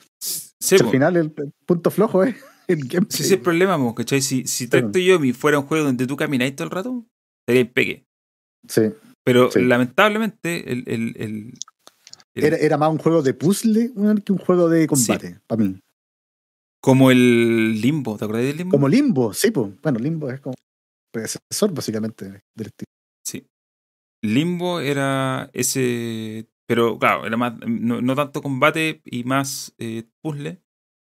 Al 0.79 0.89
final 0.91 1.15
el, 1.17 1.33
el 1.37 1.51
punto 1.65 1.89
flojo 1.89 2.23
es 2.23 2.35
el 2.67 2.79
gameplay. 2.81 3.07
Sí, 3.09 3.23
ese 3.23 3.25
es 3.25 3.31
el 3.31 3.41
problema, 3.41 3.77
¿cachai? 3.95 4.21
Si, 4.21 4.45
si 4.45 4.67
Tracto 4.67 4.99
Yomi 4.99 5.33
fuera 5.33 5.57
un 5.57 5.65
juego 5.65 5.85
donde 5.85 6.05
tú 6.05 6.15
camináis 6.15 6.55
todo 6.55 6.65
el 6.65 6.71
rato, 6.71 7.05
sería 7.47 7.71
peque. 7.71 8.04
Sí. 8.67 8.81
Pero 9.23 9.51
Sí. 9.51 9.61
lamentablemente, 9.61 10.71
el, 10.71 10.83
el, 10.87 11.15
el- 11.17 11.53
el- 12.35 12.43
Era, 12.43 12.57
era 12.57 12.77
más 12.77 12.89
un 12.91 12.97
juego 12.97 13.21
de 13.21 13.33
puzzle 13.33 13.91
que 14.23 14.31
un 14.33 14.37
juego 14.39 14.69
de 14.69 14.87
combate, 14.87 15.39
para 15.47 15.63
mí. 15.63 15.79
como 16.81 17.09
el 17.11 17.79
limbo, 17.81 18.17
¿te 18.17 18.25
acordás 18.25 18.43
del 18.43 18.57
limbo? 18.57 18.71
Como 18.71 18.87
Limbo, 18.87 19.33
sí, 19.33 19.51
pues. 19.51 19.71
Bueno, 19.81 19.97
Limbo 19.99 20.29
es 20.29 20.39
como 20.41 20.53
predecesor, 21.11 21.73
básicamente, 21.73 22.25
del 22.55 22.67
estilo. 22.67 22.85
Sí. 23.25 23.47
Limbo 24.21 24.79
era 24.81 25.49
ese. 25.53 26.47
Pero 26.67 26.97
claro, 26.99 27.25
era 27.25 27.37
más. 27.37 27.53
No, 27.67 28.01
no 28.01 28.15
tanto 28.15 28.41
combate 28.41 29.01
y 29.05 29.23
más 29.23 29.73
eh, 29.77 30.03
puzzle 30.21 30.61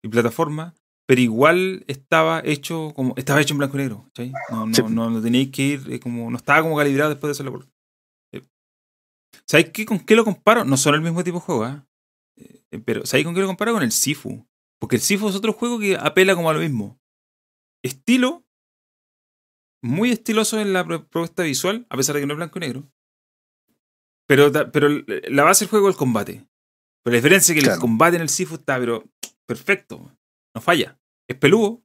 y 0.04 0.08
plataforma. 0.10 0.76
Pero 1.08 1.22
igual 1.22 1.84
estaba 1.88 2.42
hecho 2.44 2.92
como. 2.96 3.14
Estaba 3.16 3.40
hecho 3.42 3.54
en 3.54 3.60
blanco 3.60 3.78
y 3.78 3.82
negro. 3.82 4.10
No, 4.50 4.66
no, 4.66 4.74
Sí. 4.74 4.82
no, 4.90 5.10
no 5.10 5.22
teníais 5.22 5.50
que 5.52 5.62
ir 5.64 5.82
eh, 5.92 6.00
como. 6.00 6.30
No 6.32 6.38
estaba 6.38 6.62
como 6.64 6.76
calibrado 6.78 7.12
después 7.12 7.30
de 7.30 7.32
hacerlo 7.34 7.52
por. 7.52 7.68
Eh. 8.34 8.42
¿Sabéis 9.46 9.70
qué, 9.72 9.86
con 9.86 10.00
qué 10.00 10.16
lo 10.16 10.26
comparo? 10.26 10.66
No 10.66 10.78
son 10.78 10.96
el 10.96 11.02
mismo 11.02 11.24
tipo 11.24 11.38
de 11.38 11.46
juego, 11.46 11.64
¿ah? 11.66 11.86
Eh, 12.38 12.80
Pero 12.84 13.06
¿sabéis 13.06 13.26
con 13.26 13.36
qué 13.36 13.42
lo 13.42 13.48
comparo? 13.48 13.74
Con 13.74 13.84
el 13.84 13.92
Sifu. 13.92 14.46
Porque 14.80 14.96
el 14.96 15.02
Sifu 15.02 15.30
es 15.30 15.36
otro 15.36 15.54
juego 15.54 15.80
que 15.80 15.96
apela 15.96 16.36
como 16.36 16.50
a 16.50 16.54
lo 16.54 16.60
mismo. 16.60 17.00
Estilo, 17.84 18.44
muy 19.84 20.10
estiloso 20.12 20.60
en 20.60 20.74
la 20.74 20.84
pro- 20.84 21.08
propuesta 21.08 21.44
visual, 21.44 21.86
a 21.90 21.96
pesar 21.98 22.16
de 22.16 22.22
que 22.22 22.28
no 22.28 22.34
es 22.34 22.38
blanco 22.38 22.58
y 22.58 22.62
negro. 22.62 22.92
Pero, 24.28 24.52
pero 24.72 24.90
la 25.30 25.44
base 25.44 25.66
del 25.66 25.70
juego 25.70 25.88
es 25.88 25.94
el 25.94 26.00
combate. 26.00 26.48
Pero 27.04 27.12
la 27.14 27.18
diferencia 27.18 27.54
es 27.54 27.64
que 27.64 27.70
el 27.70 27.80
combate 27.80 28.16
en 28.16 28.24
el 28.24 28.30
Sifu 28.30 28.56
está, 28.56 28.80
pero 28.80 29.04
perfecto. 29.46 30.12
No 30.56 30.62
falla. 30.62 30.98
Es 31.28 31.38
peludo, 31.38 31.84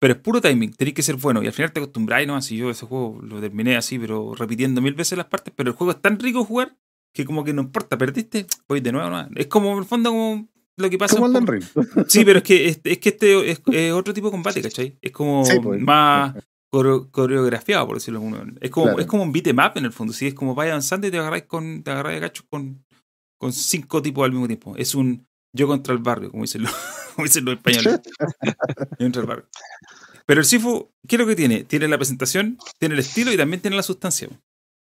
pero 0.00 0.14
es 0.14 0.20
puro 0.20 0.40
timing. 0.40 0.72
Tenéis 0.74 0.94
que 0.94 1.02
ser 1.02 1.16
bueno. 1.16 1.42
Y 1.42 1.46
al 1.46 1.52
final 1.52 1.72
te 1.72 1.80
acostumbráis, 1.80 2.26
¿no? 2.26 2.36
Así 2.36 2.56
yo 2.56 2.70
ese 2.70 2.86
juego 2.86 3.18
lo 3.22 3.40
terminé 3.40 3.76
así, 3.76 3.98
pero 3.98 4.34
repitiendo 4.34 4.80
mil 4.80 4.94
veces 4.94 5.18
las 5.18 5.26
partes. 5.26 5.52
Pero 5.56 5.70
el 5.70 5.76
juego 5.76 5.90
es 5.92 6.00
tan 6.00 6.18
rico 6.18 6.38
de 6.40 6.44
jugar 6.46 6.76
que 7.14 7.24
como 7.24 7.44
que 7.44 7.52
no 7.52 7.62
importa, 7.62 7.96
perdiste, 7.98 8.46
voy 8.68 8.80
de 8.80 8.92
nuevo, 8.92 9.08
¿no? 9.10 9.28
Es 9.36 9.46
como 9.46 9.72
en 9.72 9.78
el 9.78 9.84
fondo 9.86 10.10
como 10.10 10.48
lo 10.76 10.90
que 10.90 10.98
pasa 10.98 11.16
Como 11.16 11.40
Ring. 11.40 11.64
Sí, 12.08 12.24
pero 12.26 12.38
es 12.40 12.44
que, 12.44 12.68
es, 12.68 12.80
es 12.84 12.98
que 12.98 13.08
este 13.08 13.50
es, 13.50 13.62
es 13.72 13.92
otro 13.92 14.12
tipo 14.12 14.26
de 14.26 14.32
combate, 14.32 14.60
¿cachai? 14.60 14.98
Es 15.00 15.12
como 15.12 15.42
Sí, 15.46 15.58
pues. 15.62 15.80
más 15.80 16.34
coreo- 16.70 17.10
coreografiado, 17.10 17.86
por 17.86 17.96
decirlo 17.96 18.20
de. 18.20 18.52
Es 18.60 18.70
como, 18.70 18.86
Claro. 18.88 19.00
es 19.00 19.06
como 19.06 19.22
un 19.22 19.32
beat 19.32 19.46
em 19.46 19.58
en 19.76 19.84
el 19.86 19.92
fondo, 19.92 20.12
sí, 20.12 20.26
es 20.26 20.34
como 20.34 20.54
vais 20.54 20.70
avanzando 20.70 21.06
y 21.06 21.10
te 21.10 21.18
agarráis 21.18 21.44
con, 21.44 21.82
te 21.82 21.90
agarráis 21.90 22.20
cachos 22.20 22.44
con, 22.50 22.84
con 23.40 23.52
cinco 23.54 24.02
tipos 24.02 24.22
al 24.26 24.32
mismo 24.32 24.46
tiempo. 24.46 24.74
Es 24.76 24.94
un 24.94 25.26
yo 25.56 25.66
contra 25.66 25.94
el 25.94 26.00
barrio, 26.00 26.30
como 26.30 26.42
dicen 26.42 26.64
los, 26.64 26.72
como 27.16 27.26
dicen 27.26 27.44
los 27.44 27.56
españoles. 27.56 28.00
el. 28.98 29.44
Pero 30.26 30.40
el 30.40 30.46
Sifu, 30.46 30.92
¿qué 31.08 31.16
es 31.16 31.20
lo 31.20 31.26
que 31.26 31.36
tiene? 31.36 31.64
Tiene 31.64 31.88
la 31.88 31.96
presentación, 31.96 32.58
tiene 32.78 32.94
el 32.94 33.00
estilo 33.00 33.32
y 33.32 33.36
también 33.36 33.60
tiene 33.60 33.76
la 33.76 33.82
sustancia. 33.82 34.28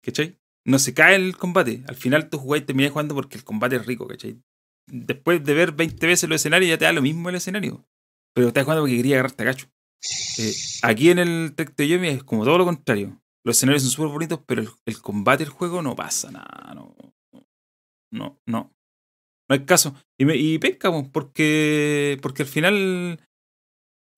¿Cachai? 0.03 0.39
No 0.65 0.79
se 0.79 0.95
cae 0.95 1.17
el 1.17 1.37
combate. 1.37 1.85
Al 1.89 1.97
final 1.97 2.31
tú 2.31 2.39
jugáis 2.39 2.63
y 2.63 2.67
termináis 2.67 2.93
jugando 2.93 3.15
porque 3.15 3.37
el 3.37 3.45
combate 3.45 3.77
es 3.77 3.87
rico, 3.87 4.07
¿cachai? 4.07 4.41
Después 4.87 5.45
de 5.45 5.55
ver 5.55 5.73
20 5.73 6.07
veces 6.07 6.29
los 6.29 6.37
escenarios 6.37 6.71
ya 6.71 6.79
te 6.79 6.85
da 6.85 6.93
lo 6.93 7.03
mismo 7.03 7.29
el 7.29 7.37
escenario. 7.37 7.85
Pero 8.35 8.49
estás 8.49 8.65
jugando 8.65 8.83
porque 8.83 8.97
quería 8.97 9.17
agarrarte 9.17 9.43
a 9.43 9.47
cacho. 9.47 9.67
Eh, 10.39 10.55
aquí 10.83 11.11
en 11.11 11.19
el 11.19 11.55
Tech 11.55 11.75
de 11.77 11.89
Yomi 11.89 12.09
es 12.09 12.25
como 12.25 12.45
todo 12.45 12.59
lo 12.59 12.65
contrario. 12.65 13.21
Los 13.45 13.57
escenarios 13.57 13.83
son 13.83 13.93
súper 13.93 14.13
bonitos, 14.13 14.41
pero 14.47 14.63
el, 14.63 14.69
el 14.87 15.01
combate 15.01 15.45
del 15.45 15.53
juego 15.53 15.83
no 15.83 15.97
pasa 15.97 16.31
nada. 16.31 16.73
No, 16.75 16.95
no, 18.13 18.41
no. 18.47 18.73
No 19.49 19.55
hay 19.55 19.65
caso. 19.65 19.95
Y, 20.19 20.25
me, 20.25 20.37
y 20.37 20.59
penca, 20.59 20.91
porque, 21.13 22.19
porque 22.23 22.43
al 22.43 22.49
final, 22.49 23.21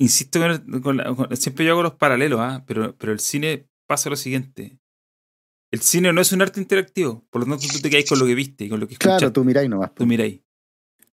insisto, 0.00 0.40
con 0.82 0.96
la- 0.98 1.28
siempre 1.36 1.64
yo 1.64 1.72
hago 1.72 1.82
los 1.82 1.94
paralelos, 1.94 2.40
¿ah? 2.40 2.64
pero, 2.66 2.94
pero 2.96 3.12
el 3.12 3.20
cine 3.20 3.66
pasa 3.86 4.10
lo 4.10 4.16
siguiente. 4.16 4.78
El 5.72 5.80
cine 5.80 6.12
no 6.12 6.20
es 6.20 6.30
un 6.32 6.42
arte 6.42 6.60
interactivo, 6.60 7.24
por 7.30 7.40
lo 7.40 7.56
tanto 7.56 7.66
tú 7.72 7.80
te 7.80 7.90
quedas 7.90 8.08
con 8.08 8.18
lo 8.20 8.26
que 8.26 8.34
viste 8.36 8.64
y 8.64 8.68
con 8.68 8.78
lo 8.78 8.86
que 8.86 8.94
escuchaste 8.94 9.18
Claro, 9.18 9.32
tú 9.32 9.44
miráis 9.44 9.68
nomás. 9.68 9.92
tú 9.94 10.06
miráis. 10.06 10.40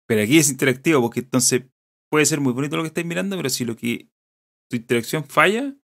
Pero 0.07 0.23
aquí 0.23 0.39
es 0.39 0.49
interactivo, 0.51 1.03
porque 1.03 1.21
entonces 1.21 1.65
puede 2.11 2.25
ser 2.25 2.41
muy 2.41 2.53
bonito 2.55 2.77
lo 2.77 2.83
que 2.83 2.89
estáis 2.89 3.07
mirando, 3.07 3.37
pero 3.37 3.51
si 3.51 3.65
lo 3.67 3.77
que 3.77 4.09
tu 4.71 4.77
interacción 4.77 5.25
falla, 5.25 5.75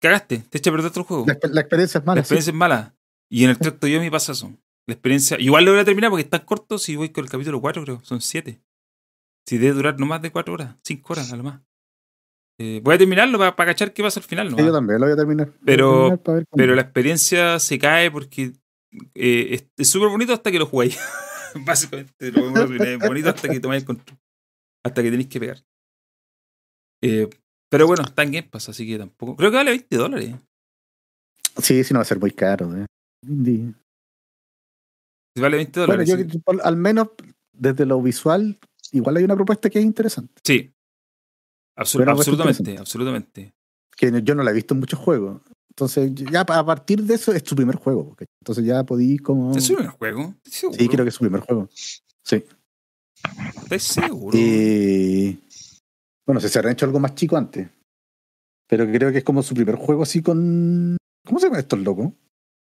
cagaste, 0.00 0.38
te 0.38 0.58
echa 0.58 0.70
a 0.70 0.72
perder 0.72 0.92
el 0.94 1.02
juego. 1.02 1.26
La 1.26 1.60
experiencia 1.60 1.98
es 1.98 2.04
mala. 2.06 2.14
La 2.16 2.20
experiencia 2.20 2.50
es 2.50 2.56
mala. 2.56 2.96
Y 3.30 3.44
en 3.44 3.50
el 3.50 3.58
tracto 3.58 3.86
yo 3.86 4.00
me 4.00 4.10
pasa 4.10 4.32
eso. 4.32 4.56
La 4.88 4.94
experiencia. 4.94 5.36
Igual 5.38 5.66
lo 5.66 5.72
voy 5.72 5.80
a 5.80 5.84
terminar 5.84 6.08
porque 6.10 6.22
es 6.24 6.30
tan 6.30 6.46
corto 6.46 6.78
si 6.78 6.96
voy 6.96 7.10
con 7.10 7.22
el 7.22 7.30
capítulo 7.30 7.60
4, 7.60 7.84
creo. 7.84 8.00
Son 8.04 8.22
7. 8.22 8.58
Si 9.46 9.58
debe 9.58 9.74
durar 9.74 10.00
no 10.00 10.06
más 10.06 10.22
de 10.22 10.32
4 10.32 10.54
horas, 10.54 10.76
5 10.82 11.12
horas 11.12 11.30
a 11.30 11.36
lo 11.36 11.44
más. 11.44 11.60
Eh, 12.58 12.80
voy 12.82 12.94
a 12.94 12.98
terminarlo 12.98 13.38
para, 13.38 13.54
cachar 13.54 13.92
qué 13.92 14.02
pasa 14.02 14.18
al 14.20 14.24
final. 14.24 14.48
Sí, 14.48 14.56
¿no? 14.56 14.64
yo 14.64 14.72
también 14.72 14.98
lo 14.98 15.06
voy 15.06 15.12
a 15.12 15.16
terminar. 15.16 15.48
A 15.48 15.64
Pero- 15.64 16.00
terminar 16.00 16.22
para 16.22 16.44
Pero 16.56 16.74
la 16.74 16.80
experiencia 16.82 17.58
se 17.58 17.78
cae 17.78 18.10
porque 18.10 18.52
eh, 19.14 19.68
es- 19.76 19.88
súper 19.88 20.08
bonito 20.08 20.32
hasta 20.32 20.50
que 20.50 20.58
lo 20.58 20.64
jugáis. 20.64 20.98
Básicamente, 21.66 22.32
lo 22.32 22.48
es 22.48 22.98
bonito 22.98 23.28
hasta 23.28 23.48
que 23.48 23.60
tomáis 23.60 23.82
el 23.82 23.86
control. 23.86 24.18
Hasta 24.84 25.02
que 25.02 25.10
tenéis 25.10 25.28
que 25.28 25.40
pegar. 25.40 25.58
Eh, 27.02 27.28
pero 27.70 27.86
bueno, 27.86 28.04
está 28.04 28.22
en 28.22 28.32
Game 28.32 28.48
Pass, 28.48 28.70
así 28.70 28.86
que 28.86 28.96
tampoco. 28.96 29.36
Creo 29.36 29.50
que 29.50 29.56
vale 29.58 29.70
20 29.70 29.96
dólares. 29.96 30.34
Sí, 31.58 31.84
sí, 31.84 31.92
no 31.92 31.98
va 31.98 32.02
a 32.02 32.06
ser 32.06 32.18
muy 32.18 32.30
caro. 32.30 32.74
eh. 32.74 32.86
Indie. 35.38 35.40
Si 35.40 35.42
vale 35.42 35.56
20 35.56 35.86
Bueno, 35.86 36.02
yo, 36.02 36.16
sí. 36.16 36.42
al 36.62 36.76
menos 36.76 37.08
desde 37.52 37.86
lo 37.86 38.00
visual, 38.02 38.58
igual 38.92 39.16
hay 39.16 39.24
una 39.24 39.34
propuesta 39.36 39.70
que 39.70 39.78
es 39.78 39.84
interesante. 39.84 40.34
Sí. 40.44 40.72
Absol- 41.76 42.08
absolutamente, 42.10 42.62
interesante. 42.62 42.78
absolutamente. 42.78 43.54
Que 43.96 44.22
yo 44.22 44.34
no 44.34 44.42
la 44.42 44.50
he 44.50 44.54
visto 44.54 44.74
en 44.74 44.80
muchos 44.80 44.98
juegos. 44.98 45.40
Entonces, 45.70 46.12
ya 46.14 46.40
a 46.40 46.66
partir 46.66 47.02
de 47.04 47.14
eso 47.14 47.32
es 47.32 47.42
su 47.46 47.54
primer 47.54 47.76
juego. 47.76 48.10
¿cachai? 48.16 48.26
Entonces 48.40 48.64
ya 48.64 48.84
podí 48.84 49.18
como. 49.18 49.56
¿Es 49.56 49.64
su 49.64 49.74
primer 49.74 49.92
juego? 49.92 50.34
Sí, 50.44 50.66
creo 50.88 51.04
que 51.04 51.08
es 51.10 51.14
su 51.14 51.20
primer 51.20 51.40
juego. 51.40 51.68
Sí. 52.24 52.44
¿Estás 53.62 53.82
seguro? 53.82 54.36
Eh, 54.38 55.38
bueno, 56.26 56.40
se 56.40 56.58
habrán 56.58 56.72
hecho 56.72 56.86
algo 56.86 56.98
más 57.00 57.14
chico 57.14 57.36
antes. 57.36 57.68
Pero 58.68 58.86
creo 58.86 59.10
que 59.12 59.18
es 59.18 59.24
como 59.24 59.42
su 59.42 59.54
primer 59.54 59.76
juego 59.76 60.02
así 60.02 60.20
con. 60.22 60.96
¿Cómo 61.24 61.38
se 61.38 61.46
llaman 61.46 61.60
estos 61.60 61.78
locos? 61.80 62.12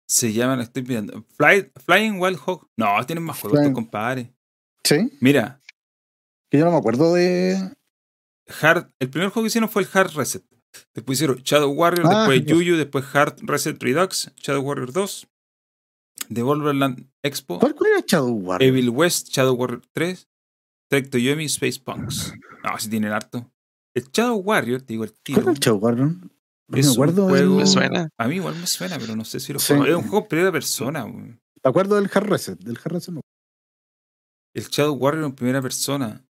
Se 0.08 0.32
llaman, 0.32 0.60
estoy 0.60 0.82
mirando. 0.82 1.24
Fly- 1.38 1.70
Flying 1.84 2.20
Wild 2.20 2.38
Hog. 2.44 2.68
No, 2.76 2.88
tienen 3.06 3.24
más 3.24 3.38
juegos, 3.40 3.60
compadres. 3.72 4.28
Sí. 4.84 5.10
Mira, 5.20 5.60
Que 6.50 6.58
yo 6.58 6.64
no 6.66 6.72
me 6.72 6.76
acuerdo 6.76 7.14
de. 7.14 7.72
Hard, 8.60 8.90
el 9.00 9.08
primer 9.10 9.30
juego 9.30 9.44
que 9.44 9.48
hicieron 9.48 9.70
fue 9.70 9.82
el 9.82 9.88
Hard 9.92 10.12
Reset. 10.14 10.44
Después 10.94 11.16
hicieron 11.16 11.38
Shadow 11.38 11.70
Warrior, 11.72 12.06
Ah, 12.10 12.28
después. 12.28 12.44
Yuyu, 12.44 12.76
después 12.76 13.04
Hard 13.14 13.36
Reset 13.42 13.80
Redux, 13.82 14.30
Shadow 14.36 14.60
Warrior 14.62 14.92
2, 14.92 15.26
Devolverland 16.28 17.08
Expo, 17.22 17.58
¿Cuál, 17.60 17.74
cuál 17.74 17.90
era 17.92 18.04
Shadow 18.06 18.30
Warrior? 18.34 18.68
Evil 18.68 18.90
West, 18.90 19.28
Shadow 19.30 19.54
Warrior 19.54 19.82
3, 19.92 20.28
Trek 20.90 21.10
to 21.10 21.18
Yomi, 21.18 21.44
Space 21.46 21.80
Punks. 21.82 22.32
No, 22.62 22.78
si 22.78 22.88
tienen 22.90 23.12
harto. 23.12 23.50
El 23.94 24.04
Shadow 24.10 24.36
Warrior, 24.38 24.80
te 24.82 24.94
digo 24.94 25.04
el 25.04 25.10
¿Cuál 25.10 25.22
tiro. 25.22 25.40
era 25.42 25.50
el 25.52 25.58
Shadow 25.58 25.78
Warrior? 25.78 26.10
Es 26.72 26.86
me 26.86 26.92
acuerdo. 26.92 27.28
juego- 27.28 27.56
Me 27.56 27.66
suena. 27.66 28.08
A 28.18 28.28
mí 28.28 28.36
igual 28.36 28.56
me 28.56 28.66
suena, 28.66 28.98
pero 28.98 29.14
no 29.16 29.24
sé 29.24 29.38
si 29.40 29.52
lo 29.52 29.58
Sí. 29.58 29.74
juego. 29.74 29.84
Es 29.86 29.94
un 29.96 30.02
juego 30.02 30.18
en 30.24 30.28
primera 30.28 30.52
persona. 30.52 31.04
weón. 31.04 31.40
Me 31.62 31.68
acuerdo 31.70 31.96
del 31.96 32.10
Hard 32.12 32.26
Reset. 32.28 32.58
Del 32.58 32.78
Hard 32.82 32.92
Reset 32.92 33.14
no. 33.14 33.20
El 34.54 34.64
Shadow 34.68 34.94
Warrior 34.94 35.24
en 35.24 35.34
primera 35.34 35.60
persona. 35.62 36.24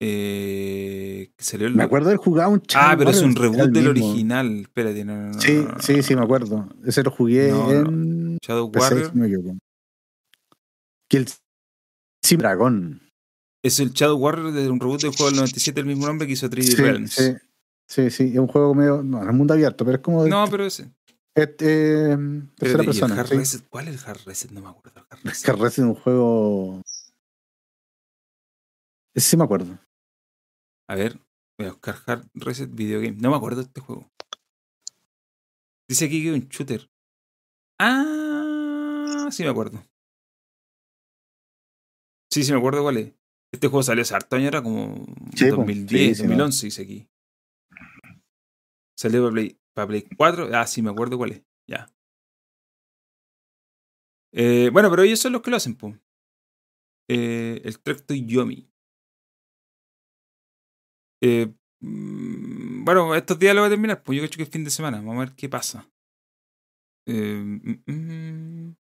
Eh, 0.00 1.32
que 1.36 1.42
salió 1.44 1.66
el 1.66 1.74
Me 1.74 1.82
acuerdo 1.82 2.10
de 2.10 2.16
jugar 2.16 2.48
un 2.48 2.60
Shadow 2.60 2.90
Ah, 2.92 2.96
pero 2.98 3.10
es 3.10 3.22
un 3.22 3.34
reboot 3.34 3.60
el 3.60 3.72
del 3.72 3.92
mismo. 3.94 4.08
original. 4.10 4.60
Espérate, 4.60 5.04
no, 5.04 5.16
no, 5.16 5.32
no, 5.32 5.40
Sí, 5.40 5.64
sí, 5.80 6.02
sí, 6.02 6.14
me 6.14 6.22
acuerdo. 6.22 6.68
Ese 6.84 7.02
lo 7.02 7.10
jugué 7.10 7.48
en 7.48 8.38
Shadow 8.42 8.70
PC, 8.70 8.94
Warrior 8.94 9.14
me. 9.14 9.58
Que 11.08 11.16
el 11.18 11.26
Sim 12.22 12.38
Dragón. 12.38 13.02
es 13.64 13.80
el 13.80 13.92
Shadow 13.92 14.18
Warrior 14.18 14.52
de 14.52 14.68
un 14.68 14.78
reboot 14.78 15.00
del 15.00 15.10
juego 15.12 15.26
del 15.30 15.36
97 15.36 15.80
del 15.80 15.86
mismo 15.86 16.06
nombre 16.06 16.26
que 16.26 16.34
hizo 16.34 16.48
3D 16.50 16.76
Sí, 16.76 16.82
Realms. 16.82 17.12
sí, 17.14 17.32
sí, 17.86 18.10
sí, 18.10 18.24
es 18.32 18.38
un 18.38 18.46
juego 18.48 18.74
medio. 18.74 19.02
No, 19.02 19.22
es 19.22 19.34
mundo 19.34 19.54
abierto, 19.54 19.84
pero 19.84 19.96
es 19.96 20.02
como. 20.02 20.24
de- 20.24 20.30
No, 20.30 20.44
pero 20.50 20.64
ese. 20.66 20.90
es, 21.34 21.48
eh, 21.60 22.16
tercera 22.16 22.16
Espérate, 22.56 22.74
¿y 22.74 22.78
el 22.78 22.84
persona. 22.86 23.14
Hard 23.20 23.28
sí. 23.28 23.36
Reset? 23.36 23.68
¿Cuál 23.68 23.88
es 23.88 24.02
el 24.02 24.08
Hard 24.10 24.20
Reset? 24.26 24.50
No 24.52 24.60
me 24.62 24.68
acuerdo. 24.68 25.00
el 25.00 25.06
Hard 25.10 25.20
Reset. 25.24 25.48
Hard 25.48 25.58
Reset 25.60 25.78
es 25.84 25.90
un 25.90 25.94
juego. 25.94 26.82
Ese 29.14 29.30
sí 29.30 29.36
me 29.36 29.44
acuerdo. 29.44 29.78
A 30.88 30.94
ver, 30.94 31.18
voy 31.58 31.68
a 31.68 31.72
buscar 31.72 31.96
Hard 32.06 32.28
Reset 32.34 32.70
Video 32.74 33.00
Game. 33.00 33.16
No 33.20 33.30
me 33.30 33.36
acuerdo 33.36 33.62
de 33.62 33.66
este 33.66 33.80
juego. 33.80 34.10
Dice 35.88 36.04
aquí 36.06 36.22
que 36.22 36.28
es 36.30 36.42
un 36.42 36.48
shooter. 36.48 36.90
Ah, 37.80 39.28
sí 39.30 39.42
me 39.42 39.48
acuerdo. 39.50 39.82
Sí, 42.30 42.42
sí 42.44 42.52
me 42.52 42.58
acuerdo 42.58 42.82
cuál 42.82 42.96
es. 42.98 43.12
Este 43.52 43.68
juego 43.68 43.82
salió 43.82 44.02
hace 44.02 44.14
harto 44.14 44.36
años, 44.36 44.48
era 44.48 44.62
como 44.62 45.06
Sí, 45.34 45.46
po. 45.50 45.56
2010, 45.56 46.08
Sí, 46.08 46.14
sí, 46.14 46.22
2011, 46.22 46.66
dice 46.66 46.82
aquí. 46.82 47.08
Salió 49.06 49.22
para 49.22 49.32
Play, 49.34 49.60
para 49.72 49.86
Play 49.86 50.04
4. 50.16 50.48
Ah, 50.52 50.66
sí, 50.66 50.82
me 50.82 50.90
acuerdo 50.90 51.16
cuál 51.16 51.30
es. 51.30 51.42
Ya. 51.68 51.86
Eh, 54.32 54.68
bueno, 54.72 54.90
pero 54.90 55.02
ellos 55.04 55.20
son 55.20 55.32
los 55.32 55.42
que 55.42 55.50
lo 55.50 55.56
hacen, 55.56 55.76
po. 55.76 55.96
Eh, 57.08 57.60
el 57.64 57.78
Tracto 57.78 58.14
Yomi. 58.14 58.68
Eh, 61.22 61.54
mm, 61.80 62.84
bueno, 62.84 63.14
estos 63.14 63.38
días 63.38 63.54
lo 63.54 63.60
voy 63.60 63.68
a 63.68 63.70
terminar, 63.70 64.02
pues 64.02 64.16
yo 64.16 64.26
creo 64.26 64.36
que 64.38 64.42
es 64.42 64.50
fin 64.50 64.64
de 64.64 64.70
semana. 64.70 64.96
Vamos 64.98 65.16
a 65.18 65.26
ver 65.26 65.36
qué 65.36 65.48
pasa. 65.48 65.88
Eh, 67.06 67.40
mm, 67.44 67.82
mm. 67.86 68.76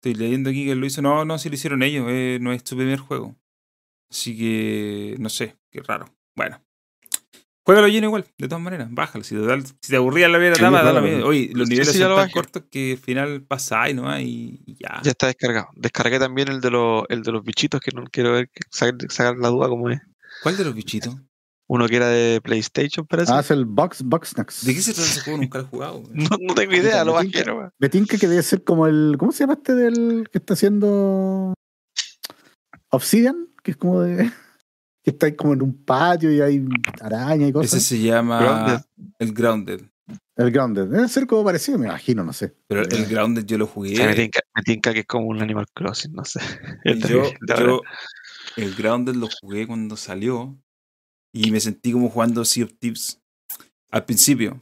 Estoy 0.00 0.14
leyendo 0.14 0.48
aquí 0.48 0.64
que 0.64 0.74
lo 0.74 0.86
hizo. 0.86 1.02
No, 1.02 1.26
no, 1.26 1.36
si 1.36 1.50
lo 1.50 1.54
hicieron 1.56 1.82
ellos. 1.82 2.06
eh, 2.08 2.38
no 2.40 2.50
es 2.52 2.62
su 2.64 2.76
primer 2.76 2.98
juego. 2.98 3.36
Así 4.10 4.38
que, 4.38 5.16
no 5.18 5.28
sé, 5.28 5.58
qué 5.70 5.82
raro. 5.82 6.06
Bueno. 6.34 6.65
Juégalo 7.66 7.88
lleno 7.88 8.06
igual, 8.06 8.24
de 8.38 8.46
todas 8.48 8.62
maneras. 8.62 8.86
Bájalo. 8.92 9.24
Si 9.24 9.34
te, 9.34 9.40
da- 9.40 9.60
si 9.60 9.90
te 9.90 9.96
aburría 9.96 10.28
la 10.28 10.38
primera 10.38 10.54
Sí, 10.54 10.62
etapa, 10.62 10.84
da 10.84 10.92
lo 10.92 11.00
claro. 11.00 11.06
mismo. 11.16 11.26
Oye, 11.28 11.50
los 11.52 11.68
niveles 11.68 11.92
sí, 11.92 11.98
ya 11.98 12.04
son 12.04 12.10
lo 12.10 12.16
tan 12.16 12.24
bajé. 12.26 12.32
cortos 12.34 12.62
que 12.70 12.92
al 12.92 12.98
final 12.98 13.42
pasáis 13.42 13.94
nomás 13.96 14.20
y, 14.20 14.62
y 14.66 14.76
ya. 14.80 15.00
Ya 15.02 15.10
está 15.10 15.26
descargado. 15.26 15.66
Descargué 15.74 16.20
también 16.20 16.46
el 16.48 16.60
de 16.60 16.70
los, 16.70 17.02
el 17.08 17.22
de 17.24 17.32
los 17.32 17.42
bichitos 17.42 17.80
que 17.80 17.90
no 17.90 18.04
quiero 18.04 18.32
ver, 18.32 18.48
sacar, 18.70 18.94
sacar 19.10 19.36
la 19.38 19.48
duda 19.48 19.68
cómo 19.68 19.90
es. 19.90 20.00
¿Cuál 20.44 20.56
de 20.56 20.64
los 20.64 20.74
bichitos? 20.74 21.16
Uno 21.68 21.88
que 21.88 21.96
era 21.96 22.06
de 22.08 22.40
PlayStation, 22.40 23.04
parece. 23.04 23.32
Ah, 23.34 23.40
es 23.40 23.50
el 23.50 23.64
Box 23.64 24.02
Box 24.04 24.28
Snacks. 24.28 24.64
¿De 24.64 24.72
qué 24.72 24.80
se 24.80 24.94
trata 24.94 25.08
ese 25.10 25.20
juego? 25.22 25.40
Nunca 25.40 25.58
lo 25.58 25.64
he 25.64 25.66
jugado. 25.66 26.02
No, 26.14 26.28
no 26.40 26.54
tengo 26.54 26.72
idea, 26.72 27.04
lo 27.04 27.14
bajé 27.14 27.44
nomás. 27.44 27.72
Me 27.80 27.88
tinca 27.88 28.16
que 28.16 28.28
debe 28.28 28.44
ser 28.44 28.62
como 28.62 28.86
el. 28.86 29.16
¿Cómo 29.18 29.32
se 29.32 29.40
llama 29.40 29.54
este 29.54 29.74
del 29.74 30.28
que 30.30 30.38
está 30.38 30.54
haciendo 30.54 31.52
Obsidian? 32.90 33.48
Que 33.64 33.72
es 33.72 33.76
como 33.76 34.00
de. 34.02 34.30
Que 35.06 35.10
está 35.12 35.26
ahí 35.26 35.36
como 35.36 35.52
en 35.52 35.62
un 35.62 35.72
patio 35.84 36.32
y 36.32 36.40
hay 36.40 36.64
araña 37.00 37.46
y 37.46 37.52
cosas. 37.52 37.74
Ese 37.74 37.80
se 37.96 38.02
llama 38.02 38.40
Grounded. 38.40 38.84
el 39.20 39.32
Grounded. 39.32 39.80
El 40.34 40.50
Grounded. 40.50 40.86
Debe 40.88 41.08
ser 41.08 41.28
como 41.28 41.44
parecido, 41.44 41.78
me 41.78 41.86
imagino, 41.86 42.24
no 42.24 42.32
sé. 42.32 42.56
Pero 42.66 42.82
Eh, 42.82 42.86
el 42.90 43.06
Grounded 43.06 43.44
yo 43.46 43.56
lo 43.56 43.66
O 43.66 43.68
jugué. 43.68 43.94
sea, 43.94 44.08
me, 44.08 44.16
tinca, 44.16 44.40
me 44.52 44.62
tinca 44.64 44.92
que 44.92 45.00
es 45.00 45.06
como 45.06 45.26
un 45.28 45.40
Animal 45.40 45.66
Crossing, 45.72 46.12
no 46.12 46.24
sé. 46.24 46.40
Y 46.84 46.98
yo, 47.08 47.22
yo 47.56 47.82
el 48.56 48.74
Grounded 48.74 49.14
lo 49.14 49.28
jugué 49.40 49.68
cuando 49.68 49.96
salió 49.96 50.58
y 51.32 51.52
me 51.52 51.60
sentí 51.60 51.92
como 51.92 52.10
jugando 52.10 52.44
Sea 52.44 52.64
of 52.64 52.72
Thieves 52.80 53.20
al 53.92 54.04
principio. 54.06 54.60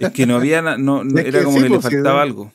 Es 0.00 0.10
que 0.10 0.26
no 0.26 0.34
había, 0.34 0.60
no, 0.60 1.04
no- 1.04 1.04
Es 1.20 1.26
era 1.26 1.38
que 1.38 1.44
como 1.44 1.58
sí, 1.58 1.62
que 1.62 1.68
le 1.68 1.76
pues, 1.78 1.86
sí, 1.86 1.94
faltaba 1.94 2.16
¿no? 2.16 2.22
algo. 2.22 2.52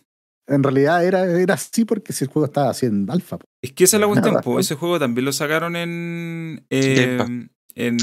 En 0.48 0.62
realidad 0.62 1.06
era, 1.06 1.24
era 1.26 1.54
así 1.54 1.86
porque 1.86 2.12
si 2.14 2.26
el 2.26 2.30
juego 2.30 2.46
estaba 2.46 2.70
así 2.70 2.86
en 2.86 3.10
alfa. 3.10 3.38
Es 3.62 3.72
que 3.74 3.86
esa 3.86 3.98
es 3.98 4.02
la 4.02 4.08
cuestión, 4.08 4.60
ese 4.60 4.76
juego 4.76 5.00
también 5.00 5.24
lo 5.26 5.32
sacaron 5.32 5.76
en... 5.76 6.66
Game 6.70 7.18
Pass. 7.18 7.30
eh, 7.30 7.50
en 7.76 7.98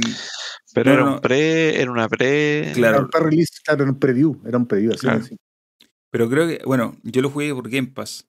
Pero 0.75 0.91
no, 0.91 0.95
era 0.97 1.05
no. 1.05 1.15
un 1.17 1.21
pre, 1.21 1.81
era 1.81 1.91
una 1.93 2.09
pre. 2.09 2.73
Claro. 2.75 2.97
Era 2.97 3.05
un 3.05 3.11
pre-release, 3.11 3.61
claro, 3.65 3.83
era 3.83 3.93
un 3.93 3.99
preview. 3.99 4.41
Era 4.47 4.57
un 4.59 4.67
preview, 4.67 4.93
así. 4.93 5.01
Claro. 5.01 5.21
así. 5.21 5.37
pero 6.11 6.29
creo 6.31 6.49
que, 6.49 6.61
bueno, 6.65 6.97
yo 7.03 7.21
lo 7.23 7.31
jugué 7.31 7.55
por 7.55 7.69
Game 7.69 7.89
Pass, 7.89 8.27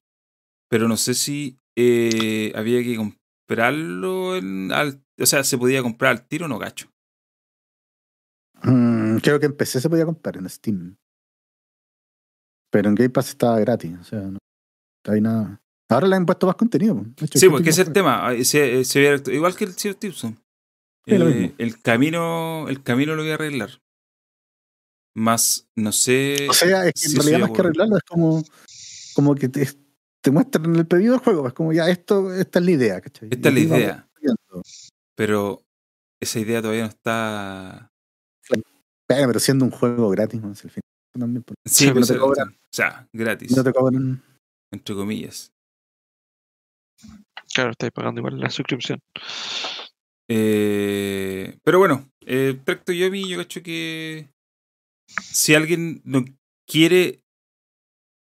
pero 0.70 0.88
no 0.88 0.98
sé 0.98 1.14
si 1.14 1.58
eh, 1.78 2.52
había 2.56 2.84
que 2.84 2.98
comprarlo, 2.98 4.36
en- 4.36 4.72
al, 4.74 5.02
o 5.20 5.26
sea, 5.26 5.44
se 5.46 5.58
podía 5.58 5.82
comprar 5.82 6.12
al 6.12 6.28
tiro 6.28 6.46
o 6.46 6.50
no, 6.50 6.60
gacho. 6.60 6.90
Mm, 8.64 9.18
creo 9.18 9.40
que 9.40 9.48
en 9.48 9.54
PC 9.58 9.80
se 9.82 9.90
podía 9.90 10.06
comprar 10.06 10.38
en 10.38 10.48
Steam. 10.50 10.98
Pero 12.72 12.90
en 12.90 12.96
Game 12.96 13.10
Pass 13.10 13.30
estaba 13.30 13.60
gratis. 13.60 13.92
O 14.00 14.04
sea, 14.04 14.20
no 14.22 14.38
hay 15.06 15.22
nada. 15.22 15.62
Ahora 15.90 16.08
le 16.08 16.16
han 16.16 16.26
puesto 16.26 16.48
más 16.48 16.56
contenido. 16.56 17.04
hecho, 17.22 17.38
Sí, 17.38 17.50
porque 17.50 17.70
ese 17.70 17.82
es 17.82 17.88
el 17.90 17.94
tema. 17.94 18.28
ah, 18.28 18.44
se- 18.44 18.84
se 18.86 19.22
igual 19.34 19.56
que 19.56 19.66
el. 19.66 19.74
Sí, 19.74 19.90
lo 19.90 21.28
Eh, 21.30 21.54
el 21.58 21.82
camino, 21.82 22.68
el 22.70 22.82
camino 22.82 23.16
lo 23.16 23.24
voy 23.24 23.32
a 23.32 23.36
arreglar. 23.36 23.82
Más, 25.14 25.68
no 25.76 25.92
sé. 25.92 26.48
O 26.50 26.54
sea, 26.54 26.86
es 26.88 26.94
que 26.94 27.00
si 27.00 27.16
en 27.18 27.22
realidad 27.24 27.40
más 27.40 27.52
que 27.52 27.62
arreglarlo 27.62 27.98
es 27.98 28.04
como, 28.04 28.44
como 29.14 29.36
que 29.36 29.50
te, 29.50 29.68
te 30.22 30.32
muestran 30.32 30.66
en 30.66 30.76
el 30.78 30.88
preview 30.88 31.12
del 31.12 31.20
juego. 31.22 31.48
Es 31.48 31.54
como 31.54 31.74
ya, 31.74 31.90
esto, 31.90 32.34
esta 32.34 32.60
es 32.60 32.66
la 32.66 32.72
idea. 32.72 33.02
¿cachai? 33.02 33.28
Esta 33.32 33.50
es 33.50 33.54
la 33.54 33.60
idea. 33.60 34.10
Pero 35.16 35.62
esa 36.22 36.40
idea 36.40 36.62
todavía 36.62 36.84
no 36.84 36.90
está. 36.90 37.92
Pero, 39.08 39.40
siendo 39.40 39.66
un 39.66 39.72
juego 39.72 40.10
gratis, 40.10 40.42
no 40.42 40.56
sé, 40.56 40.68
al 40.68 40.72
final 40.72 40.91
también. 41.20 41.44
Sí, 41.66 41.88
no 41.88 41.94
pues, 41.94 42.08
te 42.08 42.18
o 42.18 42.22
cobran. 42.22 42.58
sea, 42.72 43.08
gratis, 43.14 43.56
No 43.56 43.64
te 43.64 43.74
cobran. 43.74 44.24
entre 44.72 44.96
comillas. 44.96 45.52
Claro, 47.54 47.72
estáis 47.72 47.92
pagando 47.92 48.20
igual 48.22 48.40
la 48.40 48.50
suscripción. 48.50 49.00
Eh, 50.30 51.58
pero 51.64 51.80
bueno, 51.80 52.10
eh, 52.26 52.58
Tracto 52.64 52.94
Yomi, 52.94 53.28
yo 53.28 53.38
cacho 53.38 53.62
que 53.62 54.30
si 55.08 55.54
alguien 55.56 56.02
no 56.06 56.24
quiere, 56.66 57.22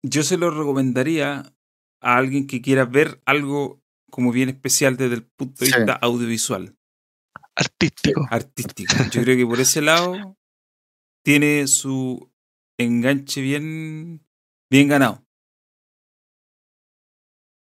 yo 0.02 0.22
se 0.22 0.38
lo 0.38 0.50
recomendaría 0.50 1.52
a 2.00 2.16
alguien 2.16 2.46
que 2.46 2.62
quiera 2.62 2.86
ver 2.86 3.20
algo 3.26 3.80
como 4.10 4.32
bien 4.32 4.48
especial 4.48 4.96
desde 4.96 5.16
el 5.16 5.24
punto 5.24 5.64
de 5.64 5.70
Sí. 5.70 5.76
vista 5.76 5.94
audiovisual, 5.94 6.74
Artístico. 7.56 8.26
artístico. 8.30 8.94
Yo 9.10 9.22
creo 9.22 9.36
que 9.36 9.46
por 9.46 9.60
ese 9.60 9.82
lado 9.82 10.36
tiene 11.24 11.66
su 11.66 12.30
enganche 12.82 13.40
bien, 13.40 14.24
bien 14.70 14.88
ganado. 14.88 15.24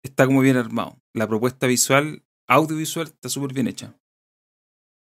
Está 0.03 0.27
como 0.27 0.41
bien 0.41 0.57
armado. 0.57 1.01
La 1.13 1.29
propuesta 1.29 1.67
visual, 1.67 2.25
audiovisual, 2.49 3.09
está 3.09 3.29
súper 3.29 3.53
bien 3.53 3.69
hecha. 3.69 3.95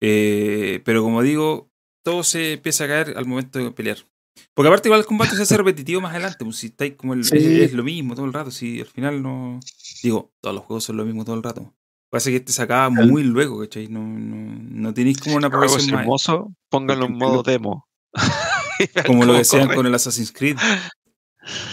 Eh, 0.01 0.81
pero 0.85 1.03
como 1.03 1.23
digo, 1.23 1.71
todo 2.05 2.23
se 2.23 2.55
empieza 2.55 2.85
a 2.85 2.89
caer 2.89 3.15
al 3.17 3.27
momento 3.27 3.59
de 3.59 3.71
pelear. 3.71 3.99
Porque 4.55 4.69
aparte 4.69 4.89
igual 4.89 5.01
el 5.01 5.07
combate 5.07 5.37
se 5.37 5.43
hace 5.43 5.57
repetitivo 5.59 6.01
más 6.01 6.13
adelante, 6.13 6.45
pues 6.45 6.57
si 6.57 6.69
estáis 6.69 6.95
como 6.95 7.15
el, 7.15 7.25
Sí. 7.25 7.63
es, 7.63 7.73
lo 7.73 7.85
mismo 7.85 8.15
todo 8.15 8.27
el 8.27 8.33
rato, 8.33 8.51
si 8.51 8.81
al 8.81 8.87
final 8.87 9.23
no... 9.23 9.61
Digo, 10.03 10.33
todos 10.41 10.55
los 10.55 10.65
juegos 10.65 10.85
son 10.85 10.97
lo 10.97 11.05
mismo 11.05 11.25
todo 11.25 11.37
el 11.37 11.43
rato. 11.43 11.75
Pasa 12.11 12.31
que 12.31 12.37
este 12.37 12.53
se 12.53 12.63
acaba 12.63 12.89
muy 12.89 13.23
luego, 13.23 13.61
¿cachai? 13.61 13.89
No, 13.89 14.01
no, 14.01 14.59
no 14.71 14.95
tenéis 14.95 15.19
como 15.19 15.37
una 15.37 15.51
progresión 15.51 15.91
más... 15.91 16.01
hermoso, 16.01 16.55
pónganlo 16.71 17.05
en 17.05 17.19
modo 17.19 17.43
demo. 17.43 17.87
Como 19.07 19.25
lo 19.25 19.35
decían 19.35 19.65
corre. 19.65 19.77
con 19.77 19.87
el 19.87 19.95
Assassin's 19.95 20.33
Creed. 20.33 20.57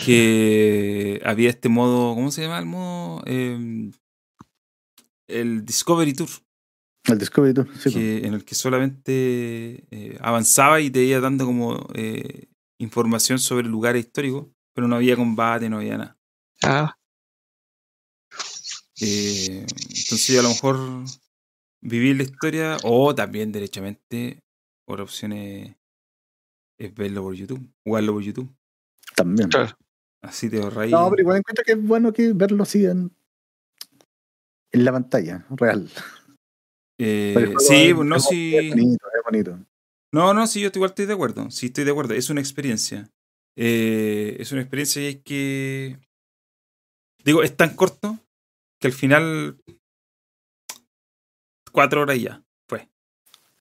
Que 0.05 1.21
había 1.25 1.49
este 1.49 1.69
modo, 1.69 2.15
¿cómo 2.15 2.31
se 2.31 2.41
llama 2.43 2.59
el 2.59 2.65
modo? 2.65 3.23
Eh, 3.25 3.91
el 5.27 5.65
Discovery 5.65 6.13
Tour, 6.13 6.29
El 7.05 7.17
Discovery 7.19 7.53
Tour, 7.53 7.69
sí, 7.77 7.91
que, 7.91 8.25
en 8.25 8.33
el 8.33 8.45
que 8.45 8.55
solamente 8.55 9.83
eh, 9.91 10.17
avanzaba 10.21 10.79
y 10.79 10.89
te 10.89 11.03
iba 11.03 11.19
dando 11.19 11.45
como 11.45 11.87
eh, 11.93 12.47
información 12.79 13.39
sobre 13.39 13.67
lugares 13.67 14.05
históricos, 14.05 14.47
pero 14.73 14.87
no 14.87 14.95
había 14.95 15.15
combate, 15.15 15.69
no 15.69 15.77
había 15.77 15.97
nada. 15.97 16.17
Ah, 16.63 16.95
Eh, 19.01 19.65
entonces 19.89 20.39
a 20.39 20.41
lo 20.41 20.49
mejor 20.49 20.77
vivir 21.81 22.15
la 22.15 22.23
historia 22.23 22.77
o 22.83 23.13
también 23.13 23.51
derechamente 23.51 24.39
otra 24.87 25.03
opción 25.03 25.33
es, 26.77 26.87
es 26.89 26.93
verlo 26.95 27.21
por 27.23 27.33
YouTube, 27.35 27.67
jugarlo 27.83 28.13
por 28.13 28.21
YouTube. 28.23 28.53
también. 29.15 29.49
claro. 29.49 29.75
Así 30.21 30.49
te 30.49 30.59
ahorráis. 30.61 30.91
No, 30.91 31.09
pero 31.11 31.21
igual 31.21 31.37
encuentro 31.37 31.63
que 31.63 31.73
es 31.73 31.81
bueno 31.83 32.11
que 32.11 32.33
verlo 32.33 32.63
así 32.63 32.85
en, 32.85 33.11
en 34.71 34.85
la 34.85 34.91
pantalla, 34.91 35.45
real. 35.51 35.87
Eh, 36.97 37.53
sí, 37.59 37.75
es- 37.89 37.93
pues 37.95 38.07
no, 38.07 38.15
es 38.15 38.25
sí. 38.25 38.55
Es 38.55 38.69
bonito, 38.69 39.05
es 39.07 39.23
bonito. 39.23 39.59
No, 40.11 40.33
no, 40.33 40.47
sí, 40.47 40.61
yo 40.61 40.71
igual 40.73 40.89
estoy 40.91 41.05
de 41.05 41.13
acuerdo. 41.13 41.51
Sí, 41.51 41.67
estoy 41.67 41.83
de 41.83 41.91
acuerdo. 41.91 42.13
Es 42.15 42.29
una 42.29 42.39
experiencia. 42.39 43.07
Eh, 43.57 44.37
es 44.39 44.51
una 44.51 44.61
experiencia 44.61 45.01
y 45.01 45.05
hay 45.05 45.15
que. 45.21 45.99
Digo, 47.23 47.43
es 47.43 47.55
tan 47.55 47.75
corto 47.75 48.17
que 48.79 48.87
al 48.87 48.93
final. 48.93 49.57
Cuatro 51.71 52.01
horas 52.01 52.17
y 52.17 52.21
ya. 52.23 52.43
Fue. 52.69 52.89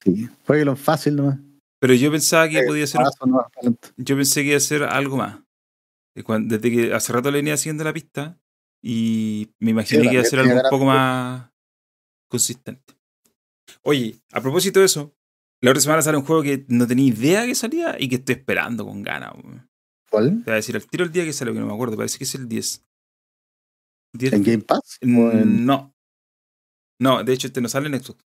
Sí. 0.03 0.29
Jueguelo 0.47 0.75
fácil 0.75 1.15
nomás. 1.17 1.37
Pero 1.85 1.93
yo 1.99 2.09
pensaba 2.11 2.49
que 2.49 2.63
podía 2.63 2.87
ser. 2.87 2.99
Yo 3.97 4.15
pensé 4.15 4.41
que 4.41 4.47
iba 4.47 4.57
a 4.57 4.59
ser 4.59 4.83
algo 4.83 5.17
más. 5.17 5.39
Desde 6.15 6.71
que 6.71 6.91
hace 6.95 7.13
rato 7.13 7.29
le 7.29 7.37
venía 7.37 7.55
siguiendo 7.57 7.83
la 7.83 7.93
pista. 7.93 8.39
Y 8.81 9.51
me 9.59 9.69
imaginé 9.69 10.01
Sí, 10.01 10.07
que 10.07 10.13
iba 10.15 10.21
a 10.23 10.25
ser 10.25 10.39
algo 10.39 10.55
un 10.55 10.69
poco 10.71 10.85
más 10.85 11.51
consistente. 12.27 12.95
Oye, 13.83 14.15
a 14.31 14.41
propósito 14.41 14.79
de 14.79 14.87
eso, 14.87 15.15
la 15.61 15.69
otra 15.69 15.81
semana 15.81 16.01
sale 16.01 16.17
un 16.17 16.25
juego 16.25 16.41
que 16.41 16.65
no 16.69 16.87
tenía 16.87 17.05
idea 17.07 17.45
que 17.45 17.53
salía 17.53 17.95
y 17.99 18.09
que 18.09 18.15
estoy 18.15 18.33
esperando 18.35 18.83
con 18.83 19.03
ganas. 19.03 19.33
¿Cuál? 20.09 20.39
Te 20.39 20.45
voy 20.45 20.53
a 20.53 20.55
decir 20.55 20.75
al 20.75 20.87
tiro 20.87 21.03
el 21.03 21.11
día 21.11 21.23
que 21.23 21.33
sale, 21.33 21.53
que 21.53 21.59
no 21.59 21.67
me 21.67 21.73
acuerdo, 21.73 21.97
parece 21.97 22.17
que 22.17 22.23
es 22.23 22.33
el 22.33 22.47
10. 22.49 22.83
10 24.13 24.33
¿En 24.33 24.43
Game 24.43 24.63
Pass? 24.63 24.97
¿O 25.03 25.05
en- 25.05 25.61
Mm, 25.63 25.65
No. 25.67 25.95
No, 26.99 27.23
de 27.23 27.31
hecho 27.33 27.45
este 27.45 27.61
no 27.61 27.69
sale 27.69 27.87
en 27.89 28.01
Xbox. 28.01 28.25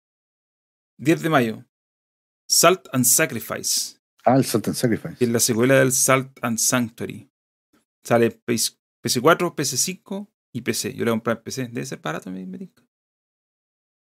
10 0.98 1.22
de 1.22 1.30
mayo. 1.30 1.66
Salt 2.52 2.88
and 2.92 3.06
Sacrifice, 3.06 3.98
Ah, 4.26 4.36
el 4.36 4.44
Salt 4.46 4.68
and 4.68 4.76
Sacrifice. 4.76 5.16
que 5.18 5.26
es 5.26 5.32
la 5.32 5.40
secuela 5.40 5.80
del 5.80 5.92
Salt 5.94 6.38
and 6.44 6.58
Sanctuary. 6.58 7.30
Sale 8.04 8.26
en 8.26 8.42
PS- 8.46 8.78
PC4, 9.04 9.56
PC5 9.56 10.28
y 10.54 10.62
PC. 10.62 10.94
Yo 10.94 11.06
le 11.06 11.12
compré 11.12 11.34
en 11.34 11.42
PC. 11.44 11.68
Debe 11.70 11.86
ser 11.86 12.00
barato, 12.02 12.30
me, 12.30 12.46
me. 12.46 12.70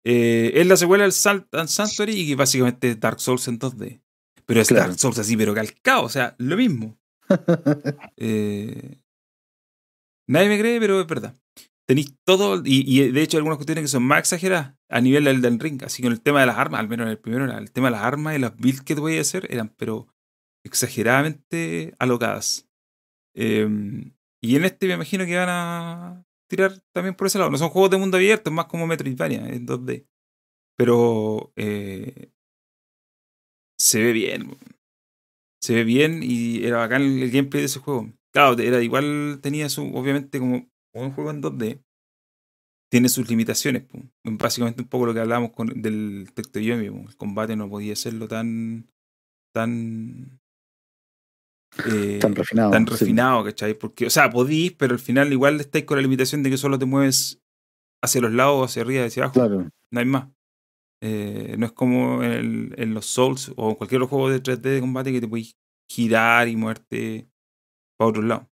Eh, 0.04 0.52
es 0.54 0.66
la 0.66 0.76
secuela 0.76 1.04
del 1.04 1.12
Salt 1.12 1.54
and 1.54 1.68
Sanctuary 1.68 2.12
y 2.14 2.34
básicamente 2.34 2.90
es 2.90 3.00
Dark 3.00 3.20
Souls 3.20 3.46
en 3.48 3.58
2D. 3.58 4.00
Pero 4.46 4.60
es 4.60 4.68
Claro. 4.68 4.86
Dark 4.88 4.98
Souls 4.98 5.18
así, 5.18 5.36
pero 5.36 5.54
calcado, 5.54 6.04
o 6.04 6.08
sea, 6.08 6.34
lo 6.38 6.56
mismo. 6.56 6.96
Eh, 8.16 8.98
nadie 10.26 10.48
me 10.48 10.58
cree, 10.58 10.80
pero 10.80 11.00
es 11.00 11.06
verdad. 11.06 11.34
Tenéis 11.86 12.14
todo, 12.24 12.62
y, 12.64 12.84
y 12.86 13.10
de 13.12 13.22
hecho 13.22 13.36
algunas 13.36 13.58
cuestiones 13.58 13.82
que 13.84 13.88
son 13.88 14.02
más 14.02 14.20
exageradas 14.20 14.74
a 14.90 15.00
nivel 15.00 15.24
del, 15.24 15.42
del 15.42 15.60
ring, 15.60 15.82
así 15.84 16.02
con 16.02 16.12
el 16.12 16.20
tema 16.20 16.40
de 16.40 16.46
las 16.46 16.56
armas, 16.56 16.80
al 16.80 16.88
menos 16.88 17.04
en 17.06 17.10
el 17.10 17.18
primero, 17.18 17.44
el 17.44 17.72
tema 17.72 17.88
de 17.88 17.92
las 17.92 18.02
armas 18.02 18.36
y 18.36 18.38
las 18.38 18.56
builds 18.56 18.82
que 18.82 18.94
te 18.94 19.18
a 19.18 19.20
hacer 19.20 19.46
eran, 19.50 19.68
pero 19.76 20.08
exageradamente 20.64 21.94
alocadas. 21.98 22.68
Em, 23.34 24.14
y 24.42 24.56
en 24.56 24.64
este 24.64 24.86
me 24.86 24.94
imagino 24.94 25.24
que 25.26 25.36
van 25.36 25.48
a 25.48 26.24
tirar 26.48 26.72
también 26.92 27.14
por 27.14 27.26
ese 27.26 27.38
lado. 27.38 27.50
No 27.50 27.58
son 27.58 27.70
juegos 27.70 27.90
de 27.90 27.98
mundo 27.98 28.16
abierto, 28.16 28.50
es 28.50 28.56
más 28.56 28.66
como 28.66 28.86
Metroidvania, 28.86 29.46
en 29.48 29.66
2D. 29.66 30.06
Pero 30.76 31.52
eh, 31.56 32.30
se 33.78 34.02
ve 34.02 34.12
bien. 34.12 34.56
Se 35.60 35.74
ve 35.74 35.84
bien 35.84 36.20
y 36.22 36.64
era 36.64 36.78
bacán 36.78 37.02
el 37.02 37.30
gameplay 37.30 37.62
de 37.62 37.66
ese 37.66 37.80
juego. 37.80 38.12
Claro, 38.32 38.58
era 38.58 38.82
igual, 38.82 39.40
tenía 39.42 39.68
su, 39.68 39.82
obviamente, 39.94 40.38
como 40.38 40.68
un 40.94 41.12
juego 41.12 41.30
en 41.30 41.42
2D, 41.42 41.82
tiene 42.90 43.08
sus 43.08 43.28
limitaciones. 43.28 43.82
po. 43.84 43.98
Básicamente 44.24 44.82
un 44.82 44.88
poco 44.88 45.06
lo 45.06 45.14
que 45.14 45.20
hablábamos 45.20 45.52
con, 45.52 45.68
del 45.82 46.30
texto 46.34 46.58
Yomi. 46.60 46.90
po. 46.90 47.08
El 47.08 47.16
combate 47.16 47.56
no 47.56 47.68
podía 47.68 47.94
serlo 47.96 48.28
tan. 48.28 48.88
tan. 49.54 50.40
eh, 51.90 52.18
Tan 52.20 52.34
refinado. 52.34 52.70
tan 52.70 52.86
sí. 52.86 52.92
refinado, 52.92 53.44
¿cachai? 53.44 53.74
Porque, 53.74 54.06
o 54.06 54.10
sea, 54.10 54.30
podís, 54.30 54.72
pero 54.72 54.94
al 54.94 54.98
final 55.00 55.32
igual 55.32 55.60
estáis 55.60 55.84
con 55.84 55.96
la 55.98 56.02
limitación 56.02 56.42
de 56.42 56.50
que 56.50 56.56
solo 56.56 56.78
te 56.78 56.86
mueves 56.86 57.40
hacia 58.02 58.20
los 58.20 58.32
lados, 58.32 58.70
hacia 58.70 58.82
arriba, 58.82 59.04
hacia 59.04 59.24
abajo. 59.24 59.34
Claro. 59.34 59.68
No 59.92 60.00
hay 60.00 60.06
más. 60.06 60.28
Eh, 61.02 61.54
no 61.58 61.66
es 61.66 61.72
como 61.72 62.22
en, 62.24 62.32
el- 62.32 62.74
en 62.76 62.94
los 62.94 63.06
Souls 63.06 63.52
o 63.56 63.76
cualquier 63.76 64.02
otro 64.02 64.08
juego 64.08 64.30
de 64.30 64.42
3D 64.42 64.60
de 64.74 64.80
combate 64.80 65.12
que 65.12 65.20
te 65.20 65.28
podéis 65.28 65.56
girar 65.90 66.48
y 66.48 66.56
moverte 66.56 67.28
para 67.96 68.08
otro 68.10 68.22
lado. 68.22 68.48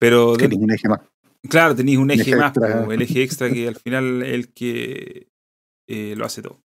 Pero 0.00 0.34
Que 0.36 0.44
de- 0.44 0.48
ningún 0.50 0.70
eje 0.72 0.88
más. 0.88 1.00
Claro, 1.48 1.74
tenéis 1.76 1.98
un 1.98 2.10
eje 2.10 2.22
eje 2.22 2.36
más, 2.36 2.52
po, 2.52 2.92
el 2.92 3.02
eje 3.02 3.22
extra 3.22 3.50
que 3.50 3.68
al 3.68 3.76
final 3.76 4.22
es 4.22 4.34
el 4.34 4.52
que 4.52 5.28
eh, 5.88 6.14
lo 6.16 6.24
hace 6.24 6.42
todo. 6.42 6.62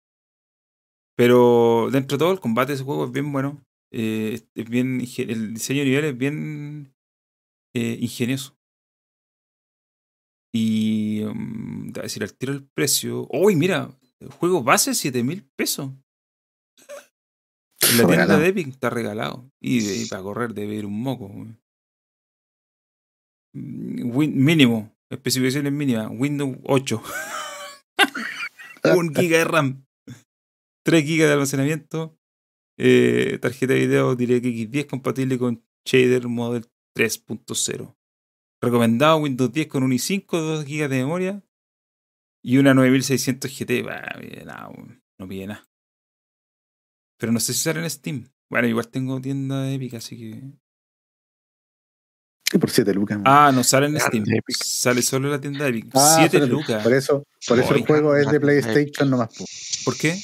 Pero 1.17 1.89
dentro 1.91 2.17
de 2.17 2.19
todo, 2.19 2.31
el 2.33 2.39
combate 2.39 2.71
de 2.71 2.75
ese 2.75 2.83
juego 2.83 3.05
es 3.05 3.11
bien 3.11 3.31
bueno. 3.31 3.63
Eh, 3.91 4.39
es- 4.55 4.69
bien, 4.69 4.99
el 5.01 5.53
diseño 5.53 5.79
de 5.79 5.85
nivel 5.85 6.05
es 6.05 6.17
bien 6.17 6.93
eh, 7.75 7.97
ingenioso. 7.99 8.55
Y 10.53 11.23
um, 11.23 11.89
a 11.97 12.01
decir 12.03 12.23
al 12.23 12.33
tiro 12.33 12.53
el 12.53 12.67
precio. 12.67 13.27
¡Uy, 13.31 13.55
mira! 13.55 13.89
El 14.19 14.29
juego 14.31 14.63
base 14.63 14.93
7 14.95 15.23
mil 15.23 15.43
pesos. 15.55 15.91
En 17.81 17.97
la 17.97 18.07
tienda 18.07 18.07
Regalado. 18.07 18.39
de 18.39 18.47
Epic 18.47 18.67
está 18.69 18.89
regalado. 18.89 19.51
Y, 19.61 20.03
y 20.03 20.05
para 20.07 20.23
correr 20.23 20.53
debe 20.53 20.75
ir 20.75 20.85
un 20.85 20.99
moco. 21.01 21.25
weón. 21.27 21.59
Mm, 23.57 24.15
Win- 24.15 24.35
mínimo. 24.35 24.93
Especificaciones 25.09 25.71
mínimas. 25.71 26.09
Windows 26.11 26.57
8. 26.63 27.01
1 28.83 29.11
giga 29.15 29.37
de 29.39 29.43
RAM. 29.45 29.85
3 30.85 31.03
gigas 31.03 31.27
de 31.27 31.33
almacenamiento. 31.33 32.17
eh, 32.79 33.39
tarjeta 33.41 33.73
de 33.73 33.79
video 33.87 34.15
DirectX 34.15 34.69
10 34.71 34.85
compatible 34.85 35.37
con 35.39 35.63
Shader 35.85 36.27
Model 36.27 36.65
3.0. 36.95 37.95
Recomendado 38.61 39.17
Windows 39.17 39.51
10 39.51 39.67
con 39.67 39.83
un 39.83 39.91
i5, 39.91 40.25
2 40.29 40.65
GB 40.65 40.87
de 40.89 40.97
memoria 40.97 41.43
y 42.43 42.57
una 42.57 42.73
9600 42.73 43.49
GT. 43.51 43.83
Bah, 43.83 44.15
weón. 44.19 45.01
no 45.19 45.27
pide 45.27 45.47
nada. 45.47 45.67
Pero 47.19 47.31
no 47.31 47.39
sé 47.39 47.53
si 47.53 47.61
sale 47.61 47.79
en 47.81 47.89
Steam. 47.89 48.29
Bueno, 48.49 48.67
igual 48.67 48.89
tengo 48.89 49.19
tienda 49.19 49.71
Epic, 49.71 49.95
así 49.95 50.17
que. 50.17 50.43
Por 52.59 52.69
7 52.69 52.93
lucas. 52.93 53.19
Ah, 53.25 53.51
no 53.53 53.63
sale 53.63 53.87
en 53.87 53.99
Steam. 53.99 54.23
Epic. 54.25 54.55
Sale 54.63 55.01
solo 55.01 55.27
en 55.27 55.31
la 55.33 55.41
tienda 55.41 55.65
de 55.65 55.69
Epic. 55.71 55.89
Ah, 55.93 56.15
7 56.19 56.25
espérate. 56.37 56.51
lucas. 56.51 56.83
Por 56.83 56.93
eso, 56.93 57.23
por 57.47 57.59
eso 57.59 57.75
el 57.75 57.85
juego 57.85 58.15
es 58.15 58.31
de 58.31 58.39
PlayStation 58.39 59.09
nomás. 59.09 59.35
po. 59.35 59.45
¿Por 59.85 59.97
qué? 59.97 60.17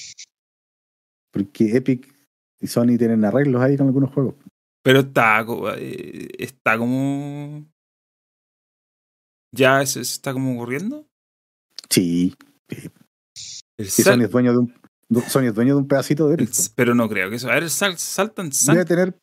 Porque 1.32 1.76
Epic 1.78 2.14
y 2.62 2.68
Sony 2.68 2.98
tienen 2.98 3.26
arreglos 3.26 3.62
ahí 3.62 3.76
con 3.78 3.88
algunos 3.88 4.12
juegos. 4.14 4.36
Pero 4.84 5.00
está, 5.02 5.46
eh, 5.78 6.30
está 6.38 6.78
como. 6.78 7.66
¿Ya 9.56 9.86
se 9.86 10.02
está 10.02 10.34
como 10.34 10.54
ocurriendo? 10.56 11.06
Sí. 11.90 12.34
El 13.78 13.86
Y 13.86 13.90
sal- 13.90 14.16
Sony 14.16 14.24
es 14.26 14.32
dueño 14.32 14.52
de 14.54 14.58
un 14.60 14.74
Sony 15.28 15.44
es 15.48 15.54
dueño 15.54 15.76
de 15.76 15.82
un 15.82 15.88
pedacito 15.88 16.28
de 16.28 16.36
Epic. 16.36 16.50
pero 16.76 16.96
no 16.96 17.08
creo 17.08 17.30
que 17.30 17.36
eso. 17.36 17.50
A 17.50 17.54
ver, 17.56 17.70
sal, 17.70 17.98
saltan 18.00 18.50
Debe 18.66 18.86
tener 18.86 19.20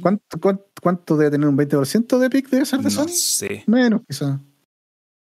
¿cuánto, 0.00 0.40
cuánto, 0.40 0.64
cuánto 0.82 1.16
debe 1.16 1.30
tener 1.32 1.48
un 1.48 1.56
20% 1.56 2.18
de 2.18 2.26
Epic? 2.26 2.48
¿Debe 2.48 2.64
ser 2.66 2.78
de 2.80 2.84
No 2.84 2.90
Sony? 2.90 3.08
sé. 3.08 3.64
Menos, 3.66 4.02
quizás. 4.08 4.40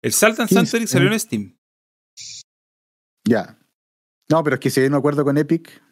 El 0.02 0.12
Saltan 0.12 0.46
15, 0.46 0.54
Sanctuary 0.60 0.86
salió 0.86 1.12
en 1.12 1.20
Steam. 1.20 1.58
Ya. 3.26 3.58
No, 4.28 4.42
pero 4.44 4.54
es 4.56 4.60
que 4.60 4.70
si 4.70 4.80
hay 4.80 4.86
un 4.86 4.94
acuerdo 4.94 5.24
con 5.24 5.36
Epic, 5.38 5.82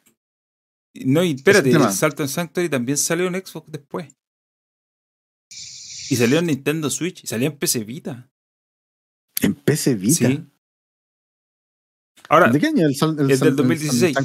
No, 1.04 1.22
y 1.24 1.32
espérate, 1.32 1.70
el 1.70 1.90
Saltan 1.92 2.28
Sanctuary 2.28 2.68
también 2.68 2.98
salió 2.98 3.26
en 3.26 3.34
Xbox 3.34 3.70
después. 3.70 4.14
Y 6.10 6.16
salió 6.16 6.38
en 6.38 6.46
Nintendo 6.46 6.90
Switch. 6.90 7.24
Y 7.24 7.26
salió 7.26 7.48
en 7.48 7.56
PC 7.58 7.82
Vita. 7.84 8.30
en 9.40 9.54
PC 9.54 9.94
Vita. 9.94 10.28
Sí. 10.28 10.46
Ahora, 12.28 12.50
¿De 12.50 12.60
qué 12.60 12.66
año 12.68 12.86
el, 12.86 12.92
el 13.20 13.30
Es 13.30 13.38
Sal- 13.38 13.48
del 13.48 13.56
2016. 13.56 14.16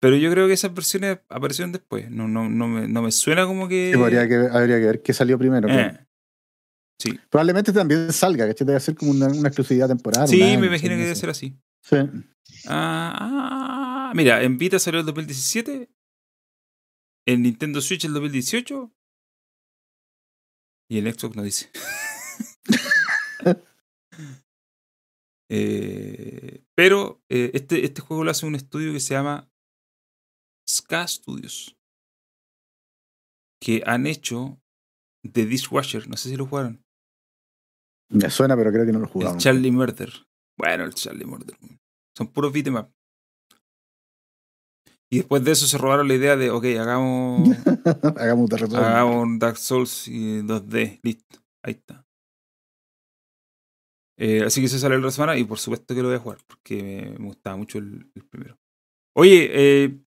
Pero 0.00 0.16
yo 0.16 0.30
creo 0.30 0.46
que 0.46 0.52
esas 0.52 0.74
versiones 0.74 1.18
aparecieron 1.28 1.72
después. 1.72 2.10
No, 2.10 2.28
no, 2.28 2.48
no, 2.48 2.68
me, 2.68 2.86
no 2.88 3.02
me 3.02 3.10
suena 3.10 3.46
como 3.46 3.68
que. 3.68 3.92
Sí, 3.94 4.00
habría, 4.00 4.28
que, 4.28 4.36
habría 4.36 4.78
que 4.78 4.86
ver 4.86 5.02
qué 5.02 5.12
salió 5.12 5.38
primero. 5.38 5.68
Eh, 5.68 5.98
Sí, 7.00 7.16
Probablemente 7.30 7.72
también 7.72 8.12
salga, 8.12 8.46
¿cachai? 8.48 8.66
Debe 8.66 8.80
ser 8.80 8.96
como 8.96 9.12
una, 9.12 9.28
una 9.28 9.48
exclusividad 9.48 9.86
temporal. 9.86 10.26
sí 10.26 10.38
me 10.38 10.56
no 10.56 10.64
imagino 10.66 10.96
que 10.96 11.02
debe 11.02 11.14
ser 11.14 11.30
así. 11.30 11.56
Sí. 11.80 11.96
Ah, 12.66 14.08
ah, 14.10 14.12
mira, 14.16 14.42
en 14.42 14.58
Vita 14.58 14.80
salió 14.80 14.98
el 15.00 15.06
2017. 15.06 15.88
En 17.26 17.42
Nintendo 17.42 17.80
Switch 17.80 18.04
el 18.04 18.14
2018. 18.14 18.92
Y 20.90 20.98
en 20.98 21.12
Xbox 21.12 21.36
no 21.36 21.42
dice. 21.42 21.70
Eh, 25.50 26.62
pero 26.74 27.22
eh, 27.30 27.52
este, 27.54 27.82
este 27.86 28.02
juego 28.02 28.22
lo 28.22 28.30
hace 28.30 28.44
un 28.44 28.54
estudio 28.54 28.92
que 28.92 29.00
se 29.00 29.14
llama 29.14 29.50
Ska 30.88 31.06
Studios. 31.06 31.76
Que 33.60 33.82
han 33.84 34.06
hecho 34.06 34.58
The 35.30 35.44
Dishwasher. 35.44 36.08
No 36.08 36.16
sé 36.16 36.30
si 36.30 36.36
lo 36.36 36.46
jugaron. 36.46 36.82
Me 38.10 38.30
suena, 38.30 38.56
pero 38.56 38.72
creo 38.72 38.86
que 38.86 38.92
no 38.92 39.00
lo 39.00 39.04
El 39.04 39.10
jugamos. 39.10 39.42
Charlie 39.42 39.70
Murder. 39.70 40.10
Bueno, 40.58 40.84
el 40.84 40.94
Charlie 40.94 41.26
Murder. 41.26 41.56
Son 42.16 42.28
puros 42.28 42.52
beat'em 42.54 42.74
Y 45.12 45.18
después 45.18 45.44
de 45.44 45.52
eso 45.52 45.66
se 45.66 45.76
robaron 45.76 46.08
la 46.08 46.14
idea 46.14 46.36
de, 46.36 46.50
ok, 46.50 46.64
hagamos, 46.80 47.50
Hagamos 48.16 48.44
un 48.44 48.48
terremoto. 48.48 48.78
hagamos 48.78 49.22
un 49.24 49.38
Dark 49.38 49.58
Souls 49.58 50.08
y 50.08 50.40
2D. 50.40 51.00
Listo. 51.02 51.40
Ahí 51.62 51.74
está. 51.74 52.06
Eh, 54.18 54.42
así 54.42 54.62
que 54.62 54.68
se 54.68 54.78
sale 54.78 54.98
la 54.98 55.10
semana 55.10 55.36
y 55.36 55.44
por 55.44 55.58
supuesto 55.58 55.94
que 55.94 56.00
lo 56.00 56.08
voy 56.08 56.16
a 56.16 56.20
jugar 56.20 56.38
porque 56.46 57.14
me, 57.18 57.26
gustaba 57.26 57.56
mucho 57.56 57.78
el, 57.78 58.10
el 58.14 58.24
primero. 58.24 58.58
Oye, 59.14 59.50
eh, 59.52 60.07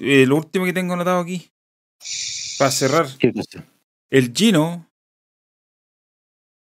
lo 0.00 0.36
último 0.36 0.64
que 0.64 0.72
tengo 0.72 0.94
anotado 0.94 1.20
aquí, 1.20 1.50
para 2.58 2.70
cerrar, 2.70 3.06
¿Qué 3.18 3.32
cosa? 3.32 3.66
el 4.10 4.32
Gino, 4.32 4.88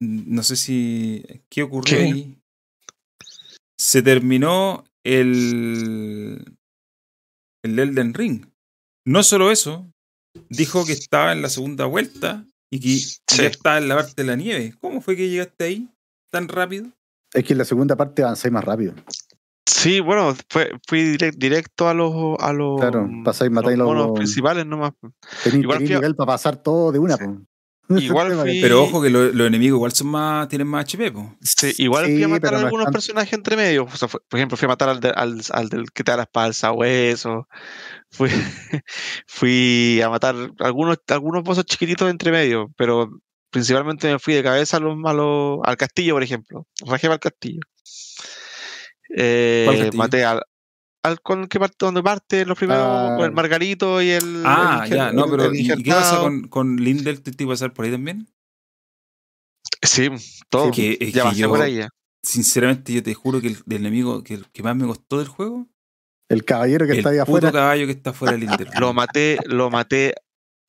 no 0.02 0.44
sé 0.44 0.56
si. 0.56 1.24
¿Qué 1.50 1.64
ocurrió 1.64 1.98
¿Qué? 1.98 2.04
ahí? 2.04 2.38
Se 3.78 4.02
terminó 4.02 4.84
el. 5.04 6.58
El 7.64 7.80
Elden 7.80 8.14
Ring. 8.14 8.46
No 9.06 9.24
solo 9.24 9.52
eso, 9.52 9.90
dijo 10.50 10.86
que 10.86 10.94
estaba 10.94 11.32
en 11.32 11.42
la 11.42 11.50
segunda 11.50 11.86
vuelta 11.86 12.46
y 12.72 12.80
que 12.80 12.98
ya 13.38 13.48
estaba 13.48 13.78
en 13.78 13.88
la 13.88 13.96
parte 13.96 14.14
de 14.22 14.28
la 14.28 14.36
nieve. 14.36 14.76
¿Cómo 14.82 15.02
fue 15.02 15.16
que 15.16 15.30
llegaste 15.30 15.64
ahí 15.64 15.90
tan 16.32 16.48
rápido? 16.48 16.88
Es 17.34 17.44
que 17.44 17.54
en 17.54 17.60
la 17.60 17.66
segunda 17.66 17.96
parte 17.96 18.24
avancé 18.24 18.52
más 18.52 18.64
rápido. 18.64 18.94
Sí, 19.76 20.00
bueno, 20.02 20.36
fue, 20.50 20.72
fui 20.88 21.02
direct- 21.18 21.38
directo 21.38 21.88
a 21.90 21.94
los 21.96 22.14
a 22.40 22.54
los, 22.54 22.80
Claro, 22.80 23.10
pasáis, 23.26 23.50
matáis 23.52 23.76
los 23.78 23.88
los- 23.88 23.96
monos 23.98 24.12
principales 24.16 24.66
nomás. 24.68 24.92
Tenéis 25.44 25.64
Igual 25.64 25.78
fui 25.80 25.88
nivel 25.90 26.16
para 26.16 26.28
pasar 26.28 26.58
todo 26.62 26.92
de 26.92 27.00
una. 27.00 27.18
po. 27.18 27.42
Igual 27.90 28.34
fui- 28.40 28.62
Pero 28.62 28.84
ojo 28.84 29.02
que 29.02 29.10
lo- 29.10 29.32
los 29.32 29.48
enemigos 29.48 29.78
igual 29.78 29.92
son 29.92 30.08
más. 30.08 30.48
tienen 30.48 30.68
más 30.68 30.84
HP, 30.86 31.12
po. 31.12 31.36
Sí, 31.42 31.74
igual 31.80 32.06
fui 32.06 32.22
a 32.24 32.26
Sí, 32.28 32.32
matar 32.32 32.54
a 32.54 32.60
no 32.60 32.66
algunos 32.66 32.92
personajes 32.92 33.34
entre 33.34 33.56
medio. 33.58 33.86
O 33.86 33.96
sea, 33.98 34.08
fue- 34.08 34.22
por 34.30 34.40
ejemplo, 34.40 34.58
fui 34.58 34.66
a 34.66 34.70
matar 34.70 34.90
al, 34.90 35.00
de- 35.00 35.10
al, 35.10 35.42
al 35.52 35.70
del 35.70 35.92
que 35.92 36.04
te 36.04 36.12
da 36.12 36.18
la 36.18 36.24
espalda 36.24 36.48
al 36.48 36.54
sabueso. 36.54 37.48
Fui, 38.12 38.30
fui 39.28 40.02
a 40.02 40.10
matar 40.10 40.36
algunos, 40.60 40.98
algunos 41.08 41.44
bosses 41.44 41.66
chiquititos 41.66 42.10
entre 42.12 42.32
medio, 42.32 42.72
pero 42.78 43.10
principalmente 43.50 44.12
me 44.12 44.20
fui 44.20 44.34
de 44.36 44.44
cabeza 44.44 44.78
a 44.78 44.80
los, 44.80 44.96
a 45.04 45.14
los- 45.14 45.60
al 45.64 45.78
castillo, 45.78 46.14
por 46.14 46.24
ejemplo. 46.24 46.68
Rajé 46.86 47.08
al 47.08 47.20
castillo. 47.20 47.62
Eh, 49.10 49.90
maté 49.96 50.24
al, 50.24 50.42
al 51.04 51.22
con 51.22 51.42
el 51.42 51.48
que 51.50 51.60
parte, 51.60 51.76
donde 51.80 52.02
parte 52.04 52.46
los 52.46 52.58
primeros, 52.58 52.84
Ah. 52.86 53.14
con 53.18 53.26
el 53.26 53.32
Margarito 53.32 54.02
y 54.02 54.10
el. 54.10 54.44
Ah, 54.46 54.84
el 54.86 54.92
ya, 54.96 55.12
no, 55.12 55.26
el- 55.26 55.32
pero 55.32 55.44
el 55.46 55.56
¿y, 55.56 55.68
qué 55.84 55.92
pasa 55.92 56.20
con, 56.20 56.48
con 56.48 56.78
Lindel? 56.78 57.22
¿Te 57.22 57.32
te 57.32 57.44
iba 57.44 57.52
a 57.52 57.56
pasar 57.56 57.74
por 57.74 57.86
ahí 57.86 57.92
también? 57.92 58.28
Sí, 59.82 60.10
todo. 60.50 60.72
Que- 60.72 60.98
es 61.00 61.14
ya 61.14 61.24
que 61.24 61.30
pasé 61.30 61.42
yo- 61.42 61.50
por 61.50 61.62
ahí 61.62 61.76
ya. 61.78 61.90
Sinceramente, 62.26 62.94
yo 62.94 63.04
te 63.04 63.14
juro 63.14 63.42
que 63.42 63.48
el, 63.48 63.58
el 63.68 63.76
enemigo 63.76 64.24
que, 64.24 64.40
que 64.54 64.64
más 64.64 64.76
me 64.78 64.86
costó 64.88 65.18
del 65.20 65.28
juego, 65.28 65.68
El 66.30 66.46
caballero 66.46 66.86
que 66.86 66.94
el 66.94 66.98
está 67.00 67.10
ahí 67.10 67.18
puto 67.20 67.24
afuera. 67.24 67.52
caballo 67.52 67.86
que 67.86 67.92
está 67.92 68.14
fuera 68.14 68.32
del 68.32 68.42
Lindel. 68.48 68.70
Lo 68.80 68.94
maté, 68.94 69.38
lo 69.46 69.70
maté 69.70 70.16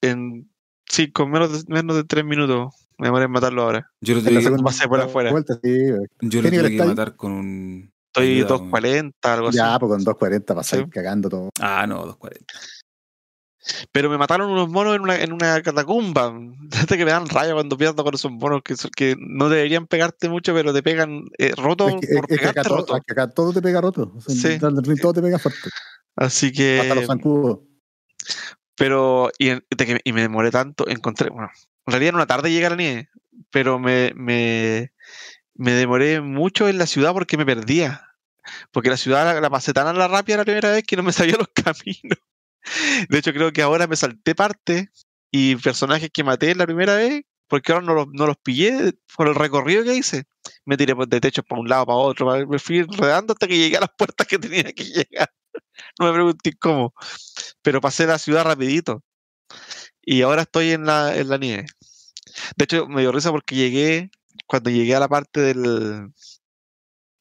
en 0.03 0.51
Sí, 0.87 1.11
con 1.11 1.31
menos 1.31 1.65
de, 1.67 1.73
menos 1.73 1.97
de 1.97 2.05
tres 2.05 2.25
minutos. 2.25 2.75
Me 2.99 3.07
demoré 3.07 3.25
en 3.25 3.31
matarlo 3.31 3.63
ahora. 3.63 3.91
Yo 4.01 4.15
lo 4.17 4.21
tuve, 4.23 4.43
que- 4.43 4.63
pasé 4.63 4.87
por 4.87 5.01
afuera. 5.01 5.31
vuelta, 5.31 5.55
sí, 5.63 5.71
güey. 5.91 6.07
yo 6.21 6.43
¿Qué 6.43 6.51
lo 6.51 6.59
tuve 6.59 6.77
que 6.77 6.83
ahí? 6.83 6.89
matar 6.89 7.17
con 7.17 7.33
un. 7.33 7.94
Estoy 8.15 8.31
ayuda, 8.37 8.49
240, 8.49 9.35
algo 9.35 9.49
así. 9.49 9.59
Ya, 9.59 9.77
pues 9.79 9.91
con 9.91 10.05
240 10.05 10.55
para 10.55 10.65
Sí. 10.65 10.85
cagando 10.91 11.29
todo. 11.29 11.51
Ah, 11.61 11.85
no, 11.89 11.97
240. 12.07 12.55
Pero 13.93 14.11
me 14.11 14.19
mataron 14.19 14.51
unos 14.51 14.69
monos 14.69 14.95
en 14.95 15.01
una, 15.03 15.17
en 15.21 15.33
una 15.33 15.61
catacumba. 15.63 16.33
Desde 16.61 16.97
que 16.97 17.05
me 17.05 17.11
dan 17.11 17.29
raya 17.29 17.55
cuando 17.55 17.77
pierdo 17.77 18.05
con 18.05 18.15
esos 18.15 18.31
monos 18.31 18.63
que, 18.63 18.75
que 18.95 19.17
no 19.19 19.49
deberían 19.49 19.87
pegarte 19.87 20.29
mucho, 20.29 20.55
pero 20.55 20.73
te 20.73 20.83
pegan 20.83 21.25
eh, 21.39 21.55
roto 21.57 21.89
Es 21.89 21.95
que, 22.07 22.15
por 22.15 22.27
es 22.31 22.39
que 22.41 22.47
acá, 22.47 22.63
todo, 22.63 22.77
roto. 22.79 22.97
es 22.97 23.03
que 23.05 23.13
acá 23.13 23.31
todo 23.31 23.53
te 23.53 23.63
pega 23.63 23.81
roto. 23.81 24.13
O 24.15 24.21
sea, 24.21 24.53
Sí. 24.53 24.59
todo 25.01 25.13
te 25.13 25.23
pega 25.23 25.39
fuerte. 25.39 25.71
Así 26.15 26.53
que. 26.53 26.81
Hasta 26.83 26.95
los 26.95 27.07
zancudos. 27.07 27.61
Pero, 28.77 29.31
y, 29.39 29.49
en- 29.51 29.65
de 29.77 29.87
que- 29.87 30.01
y 30.05 30.13
me 30.13 30.21
demoré 30.23 30.51
tanto, 30.51 30.87
encontré, 30.89 31.31
bueno, 31.31 31.49
en 31.87 31.91
realidad 31.91 32.11
en 32.11 32.15
una 32.17 32.27
tarde 32.27 32.51
llegué 32.51 32.67
a 32.67 32.71
la 32.71 32.77
nieve, 32.77 33.09
pero 33.51 33.79
me, 33.79 34.13
me, 34.17 34.93
me 35.55 35.73
demoré 35.73 36.21
mucho 36.21 36.69
en 36.69 36.79
la 36.79 36.87
ciudad 36.87 37.13
porque 37.13 37.37
me 37.37 37.47
perdía. 37.47 38.09
Porque 38.73 38.91
la 38.91 38.97
ciudad 38.97 39.41
la, 39.41 39.51
pasé 39.51 39.73
tan 39.73 39.87
a 39.87 39.93
la 39.93 40.09
rápida 40.09 40.39
la 40.39 40.45
primera 40.45 40.71
vez 40.71 40.85
que 40.85 40.97
no 40.97 41.03
me 41.03 41.13
sabía 41.13 41.37
los 41.37 41.49
caminos. 41.49 42.19
De 43.09 43.19
hecho, 43.19 43.33
creo 43.33 43.53
que 43.53 43.63
ahora 43.63 43.87
me 43.87 43.97
salté 43.97 44.35
parte 44.35 44.91
y 45.31 45.57
personajes 45.57 46.11
que 46.13 46.25
maté 46.25 46.55
la 46.55 46.67
primera 46.67 46.95
vez, 46.97 47.25
porque 47.49 47.73
ahora 47.73 47.85
no 47.85 47.95
los, 47.95 48.07
no 48.13 48.27
los 48.27 48.37
pillé 48.39 48.95
por 49.17 49.29
el 49.29 49.35
recorrido 49.35 49.85
que 49.85 49.95
hice. 49.95 50.25
Me 50.65 50.77
tiré 50.77 50.95
de 50.95 51.21
techos 51.21 51.45
para 51.47 51.61
un 51.61 51.69
lado, 51.69 51.87
para 51.87 51.99
otro, 51.99 52.47
me 52.47 52.59
fui 52.59 52.79
enredando 52.79 53.33
hasta 53.33 53.47
que 53.47 53.59
llegué 53.59 53.77
a 53.77 53.81
las 53.81 53.91
puertas 53.97 54.27
que 54.27 54.39
tenía 54.39 54.73
que 54.73 54.85
llegar. 54.85 55.31
No 55.99 56.07
me 56.07 56.13
pregunté 56.13 56.53
cómo 56.59 56.93
pero 57.65 57.81
pasé 57.81 58.07
la 58.07 58.19
ciudad 58.19 58.45
rapidito. 58.45 59.03
Y 60.03 60.23
ahora 60.23 60.43
estoy 60.43 60.73
en 60.73 60.85
la, 60.85 61.17
en 61.17 61.29
la 61.31 61.39
nieve. 61.39 61.67
De 62.57 62.65
hecho, 62.65 62.87
me 62.87 63.01
dio 63.01 63.11
risa 63.11 63.31
porque 63.31 63.57
llegué, 63.57 64.11
cuando 64.47 64.71
llegué 64.71 64.95
a 64.95 65.01
la 65.01 65.09
parte 65.09 65.41
del, 65.41 66.13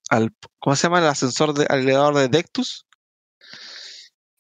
al, 0.10 0.32
¿cómo 0.60 0.76
se 0.76 0.84
llama? 0.84 1.00
El 1.00 1.06
ascensor, 1.08 1.54
de, 1.54 1.66
al 1.70 1.80
elevador 1.82 2.16
de 2.16 2.28
Dectus. 2.28 2.86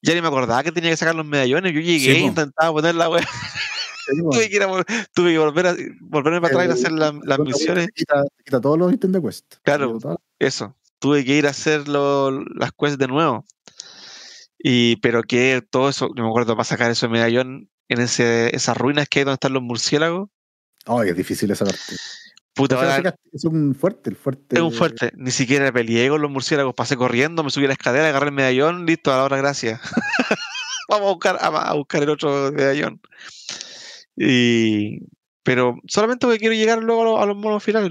Ya 0.02 0.14
ni 0.14 0.22
me 0.22 0.28
acordaba 0.28 0.64
que 0.64 0.72
tenía 0.72 0.90
que 0.90 0.98
sacar 0.98 1.16
los 1.16 1.26
medallones. 1.26 1.74
Yo 1.74 1.80
llegué 1.80 2.12
e 2.12 2.20
intentaba 2.20 2.72
poner 2.74 2.96
la. 2.96 3.06
Sí, 3.06 3.10
bueno. 3.12 3.28
tuve 4.32 4.50
que, 4.50 4.56
ir 4.58 4.64
a 4.64 4.68
tuve 5.14 5.32
que 5.32 5.38
volver 5.40 5.68
a, 5.68 5.76
volverme 6.02 6.42
para 6.42 6.54
atrás 6.56 6.68
y 6.68 6.80
hacer 6.80 6.92
la- 6.92 7.18
las 7.24 7.38
Te 7.38 7.44
misiones. 7.44 7.88
quita, 7.96 8.22
te 8.24 8.44
quita 8.44 8.60
todos 8.60 8.78
los 8.78 8.92
ítems 8.92 9.14
de 9.14 9.22
quest. 9.22 9.56
Claro. 9.64 9.98
Eso. 10.40 10.76
Tuve 11.00 11.24
que 11.24 11.36
ir 11.38 11.48
a 11.48 11.52
hacer 11.52 11.88
lo- 11.88 12.32
las 12.32 12.72
quests 12.78 12.98
de 12.98 13.08
nuevo. 13.08 13.46
Y, 14.58 14.98
pero 14.98 15.24
que 15.24 15.62
todo 15.70 15.90
eso, 15.90 16.10
no 16.16 16.24
me 16.24 16.30
acuerdo, 16.30 16.56
para 16.56 16.64
sacar 16.66 16.92
ese 16.92 17.08
medallón 17.08 17.70
en 17.90 18.02
ese, 18.02 18.54
esas 18.56 18.76
ruinas 18.78 19.08
que 19.10 19.20
hay 19.20 19.26
donde 19.26 19.36
están 19.36 19.54
los 19.54 19.64
murciélagos. 19.64 20.30
Ay, 20.86 21.10
es 21.10 21.16
difícil 21.18 21.50
esa 21.52 21.66
parte. 21.66 21.96
Puta, 22.56 22.78
O 22.78 22.82
sea, 22.82 22.96
ahora 22.98 23.16
es 23.32 23.46
un 23.46 23.74
fuerte, 23.74 24.12
el 24.12 24.16
fuerte. 24.16 24.56
es 24.56 24.62
un 24.62 24.72
fuerte. 24.72 25.12
Ni 25.16 25.32
siquiera 25.32 25.72
peleé 25.72 26.08
con 26.10 26.22
los 26.22 26.30
murciélagos. 26.30 26.76
Pasé 26.76 26.96
corriendo, 26.96 27.44
me 27.44 27.50
subí 27.50 27.66
a 27.66 27.70
la 27.70 27.74
escalera, 27.74 28.08
agarré 28.10 28.28
el 28.28 28.34
medallón, 28.36 28.86
listo, 28.86 29.12
a 29.12 29.18
la 29.18 29.24
hora 29.24 29.38
gracias. 29.38 29.82
Vamos 30.90 31.08
a 31.08 31.12
buscar, 31.14 31.38
a, 31.42 31.74
buscar 31.74 32.04
el 32.04 32.10
otro 32.10 32.52
medallón. 32.52 33.02
Y, 34.16 35.00
pero 35.44 35.78
solamente 35.88 36.26
porque 36.28 36.40
quiero 36.40 36.54
llegar 36.54 36.84
luego 36.84 37.02
a, 37.02 37.06
los- 37.06 37.22
a 37.22 37.26
los 37.26 37.38
monos 37.38 37.64
finales. 37.64 37.90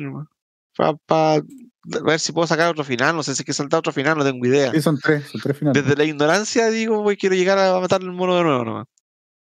Para 1.07 1.43
ver 1.85 2.21
si 2.21 2.33
puedo 2.33 2.47
sacar 2.47 2.71
otro 2.71 2.85
final. 2.85 3.17
No 3.17 3.23
sé 3.23 3.35
si 3.35 3.43
hay 3.43 3.45
que 3.47 3.53
saltar 3.53 3.79
otro 3.81 3.93
final, 3.93 4.17
no 4.17 4.25
tengo 4.25 4.47
idea. 4.47 4.71
Sí, 4.73 4.81
son 4.81 4.99
tres, 5.01 5.27
son 5.27 5.41
tres 5.41 5.59
finales. 5.59 5.83
Desde 5.83 5.97
la 5.97 6.05
ignorancia 6.05 6.71
digo, 6.71 7.03
voy, 7.03 7.17
quiero 7.17 7.35
llegar 7.35 7.59
a 7.59 7.81
matar 7.81 8.03
el 8.03 8.13
mono 8.13 8.37
de 8.37 8.45
nuevo 8.45 8.65
nomás. 8.65 8.87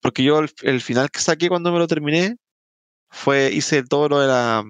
Porque 0.01 0.23
yo 0.25 0.39
el, 0.41 0.51
el 0.63 0.81
final 0.81 1.11
que 1.11 1.21
saqué 1.21 1.49
cuando 1.49 1.71
me 1.71 1.79
lo 1.79 1.87
terminé 1.87 2.37
fue, 3.13 3.53
hice 3.53 3.83
todo 3.85 4.09
lo 4.09 4.21
de 4.21 4.27
la... 4.27 4.65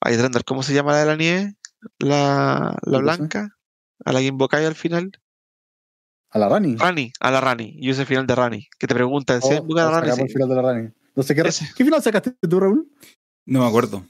Ay, 0.00 0.16
¿cómo 0.46 0.62
se 0.62 0.72
llama 0.72 0.92
la 0.92 0.98
de 1.00 1.06
la 1.06 1.16
nieve? 1.16 1.54
La, 1.98 2.76
la 2.82 2.98
No 2.98 3.00
blanca. 3.00 3.56
A 4.04 4.12
la 4.12 4.20
que 4.20 4.26
invocáis 4.26 4.66
al 4.66 4.76
final. 4.76 5.10
A 6.30 6.38
la 6.38 6.48
Rani. 6.48 6.76
Rani, 6.76 7.12
a 7.18 7.30
la 7.30 7.40
Rani. 7.40 7.76
Yo 7.80 7.90
hice 7.90 8.02
el 8.02 8.06
final 8.06 8.26
de 8.26 8.34
Rani. 8.34 8.68
Que 8.78 8.86
te 8.86 8.94
preguntan, 8.94 9.42
¿se 9.42 9.54
Oh, 9.58 9.62
invoca 9.62 9.82
a 9.82 9.90
la 9.90 10.00
Rani? 10.00 10.10
sacamos 10.10 10.20
el 10.20 10.28
Sí. 10.28 10.32
final 10.34 10.48
de 10.48 10.54
la 10.54 10.62
Rani. 10.62 10.88
No 11.16 11.22
sé 11.22 11.34
qué. 11.34 11.42
¿qué 11.42 11.84
final 11.84 12.02
sacaste 12.02 12.32
tú, 12.48 12.60
Raúl? 12.60 12.88
No 13.44 13.60
me 13.60 13.66
acuerdo. 13.66 14.06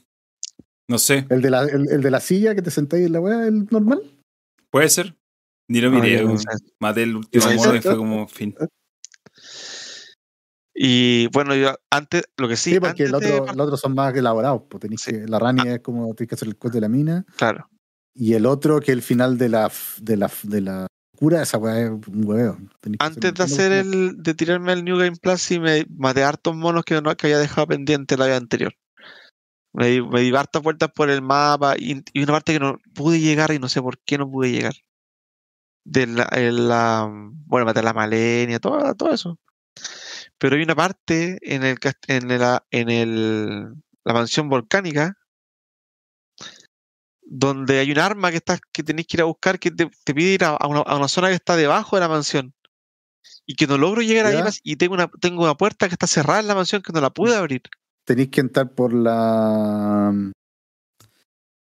No 0.87 0.99
sé. 0.99 1.25
¿El 1.29 1.41
de 1.41 1.49
la, 1.49 1.63
el, 1.63 1.89
el 1.89 2.01
de 2.01 2.11
la 2.11 2.19
silla 2.19 2.53
que 2.53 2.61
te 2.61 2.71
sentáis 2.71 3.05
en 3.07 3.13
la 3.13 3.19
weá, 3.19 3.45
el 3.47 3.65
normal? 3.71 4.01
Puede 4.69 4.89
ser. 4.89 5.15
Ni 5.67 5.81
lo 5.81 5.89
No, 5.89 5.99
miré. 5.99 6.23
no 6.23 6.37
sé. 6.37 6.47
Maté 6.79 7.03
el 7.03 7.15
último 7.15 7.43
Sí, 7.43 7.49
sí, 7.49 7.55
y 7.77 7.81
fue 7.81 7.91
sí. 7.91 7.97
como 7.97 8.27
fin. 8.27 8.55
Y 10.81 11.27
bueno, 11.33 11.53
yo 11.55 11.75
antes, 11.89 12.23
lo 12.37 12.47
que 12.47 12.55
sí, 12.55 12.71
Sí, 12.71 12.79
porque 12.79 13.03
el 13.03 13.11
de 13.11 13.41
otro, 13.41 13.75
son 13.75 13.93
más 13.95 14.15
elaborados. 14.15 14.61
Pues 14.69 14.79
tenéis 14.79 15.01
Sí. 15.01 15.11
que, 15.11 15.27
la 15.27 15.37
Rani 15.37 15.67
es 15.67 15.79
como 15.81 16.13
tienes 16.15 16.29
que 16.29 16.35
hacer 16.35 16.47
el 16.47 16.55
quest 16.57 16.73
de 16.73 16.79
la 16.79 16.87
mina. 16.87 17.25
claro. 17.35 17.69
Y 18.15 18.33
el 18.33 18.45
otro, 18.45 18.79
que 18.79 18.93
el 18.93 19.01
final 19.01 19.37
de 19.37 19.49
la, 19.49 19.69
de 20.01 20.15
la, 20.17 20.31
de 20.43 20.61
la 20.61 20.87
cura, 21.17 21.41
esa 21.41 21.57
weá 21.57 21.81
es 21.81 21.89
un 21.89 22.23
hueveo. 22.25 22.57
Antes 22.99 23.33
de 23.33 23.43
hacer 23.43 23.71
el, 23.73 24.23
de 24.23 24.33
tirarme 24.33 24.71
al 24.71 24.83
New 24.85 24.97
Game 24.97 25.17
Plus, 25.21 25.41
sí 25.41 25.59
me 25.59 25.85
maté 25.97 26.23
hartos 26.23 26.55
monos 26.55 26.83
que, 26.85 27.01
no, 27.01 27.15
que 27.17 27.27
había 27.27 27.39
dejado 27.39 27.67
pendiente 27.67 28.15
la 28.17 28.25
vez 28.27 28.37
anterior. 28.37 28.73
Me 29.73 29.87
di, 29.87 30.01
me 30.01 30.21
di 30.21 30.33
hartas 30.35 30.61
vueltas 30.61 30.91
por 30.95 31.09
el 31.09 31.21
mapa 31.21 31.75
y, 31.77 32.01
y 32.13 32.23
una 32.23 32.33
parte 32.33 32.53
que 32.53 32.59
no 32.59 32.77
pude 32.93 33.19
llegar 33.19 33.51
y 33.51 33.59
no 33.59 33.67
sé 33.67 33.81
por 33.81 33.99
qué 33.99 34.17
no 34.17 34.29
pude 34.31 34.51
llegar. 34.51 34.73
De 35.85 36.07
la- 36.07 37.07
bueno, 37.45 37.65
maté 37.65 37.79
a 37.79 37.83
la 37.83 37.93
Malenia, 37.93 38.59
todo, 38.59 38.95
todo 38.95 39.13
eso. 39.13 39.37
Pero 40.39 40.55
hay 40.55 40.63
una 40.63 40.75
parte 40.75 41.37
en 41.41 41.63
el 41.63 41.77
en 42.07 42.39
la, 42.39 42.65
en 42.71 42.89
el, 42.89 43.73
la 44.03 44.13
mansión 44.13 44.49
volcánica 44.49 45.15
donde 47.29 47.77
hay 47.79 47.91
un 47.91 47.99
arma 47.99 48.31
que 48.31 48.37
estás, 48.37 48.59
que 48.71 48.83
tenéis 48.83 49.07
que 49.07 49.17
ir 49.17 49.21
a 49.21 49.25
buscar 49.25 49.59
que 49.59 49.69
te, 49.69 49.89
te 50.03 50.13
pide 50.15 50.33
ir 50.33 50.43
a, 50.43 50.49
a 50.49 50.67
una, 50.67 50.79
a 50.79 50.97
una 50.97 51.07
zona 51.07 51.29
que 51.29 51.35
está 51.35 51.55
debajo 51.55 51.95
de 51.95 52.01
la 52.01 52.09
mansión. 52.09 52.53
Y 53.45 53.55
que 53.55 53.67
no 53.67 53.77
logro 53.77 54.01
llegar 54.01 54.25
ahí 54.25 54.41
más, 54.41 54.59
y 54.63 54.75
tengo 54.75 54.93
una, 54.93 55.09
tengo 55.19 55.43
una 55.43 55.55
puerta 55.55 55.87
que 55.87 55.93
está 55.93 56.07
cerrada 56.07 56.39
en 56.39 56.47
la 56.47 56.55
mansión 56.55 56.81
que 56.81 56.93
no 56.93 57.01
la 57.01 57.09
pude 57.09 57.35
abrir. 57.35 57.61
Tenéis 58.05 58.29
que 58.29 58.41
entrar 58.41 58.73
por 58.73 58.93
la. 58.93 60.31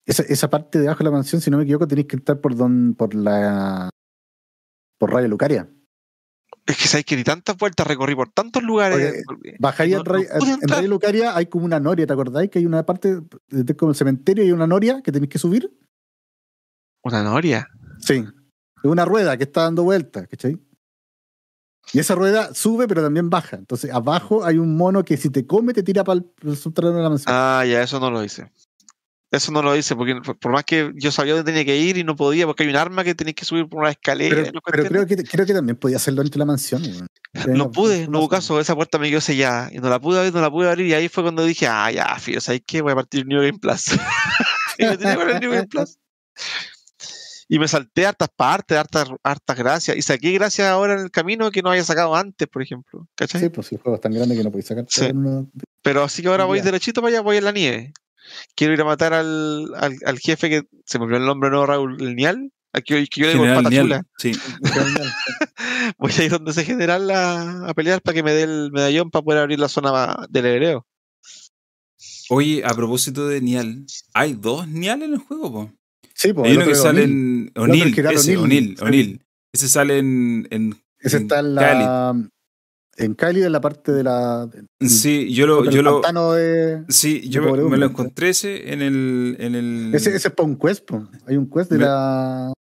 Esa, 0.06 0.22
esa 0.22 0.48
parte 0.48 0.78
debajo 0.78 0.98
de 0.98 1.04
la 1.04 1.10
mansión, 1.10 1.40
si 1.40 1.50
no 1.50 1.56
me 1.56 1.64
equivoco, 1.64 1.88
tenéis 1.88 2.06
que 2.06 2.16
entrar 2.16 2.40
por 2.40 2.56
don, 2.56 2.94
por 2.94 3.14
la. 3.14 3.90
por 4.98 5.12
Radio 5.12 5.28
Lucaria. 5.28 5.68
Es 6.68 6.76
que 6.76 6.86
sabéis 6.86 7.06
que 7.06 7.16
di 7.16 7.24
tantas 7.24 7.56
vueltas, 7.56 7.86
recorrí 7.86 8.14
por 8.14 8.28
tantos 8.28 8.62
lugares. 8.62 9.24
Bajáis 9.58 9.90
no- 9.92 9.98
en, 10.00 10.04
Ray- 10.04 10.26
no 10.38 10.54
en. 10.62 10.68
Radio 10.68 10.88
Lucaria, 10.88 11.34
hay 11.36 11.46
como 11.46 11.64
una 11.64 11.80
noria, 11.80 12.06
¿te 12.06 12.12
acordáis? 12.12 12.50
Que 12.50 12.58
hay 12.58 12.66
una 12.66 12.84
parte, 12.84 13.20
de- 13.48 13.76
como 13.76 13.90
el 13.92 13.96
cementerio, 13.96 14.44
hay 14.44 14.52
una 14.52 14.66
noria 14.66 15.00
que 15.02 15.10
tenéis 15.10 15.30
que 15.30 15.38
subir. 15.38 15.72
Una 17.02 17.22
noria. 17.22 17.68
Sí. 18.00 18.22
Es 18.84 18.84
una 18.90 19.04
rueda 19.06 19.36
que 19.38 19.44
está 19.44 19.62
dando 19.62 19.82
vueltas, 19.82 20.28
¿cachai? 20.28 20.58
Y 21.94 22.00
esa 22.00 22.14
rueda 22.14 22.52
sube, 22.52 22.86
pero 22.86 23.02
también 23.02 23.30
baja. 23.30 23.56
Entonces, 23.56 23.90
abajo 23.90 24.44
hay 24.44 24.58
un 24.58 24.76
mono 24.76 25.02
que 25.04 25.16
si 25.16 25.30
te 25.30 25.46
come, 25.46 25.72
te 25.72 25.82
tira 25.82 26.04
para 26.04 26.20
el 26.42 26.54
subterráneo 26.56 26.98
de 26.98 27.02
la 27.02 27.08
mansión. 27.08 27.34
Ah, 27.34 27.64
ya, 27.66 27.82
eso 27.82 27.98
no 27.98 28.10
lo 28.10 28.22
hice. 28.22 28.52
Eso 29.30 29.52
no 29.52 29.62
lo 29.62 29.76
hice, 29.76 29.94
porque 29.94 30.14
por- 30.40 30.52
más 30.52 30.64
que 30.64 30.90
yo 30.94 31.12
sabía 31.12 31.34
dónde 31.34 31.50
tenía 31.52 31.64
que 31.64 31.76
ir 31.76 31.98
y 31.98 32.04
no 32.04 32.16
podía, 32.16 32.46
porque 32.46 32.62
hay 32.62 32.70
un 32.70 32.76
arma 32.76 33.04
que 33.04 33.14
tenéis 33.14 33.36
que 33.36 33.44
subir 33.44 33.68
por 33.68 33.80
una 33.80 33.90
escalera. 33.90 34.36
pero 34.36 34.52
no 34.52 34.60
creo, 34.62 35.06
que, 35.06 35.16
creo 35.22 35.44
que 35.44 35.52
también 35.52 35.76
podía 35.76 35.96
hacerlo 35.98 36.22
dentro 36.22 36.38
de 36.38 36.40
la 36.40 36.46
mansión. 36.46 36.82
weón. 36.82 37.06
No 37.58 37.70
pude, 37.70 38.08
no 38.08 38.20
hubo 38.20 38.28
caso, 38.30 38.58
esa 38.58 38.74
puerta 38.74 38.98
me 38.98 39.10
quedó 39.10 39.20
sellada 39.20 39.68
y 39.70 39.76
no 39.78 39.90
la 39.90 40.00
pude 40.00 40.18
abrir, 40.18 40.32
no 40.34 40.40
la 40.40 40.50
pude 40.50 40.68
abrir 40.70 40.86
y 40.86 40.94
ahí 40.94 41.08
fue 41.10 41.22
cuando 41.22 41.44
dije, 41.44 41.66
ah, 41.66 41.90
ya, 41.92 42.18
fío, 42.18 42.40
¿sabes 42.40 42.62
qué? 42.66 42.80
Voy 42.80 42.92
a 42.92 42.94
partir 42.94 43.26
New 43.26 43.40
Game 43.42 43.58
Plus. 43.58 43.88
y 44.78 44.84
me 44.86 44.96
con 44.96 45.28
el 45.30 45.40
New 45.40 45.50
Game 45.50 45.66
Plus. 45.66 45.98
Y 47.50 47.58
me 47.58 47.66
salté 47.66 48.06
hartas 48.06 48.28
partes, 48.34 48.76
hartas, 48.76 49.08
hartas 49.22 49.56
gracias. 49.56 49.96
Y 49.96 50.02
saqué 50.02 50.32
gracias 50.32 50.68
ahora 50.68 50.94
en 50.94 51.00
el 51.00 51.10
camino 51.10 51.50
que 51.50 51.62
no 51.62 51.70
había 51.70 51.82
sacado 51.84 52.14
antes, 52.14 52.46
por 52.48 52.62
ejemplo. 52.62 53.06
¿Cachai? 53.14 53.40
Sí, 53.40 53.48
pues 53.48 53.66
si 53.68 53.76
el 53.76 53.80
juego 53.80 53.96
es 53.96 54.02
tan 54.02 54.12
grande 54.12 54.36
que 54.36 54.44
no 54.44 54.50
podéis 54.50 54.66
sacar 54.66 54.84
Sí. 54.88 55.10
Pero 55.82 56.02
así 56.02 56.20
que 56.22 56.28
ahora 56.28 56.44
voy 56.44 56.58
Ya. 56.58 56.64
derechito 56.64 57.00
para 57.00 57.14
allá, 57.14 57.20
voy 57.22 57.38
en 57.38 57.44
la 57.44 57.52
nieve. 57.52 57.92
Quiero 58.54 58.72
ir 58.74 58.80
a 58.80 58.84
matar 58.84 59.14
al, 59.14 59.72
al, 59.76 59.96
al 60.04 60.18
jefe 60.18 60.48
que 60.48 60.62
se 60.84 60.98
me 60.98 61.04
olvidó 61.04 61.18
el 61.18 61.26
nombre, 61.26 61.50
¿no? 61.50 61.66
Raúl 61.66 62.00
el 62.00 62.16
Nial. 62.16 62.52
Al 62.72 62.82
que, 62.84 63.06
que 63.06 63.20
yo 63.20 63.26
le 63.26 63.32
digo 63.32 63.44
el 63.44 63.50
General 63.50 63.64
pata 63.64 63.70
Niel. 63.70 63.82
chula. 63.84 64.02
Sí. 64.18 64.32
Voy 65.98 66.12
a 66.18 66.24
ir 66.24 66.30
donde 66.30 66.50
ese 66.50 66.64
general 66.64 67.10
a, 67.10 67.68
a 67.68 67.74
pelear 67.74 68.02
para 68.02 68.14
que 68.14 68.22
me 68.22 68.32
dé 68.32 68.42
el 68.42 68.70
medallón 68.72 69.10
para 69.10 69.22
poder 69.24 69.40
abrir 69.40 69.58
la 69.58 69.68
zona 69.68 70.26
del 70.28 70.46
hebreo. 70.46 70.86
Oye, 72.30 72.62
a 72.64 72.74
propósito 72.74 73.26
de 73.26 73.40
Nial, 73.40 73.86
hay 74.12 74.34
dos 74.34 74.68
Nial 74.68 75.02
en 75.02 75.14
el 75.14 75.18
juego, 75.18 75.50
po. 75.52 75.72
Sí, 76.14 76.32
pues 76.32 76.50
Hay 76.50 76.56
uno 76.56 76.66
que 76.66 76.74
sale 76.74 77.04
en 77.04 77.52
O'Neill, 77.54 77.98
ese, 78.10 78.36
O'Neill. 78.36 79.24
Ese 79.52 79.68
sale 79.68 79.98
en, 79.98 80.46
en, 80.50 80.82
Ese 80.98 81.18
en 81.18 81.22
está 81.22 81.38
en 81.38 81.54
la. 81.54 82.30
En 83.00 83.14
Cali, 83.14 83.42
en 83.42 83.52
la 83.52 83.60
parte 83.60 83.92
de 83.92 84.02
la. 84.02 84.50
Sí, 84.80 85.32
yo 85.32 85.46
lo, 85.46 85.70
yo 85.70 85.82
lo, 85.82 86.00
de. 86.34 86.84
sí, 86.88 87.28
yo 87.28 87.42
de 87.42 87.62
me, 87.62 87.76
lo 87.76 87.86
encontré 87.86 88.30
ese 88.30 88.72
en 88.72 88.82
el, 88.82 89.36
en 89.38 89.54
el, 89.54 89.94
Ese, 89.94 90.14
ese 90.16 90.28
es 90.28 90.34
para 90.34 90.48
un 90.48 90.58
quest, 90.58 90.84
po. 90.84 91.08
Hay 91.26 91.36
un 91.36 91.48
quest 91.48 91.70
de 91.70 91.78
Me- 91.78 91.84
la. 91.84 92.52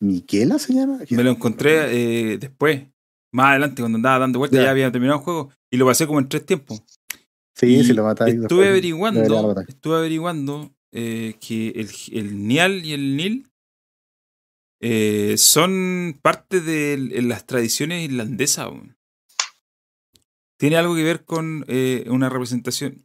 ¿Miquela 0.00 0.58
se 0.58 0.72
llama? 0.72 1.00
me 1.10 1.22
lo 1.24 1.30
encontré 1.30 2.32
eh, 2.32 2.38
después. 2.38 2.84
más 3.32 3.50
adelante, 3.50 3.82
cuando 3.82 3.96
andaba 3.96 4.20
dando 4.20 4.38
vueltas, 4.38 4.58
Ya. 4.58 4.64
ya 4.66 4.70
había 4.70 4.90
terminado 4.90 5.18
el 5.18 5.24
juego. 5.24 5.50
Y 5.70 5.76
lo 5.76 5.84
pasé 5.86 6.06
como 6.06 6.20
en 6.20 6.28
tres 6.28 6.46
tiempos. 6.46 6.82
Sí, 7.54 7.84
si 7.84 7.92
lo 7.92 8.04
matáis. 8.04 8.34
Estuve 8.36 8.60
después, 8.60 8.68
averiguando, 8.70 9.60
estuve 9.68 9.96
averiguando 9.96 10.70
eh, 10.92 11.34
que 11.40 11.70
el, 11.70 11.88
el 12.12 12.46
Nial 12.46 12.84
y 12.86 12.92
el 12.94 13.16
Nil 13.16 13.47
eh, 14.80 15.34
son 15.36 16.18
parte 16.22 16.60
de 16.60 16.94
l- 16.94 17.22
las 17.22 17.46
tradiciones 17.46 18.04
irlandesas. 18.04 18.70
Tiene 20.58 20.76
algo 20.76 20.94
que 20.96 21.04
ver 21.04 21.24
con 21.24 21.64
eh, 21.68 22.04
una 22.08 22.28
representación. 22.28 23.02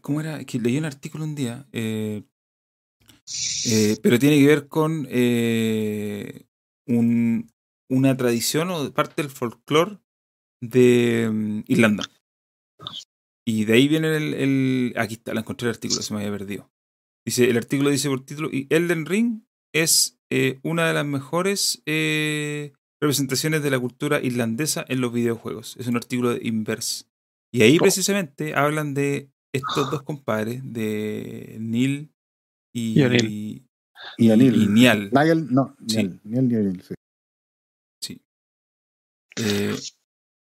¿Cómo 0.00 0.20
era? 0.20 0.44
Que 0.44 0.58
leí 0.58 0.78
un 0.78 0.84
artículo 0.84 1.24
un 1.24 1.34
día. 1.34 1.66
eh, 1.72 2.22
eh, 3.66 3.96
pero 4.02 4.18
tiene 4.18 4.38
que 4.38 4.46
ver 4.46 4.68
con 4.68 5.06
eh, 5.10 6.46
un- 6.86 7.50
una 7.88 8.16
tradición 8.16 8.70
o 8.70 8.92
parte 8.92 9.22
del 9.22 9.30
folclore 9.30 9.98
de 10.60 11.28
mm, 11.32 11.60
Irlanda. 11.68 12.04
Y 13.44 13.64
de 13.64 13.72
ahí 13.74 13.88
viene 13.88 14.16
el, 14.16 14.34
el- 14.34 14.94
Aquí 14.96 15.14
está, 15.14 15.34
la 15.34 15.40
encontré 15.40 15.68
el 15.68 15.74
artículo, 15.74 16.02
se 16.02 16.14
me 16.14 16.20
había 16.20 16.36
perdido. 16.36 16.70
Dice, 17.24 17.48
el 17.48 17.56
artículo 17.56 17.90
dice 17.90 18.08
por 18.08 18.24
título, 18.24 18.48
y 18.52 18.66
Elden 18.70 19.06
Ring 19.06 19.42
es 19.72 20.15
eh, 20.30 20.58
una 20.62 20.86
de 20.88 20.94
las 20.94 21.06
mejores 21.06 21.82
eh, 21.86 22.72
representaciones 23.00 23.62
de 23.62 23.70
la 23.70 23.78
cultura 23.78 24.20
irlandesa 24.20 24.84
en 24.88 25.00
los 25.00 25.12
videojuegos. 25.12 25.76
Es 25.78 25.86
un 25.86 25.96
artículo 25.96 26.30
de 26.34 26.40
Inverse. 26.46 27.04
Y 27.52 27.62
ahí 27.62 27.76
Oh. 27.76 27.82
precisamente 27.82 28.54
hablan 28.54 28.94
de 28.94 29.30
estos 29.54 29.90
dos 29.90 30.02
compadres, 30.02 30.60
de 30.64 31.56
Neil 31.60 32.10
y, 32.74 33.00
Y. 33.00 33.66
Y 34.18 34.30
O'Neill. 34.30 34.62
y. 34.62 34.66
Niall, 34.68 35.52
no, 35.52 35.74
Sí. 35.86 36.20
Sí. 36.82 36.94
Sí. 38.02 38.20
Eh, 39.38 39.74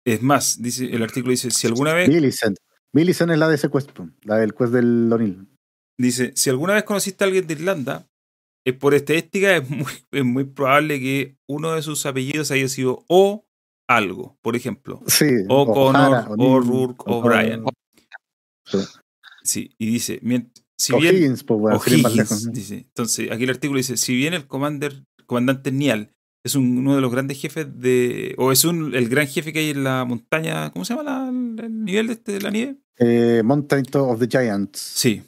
es 0.06 0.22
más, 0.22 0.62
dice, 0.62 0.86
el 0.86 1.04
artículo 1.04 1.32
dice, 1.32 1.50
si 1.52 1.68
alguna 1.68 1.94
vez 1.94 2.08
Millicent. 2.10 2.58
Millicent 2.94 3.32
es 3.32 3.38
la 3.38 3.48
de 3.50 3.56
ese 3.56 3.70
quest, 3.70 3.90
la 4.24 4.38
del 4.38 4.54
quest 4.54 4.72
del 4.74 5.12
O'Neill. 5.12 5.48
Dice, 6.00 6.32
si 6.36 6.50
alguna 6.50 6.74
vez 6.74 6.84
conociste 6.84 7.24
a 7.24 7.28
alguien 7.28 7.48
de 7.48 7.54
Irlanda, 7.54 8.08
es 8.66 8.74
por 8.76 8.94
estadística 8.94 9.56
es 9.58 9.70
muy, 9.70 9.86
es 10.12 10.26
muy 10.26 10.44
probable 10.46 11.00
que 11.00 11.38
uno 11.48 11.74
de 11.74 11.82
sus 11.82 12.06
apellidos 12.06 12.52
haya 12.52 12.68
sido 12.68 13.04
O 13.08 13.46
algo, 13.88 14.38
por 14.42 14.56
ejemplo. 14.56 15.02
Sí. 15.08 15.28
O 15.48 15.72
Connor, 15.72 16.26
o 16.38 16.60
Rourke, 16.60 17.04
o. 17.06 17.22
Brian. 17.22 17.64
Sí. 18.66 18.78
Sí, 19.44 19.70
y 19.78 19.86
dice, 19.88 20.20
si 20.78 20.94
O 20.94 20.98
bien... 20.98 21.16
Higgins, 21.16 21.44
pues, 21.44 21.60
bueno, 21.60 21.78
o 21.78 21.82
Higgins, 21.90 22.52
dice. 22.52 22.78
Entonces, 22.78 23.32
aquí 23.32 23.44
el 23.44 23.52
artículo 23.52 23.78
dice, 23.78 23.96
si 23.98 24.16
bien 24.16 24.34
el 24.34 24.48
commander, 24.48 25.04
comandante 25.28 25.72
Nial 25.72 26.10
es 26.44 26.56
un- 26.56 26.78
uno 26.80 26.96
de 26.96 27.02
los 27.02 27.12
grandes 27.12 27.40
jefes 27.40 27.68
de... 27.80 28.34
o 28.40 28.52
es 28.52 28.66
un, 28.66 28.96
el 28.96 29.08
gran 29.08 29.28
jefe 29.28 29.54
que 29.54 29.60
hay 29.60 29.70
en 29.70 29.84
la 29.84 30.04
montaña, 30.06 30.72
¿cómo 30.72 30.84
se 30.84 30.96
llama 30.96 31.04
la- 31.04 31.30
el 31.64 31.86
nivel 31.86 32.08
de, 32.08 32.14
este- 32.14 32.32
de 32.34 32.42
la 32.42 32.50
nieve? 32.50 32.78
Eh, 32.98 33.42
Mountain 33.46 33.86
of 33.94 34.20
the 34.20 34.28
Giants. 34.28 34.80
Sí. 34.80 35.22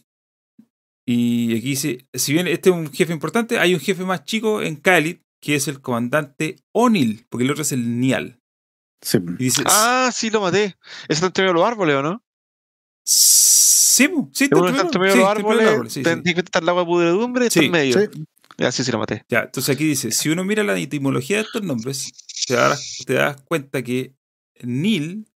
Y 1.09 1.57
aquí 1.57 1.69
dice, 1.69 2.05
si 2.13 2.34
bien 2.34 2.47
este 2.47 2.69
es 2.69 2.75
un 2.75 2.91
jefe 2.91 3.13
importante, 3.13 3.59
hay 3.59 3.73
un 3.73 3.79
jefe 3.79 4.03
más 4.03 4.25
chico 4.25 4.61
en 4.61 4.75
Khalid, 4.75 5.19
que 5.41 5.55
es 5.55 5.69
el 5.69 5.79
comandante 5.79 6.57
O'Neill, 6.73 7.25
porque 7.29 7.45
el 7.45 7.51
otro 7.51 7.61
es 7.61 7.71
el 7.71 7.97
Nial. 8.01 8.41
Sí. 9.01 9.17
Y 9.39 9.43
dice, 9.45 9.63
Ah, 9.67 10.11
sí, 10.13 10.29
lo 10.29 10.41
maté. 10.41 10.75
¿Ese 11.07 11.13
está 11.13 11.27
entre 11.27 11.43
medio 11.43 11.53
de 11.53 11.59
los 11.59 11.67
árboles 11.67 11.95
o 11.95 12.01
no? 12.03 12.23
sí, 13.05 14.09
sí, 14.34 14.49
Uno 14.51 14.67
está 14.67 14.75
está 14.75 14.81
entre 14.81 14.99
medio 14.99 15.13
de 15.13 15.19
los 15.19 15.29
está 15.29 15.31
árboles, 15.31 15.93
sí, 15.93 16.01
estar 16.01 16.61
el 16.63 16.69
agua 16.69 16.81
de 16.81 16.88
pudredumbre, 16.88 17.47
está 17.47 17.61
en 17.61 17.71
medio. 17.71 17.99
Sí. 17.99 18.25
Ya, 18.57 18.71
sí, 18.71 18.84
sí, 18.84 18.91
lo 18.91 18.97
maté. 18.97 19.23
Ya, 19.29 19.43
entonces 19.43 19.73
aquí 19.73 19.85
dice, 19.85 20.11
si 20.11 20.27
uno 20.29 20.43
mira 20.43 20.63
la 20.63 20.77
etimología 20.77 21.38
de 21.38 21.43
estos 21.43 21.63
nombres, 21.63 22.11
te 22.47 22.55
darás, 22.55 22.97
te 23.05 23.13
das 23.13 23.41
cuenta 23.43 23.81
que 23.81 24.13
Nil, 24.61 25.31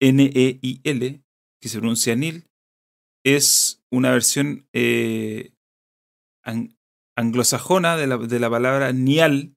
N-E-I-L, 0.00 1.22
que 1.60 1.68
se 1.68 1.78
pronuncia 1.78 2.16
Nil, 2.16 2.48
es 3.24 3.82
una 3.92 4.10
versión 4.10 4.66
eh, 4.74 5.52
an- 6.44 6.76
anglosajona 7.16 7.96
de 7.96 8.06
la, 8.06 8.18
de 8.18 8.38
la 8.40 8.50
palabra 8.50 8.92
Nial, 8.92 9.54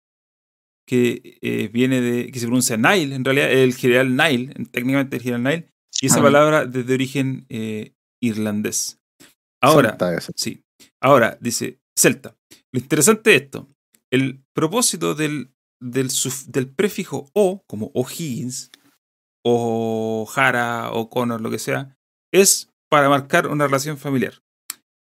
que 0.87 1.37
eh, 1.41 1.67
viene 1.67 1.99
de, 2.01 2.31
que 2.31 2.39
se 2.39 2.45
pronuncia 2.45 2.77
Nile, 2.77 3.13
en 3.15 3.25
realidad 3.25 3.51
el 3.51 3.73
general 3.75 4.15
Nile, 4.15 4.53
técnicamente 4.71 5.17
el 5.17 5.21
general 5.21 5.43
Nile, 5.43 5.69
y 6.01 6.05
esa 6.05 6.19
Ah. 6.19 6.23
palabra 6.23 6.65
desde 6.65 6.93
origen 6.93 7.45
eh, 7.49 7.93
irlandés. 8.21 8.99
Ahora. 9.61 9.97
Sí. 10.35 10.63
Ahora, 11.01 11.37
dice 11.41 11.79
Celta. 11.97 12.35
Lo 12.71 12.79
interesante 12.79 13.31
de 13.31 13.35
esto, 13.37 13.67
el 14.13 14.43
propósito 14.53 15.15
del, 15.15 15.49
del, 15.81 16.09
del 16.47 16.69
prefijo 16.69 17.29
O, 17.33 17.63
como 17.67 17.91
O'Higgins, 17.93 18.71
o 19.43 20.25
Jara, 20.25 20.91
o 20.91 21.09
Connor, 21.09 21.41
lo 21.41 21.49
que 21.49 21.59
sea, 21.59 21.97
es 22.33 22.69
para 22.89 23.09
marcar 23.09 23.47
una 23.47 23.65
relación 23.65 23.97
familiar. 23.97 24.33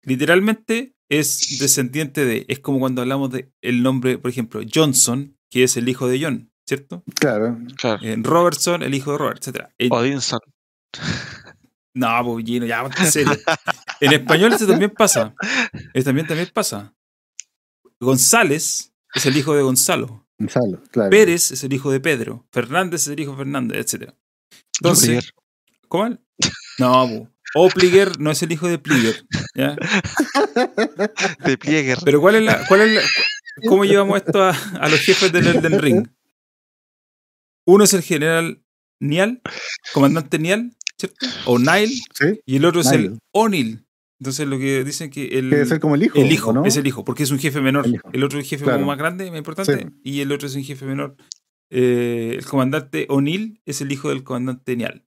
Literalmente 0.03 0.95
es 1.09 1.57
descendiente 1.59 2.25
de, 2.25 2.45
es 2.47 2.59
como 2.59 2.79
cuando 2.79 3.01
hablamos 3.01 3.31
de 3.31 3.51
el 3.61 3.83
nombre, 3.83 4.17
por 4.17 4.29
ejemplo, 4.31 4.61
Johnson, 4.71 5.37
que 5.49 5.63
es 5.63 5.77
el 5.77 5.87
hijo 5.89 6.07
de 6.07 6.21
John, 6.23 6.51
¿cierto? 6.67 7.03
Claro. 7.15 7.57
Claro. 7.77 8.03
Eh, 8.03 8.15
Robertson, 8.21 8.81
el 8.83 8.93
hijo 8.93 9.11
de 9.13 9.17
Robert, 9.17 9.47
etc. 9.47 9.67
En- 9.77 9.91
Odinson. 9.93 10.39
no, 11.93 12.07
pues 12.23 12.45
Gino, 12.45 12.65
ya, 12.65 12.83
en 12.97 13.11
serio. 13.11 13.33
En 14.01 14.13
español 14.13 14.53
eso 14.53 14.67
también 14.67 14.91
pasa. 14.91 15.33
Eso 15.93 16.05
también, 16.05 16.27
también 16.27 16.49
pasa. 16.53 16.93
González 17.99 18.93
es 19.13 19.25
el 19.25 19.37
hijo 19.37 19.55
de 19.55 19.61
Gonzalo. 19.63 20.27
Gonzalo, 20.37 20.83
claro. 20.91 21.09
Pérez 21.09 21.51
es 21.51 21.63
el 21.63 21.71
hijo 21.73 21.91
de 21.91 21.99
Pedro. 22.01 22.45
Fernández 22.51 23.03
es 23.03 23.07
el 23.07 23.19
hijo 23.21 23.31
de 23.31 23.37
Fernández, 23.37 23.93
etc. 23.93 24.13
Entonces. 24.79 25.31
¿cómo? 25.87 26.17
No, 26.77 27.07
po. 27.07 27.29
Opliger 27.55 28.19
no 28.19 28.31
es 28.31 28.43
el 28.43 28.51
hijo 28.51 28.67
de 28.67 28.77
Pliger. 28.79 29.25
¿ya? 29.55 29.75
de 31.45 31.57
Plieger. 31.57 31.97
Pero 32.03 32.21
¿cuál 32.21 32.35
es 32.35 32.43
la, 32.43 32.65
cuál 32.67 32.81
es 32.81 32.95
la- 32.95 33.01
¿cómo 33.69 33.85
llevamos 33.85 34.17
esto 34.17 34.43
a, 34.43 34.49
a 34.51 34.89
los 34.89 34.99
jefes 34.99 35.31
del 35.31 35.47
Elden 35.47 35.79
Ring? 35.79 36.07
Uno 37.65 37.83
es 37.83 37.93
el 37.93 38.01
general 38.01 38.61
Nial, 38.99 39.41
comandante 39.93 40.39
Nial, 40.39 40.75
¿cierto? 40.97 41.25
O 41.45 41.57
Nile, 41.59 41.87
Sí. 42.13 42.39
y 42.45 42.55
el 42.57 42.65
otro 42.65 42.81
es 42.81 42.91
el. 42.91 43.17
O'Neill. 43.33 43.81
Entonces 44.19 44.47
lo 44.47 44.57
que 44.57 44.83
dicen 44.85 45.09
que 45.09 45.27
el, 45.39 45.49
Debe 45.49 45.65
ser 45.65 45.79
como 45.81 45.95
el 45.95 46.03
hijo. 46.03 46.17
el 46.19 46.31
hijo 46.31 46.51
¿o 46.51 46.53
¿no? 46.53 46.65
es 46.65 46.77
el 46.77 46.87
hijo, 46.87 47.03
porque 47.03 47.23
es 47.23 47.31
un 47.31 47.39
jefe 47.39 47.59
menor. 47.59 47.85
El 48.13 48.23
otro 48.23 48.39
es 48.39 48.45
el 48.45 48.49
jefe 48.49 48.63
Claro. 48.63 48.79
como 48.79 48.87
más 48.87 48.97
grande, 48.97 49.29
más 49.29 49.37
importante, 49.37 49.77
Sí. 49.77 49.89
y 50.03 50.21
el 50.21 50.31
otro 50.31 50.47
es 50.47 50.55
un 50.55 50.63
jefe 50.63 50.85
menor. 50.85 51.17
Eh, 51.69 52.35
el 52.37 52.45
comandante 52.45 53.07
O'Neill 53.09 53.61
es 53.65 53.81
el 53.81 53.91
hijo 53.91 54.09
del 54.09 54.23
comandante 54.23 54.75
Nial. 54.77 55.04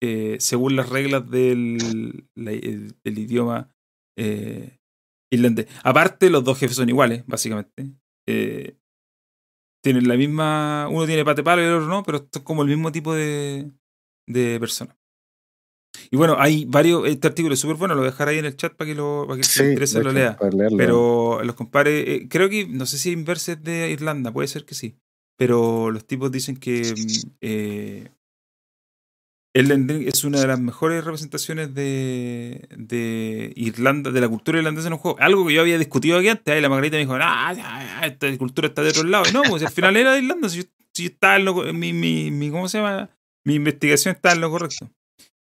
Eh, 0.00 0.36
según 0.40 0.76
las 0.76 0.88
reglas 0.88 1.28
del, 1.30 2.28
la- 2.36 2.52
el- 2.52 2.94
del 3.02 3.18
idioma 3.18 3.74
eh, 4.16 4.78
irlandés. 5.32 5.66
Aparte, 5.82 6.30
los 6.30 6.44
dos 6.44 6.58
jefes 6.58 6.76
son 6.76 6.88
iguales, 6.88 7.24
básicamente. 7.26 7.90
Eh, 8.28 8.76
tienen 9.82 10.08
la 10.08 10.16
misma. 10.16 10.88
Uno 10.90 11.06
tiene 11.06 11.24
pate 11.24 11.42
palo 11.42 11.62
y 11.62 11.66
el 11.66 11.72
otro 11.74 11.86
no, 11.88 12.02
pero 12.02 12.28
son 12.32 12.42
como 12.44 12.62
el 12.62 12.68
mismo 12.68 12.92
tipo 12.92 13.14
de, 13.14 13.70
de 14.28 14.58
persona. 14.60 14.96
Y 16.10 16.16
bueno, 16.16 16.36
hay 16.38 16.64
varios. 16.64 17.06
Este 17.06 17.26
artículo 17.28 17.54
es 17.54 17.60
súper 17.60 17.76
bueno, 17.76 17.94
lo 17.94 18.00
voy 18.02 18.08
a 18.08 18.10
dejar 18.12 18.28
ahí 18.28 18.38
en 18.38 18.44
el 18.44 18.56
chat 18.56 18.74
para 18.74 18.88
que, 18.88 18.94
lo, 18.94 19.24
para 19.26 19.38
que 19.38 19.44
Sí, 19.44 19.62
le 19.62 19.68
interesa 19.70 19.98
de 19.98 20.04
lo 20.04 20.12
lea. 20.12 20.36
Pero 20.78 21.40
los 21.44 21.54
compadres, 21.56 22.04
eh, 22.08 22.28
creo 22.28 22.48
que, 22.48 22.66
no 22.68 22.86
sé 22.86 22.98
si 22.98 23.10
Inverse 23.10 23.52
es 23.52 23.62
de 23.62 23.90
Irlanda, 23.90 24.32
puede 24.32 24.48
ser 24.48 24.64
que 24.64 24.74
sí. 24.74 24.96
Pero 25.36 25.90
los 25.90 26.06
tipos 26.06 26.30
dicen 26.32 26.56
que 26.56 26.82
mm, 26.96 27.30
eh, 27.40 28.10
Elden 29.54 29.88
Ring 29.88 30.06
es 30.06 30.24
una 30.24 30.40
de 30.40 30.46
las 30.46 30.60
mejores 30.60 31.02
representaciones 31.04 31.74
de, 31.74 32.68
de 32.76 33.52
Irlanda, 33.56 34.10
de 34.10 34.20
la 34.20 34.28
cultura 34.28 34.58
irlandesa 34.58 34.88
en 34.88 34.92
un 34.94 34.98
juego. 34.98 35.18
Algo 35.20 35.46
que 35.46 35.54
yo 35.54 35.62
había 35.62 35.78
discutido 35.78 36.18
aquí 36.18 36.28
antes, 36.28 36.54
ahí 36.54 36.60
la 36.60 36.68
Margarita 36.68 36.96
me 36.96 37.00
dijo, 37.00 37.14
ah, 37.14 37.52
ya, 37.54 37.62
ya, 37.62 38.06
esta 38.06 38.38
cultura 38.38 38.68
está 38.68 38.82
de 38.82 38.90
otro 38.90 39.04
lado. 39.04 39.24
Y 39.28 39.32
no, 39.32 39.42
pues 39.48 39.62
al 39.62 39.72
final 39.72 39.96
era 39.96 40.12
de 40.12 40.18
Irlanda, 40.20 40.48
si, 40.48 40.58
yo- 40.62 40.68
si 40.94 41.04
yo 41.04 41.08
estaba 41.10 41.36
en 41.36 41.44
lo, 41.46 41.54
mi, 41.72 41.92
mi, 41.92 42.30
mi, 42.30 42.50
¿cómo 42.50 42.68
se 42.68 42.78
llama? 42.78 43.10
Mi 43.44 43.54
investigación 43.54 44.14
está 44.14 44.32
en 44.32 44.40
lo 44.42 44.50
correcto. 44.50 44.90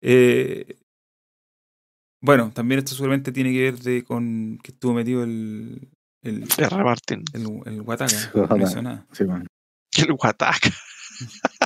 Eh, 0.03 0.77
bueno, 2.23 2.53
también 2.55 2.79
esto 2.79 2.95
seguramente 2.95 3.33
tiene 3.33 3.53
que 3.53 3.63
ver 3.63 3.79
de, 3.79 4.05
con 4.05 4.59
que 4.63 4.71
estuvo 4.73 4.95
metido 4.95 5.25
el, 5.25 5.89
el, 6.23 6.45
R. 6.59 6.85
Martin. 6.85 7.25
el, 7.33 7.43
el 7.67 7.83
nada. 8.83 9.07
Sí, 9.13 9.25
bueno. 9.25 9.47
El 9.97 10.13
Wataka. 10.13 10.71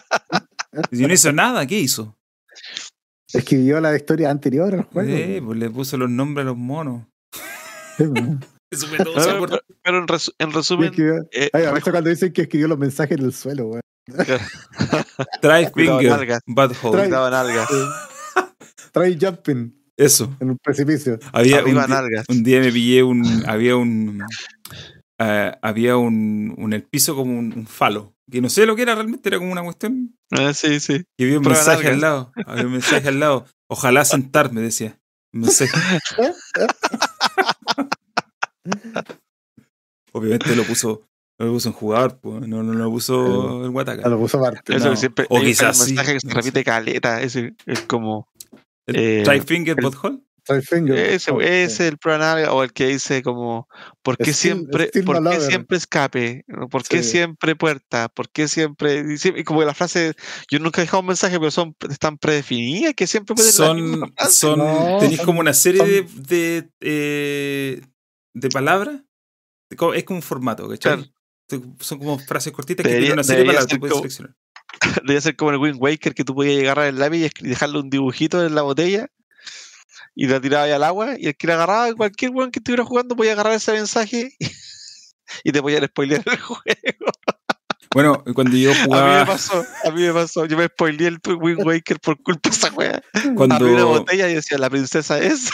Si 0.92 1.06
no 1.06 1.12
hizo 1.12 1.32
nada, 1.32 1.66
¿qué 1.66 1.78
hizo? 1.78 2.16
Escribió 3.32 3.80
la 3.80 3.94
historia 3.96 4.30
anterior 4.30 4.74
al 4.74 4.82
juego. 4.84 5.10
Eh, 5.10 5.42
pues 5.44 5.58
le 5.58 5.70
puso 5.70 5.96
los 5.96 6.08
nombres 6.10 6.44
a 6.44 6.46
los 6.46 6.56
monos. 6.56 7.04
Sí, 7.98 8.04
no, 9.04 9.20
acordó. 9.20 9.60
pero, 9.66 9.78
pero 9.82 9.98
en, 9.98 10.06
resu- 10.08 10.34
en 10.38 10.52
resumen, 10.52 10.90
escribió- 10.92 11.28
eh, 11.32 11.50
Ay, 11.52 11.64
a 11.64 11.72
veces 11.72 11.90
cuando 11.90 12.10
dicen 12.10 12.32
que 12.32 12.42
escribió 12.42 12.68
los 12.68 12.78
mensajes 12.78 13.18
en 13.18 13.24
el 13.24 13.32
suelo, 13.32 13.66
güey. 13.66 13.80
Try 15.40 15.66
finger, 15.74 16.38
butthole. 16.46 17.08
Try- 17.08 17.10
nalgas. 17.30 17.68
Jumping 19.20 19.74
Eso. 19.96 20.36
en 20.40 20.50
un 20.50 20.58
precipicio. 20.62 21.18
Había 21.32 21.56
un, 21.56 21.62
Arriba, 21.62 21.86
día, 21.86 21.94
nalgas. 21.96 22.26
un 22.28 22.42
día 22.42 22.60
me 22.60 22.70
pillé 22.72 23.02
un. 23.02 23.44
Había 23.46 23.76
un. 23.76 24.22
eh, 25.18 25.52
había 25.62 25.96
un, 25.96 26.54
un. 26.56 26.64
En 26.66 26.72
el 26.74 26.82
piso 26.84 27.14
como 27.16 27.38
un, 27.38 27.52
un 27.56 27.66
falo. 27.66 28.13
Que 28.30 28.40
no 28.40 28.48
sé 28.48 28.66
lo 28.66 28.74
que 28.76 28.82
era 28.82 28.94
realmente, 28.94 29.28
era 29.28 29.38
como 29.38 29.52
una 29.52 29.62
cuestión. 29.62 30.16
Ah, 30.30 30.52
sí, 30.54 30.80
sí. 30.80 31.04
Y 31.18 31.24
había 31.24 31.38
un 31.38 31.44
Prueba 31.44 31.58
mensaje 31.60 31.82
larga. 31.84 31.94
al 31.94 32.00
lado. 32.00 32.32
Había 32.46 32.66
un 32.66 32.72
mensaje 32.72 33.08
al 33.08 33.20
lado. 33.20 33.46
Ojalá 33.68 34.04
sentarme, 34.04 34.60
decía. 34.60 34.98
Un 35.32 35.42
mensaje. 35.42 35.72
Obviamente 40.12 40.54
lo 40.54 40.64
puso, 40.64 41.02
lo 41.38 41.52
puso 41.52 41.68
en 41.68 41.74
jugador, 41.74 42.18
pues, 42.20 42.46
no, 42.46 42.62
no 42.62 42.72
lo 42.72 42.90
puso 42.90 43.60
en 43.62 43.66
A 43.66 43.70
Wataka. 43.70 44.08
lo 44.08 44.18
puso 44.18 44.38
aparte. 44.38 44.76
Eso 44.76 44.86
No. 44.86 44.90
que 44.92 44.96
siempre. 44.96 45.26
O 45.28 45.38
hay 45.38 45.44
quizás 45.44 45.78
un 45.80 45.86
sí, 45.86 45.92
mensaje 45.94 46.14
que 46.14 46.20
se 46.20 46.26
no 46.28 46.34
repite 46.34 46.64
caleta. 46.64 47.20
Ese 47.22 47.54
es 47.66 47.80
como. 47.80 48.28
El 48.86 48.96
eh, 48.96 49.22
Try 49.24 49.40
Finger 49.40 49.76
el- 49.78 49.84
Butthole. 49.84 50.20
Finger. 50.62 50.96
Ese, 50.98 51.30
Oh, 51.30 51.40
ese 51.40 51.88
el 51.88 51.98
prueba 51.98 52.18
nalga, 52.18 52.52
o 52.52 52.62
el 52.62 52.72
que 52.72 52.86
dice 52.88 53.22
como 53.22 53.66
¿por 54.02 54.16
qué 54.18 54.32
siempre, 54.32 54.90
por 55.04 55.22
qué 55.30 55.40
siempre 55.40 55.76
escape? 55.78 56.44
¿Por 56.70 56.82
qué 56.84 57.02
Sí. 57.02 57.10
siempre 57.12 57.56
puerta? 57.56 58.08
¿Por 58.08 58.28
qué 58.30 58.46
siempre? 58.48 59.04
Y 59.36 59.44
como 59.44 59.60
que 59.60 59.66
la 59.66 59.74
frase, 59.74 60.14
yo 60.50 60.58
nunca 60.58 60.80
he 60.80 60.84
dejado 60.84 61.00
un 61.00 61.06
mensaje, 61.06 61.38
pero 61.38 61.50
son 61.50 61.74
están 61.88 62.18
predefinidas 62.18 62.94
que 62.94 63.06
siempre 63.06 63.34
pueden 63.34 63.52
Son, 63.52 64.12
son, 64.30 64.58
No, 64.58 64.98
tenéis 65.00 65.20
como 65.22 65.40
una 65.40 65.54
serie 65.54 65.80
son- 65.80 65.88
de, 65.88 66.02
de, 66.62 66.70
eh, 66.80 67.80
de 68.34 68.48
palabras. 68.50 69.00
Es 69.70 69.76
como 70.04 70.18
un 70.18 70.22
formato, 70.22 70.68
¿cachai? 70.68 70.96
Claro. 71.48 71.74
Son 71.80 71.98
como 71.98 72.18
frases 72.18 72.52
cortitas 72.52 72.82
que 72.84 72.88
Debería- 72.88 73.08
tienen 73.08 73.16
una 73.18 73.24
serie 73.24 73.40
de 73.42 73.46
palabras 73.46 73.66
que 73.66 73.78
puedes 73.78 73.96
seleccionar. 73.96 74.34
Debe 75.06 75.20
ser 75.20 75.36
como 75.36 75.50
el 75.52 75.58
Wind 75.58 75.76
Waker 75.80 76.14
que 76.14 76.24
tú 76.24 76.34
podías 76.34 76.62
agarrar 76.62 76.86
el 76.86 76.98
lápiz 76.98 77.30
y 77.40 77.48
dejarle 77.48 77.78
un 77.80 77.90
dibujito 77.90 78.44
en 78.44 78.54
la 78.54 78.62
botella 78.62 79.08
y 80.14 80.26
la 80.26 80.40
tirabas 80.40 80.66
ahí 80.66 80.72
al 80.72 80.84
agua 80.84 81.14
y 81.18 81.26
el 81.26 81.36
que 81.36 81.46
la 81.46 81.54
agarraba, 81.54 81.94
cualquier 81.94 82.30
weón 82.30 82.50
que 82.50 82.60
estuviera 82.60 82.84
jugando 82.84 83.16
podía 83.16 83.32
agarrar 83.32 83.54
ese 83.54 83.72
mensaje 83.72 84.34
y, 84.38 84.46
y 85.44 85.52
te 85.52 85.60
podían 85.60 85.86
spoilear 85.86 86.22
el 86.26 86.38
juego. 86.38 86.60
Bueno, 87.94 88.24
cuando 88.34 88.56
yo 88.56 88.72
A 88.72 88.74
mí 88.74 88.80
me 88.80 88.86
jugaba, 88.86 89.24
pasó, 89.24 89.64
a 89.84 89.90
mí 89.92 90.02
me 90.02 90.12
pasó. 90.12 90.46
Yo 90.46 90.56
me 90.56 90.66
spoileé 90.66 91.06
el 91.06 91.20
Wind 91.24 91.64
Waker 91.64 92.00
por 92.00 92.20
culpa 92.20 92.50
de 92.50 92.56
esa 92.56 92.72
wea. 92.72 93.00
Abrí 93.14 93.28
una 93.28 93.36
cuando, 93.36 93.86
botella 93.86 94.28
y 94.28 94.34
decía, 94.34 94.58
la 94.58 94.68
princesa 94.68 95.20
es. 95.20 95.48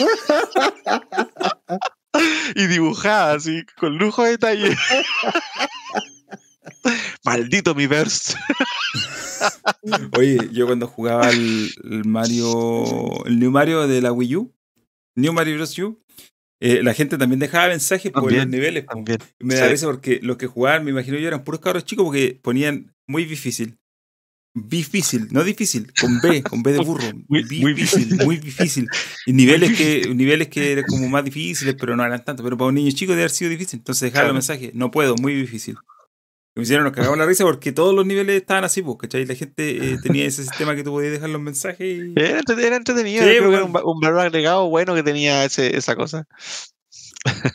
y 2.54 2.66
dibujaba 2.68 3.32
así, 3.32 3.66
con 3.76 3.98
lujo 3.98 4.24
de 4.24 4.30
detalle. 4.30 4.74
Maldito 7.24 7.74
mi 7.74 7.86
verse. 7.86 8.34
oye, 10.18 10.38
yo 10.52 10.66
cuando 10.66 10.86
jugaba 10.86 11.30
el, 11.30 11.70
el 11.90 12.04
Mario, 12.04 13.24
el 13.26 13.38
New 13.38 13.50
Mario 13.50 13.86
de 13.88 14.00
la 14.00 14.12
Wii 14.12 14.36
U, 14.36 14.52
New 15.16 15.32
Mario 15.32 15.56
Bros. 15.56 15.78
U, 15.78 16.00
eh, 16.60 16.82
la 16.82 16.94
gente 16.94 17.18
también 17.18 17.40
dejaba 17.40 17.68
mensajes 17.68 18.12
por 18.12 18.32
los 18.32 18.46
niveles. 18.46 18.86
También. 18.86 19.18
Me 19.40 19.54
da 19.56 19.66
Sí. 19.66 19.72
risa 19.72 19.86
porque 19.86 20.20
los 20.22 20.36
que 20.36 20.46
jugaban, 20.46 20.84
me 20.84 20.90
imagino 20.92 21.18
yo, 21.18 21.26
eran 21.28 21.42
puros 21.44 21.60
cabros 21.60 21.84
chicos 21.84 22.04
porque 22.04 22.38
ponían 22.40 22.94
muy 23.06 23.24
difícil. 23.24 23.78
Difícil, 24.54 25.28
no 25.30 25.42
difícil, 25.44 25.90
con 25.98 26.20
B, 26.20 26.42
con 26.42 26.62
B 26.62 26.72
de 26.72 26.78
burro. 26.84 27.04
Muy- 27.28 27.44
muy 27.62 27.72
difícil, 27.72 28.16
muy 28.22 28.36
difícil. 28.36 28.86
Y 29.26 29.32
niveles 29.32 29.76
que, 29.78 30.14
niveles 30.14 30.48
que 30.48 30.72
eran 30.72 30.84
como 30.86 31.08
más 31.08 31.24
difíciles, 31.24 31.74
pero 31.78 31.96
no 31.96 32.04
eran 32.04 32.22
tanto. 32.22 32.42
Pero 32.44 32.58
para 32.58 32.68
un 32.68 32.74
niño 32.74 32.90
chico 32.92 33.12
debe 33.12 33.22
haber 33.22 33.30
sido 33.30 33.50
difícil. 33.50 33.78
Entonces 33.78 34.02
dejaba 34.02 34.24
Claro. 34.24 34.28
los 34.28 34.34
mensajes, 34.46 34.74
no 34.74 34.90
puedo, 34.90 35.16
muy 35.16 35.34
difícil. 35.34 35.76
Y 36.54 36.60
me 36.60 36.64
hicieron, 36.64 36.84
nos 36.84 36.92
cagamos 36.92 37.16
la 37.18 37.24
risa 37.26 37.44
porque 37.44 37.72
todos 37.72 37.94
los 37.94 38.04
niveles 38.04 38.36
estaban 38.40 38.64
así, 38.64 38.82
pues, 38.82 38.98
¿cachai? 39.00 39.24
La 39.24 39.34
gente 39.34 39.92
eh, 39.92 39.96
tenía 40.02 40.24
ese 40.26 40.42
sistema 40.42 40.74
que 40.76 40.84
tú 40.84 40.90
podías 40.90 41.12
dejar 41.12 41.30
los 41.30 41.40
mensajes 41.40 41.80
y... 41.80 42.12
Era, 42.16 42.38
entre- 42.40 42.66
era 42.66 42.76
entretenido. 42.76 43.22
Sí, 43.24 43.28
creo 43.30 43.40
que 43.42 43.46
bueno. 43.48 43.70
era 43.78 43.84
un, 43.84 43.94
un 43.94 44.00
valor 44.00 44.20
agregado 44.20 44.68
bueno 44.68 44.94
que 44.94 45.02
tenía 45.02 45.44
ese, 45.44 45.76
esa 45.76 45.96
cosa. 45.96 46.26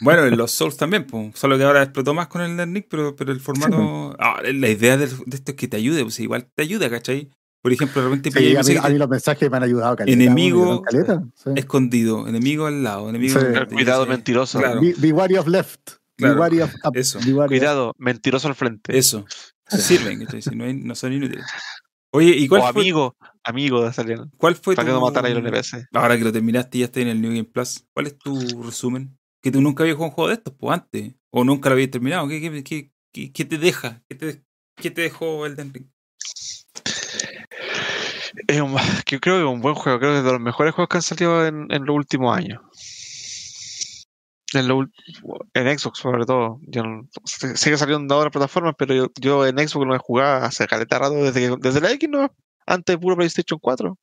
Bueno, 0.02 0.26
en 0.26 0.38
los 0.38 0.52
Souls 0.52 0.78
también, 0.78 1.06
pues. 1.06 1.38
Solo 1.38 1.58
que 1.58 1.64
ahora 1.66 1.84
explotó 1.84 2.14
más 2.14 2.28
con 2.28 2.42
el 2.42 2.74
Nick, 2.74 2.88
pero, 2.90 3.16
pero 3.16 3.32
el 3.32 3.40
formato. 3.40 4.16
Ah, 4.20 4.42
la 4.44 4.70
idea 4.70 4.98
de, 4.98 5.06
esto 5.06 5.24
es 5.52 5.56
que 5.58 5.68
te 5.68 5.78
ayude, 5.78 6.04
pues 6.04 6.20
igual 6.20 6.48
te 6.56 6.64
ayuda, 6.64 6.90
¿cachai? 6.90 7.30
Por 7.62 7.74
ejemplo, 7.74 8.02
de 8.02 8.08
repente 8.08 8.32
Sí, 8.32 8.38
a, 8.38 8.42
mí, 8.42 8.54
mensaje 8.54 8.80
a 8.88 8.90
mí 8.90 8.98
los 8.98 9.10
mensajes 9.10 9.52
me 9.52 9.58
han 9.58 9.64
ayudado 9.64 9.96
caleta. 9.98 10.14
Enemigo- 10.16 10.82
caleta, 10.84 11.22
sí. 11.36 11.50
escondido, 11.56 12.28
enemigo 12.28 12.66
al 12.68 12.82
lado, 12.84 13.10
enemigo. 13.10 13.38
Sí. 13.40 13.46
al- 13.46 13.52
Claro, 13.52 13.68
Cuidado, 13.68 14.04
sí. 14.06 14.10
mentiroso. 14.10 14.60
Claro. 14.60 14.80
Be, 14.82 14.94
be 14.98 15.12
wary 15.12 15.36
of 15.36 15.48
left. 15.48 15.97
Claro, 16.18 16.36
eso. 16.94 17.20
Cuidado, 17.48 17.94
mentiroso 17.98 18.48
al 18.48 18.56
frente. 18.56 18.98
Eso. 18.98 19.26
Sirven, 19.68 20.24
¿cachai? 20.26 20.42
Si 20.42 20.56
no, 20.56 20.64
hay- 20.66 20.74
no 20.74 20.96
son 20.96 21.14
inútiles. 21.14 21.46
Oye, 22.12 22.32
¿y 22.36 22.48
cuál 22.48 22.62
o 22.62 22.74
fue, 22.74 22.82
amigo, 22.82 23.16
amigo 23.44 23.84
de 23.84 23.94
salieron. 23.94 24.32
cuál 24.38 24.56
fue 24.56 24.76
Para 24.76 24.86
que 24.88 24.92
tu- 24.94 25.00
no 25.00 25.06
mataran 25.06 25.32
a 25.32 25.36
los 25.36 25.44
NPC. 25.44 25.86
Ahora 25.94 26.18
que 26.18 26.24
lo 26.24 26.32
terminaste 26.32 26.78
y 26.78 26.82
ya 26.82 26.86
estás 26.86 27.02
en 27.04 27.10
el 27.10 27.22
New 27.22 27.32
Game 27.32 27.44
Plus, 27.44 27.86
¿cuál 27.94 28.08
es 28.08 28.18
tu 28.18 28.64
resumen? 28.64 29.18
Que 29.44 29.52
tú 29.52 29.62
nunca 29.62 29.84
habías 29.84 29.96
jugado 29.98 30.10
un 30.12 30.16
juego 30.16 30.28
de 30.30 30.34
estos, 30.36 30.54
pues 30.58 30.74
antes. 30.74 31.14
O 31.32 31.44
nunca 31.44 31.70
lo 31.70 31.74
habías 31.74 31.92
terminado. 31.92 32.28
¿Qué, 32.28 32.42
qué, 32.42 32.64
qué, 32.64 32.92
qué- 33.14 33.32
qué 33.32 33.46
te 33.46 33.58
deja? 33.58 34.02
¿Qué 34.10 34.16
te, 34.16 34.44
qué 34.78 34.90
te 34.90 35.02
dejó 35.02 35.46
Elden 35.46 35.74
Ring? 35.74 35.88
Es 38.48 38.62
un, 38.62 38.76
creo 39.06 39.20
que 39.20 39.40
es 39.40 39.46
un 39.46 39.62
buen 39.62 39.76
juego, 39.76 40.00
creo 40.00 40.12
que 40.14 40.18
es 40.20 40.24
de 40.24 40.32
los 40.32 40.40
mejores 40.42 40.74
juegos 40.74 40.90
que 40.90 40.98
han 40.98 41.02
salido 41.02 41.46
en, 41.46 41.68
en 41.72 41.86
los 41.86 41.96
últimos 41.96 42.36
años. 42.36 42.62
En, 44.60 45.80
Xbox, 45.80 46.00
sobre 46.00 46.26
todo. 46.26 46.60
Yo 46.68 46.84
no- 46.84 47.08
sé 47.26 47.70
que 47.70 47.78
salieron 47.78 48.08
de 48.08 48.16
otras 48.16 48.32
plataformas, 48.32 48.76
pero 48.78 49.10
yo, 49.20 49.46
en 49.46 49.58
Xbox 49.68 49.88
no 49.88 49.96
he 49.96 50.00
jugado 50.00 50.46
hace 50.46 50.68
caleta 50.68 51.00
rato 51.00 51.16
desde, 51.16 51.56
desde 51.58 51.82
la 51.82 51.92
X, 51.92 52.10
no, 52.10 52.32
antes 52.66 52.96
de 52.96 53.00
puro 53.00 53.16
PlayStation 53.16 53.60
4. 53.62 53.98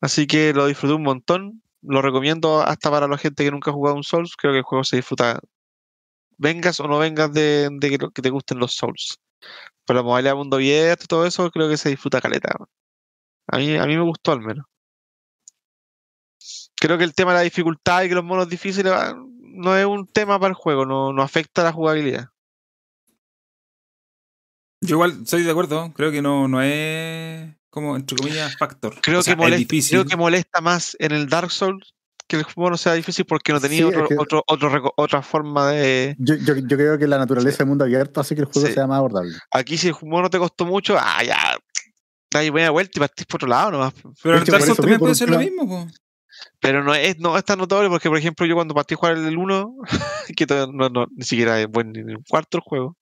Así 0.00 0.26
que 0.26 0.52
lo 0.52 0.66
disfruté 0.66 0.94
un 0.94 1.02
montón. 1.04 1.62
Lo 1.82 2.02
recomiendo 2.02 2.60
hasta 2.62 2.90
para 2.90 3.08
la 3.08 3.18
gente 3.18 3.44
que 3.44 3.50
nunca 3.50 3.70
ha 3.70 3.74
jugado 3.74 3.96
un 3.96 4.04
Souls. 4.04 4.36
Creo 4.36 4.52
que 4.52 4.58
el 4.58 4.64
juego 4.64 4.84
se 4.84 4.96
disfruta. 4.96 5.40
Vengas 6.38 6.80
o 6.80 6.88
no 6.88 6.98
vengas 6.98 7.32
de, 7.32 7.68
de 7.70 7.98
que, 8.12 8.22
te 8.22 8.30
gusten 8.30 8.58
los 8.58 8.74
Souls. 8.74 9.18
Pero 9.86 10.00
la 10.00 10.04
modalidad 10.04 10.36
mundo 10.36 10.56
abierto 10.56 11.04
y 11.04 11.06
todo 11.08 11.26
eso, 11.26 11.50
creo 11.50 11.68
que 11.68 11.76
se 11.76 11.90
disfruta 11.90 12.20
caleta. 12.20 12.56
A 13.48 13.58
mí, 13.58 13.76
a 13.76 13.86
mí 13.86 13.96
me 13.96 14.02
gustó 14.04 14.32
al 14.32 14.40
menos. 14.40 14.66
Creo 16.76 16.98
que 16.98 17.04
el 17.04 17.14
tema 17.14 17.32
de 17.32 17.38
la 17.38 17.42
dificultad 17.42 18.02
y 18.02 18.08
que 18.08 18.14
los 18.14 18.24
monos 18.24 18.48
difíciles 18.48 18.92
ah, 18.92 19.14
no 19.52 19.76
es 19.76 19.84
un 19.86 20.06
tema 20.06 20.38
para 20.38 20.50
el 20.50 20.54
juego, 20.54 20.84
no, 20.86 21.12
no 21.12 21.22
afecta 21.22 21.62
la 21.62 21.72
jugabilidad. 21.72 22.28
Yo 24.80 24.96
igual 24.96 25.26
soy 25.26 25.42
de 25.44 25.50
acuerdo. 25.50 25.92
Creo 25.94 26.10
que 26.10 26.22
no, 26.22 26.48
no 26.48 26.60
es 26.60 27.54
como, 27.70 27.96
entre 27.96 28.16
comillas, 28.16 28.56
factor. 28.56 29.00
Creo, 29.00 29.20
O 29.20 29.22
sea, 29.22 29.36
que 29.36 29.42
es 29.42 29.50
molesta, 29.50 29.88
creo 29.90 30.04
que 30.04 30.16
molesta 30.16 30.60
más 30.60 30.96
en 30.98 31.12
el 31.12 31.28
Dark 31.28 31.50
Souls 31.50 31.94
que 32.26 32.36
el 32.36 32.44
mono 32.56 32.76
sea 32.76 32.94
difícil 32.94 33.24
porque 33.26 33.52
no 33.52 33.60
tenía 33.60 33.78
Sí, 33.78 33.84
otro, 33.84 34.02
es 34.04 34.08
que- 34.08 34.16
otro, 34.18 34.42
otro 34.46 34.70
reco- 34.70 34.92
otra 34.96 35.22
forma 35.22 35.70
de... 35.70 36.16
Yo, 36.18 36.34
yo, 36.36 36.56
yo 36.56 36.76
creo 36.76 36.98
que 36.98 37.06
la 37.06 37.18
naturaleza 37.18 37.58
del 37.58 37.66
mundo 37.68 37.84
abierto 37.84 38.20
hace 38.20 38.34
que 38.34 38.40
el 38.42 38.46
juego 38.46 38.66
Sí. 38.68 38.74
sea 38.74 38.86
más 38.86 38.98
abordable. 38.98 39.36
Aquí 39.50 39.76
si 39.76 39.88
el 39.88 39.94
mono 40.02 40.30
te 40.30 40.38
costó 40.38 40.64
mucho, 40.64 40.96
ah, 40.98 41.22
ya, 41.22 41.58
buena 42.50 42.70
vuelta 42.70 42.92
y 42.96 43.00
partís 43.00 43.26
por 43.26 43.38
otro 43.38 43.48
lado 43.48 43.70
nomás. 43.72 43.92
Pero 44.22 44.36
Es 44.36 44.42
el 44.42 44.46
Dark 44.48 44.64
Souls 44.64 44.78
también 44.78 44.98
puede 44.98 45.14
ser 45.14 45.28
lo 45.30 45.38
mismo. 45.38 45.68
po. 45.68 45.86
Pero 46.60 46.82
no 46.84 46.94
es, 46.94 47.18
no 47.18 47.36
es 47.36 47.44
tan 47.44 47.58
notable 47.58 47.88
porque, 47.88 48.08
por 48.08 48.18
ejemplo, 48.18 48.46
yo 48.46 48.54
cuando 48.54 48.74
partí 48.74 48.94
a 48.94 48.96
jugar 48.96 49.16
el 49.18 49.36
1, 49.36 49.74
que 50.36 50.46
no, 50.72 50.88
no- 50.88 51.06
ni 51.14 51.24
siquiera 51.24 51.60
es 51.60 51.68
buen 51.68 51.92
ni 51.92 52.00
en 52.00 52.10
el 52.10 52.18
cuarto 52.28 52.58
el 52.58 52.62
juego, 52.62 52.96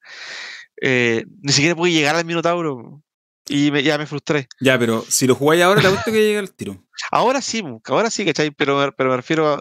eh, 0.81 1.25
ni 1.43 1.53
siquiera 1.53 1.77
pude 1.77 1.93
llegar 1.93 2.17
al 2.17 2.25
Minotauro. 2.25 3.03
Y 3.49 3.71
me- 3.71 3.83
ya 3.83 3.99
me 3.99 4.07
frustré. 4.07 4.49
Ya, 4.61 4.79
pero 4.79 5.03
si 5.09 5.27
lo 5.27 5.35
jugáis 5.35 5.63
ahora, 5.63 5.81
te 5.83 5.89
gusta 5.89 6.05
que 6.13 6.13
llegue 6.23 6.39
al 6.39 6.53
tiro. 6.55 6.85
Ahora 7.11 7.41
sí, 7.43 7.65
ahora 7.87 8.11
sí, 8.11 8.25
¿cachai? 8.25 8.51
Pero, 8.53 8.79
me- 8.79 8.93
pero 8.93 9.11
me 9.11 9.17
refiero 9.17 9.49
a. 9.53 9.61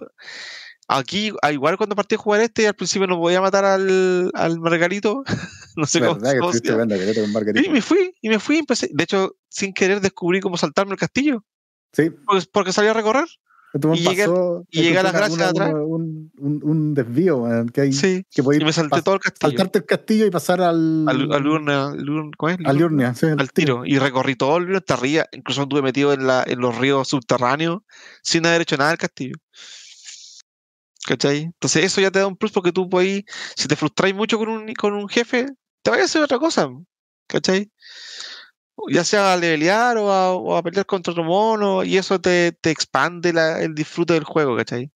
Aquí, 0.91 1.31
igual 1.51 1.77
cuando 1.77 1.95
partí 1.95 2.15
a 2.15 2.17
jugar 2.17 2.41
este, 2.41 2.67
al 2.67 2.73
principio 2.73 3.05
no 3.07 3.19
podía 3.19 3.41
matar 3.41 3.63
al, 3.63 4.31
al 4.33 4.59
Margarito. 4.59 5.23
no 5.75 5.85
sé 5.85 5.99
cómo, 5.99 6.15
¿Verdad 6.15 6.33
que 6.33 6.39
cómo 6.39 6.51
se 6.53 6.61
llama. 6.61 6.85
Margarita? 7.31 7.67
Y 7.67 7.69
me 7.71 7.81
fui, 7.81 8.11
y 8.21 8.29
me 8.29 8.39
fui, 8.39 8.55
y 8.55 8.59
empecé. 8.59 8.89
De 8.91 9.03
hecho, 9.03 9.35
sin 9.49 9.71
querer 9.73 10.01
descubrí 10.01 10.39
cómo 10.39 10.57
saltarme 10.57 10.93
el 10.93 10.99
castillo. 10.99 11.45
Sí, 11.93 12.09
Pues 12.25 12.47
porque 12.47 12.71
salí 12.73 12.87
a 12.87 12.93
recorrer. 12.93 13.27
Esto 13.73 13.87
me 13.87 13.97
Y 13.97 14.03
llegué- 14.03 14.25
pasó. 14.25 14.65
y 14.71 14.81
llegué 14.81 14.97
a 14.99 15.03
las 15.03 15.13
gracias 15.13 15.41
atrás. 15.41 15.73
Un, 15.73 16.31
un, 16.39 16.59
un 16.63 16.93
desvío, 16.93 17.43
que 17.73 17.81
hay. 17.81 17.93
Sí. 17.93 18.25
Que 18.31 18.41
Y 18.41 18.63
me 18.65 18.73
salté 18.73 19.01
todo 19.01 19.15
el 19.15 19.21
castillo. 19.21 19.49
saltarte 19.51 19.79
el 19.79 19.85
castillo 19.85 20.25
y 20.25 20.31
pasar 20.31 20.61
al. 20.61 21.07
Al, 21.07 21.31
al 21.31 21.47
urna, 21.47 21.87
al 21.89 22.09
urna- 22.09 22.31
¿cómo 22.37 22.49
es? 22.51 22.57
al 22.65 22.77
Liurnia, 22.77 23.13
sí, 23.13 23.27
al 23.27 23.51
tiro 23.51 23.83
y 23.85 23.99
recorrí 23.99 24.35
todo 24.35 24.57
el 24.57 24.67
río 24.67 24.77
hasta 24.77 24.95
arriba, 24.95 25.25
incluso 25.31 25.63
estuve 25.63 25.81
metido 25.81 26.13
en, 26.13 26.25
la, 26.25 26.43
en 26.47 26.59
los 26.59 26.77
ríos 26.77 27.07
subterráneos 27.09 27.81
sin 28.23 28.45
haber 28.45 28.61
hecho 28.61 28.77
nada 28.77 28.89
del 28.89 28.97
castillo. 28.99 29.35
¿Cachai? 31.05 31.43
Entonces 31.43 31.85
eso 31.85 32.01
ya 32.01 32.11
te 32.11 32.19
da 32.19 32.27
un 32.27 32.35
plus 32.35 32.51
porque 32.51 32.71
tú 32.71 32.89
puedes, 32.89 33.23
si 33.55 33.67
te 33.67 33.75
frustráis 33.75 34.13
mucho 34.13 34.37
con 34.37 34.49
un, 34.49 34.73
con 34.73 34.93
un 34.93 35.07
jefe, 35.07 35.47
te 35.81 35.89
vayas 35.89 36.03
a 36.03 36.05
hacer 36.05 36.21
otra 36.23 36.37
cosa, 36.39 36.69
¿cachai? 37.27 37.71
Ya 38.89 39.03
sea 39.03 39.33
a 39.33 39.37
levelear 39.37 39.97
o 39.97 40.11
a, 40.11 40.33
o 40.33 40.55
a 40.57 40.63
pelear 40.63 40.85
contra 40.85 41.11
otro 41.11 41.23
mono 41.23 41.83
y 41.83 41.97
eso 41.97 42.19
te, 42.19 42.51
te 42.53 42.71
expande 42.71 43.33
la- 43.33 43.61
el 43.61 43.73
disfrute 43.75 44.13
del 44.13 44.23
juego, 44.23 44.55
¿cachai? 44.57 44.91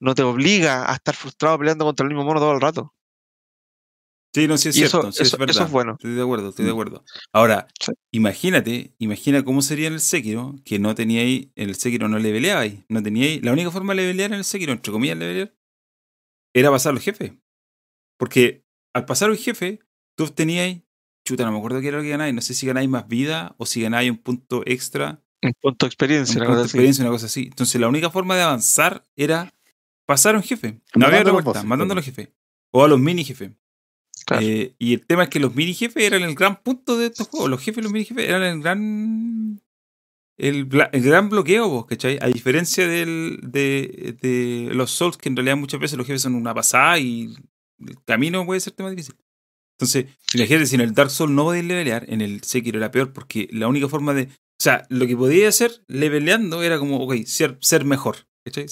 No 0.00 0.14
te 0.14 0.22
obliga 0.22 0.90
a 0.90 0.94
estar 0.94 1.14
frustrado 1.14 1.58
peleando 1.58 1.84
contra 1.84 2.04
el 2.04 2.08
mismo 2.10 2.24
mono 2.24 2.40
todo 2.40 2.52
el 2.52 2.60
rato. 2.60 2.94
Sí, 4.32 4.46
no, 4.46 4.56
sí 4.56 4.68
es 4.68 4.76
Y 4.76 4.84
eso- 4.84 5.00
cierto. 5.00 5.12
sí 5.12 5.22
eso- 5.24 5.34
es 5.36 5.38
verdad. 5.40 5.56
eso 5.56 5.64
es 5.64 5.70
bueno. 5.72 5.92
Estoy 5.92 6.12
de 6.14 6.22
acuerdo, 6.22 6.48
estoy 6.50 6.64
de 6.64 6.70
Mm. 6.70 6.74
acuerdo. 6.74 7.04
Ahora, 7.32 7.66
Sí. 7.80 7.92
imagínate, 8.12 8.94
imagina 8.98 9.44
cómo 9.44 9.60
sería 9.60 9.88
en 9.88 9.94
el 9.94 10.00
Sekiro, 10.00 10.54
que 10.64 10.78
no 10.78 10.94
teníais, 10.94 11.48
en 11.56 11.68
el 11.68 11.74
Sekiro 11.74 12.08
no 12.08 12.18
leveleabais, 12.18 12.84
no 12.88 13.02
teníais, 13.02 13.42
la 13.42 13.52
única 13.52 13.72
forma 13.72 13.92
de 13.92 14.02
levelear 14.02 14.30
en 14.32 14.38
el 14.38 14.44
Sekiro, 14.44 14.70
entre 14.72 14.92
comillas 14.92 15.18
levelear, 15.18 15.52
era 16.54 16.70
pasar 16.70 16.94
los 16.94 17.02
jefes. 17.02 17.32
Porque 18.18 18.64
al 18.94 19.04
pasar 19.04 19.30
un 19.30 19.36
jefe, 19.36 19.80
tú 20.16 20.24
obtenías, 20.24 20.80
chuta, 21.30 21.44
no 21.44 21.52
me 21.52 21.58
acuerdo 21.58 21.80
qué 21.80 21.88
era 21.88 21.98
lo 21.98 22.02
que 22.02 22.10
ganáis, 22.10 22.34
no 22.34 22.40
sé 22.42 22.54
si 22.54 22.66
ganáis 22.66 22.88
más 22.88 23.08
vida 23.08 23.54
o 23.58 23.66
si 23.66 23.82
ganáis 23.82 24.10
un 24.10 24.18
punto 24.18 24.62
extra, 24.66 25.22
Un 25.42 25.52
punto 25.60 25.86
de 25.86 25.88
experiencia, 25.88 26.40
un 26.40 26.42
una 26.42 26.46
punto 26.46 26.62
cosa 26.62 26.66
así. 26.66 26.78
experiencia, 26.78 27.04
una 27.04 27.12
cosa 27.12 27.26
así. 27.26 27.44
Entonces 27.44 27.80
la 27.80 27.88
única 27.88 28.10
forma 28.10 28.36
de 28.36 28.42
avanzar 28.42 29.06
era 29.16 29.54
pasar 30.06 30.34
a 30.34 30.38
un 30.38 30.44
jefe. 30.44 30.80
No 30.94 31.06
había 31.06 31.20
otra 31.20 31.30
Matando 31.30 31.30
a 31.30 31.32
los 31.32 31.44
vuelta, 31.44 31.44
bosses, 31.44 31.64
matando 31.64 31.92
a 31.92 31.96
los 31.96 32.04
jefes. 32.04 32.28
O 32.72 32.84
a 32.84 32.88
los 32.88 32.98
mini 33.00 33.24
jefes. 33.24 33.52
Claro. 34.26 34.44
Eh, 34.46 34.74
y 34.78 34.94
el 34.94 35.06
tema 35.06 35.24
es 35.24 35.28
que 35.30 35.40
los 35.40 35.54
mini 35.54 35.74
jefes 35.74 36.04
eran 36.04 36.22
el 36.22 36.34
gran 36.34 36.62
punto 36.62 36.98
de 36.98 37.06
estos 37.06 37.28
juegos. 37.28 37.48
Los 37.50 37.60
jefes 37.60 37.78
y 37.78 37.82
los 37.82 37.92
mini 37.92 38.04
jefes 38.04 38.28
eran 38.28 38.42
el 38.42 38.60
gran. 38.60 39.60
El, 40.36 40.66
gran 40.66 41.28
bloqueo, 41.28 41.68
vos, 41.68 41.86
¿cachai? 41.86 42.18
A 42.22 42.26
diferencia 42.28 42.88
del, 42.88 43.40
de, 43.42 44.16
de 44.22 44.74
los 44.74 44.90
Souls, 44.90 45.18
que 45.18 45.28
en 45.28 45.36
realidad 45.36 45.56
muchas 45.56 45.80
veces 45.80 45.98
los 45.98 46.06
jefes 46.06 46.22
son 46.22 46.34
una 46.34 46.54
pasada 46.54 46.98
y 46.98 47.34
el 47.86 48.02
camino 48.04 48.46
puede 48.46 48.60
ser 48.60 48.72
más 48.78 48.90
difícil. 48.90 49.16
Entonces, 49.80 50.06
imagínate, 50.34 50.66
si 50.66 50.74
en 50.74 50.82
el 50.82 50.92
Dark 50.92 51.10
Souls 51.10 51.32
no 51.32 51.44
podías 51.44 51.64
levelear, 51.64 52.04
en 52.08 52.20
el 52.20 52.42
Sekiro 52.42 52.76
era 52.76 52.90
peor 52.90 53.14
porque 53.14 53.48
la 53.50 53.66
única 53.66 53.88
forma 53.88 54.12
de. 54.12 54.24
O 54.24 54.62
sea, 54.62 54.86
lo 54.90 55.06
que 55.06 55.16
podía 55.16 55.48
hacer 55.48 55.72
leveleando 55.88 56.62
era 56.62 56.78
como, 56.78 56.98
ok, 56.98 57.14
ser, 57.24 57.56
ser 57.62 57.86
mejor, 57.86 58.16
¿cachai? 58.44 58.66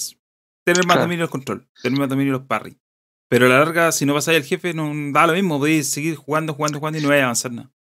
Tener 0.67 0.85
más 0.85 0.97
Claro. 0.97 1.01
dominio 1.03 1.25
del 1.25 1.31
control, 1.31 1.67
tener 1.83 1.99
más 1.99 2.11
dominio 2.11 2.35
los 2.35 2.43
parry. 2.43 2.77
Pero 3.31 3.47
a 3.47 3.49
la 3.49 3.59
larga, 3.61 3.91
si 3.93 4.05
no 4.05 4.13
pasáis 4.13 4.37
al 4.37 4.45
jefe, 4.45 4.75
no 4.75 4.93
da 5.13 5.27
lo 5.27 5.33
mismo, 5.33 5.59
podéis 5.59 5.89
seguir 5.89 6.17
jugando, 6.17 6.53
jugando, 6.53 6.79
jugando 6.79 6.99
y 6.99 7.03
no 7.03 7.09
vais 7.09 7.21
a 7.23 7.25
avanzar 7.25 7.53
nada. 7.53 7.73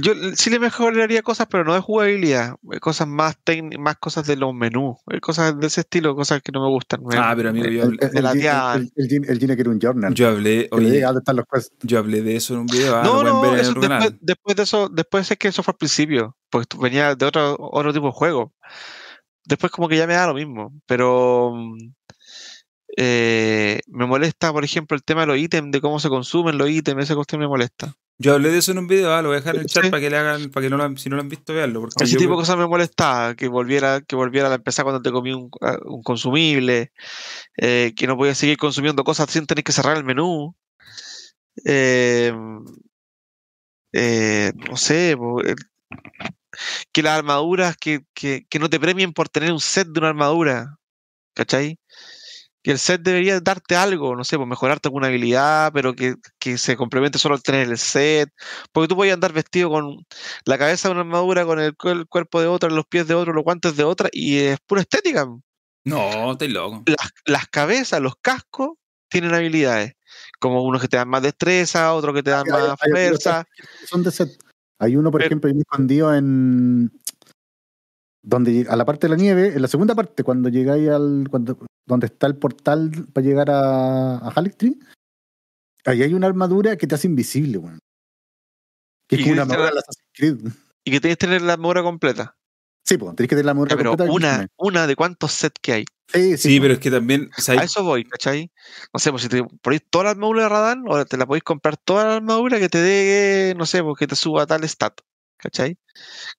Yo 0.00 0.12
sí 0.34 0.50
le 0.50 0.58
mejoraría 0.58 1.22
cosas, 1.22 1.46
pero 1.50 1.64
no 1.64 1.74
de 1.74 1.80
jugabilidad. 1.80 2.54
eh, 2.72 2.80
Cosas 2.80 3.06
más 3.08 3.36
técnicas, 3.44 3.78
más 3.80 3.96
cosas 3.96 4.26
de 4.26 4.36
los 4.36 4.54
menús. 4.54 4.96
eh, 5.10 5.20
Cosas 5.20 5.58
de 5.58 5.66
ese 5.66 5.82
estilo, 5.82 6.14
cosas 6.16 6.42
que 6.42 6.52
no 6.52 6.62
me 6.62 6.68
gustan. 6.68 7.00
Ah, 7.12 7.34
pero 7.36 7.50
amigo, 7.50 7.66
me- 7.66 7.74
yo 7.74 7.82
El, 7.82 7.86
hablé, 7.88 7.98
el, 8.06 8.12
me 8.14 8.22
la 8.22 8.32
el, 8.32 8.90
el 9.28 9.38
Gene 9.38 9.54
quiere 9.54 9.70
un 9.70 9.78
journal. 9.80 10.14
yo 10.14 10.28
hablé, 10.28 10.68
que 10.68 10.74
oye, 10.76 11.00
dónde 11.02 11.18
están 11.18 11.36
los 11.36 11.44
quests. 11.52 11.72
yo 11.82 11.98
hablé 11.98 12.22
de 12.22 12.36
eso 12.36 12.54
en 12.54 12.60
un 12.60 12.66
video, 12.66 12.94
ah, 12.96 13.02
No, 13.04 13.22
no, 13.22 13.40
después, 13.54 14.14
después 14.20 14.56
de 14.56 14.62
eso, 14.62 14.88
después 14.88 15.30
es 15.30 15.36
que 15.38 15.48
eso 15.48 15.62
fue 15.62 15.72
al 15.72 15.78
principio, 15.78 16.36
porque 16.50 16.76
venía 16.80 17.14
de 17.14 17.24
otro, 17.26 17.56
otro 17.58 17.92
tipo 17.92 18.06
de 18.06 18.12
juego. 18.12 18.52
Después 19.44 19.70
como 19.70 19.88
que 19.88 19.96
ya 19.96 20.06
me 20.06 20.14
da 20.14 20.26
lo 20.26 20.34
mismo, 20.34 20.72
pero 20.86 21.52
mm, 21.54 21.76
eh, 22.96 23.80
me 23.88 24.06
molesta, 24.06 24.52
por 24.52 24.64
ejemplo, 24.64 24.96
el 24.96 25.04
tema 25.04 25.22
de 25.22 25.26
los 25.28 25.38
ítems, 25.38 25.70
de 25.70 25.80
cómo 25.80 26.00
se 26.00 26.08
consumen 26.08 26.58
los 26.58 26.70
ítems, 26.70 27.04
esa 27.04 27.14
cuestión 27.14 27.40
me 27.40 27.48
molesta. 27.48 27.94
Yo 28.18 28.32
hablé 28.34 28.50
de 28.50 28.58
eso 28.58 28.72
en 28.72 28.78
un 28.78 28.86
video, 28.86 29.12
ah, 29.14 29.20
lo 29.20 29.28
voy 29.28 29.36
a 29.36 29.40
dejar 29.40 29.56
en 29.56 29.60
el 29.62 29.66
chat 29.66 29.84
Sí. 29.84 29.90
para 29.90 30.00
que 30.00 30.08
le 30.08 30.16
hagan, 30.16 30.50
para 30.50 30.64
que 30.64 30.70
no 30.70 30.78
lo 30.78 30.96
si 30.96 31.10
no 31.10 31.16
lo 31.16 31.22
han 31.22 31.28
visto, 31.28 31.52
veanlo. 31.52 31.82
Porque 31.82 32.02
Ese 32.04 32.14
yo- 32.14 32.18
tipo 32.18 32.30
de 32.32 32.36
cosas 32.38 32.56
me 32.56 32.66
molestaba, 32.66 33.34
que 33.34 33.46
volviera, 33.48 34.00
que 34.00 34.16
volviera 34.16 34.50
a 34.50 34.54
empezar 34.54 34.84
cuando 34.84 35.02
te 35.02 35.12
comí 35.12 35.32
un, 35.34 35.50
a- 35.60 35.76
un 35.84 36.02
consumible, 36.02 36.92
eh, 37.58 37.92
que 37.94 38.06
no 38.06 38.16
podías 38.16 38.38
seguir 38.38 38.56
consumiendo 38.56 39.04
cosas 39.04 39.30
sin 39.30 39.46
tener 39.46 39.62
que 39.64 39.72
cerrar 39.72 39.96
el 39.98 40.04
menú. 40.04 40.54
Eh, 41.66 42.32
eh, 43.92 44.52
no 44.68 44.76
sé, 44.76 45.16
que 46.92 47.02
las 47.02 47.18
armaduras, 47.18 47.76
que, 47.76 48.00
que, 48.14 48.46
que 48.48 48.58
no 48.58 48.68
te 48.70 48.80
premien 48.80 49.12
por 49.12 49.28
tener 49.28 49.52
un 49.52 49.60
set 49.60 49.88
de 49.88 49.98
una 50.00 50.08
armadura, 50.08 50.78
¿cachai? 51.34 51.78
Que 52.66 52.72
el 52.72 52.80
set 52.80 53.00
debería 53.00 53.38
darte 53.38 53.76
algo, 53.76 54.16
no 54.16 54.24
sé, 54.24 54.36
pues 54.36 54.48
mejorarte 54.48 54.88
alguna 54.88 55.06
habilidad, 55.06 55.70
pero 55.72 55.94
que, 55.94 56.16
que 56.40 56.58
se 56.58 56.76
complemente 56.76 57.16
solo 57.16 57.36
al 57.36 57.42
tener 57.44 57.68
el 57.68 57.78
set. 57.78 58.28
Porque 58.72 58.88
tú 58.88 58.96
puedes 58.96 59.14
andar 59.14 59.32
vestido 59.32 59.70
con 59.70 60.04
la 60.46 60.58
cabeza 60.58 60.88
de 60.88 60.92
una 60.94 61.02
armadura, 61.02 61.46
con 61.46 61.60
el, 61.60 61.76
cu- 61.76 61.90
el 61.90 62.06
cuerpo 62.08 62.40
de 62.40 62.48
otra, 62.48 62.68
los 62.68 62.84
pies 62.84 63.06
de 63.06 63.14
otro, 63.14 63.32
los 63.32 63.44
guantes 63.44 63.76
de 63.76 63.84
otra, 63.84 64.08
y 64.10 64.38
es 64.38 64.58
pura 64.66 64.80
estética. 64.80 65.28
No, 65.84 66.32
estáis 66.32 66.50
loco. 66.52 66.82
Las, 66.86 67.12
las 67.24 67.46
cabezas, 67.46 68.00
los 68.00 68.14
cascos, 68.20 68.70
tienen 69.08 69.32
habilidades. 69.32 69.92
Como 70.40 70.64
unos 70.64 70.82
que 70.82 70.88
te 70.88 70.96
dan 70.96 71.08
más 71.08 71.22
destreza, 71.22 71.94
otros 71.94 72.16
que 72.16 72.24
te 72.24 72.30
dan 72.32 72.46
Hay- 72.46 72.50
más 72.52 72.62
hay- 72.62 72.76
hay 72.82 72.90
fuerza. 72.90 73.44
que 73.56 73.86
Son 73.86 74.02
de 74.02 74.10
set. 74.10 74.30
Hay 74.80 74.96
uno, 74.96 75.12
por 75.12 75.20
Pero- 75.20 75.28
ejemplo, 75.28 75.50
ahí 75.50 75.60
escondido 75.60 76.12
en. 76.12 76.90
Donde 78.28 78.66
a 78.68 78.74
la 78.74 78.84
parte 78.84 79.06
de 79.06 79.12
la 79.12 79.16
nieve, 79.16 79.52
en 79.54 79.62
la 79.62 79.68
segunda 79.68 79.94
parte, 79.94 80.24
cuando 80.24 80.48
llegáis 80.48 80.88
al. 80.88 81.28
Cuando, 81.30 81.56
donde 81.86 82.06
está 82.06 82.26
el 82.26 82.34
portal 82.34 82.90
para 83.12 83.24
llegar 83.24 83.48
a, 83.50 84.16
a 84.16 84.34
ahí 85.86 86.02
hay 86.02 86.12
una 86.12 86.26
armadura 86.26 86.76
que 86.76 86.88
te 86.88 86.96
hace 86.96 87.06
invisible, 87.06 87.58
weón. 87.58 87.78
Que 89.08 89.14
es 89.14 89.20
Y 89.20 89.24
como 89.24 89.34
una 89.34 89.42
armadura 89.42 89.66
la- 89.66 89.74
de 89.74 89.78
Assassin's 89.78 90.10
Creed. 90.12 90.52
Y 90.84 90.90
que 90.90 91.00
tienes 91.00 91.16
que 91.18 91.26
tener 91.26 91.42
la 91.42 91.52
armadura 91.52 91.84
completa. 91.84 92.36
Sí, 92.84 92.96
pues, 92.98 93.14
tenés 93.14 93.28
que 93.28 93.34
tener 93.36 93.44
la 93.44 93.50
armadura 93.52 93.70
Ya, 93.70 93.76
pero 93.76 93.90
completa. 93.90 94.12
una, 94.12 94.46
una 94.56 94.86
de 94.88 94.96
cuántos 94.96 95.32
sets 95.32 95.60
que 95.60 95.72
hay. 95.72 95.84
Sí, 96.12 96.36
sí, 96.36 96.48
Sí, 96.50 96.58
po. 96.58 96.62
pero 96.62 96.74
es 96.74 96.80
que 96.80 96.90
también, 96.90 97.30
o 97.36 97.40
sea, 97.40 97.60
A 97.60 97.64
eso 97.64 97.82
voy, 97.84 98.04
¿cachai? 98.04 98.50
No 98.92 98.98
sé, 99.00 99.10
pues 99.10 99.22
si 99.22 99.28
te 99.28 99.42
ponéis 99.44 99.82
toda 99.90 100.04
la 100.04 100.10
armadura 100.10 100.42
de 100.44 100.48
Radan, 100.48 100.84
o 100.88 101.04
te 101.04 101.16
la 101.16 101.26
podéis 101.26 101.42
comprar 101.44 101.76
toda 101.76 102.04
la 102.04 102.14
armadura 102.16 102.58
que 102.60 102.68
te 102.68 102.78
dé, 102.78 103.54
no 103.56 103.66
sé, 103.66 103.82
pues 103.82 103.96
que 103.98 104.06
te 104.06 104.14
suba 104.14 104.46
tal 104.46 104.62
stat, 104.68 105.00
¿cachai? 105.36 105.78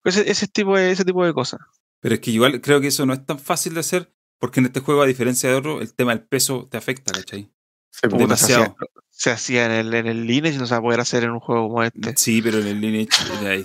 Ese, 0.06 0.30
ese, 0.30 0.48
tipo 0.48 0.78
de, 0.78 0.92
ese 0.92 1.04
tipo 1.04 1.26
de 1.26 1.34
cosas. 1.34 1.60
Pero 2.00 2.16
es 2.16 2.22
que 2.22 2.32
igual 2.32 2.62
creo 2.62 2.82
que 2.82 2.88
eso 2.88 3.06
no 3.06 3.14
es 3.14 3.26
tan 3.26 3.40
fácil 3.40 3.74
de 3.74 3.82
hacer, 3.82 4.14
porque 4.40 4.60
en 4.60 4.68
este 4.68 4.80
juego, 4.80 5.02
a 5.02 5.08
diferencia 5.08 5.50
de 5.50 5.56
otro, 5.56 5.82
el 5.82 5.94
tema 5.94 6.16
del 6.16 6.26
peso 6.26 6.68
te 6.70 6.78
afecta, 6.78 7.14
¿cachai? 7.14 7.52
Po. 8.02 8.10
Puta, 8.10 8.18
Demasiado. 8.18 8.76
Se 9.10 9.32
hacía, 9.32 9.66
se 9.66 9.80
en 9.80 9.88
el, 9.88 9.94
en 9.96 10.06
el 10.06 10.28
Lineage 10.28 10.58
y 10.58 10.60
no 10.60 10.68
se 10.68 10.76
va 10.76 10.78
a 10.78 10.82
poder 10.82 11.00
hacer 11.00 11.24
en 11.24 11.32
un 11.32 11.40
juego 11.40 11.70
como 11.70 11.84
este. 11.84 12.16
Sí, 12.16 12.40
pero 12.44 12.60
en 12.60 12.68
el 12.68 12.80
Lineage, 12.80 13.10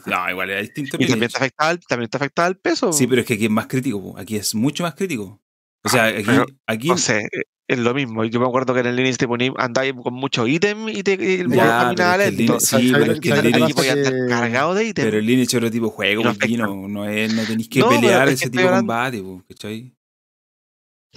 no, 0.06 0.30
igual 0.30 0.48
era 0.48 0.60
distinto. 0.60 0.96
Y 0.98 1.06
también 1.06 1.30
te 1.30 1.36
afectaba 1.36 1.76
también 1.76 2.08
te 2.08 2.16
afectaba 2.16 2.48
el 2.48 2.56
peso. 2.56 2.92
Sí, 2.92 3.06
pero 3.06 3.20
es 3.20 3.26
que 3.26 3.34
aquí 3.34 3.44
es 3.44 3.50
más 3.50 3.66
crítico, 3.66 4.02
po. 4.02 4.18
aquí 4.18 4.36
es 4.36 4.54
mucho 4.54 4.82
más 4.82 4.94
crítico. 4.94 5.42
O 5.84 5.88
sea, 5.90 6.06
aquí, 6.06 6.22
pero, 6.24 6.46
aquí 6.66 6.88
No 6.88 6.96
sé, 6.96 7.28
es 7.74 7.80
lo 7.80 7.94
mismo. 7.94 8.24
Yo 8.24 8.40
me 8.40 8.46
acuerdo 8.46 8.74
que 8.74 8.80
en 8.80 8.86
el 8.86 8.96
Lineage 8.96 9.18
te 9.18 9.28
ponías, 9.28 9.54
andabas 9.58 9.92
con 10.02 10.14
muchos 10.14 10.48
ítems 10.48 10.92
y, 10.96 11.02
te, 11.02 11.40
el 11.40 11.48
modo 11.48 11.56
Ya, 11.58 11.66
caminaba 11.78 12.16
pero 12.16 12.22
es 12.22 12.28
que 12.28 12.28
el 12.28 12.36
lento. 12.36 12.60
Sí, 12.60 12.66
¿Sabes- 12.66 12.92
pero 12.92 13.20
que 13.20 14.28
cargado 14.28 14.74
de 14.74 14.84
ítems. 14.84 15.06
Pero 15.06 15.18
el 15.18 15.26
Lineage 15.26 15.48
es 15.48 15.54
otro 15.54 15.70
tipo 15.70 15.86
de 15.86 15.92
juego, 15.92 16.22
no 16.24 16.88
no, 16.88 17.08
es, 17.08 17.34
no 17.34 17.42
tenéis 17.44 17.68
que 17.68 17.80
No, 17.80 17.88
pelear 17.88 18.28
es 18.28 18.34
ese 18.34 18.44
que 18.44 18.50
tipo 18.50 18.70
de 18.70 18.76
combate. 18.78 19.22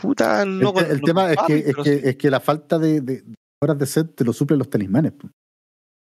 Puta, 0.01 0.43
El, 0.43 0.59
no 0.59 0.73
con 0.73 0.85
el 0.85 1.01
tema 1.01 1.31
es 1.31 1.37
que, 1.47 1.57
es, 1.57 1.75
que, 1.75 1.83
sí. 1.83 2.01
es 2.03 2.15
que 2.17 2.29
la 2.29 2.39
falta 2.39 2.77
de, 2.77 2.99
de 3.01 3.23
horas 3.61 3.77
de 3.79 3.85
set 3.85 4.13
te 4.15 4.25
lo 4.25 4.33
suplen 4.33 4.59
los 4.59 4.69
talismanes. 4.69 5.13
po. 5.13 5.29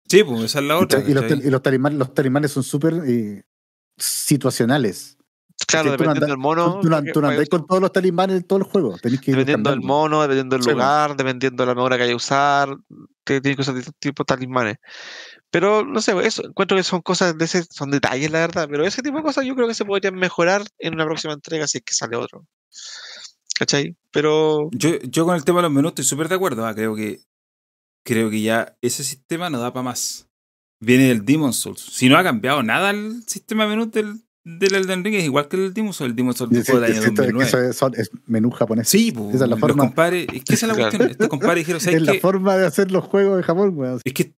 Sí, 0.09 0.25
pues 0.25 0.43
esa 0.43 0.59
es 0.61 0.65
la 0.65 0.79
otra. 0.79 1.01
y 1.07 1.13
los 1.51 1.63
talismanes, 1.63 1.99
los 1.99 2.15
talismanes 2.15 2.51
son 2.51 2.63
súper 2.63 3.03
eh, 3.07 3.43
situacionales. 3.99 5.18
Claro, 5.67 5.91
dependiendo 5.91 6.21
andas- 6.25 6.29
del 6.31 6.39
mono. 6.39 6.81
tú 6.81 6.89
tú 7.13 7.27
andáis 7.27 7.49
con 7.49 7.67
todos 7.67 7.81
los 7.83 7.93
talismanes 7.93 8.37
de 8.37 8.43
todo 8.45 8.59
el 8.61 8.65
juego. 8.65 8.97
Tenés 8.99 9.21
que 9.21 9.33
Dependiendo 9.33 9.71
del 9.71 9.81
mono, 9.81 10.23
dependiendo 10.23 10.55
del 10.57 10.63
Sí, 10.63 10.67
bueno. 10.71 10.79
lugar, 10.85 11.17
dependiendo 11.17 11.63
de 11.63 11.67
la 11.67 11.71
armadura 11.73 11.97
que 11.97 12.03
haya 12.05 12.13
que 12.13 12.17
usar, 12.17 12.77
tienes 13.25 13.57
que 13.57 13.63
usar 13.63 13.75
distintos 13.75 13.99
tipos 14.01 14.25
de 14.25 14.35
talismanes. 14.35 14.77
Pero 15.51 15.85
no 15.85 16.01
sé, 16.01 16.15
eso 16.27 16.45
encuentro 16.47 16.77
que 16.77 16.83
son 16.85 17.01
cosas 17.03 17.37
de 17.37 17.45
ese, 17.45 17.65
son 17.65 17.91
detalles, 17.91 18.31
la 18.31 18.39
verdad. 18.41 18.69
Pero 18.71 18.85
ese 18.87 19.03
tipo 19.03 19.17
de 19.17 19.23
cosas 19.23 19.45
yo 19.45 19.55
creo 19.57 19.67
que 19.67 19.75
se 19.75 19.85
podrían 19.85 20.15
mejorar 20.15 20.63
en 20.79 20.95
una 20.95 21.05
próxima 21.05 21.33
entrega 21.35 21.67
si 21.67 21.79
es 21.79 21.85
que 21.85 21.95
sale 21.95 22.17
otro. 22.17 22.47
¿Cachai? 23.59 23.97
Pero 24.13 24.69
Yo, 24.73 24.99
yo 25.03 25.25
con 25.27 25.35
el 25.35 25.45
tema 25.45 25.59
de 25.59 25.63
los 25.65 25.73
menús 25.73 25.91
estoy 25.91 26.05
súper 26.05 26.29
de 26.29 26.37
acuerdo. 26.37 26.65
ah, 26.67 26.75
Creo 26.75 26.95
que 26.95 27.21
creo 28.05 28.31
que 28.31 28.41
ya 28.41 28.77
ese 28.81 29.03
sistema 29.05 29.51
no 29.51 29.59
da 29.59 29.73
para 29.73 29.83
más. 29.83 30.27
Viene 30.81 31.09
del 31.09 31.25
Demon 31.25 31.53
Souls. 31.53 31.81
Si 31.81 32.09
no 32.09 32.17
ha 32.17 32.23
cambiado 32.23 32.63
nada 32.63 32.91
el 32.91 33.25
sistema 33.27 33.65
de 33.65 33.71
menús 33.71 33.91
del, 33.91 34.23
del 34.59 34.75
Elden 34.75 35.05
Ring, 35.05 35.15
es 35.17 35.25
igual 35.25 35.47
que 35.49 35.57
el 35.57 35.75
Demon 35.75 35.93
Souls. 35.93 36.11
El 36.11 36.17
Demon 36.17 36.35
Souls 36.35 36.51
del 36.51 36.85
año 36.85 36.95
sí, 36.95 36.99
esto- 37.01 37.23
2009. 37.23 37.45
eso 37.47 37.59
es, 37.61 37.77
son- 37.77 37.95
es 37.97 38.11
menú 38.27 38.51
japonés. 38.51 38.89
Sí, 38.89 39.13
pues. 39.13 39.35
Esa 39.35 39.37
es 39.37 39.41
la 39.43 39.47
los 39.49 39.61
forma. 39.61 39.85
compadres. 39.85 40.27
Es 40.33 40.45
que 40.45 40.55
esa 40.55 40.67
es 40.67 40.73
la 40.77 40.79
cuestión. 40.79 41.11
Estos 41.11 41.29
compadres 41.29 41.57
dijeron, 41.59 41.81
¿sabes 41.81 41.97
es 42.03 42.07
la 42.07 42.15
forma 42.15 42.57
de 42.57 42.67
hacer 42.67 42.91
los 42.91 43.05
juegos 43.05 43.37
de 43.37 43.43
Japón, 43.43 43.73
weón. 43.77 44.01
Es 44.05 44.13
que 44.15 44.33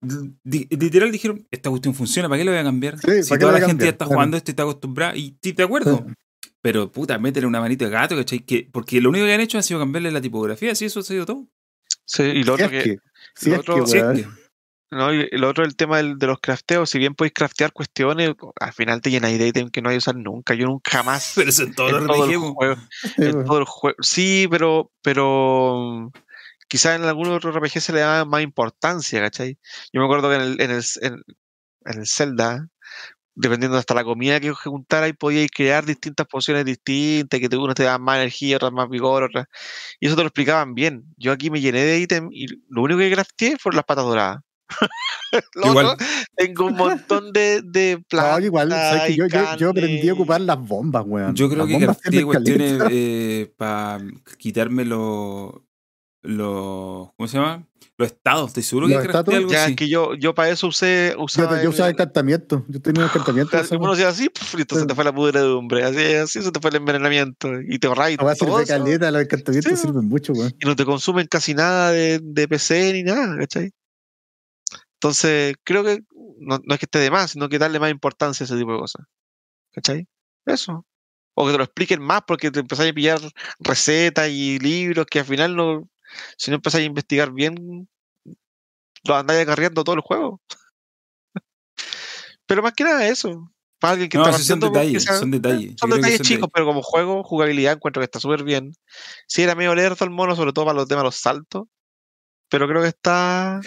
li- 0.45 0.67
literal 0.71 1.13
dijeron, 1.13 1.47
esta 1.51 1.71
cuestión 1.71 1.95
funciona, 1.95 2.29
¿para 2.29 2.39
qué 2.41 2.45
lo 2.45 2.51
voy 2.51 2.61
a 2.61 2.65
cambiar? 2.65 2.99
Sí, 2.99 3.23
si 3.23 3.29
¿para 3.29 3.39
qué 3.39 3.45
toda 3.47 3.59
la 3.61 3.67
gente 3.67 3.85
ya 3.85 3.91
está 3.91 4.05
Claro. 4.05 4.17
jugando 4.17 4.37
esto 4.37 4.51
y 4.51 4.53
está 4.53 4.63
acostumbrada, 4.65 5.17
y 5.17 5.37
sí, 5.43 5.53
de 5.53 5.63
acuerdo. 5.63 6.07
Pero 6.63 6.93
puta, 6.93 7.19
métele 7.19 7.47
una 7.47 7.61
manita 7.61 7.87
de 7.87 7.91
gato, 7.91 8.17
¿cachai? 8.17 8.41
Que, 8.41 8.69
porque 8.71 9.01
lo 9.01 9.09
único 9.09 9.25
que 9.25 9.33
han 9.33 9.41
hecho 9.41 9.57
ha 9.59 9.63
sido 9.63 9.81
cambiarle 9.81 10.11
la 10.11 10.21
tipografía, 10.21 10.73
así 10.73 10.85
eso 10.85 11.01
ha 11.01 11.03
sido 11.03 11.25
todo. 11.25 11.47
sí, 12.05 12.23
y 12.25 12.43
lo 12.45 12.57
Si 12.59 12.63
otro 12.65 12.77
es 12.77 12.85
que, 12.85 12.91
que, 12.91 12.99
si 13.35 13.49
lo 13.51 13.55
es 13.55 13.61
otro- 13.61 13.85
que, 13.85 14.27
no, 14.91 15.13
y 15.15 15.29
lo 15.33 15.49
otro 15.49 15.65
el 15.65 15.77
tema 15.77 15.99
del- 15.99 16.19
de 16.19 16.27
los 16.27 16.41
crafteos, 16.41 16.91
si 16.91 16.99
bien 16.99 17.15
podéis 17.15 17.35
craftear 17.35 17.73
cuestiones, 17.73 18.33
al 18.61 18.73
final 18.73 19.01
te 19.01 19.11
llenáis 19.11 19.39
de 19.39 19.49
ítems 19.49 19.71
que 19.71 19.83
no 19.83 19.89
hay 19.89 19.95
que 19.95 19.99
usar 19.99 20.17
nunca. 20.17 20.55
Yo 20.55 20.67
nunca 20.67 20.91
jamás 20.91 21.33
Pero 21.37 21.51
eso 21.51 21.63
en 21.63 21.75
todos 21.75 21.91
en 21.91 21.97
los 21.99 22.07
todo 22.07 22.25
el 22.25 22.39
juego. 22.39 22.77
Sí, 23.03 23.13
en 23.19 23.45
todo 23.45 23.59
el 23.59 23.65
juego. 23.65 23.97
Sí, 24.01 24.49
pero, 24.51 24.91
pero 25.03 26.11
quizás 26.69 26.97
en 26.99 27.05
algún 27.05 27.29
otro 27.29 27.51
RPG 27.51 27.81
se 27.81 27.93
le 27.93 28.01
da 28.01 28.25
más 28.25 28.43
importancia, 28.43 29.21
¿cachai? 29.21 29.59
Yo 29.93 30.01
me 30.01 30.05
acuerdo 30.07 30.29
que 30.29 30.37
en 30.37 30.41
el, 30.43 30.61
en 30.61 30.71
el, 30.71 30.83
en, 31.03 31.15
en 31.87 31.99
el 32.01 32.07
Zelda, 32.07 32.67
dependiendo 33.35 33.79
hasta 33.79 33.95
la 33.95 34.05
comida 34.05 34.39
que 34.41 34.51
juntara, 34.53 35.09
y 35.09 35.13
podíais 35.15 35.51
crear 35.51 35.87
distintas 35.87 36.27
pociones 36.27 36.65
distintas, 36.65 37.41
que 37.41 37.49
te, 37.49 37.57
unas 37.57 37.75
te 37.75 37.85
daban 37.85 38.03
más 38.03 38.17
energía, 38.19 38.57
otras 38.57 38.73
más 38.73 38.89
vigor, 38.89 39.23
otras. 39.23 39.47
Y 40.01 40.07
eso 40.07 40.17
te 40.17 40.23
lo 40.23 40.29
explicaban 40.29 40.75
bien. 40.75 41.05
Yo 41.17 41.33
aquí 41.33 41.49
me 41.51 41.61
llené 41.61 41.81
de 41.85 41.99
ítems 42.01 42.29
y 42.33 42.47
lo 42.69 42.83
único 42.83 42.99
que 42.99 43.11
crafteé 43.13 43.57
fueron 43.59 43.77
las 43.77 43.85
patas 43.87 44.05
doradas. 44.05 44.41
Lo 45.55 45.67
Igual. 45.69 45.97
tengo 46.37 46.67
un 46.67 46.75
montón 46.77 47.33
de, 47.33 47.63
de 47.63 48.03
No, 48.13 48.39
igual, 48.41 48.71
¿sabes 48.71 49.03
que 49.07 49.17
yo, 49.17 49.27
yo, 49.27 49.57
yo 49.57 49.71
aprendí 49.71 50.09
a 50.09 50.15
ocupar 50.15 50.41
las 50.41 50.59
bombas, 50.59 51.05
weón. 51.07 51.35
Yo 51.35 51.49
creo 51.49 51.67
Las 51.67 51.99
que 51.99 52.11
sirven 52.11 52.27
cuestiones 52.27 52.83
eh, 52.91 53.53
para 53.57 54.01
quitarme 54.39 54.85
los 54.85 55.53
los. 56.23 57.11
¿Cómo 57.17 57.27
se 57.29 57.39
llama? 57.39 57.67
Los 57.97 58.09
estados, 58.13 58.49
estoy 58.49 58.63
seguro 58.63 58.89
Los 58.89 59.03
que 59.07 59.09
algo 59.37 59.51
Ya, 59.53 59.65
así. 59.65 59.73
es 59.73 59.77
que 59.77 59.89
yo, 59.89 60.15
yo 60.15 60.35
para 60.35 60.51
eso 60.51 60.67
usé, 60.69 61.15
Yo, 61.17 61.25
usaba. 61.25 61.57
yo 61.57 61.63
el- 61.63 61.69
usaba 61.69 61.89
encantamiento. 61.91 62.65
Yo 62.69 62.81
tenía 62.81 63.05
encantamiento. 63.05 63.59
Uno 63.79 63.93
hacía 63.93 64.09
así, 64.09 64.29
puf, 64.29 64.55
listo, 64.55 64.77
se 64.77 64.87
te 64.87 64.95
fue 64.95 65.05
la 65.05 65.15
pudredumbre, 65.15 65.85
así, 65.85 66.15
así 66.15 66.43
se 66.43 66.51
te 66.51 66.61
fue 66.61 66.71
el 66.71 66.77
envenenamiento 66.77 67.49
y 67.69 67.79
te 67.79 67.87
ahorras 67.87 68.11
servir 68.37 68.55
eso, 68.65 68.67
caleta, 68.85 69.11
los 69.11 69.23
encantamientos 69.23 69.73
Sí, 69.73 69.87
sirven 69.87 70.09
mucho, 70.09 70.33
weón. 70.33 70.55
y 70.59 70.67
no 70.67 70.77
te 70.77 70.85
consumen 70.85 71.27
casi 71.27 71.55
nada 71.55 71.91
de, 71.93 72.21
de 72.23 72.49
PC 72.49 72.93
ni 72.95 73.03
nada, 73.03 73.37
¿cachai? 73.39 73.71
Entonces, 75.03 75.55
creo 75.65 75.83
que 75.83 76.01
no, 76.41 76.61
no 76.63 76.75
es 76.75 76.79
que 76.79 76.85
esté 76.85 76.99
de 76.99 77.11
más, 77.11 77.31
sino 77.31 77.49
que 77.49 77.59
darle 77.59 77.81
más 77.81 77.91
importancia 77.91 78.45
a 78.45 78.47
ese 78.47 78.59
tipo 78.59 78.73
de 78.73 78.81
cosas. 78.81 79.07
¿Cachai? 79.73 80.07
Eso. 80.45 80.85
O 81.35 81.47
que 81.47 81.53
te 81.53 81.59
lo 81.59 81.65
expliquen 81.65 82.03
más 82.03 82.21
porque 82.27 82.51
te 82.51 82.61
empezás 82.61 82.87
a 82.87 82.93
pillar 82.93 83.19
recetas 83.61 84.29
y 84.29 84.59
libros 84.59 85.07
que 85.07 85.21
al 85.21 85.25
final 85.25 85.57
no, 85.57 85.89
si 86.37 86.51
no 86.51 86.57
empezás 86.57 86.81
a 86.81 86.85
investigar 86.85 87.33
bien, 87.33 87.89
lo 89.05 89.17
andáis 89.17 89.41
acarreando 89.41 89.85
todo 89.85 89.95
el 89.97 90.03
juego. 90.03 90.43
Pero 92.47 92.63
más 92.63 92.75
que 92.75 92.85
nada 92.85 93.07
eso. 93.09 93.51
Para 93.79 93.93
alguien 93.93 94.11
que 94.11 94.19
No, 94.19 94.27
está 94.27 94.37
sí, 94.37 94.45
son 94.45 94.61
detalles, 94.61 95.03
sea- 95.05 95.15
son 95.19 95.31
detalles. 95.31 95.71
Yo 95.71 95.77
Son 95.79 95.91
detalles 95.91 96.19
son 96.19 96.27
chicos, 96.27 96.41
detalles. 96.43 96.51
pero 96.53 96.67
como 96.67 96.83
juego, 96.83 97.25
jugabilidad, 97.25 97.73
encuentro 97.73 98.01
que 98.03 98.05
está 98.05 98.21
súper 98.21 98.45
bien. 98.45 98.73
Sí, 99.27 99.41
era 99.41 99.55
medio 99.55 99.75
lerdo 99.75 100.05
el 100.05 100.11
mono, 100.11 100.37
sobre 100.37 100.53
todo 100.53 100.67
para 100.67 100.77
los 100.77 100.87
temas 100.87 101.05
de 101.05 101.07
los 101.07 101.17
saltos. 101.17 101.69
Pero 102.51 102.69
creo 102.69 102.83
que 102.83 102.89
está. 102.89 103.63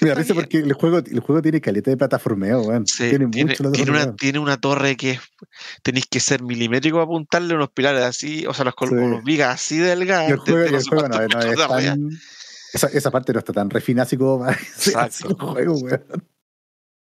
Me 0.00 0.08
da 0.08 0.14
risa 0.14 0.32
porque 0.34 0.58
el 0.58 0.72
juego, 0.72 0.98
el 0.98 1.20
juego 1.20 1.42
tiene 1.42 1.60
caleta 1.60 1.90
de 1.90 1.96
plataformeo, 1.98 2.62
weón. 2.62 2.86
Sí, 2.86 3.10
tiene, 3.10 3.26
tiene, 3.28 3.50
mucho 3.50 3.70
tiene 3.72 3.90
una, 3.90 4.16
tiene 4.16 4.38
una 4.38 4.56
torre 4.58 4.96
que 4.96 5.20
tenéis 5.82 6.06
que 6.06 6.18
ser 6.18 6.42
milimétrico 6.42 6.96
para 6.96 7.04
apuntarle 7.04 7.54
unos 7.54 7.70
pilares 7.70 8.02
así, 8.02 8.46
o 8.46 8.54
sea, 8.54 8.64
los, 8.64 8.74
Sí. 8.78 8.94
vigas 9.24 9.54
así 9.54 9.76
delgadas. 9.78 10.30
Y 10.30 10.32
el 10.32 10.38
juego, 10.38 10.66
y 10.66 10.70
no 10.70 10.76
el 10.78 10.82
sé 10.82 10.88
juego 10.88 11.08
no, 11.08 11.16
cuántos 11.16 11.44
no 11.44 11.52
es 11.52 11.68
tan. 11.68 12.10
Esa, 12.72 12.86
esa 12.86 13.10
parte 13.10 13.32
no 13.34 13.38
está 13.40 13.52
tan 13.52 13.68
refinada 13.68 14.04
así 14.04 14.16
como 14.16 14.38
para 14.40 14.52
Exacto. 14.56 15.28
el 15.28 15.34
juego, 15.34 15.74
weón. 15.74 16.02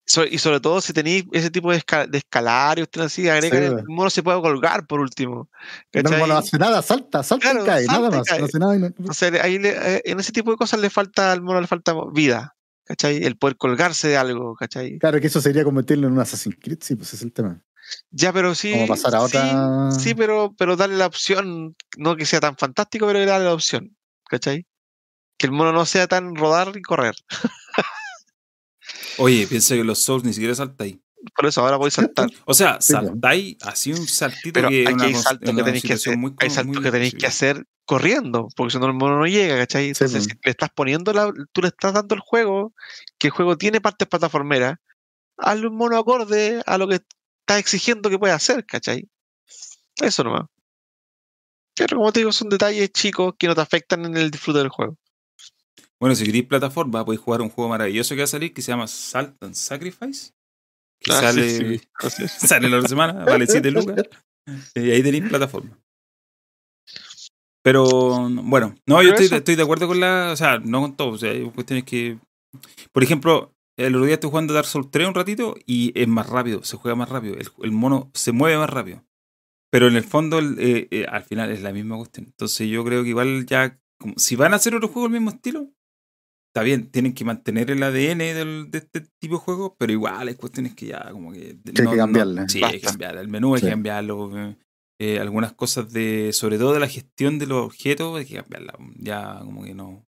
So- 0.06 0.26
y 0.26 0.38
sobre 0.40 0.60
todo 0.60 0.82
si 0.82 0.92
tenéis 0.92 1.24
ese 1.32 1.50
tipo 1.50 1.72
de, 1.72 1.78
esca- 1.78 2.06
de 2.10 2.18
escalar 2.18 2.78
y 2.78 2.82
usted 2.82 3.02
así, 3.02 3.30
agrega 3.30 3.58
Sí, 3.58 3.64
el 3.64 3.86
mono 3.88 4.10
se 4.10 4.22
puede 4.22 4.42
colgar 4.42 4.86
por 4.86 5.00
último. 5.00 5.50
No, 5.94 6.04
¿cachai? 6.04 6.28
no 6.28 6.38
hace 6.38 6.58
nada, 6.58 6.82
salta, 6.82 7.24
salta 7.24 7.52
Claro, 7.52 7.64
y 7.64 7.66
cae, 7.68 7.86
salta 7.86 8.02
nada 8.02 8.18
más. 8.18 8.28
cae. 8.28 8.40
No 8.40 8.46
hace 8.46 8.60
nada 8.60 8.76
y 8.76 8.80
no- 8.80 8.86
Entonces, 8.88 9.40
ahí 9.42 9.60
le- 9.60 9.70
eh, 9.96 10.02
en 10.04 10.20
ese 10.20 10.34
tipo 10.34 10.52
de 10.52 10.58
cosas 10.58 10.82
le 10.82 10.90
falta 10.90 11.32
al 11.32 11.42
mono 11.42 11.62
le 11.62 11.68
falta 11.68 11.96
vida. 12.14 12.54
¿Cachai? 12.86 13.24
El 13.24 13.38
poder 13.38 13.58
colgarse 13.58 14.08
de 14.10 14.18
algo, 14.18 14.56
¿cachai? 14.56 14.98
Claro 15.00 15.22
que 15.22 15.28
eso 15.28 15.40
sería 15.40 15.64
convertirlo 15.64 16.08
en 16.08 16.14
un 16.14 16.20
Assassin's 16.20 16.58
Creed, 16.60 16.80
sí, 16.82 16.96
pues 16.96 17.14
es 17.14 17.22
el 17.22 17.32
tema. 17.32 17.62
Ya, 18.10 18.32
pero 18.34 18.54
sí. 18.56 18.72
Como 18.74 18.88
pasar 18.88 19.16
a 19.16 19.20
sí, 19.20 19.26
otra- 19.38 19.92
Sí, 19.92 20.14
pero, 20.16 20.54
pero 20.58 20.76
darle 20.76 20.98
la 20.98 21.08
opción, 21.08 21.76
no 21.98 22.16
que 22.16 22.26
sea 22.26 22.40
tan 22.40 22.58
fantástico, 22.58 23.06
pero 23.08 23.26
darle 23.26 23.46
la 23.46 23.54
opción. 23.54 23.96
¿Cachai? 24.30 24.66
Que 25.38 25.48
el 25.48 25.52
mono 25.54 25.72
no 25.74 25.86
sea 25.86 26.08
tan 26.08 26.36
rodar 26.36 26.72
y 26.76 26.82
correr. 26.82 27.16
Oye, 29.18 29.46
piensa 29.48 29.76
que 29.76 29.84
los 29.84 30.00
Souls 30.00 30.24
ni 30.24 30.34
siquiera 30.34 30.56
saltáis. 30.56 30.98
Por 31.36 31.46
eso 31.46 31.62
ahora 31.62 31.78
voy 31.78 31.90
a 31.90 31.92
saltar. 31.92 32.30
O 32.46 32.54
sea, 32.54 32.74
pues. 32.76 32.86
saltáis 32.86 33.58
así 33.62 33.92
un 33.94 34.08
saltito 34.08 34.54
Pero 34.54 34.70
que 34.70 34.84
es 34.84 34.90
aquí 34.90 35.04
hay 35.06 35.14
cons- 35.14 35.22
saltos 35.22 35.50
que 35.50 35.56
una 35.56 35.64
tenéis 35.66 35.84
que 35.84 35.88
hacer. 35.94 35.98
situación 36.00 36.20
muy 36.20 36.34
Hay 36.40 36.50
saltos 36.50 36.74
muy 36.76 36.84
que 36.84 36.92
tenéis 36.92 37.14
que 37.16 37.28
hacer 37.28 37.66
corriendo, 37.92 38.48
porque 38.56 38.72
si 38.72 38.80
no 38.80 38.86
el 38.86 38.94
mono 38.94 39.20
no 39.20 39.28
llega, 39.28 39.58
¿cachai? 39.58 39.94
Sí, 39.94 40.06
Entonces, 40.06 40.24
si 40.24 40.30
le 40.30 40.52
estás 40.52 40.70
poniendo 40.74 41.12
la, 41.12 41.30
tú 41.52 41.62
le 41.62 41.68
estás 41.68 41.94
dando 41.94 42.16
el 42.16 42.22
juego, 42.22 42.74
que 43.18 43.28
el 43.28 43.32
juego 43.32 43.58
tiene 43.58 43.82
partes 43.82 44.08
plataformeras, 44.08 44.78
hazle 45.36 45.68
un 45.68 45.76
mono 45.76 45.98
acorde 45.98 46.64
a 46.66 46.78
lo 46.78 46.88
que 46.88 46.96
estás 46.96 47.60
exigiendo 47.60 48.10
que 48.10 48.18
pueda 48.18 48.36
hacer, 48.36 48.66
¿cachai? 48.66 49.10
Eso 50.02 50.24
nomás. 50.24 50.46
Pero 51.76 51.98
como 51.98 52.14
te 52.14 52.22
digo, 52.22 52.32
son 52.32 52.48
detalles 52.48 52.94
chicos 52.94 53.34
que 53.38 53.48
no 53.48 53.56
te 53.56 53.62
afectan 53.62 54.06
en 54.06 54.16
el 54.16 54.32
disfrute 54.32 54.60
del 54.60 54.70
juego. 54.70 54.98
Bueno, 56.00 56.16
si 56.16 56.24
queréis 56.24 56.46
plataforma, 56.46 57.04
podéis 57.04 57.20
jugar 57.20 57.42
un 57.42 57.50
juego 57.50 57.72
maravilloso 57.72 58.16
que 58.16 58.22
va 58.22 58.24
a 58.24 58.28
salir 58.28 58.54
que 58.54 58.62
se 58.62 58.72
llama 58.72 58.88
Salt 58.88 59.36
and 59.44 59.56
Sacrifice. 59.56 60.32
Que 60.98 61.12
Ah, 61.12 61.34
sí, 61.34 61.60
sale, 61.60 61.80
sí, 62.10 62.28
sale 62.48 62.70
la 62.70 62.78
otra 62.78 62.88
semana, 62.88 63.26
vale 63.26 63.48
7 63.48 63.70
lucas. 63.70 63.98
Y 64.76 64.90
ahí 64.90 65.04
tenéis 65.04 65.28
plataforma. 65.30 65.81
Pero 67.64 67.86
bueno, 68.30 68.76
no, 68.88 69.04
yo 69.04 69.12
estoy, 69.14 69.38
estoy 69.38 69.56
de 69.56 69.64
acuerdo 69.64 69.88
con 69.88 70.00
la. 70.00 70.32
O 70.32 70.36
sea, 70.36 70.60
no 70.60 70.82
con 70.82 70.96
todo. 70.96 71.10
O 71.12 71.18
sea, 71.18 71.32
hay 71.32 71.44
cuestiones 71.52 71.84
que. 71.86 72.18
Por 72.92 73.04
ejemplo, 73.04 73.54
el 73.78 73.96
otro 73.96 74.06
día 74.06 74.16
estuve 74.16 74.32
jugando 74.32 74.54
Dark 74.54 74.66
Souls 74.68 74.90
3 74.92 75.08
un 75.08 75.14
ratito 75.16 75.56
y 75.66 75.92
es 76.00 76.08
más 76.08 76.28
rápido, 76.30 76.64
se 76.64 76.78
juega 76.78 76.96
más 76.96 77.10
rápido. 77.10 77.36
El, 77.36 77.48
el 77.64 77.72
mono 77.72 78.10
se 78.14 78.32
mueve 78.32 78.58
más 78.58 78.70
rápido. 78.70 79.04
Pero 79.72 79.88
en 79.88 79.96
el 79.96 80.04
fondo, 80.04 80.40
el- 80.40 80.58
eh, 80.60 80.88
eh, 80.92 81.06
al 81.10 81.24
final 81.24 81.50
es 81.52 81.62
la 81.62 81.72
misma 81.72 81.96
cuestión. 81.98 82.26
Entonces 82.26 82.68
yo 82.68 82.84
creo 82.84 83.04
que 83.04 83.10
igual 83.10 83.46
ya. 83.46 83.80
como- 84.00 84.16
si 84.18 84.36
van 84.36 84.54
a 84.54 84.56
hacer 84.58 84.76
otro 84.76 84.90
juego 84.90 85.08
del 85.08 85.14
mismo 85.22 85.30
estilo, 85.30 85.70
está 86.54 86.64
bien, 86.64 86.90
tienen 86.92 87.14
que 87.14 87.24
mantener 87.24 87.70
el 87.72 87.82
ADN 87.84 88.34
del- 88.34 88.72
de 88.72 88.80
este 88.80 89.02
tipo 89.20 89.36
de 89.36 89.40
juego, 89.42 89.76
pero 89.78 89.94
igual 89.94 90.28
hay 90.28 90.36
cuestiones 90.36 90.74
que 90.76 90.88
ya 90.88 91.10
como 91.12 91.32
que... 91.32 91.58
Que 91.74 91.82
hay 91.84 91.88
que 91.88 91.96
cambiarle. 91.98 92.50
sí, 92.50 92.62
hay 92.64 92.72
que 92.72 92.78
Basta. 92.80 92.90
cambiar. 92.90 93.18
El 93.18 93.28
menú 93.30 93.54
hay 93.54 93.62
Sí. 93.62 93.68
que 93.68 93.72
cambiarlo. 93.72 94.56
Eh, 95.04 95.16
eh, 95.16 95.20
algunas 95.20 95.54
cosas 95.54 95.92
de... 95.92 96.32
Sobre 96.34 96.58
todo 96.58 96.74
de 96.74 96.80
la 96.80 96.88
gestión 96.88 97.40
de 97.40 97.48
los 97.48 97.66
objetos 97.66 98.18
hay 98.18 98.26
que 98.26 98.36
cambiarla. 98.36 98.74
Ya 98.98 99.40
como 99.40 99.64
que 99.64 99.74
no... 99.74 100.06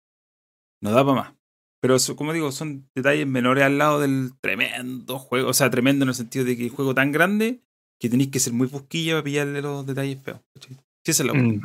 No 0.82 0.90
da 0.90 1.04
para 1.04 1.16
más. 1.16 1.34
Pero 1.80 1.96
eso, 1.96 2.16
como 2.16 2.32
digo, 2.32 2.52
son 2.52 2.88
detalles 2.94 3.26
menores 3.26 3.64
al 3.64 3.78
lado 3.78 4.00
del 4.00 4.32
tremendo 4.40 5.18
juego. 5.18 5.48
O 5.50 5.54
sea, 5.54 5.70
tremendo 5.70 6.04
en 6.04 6.08
el 6.10 6.14
sentido 6.14 6.44
de 6.44 6.56
que 6.56 6.64
el 6.64 6.70
juego 6.70 6.94
tan 6.94 7.12
grande 7.12 7.62
que 8.00 8.08
tenéis 8.10 8.30
que 8.30 8.40
ser 8.40 8.52
muy 8.52 8.66
busquilla 8.66 9.12
para 9.14 9.24
pillarle 9.24 9.62
los 9.62 9.86
detalles 9.86 10.22
feos. 10.22 10.40
Sí, 10.60 10.76
esa 11.04 11.22
es 11.22 11.26
la 11.26 11.34
Mm. 11.34 11.60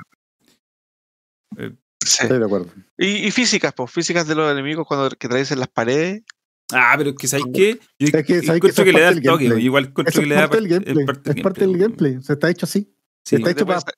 Eh, 1.57 1.75
Sí. 2.03 2.23
Estoy 2.23 2.39
de 2.39 2.45
acuerdo. 2.45 2.67
Y, 2.97 3.27
y 3.27 3.31
físicas, 3.31 3.73
pues, 3.75 3.91
físicas 3.91 4.27
de 4.27 4.33
los 4.33 4.51
enemigos 4.51 4.87
cuando 4.87 5.07
que 5.11 5.27
traes 5.29 5.51
en 5.51 5.59
las 5.59 5.67
paredes. 5.67 6.23
Ah, 6.73 6.95
pero 6.97 7.11
es 7.11 7.15
que 7.15 7.27
¿sabes 7.27 7.45
qué? 7.53 7.79
Yo 7.99 8.07
Es 8.11 8.25
que, 8.25 8.41
¿sabes 8.41 8.59
que 8.61 8.67
es 8.69 8.75
que 8.75 8.85
le 8.91 8.99
da 9.01 9.07
parte 9.09 9.19
el 9.19 9.23
toque, 9.25 9.43
gameplay? 9.45 9.65
igual 9.65 9.85
encuentro 9.85 10.09
Eso 10.09 10.19
que 10.19 10.23
es 10.23 10.29
le 10.29 10.35
da 10.35 10.49
parte 10.49 10.67
del 10.67 10.69
par- 11.05 11.15
gameplay. 11.15 11.35
Es 11.35 11.43
parte 11.43 11.61
del 11.61 11.77
gameplay. 11.77 12.15
O 12.15 12.21
sea, 12.23 12.33
está 12.33 12.49
hecho 12.49 12.65
así. 12.65 12.91
Sí. 13.25 13.35
Está 13.37 13.51
hecho 13.51 13.65
para 13.65 13.79
está 13.79 13.91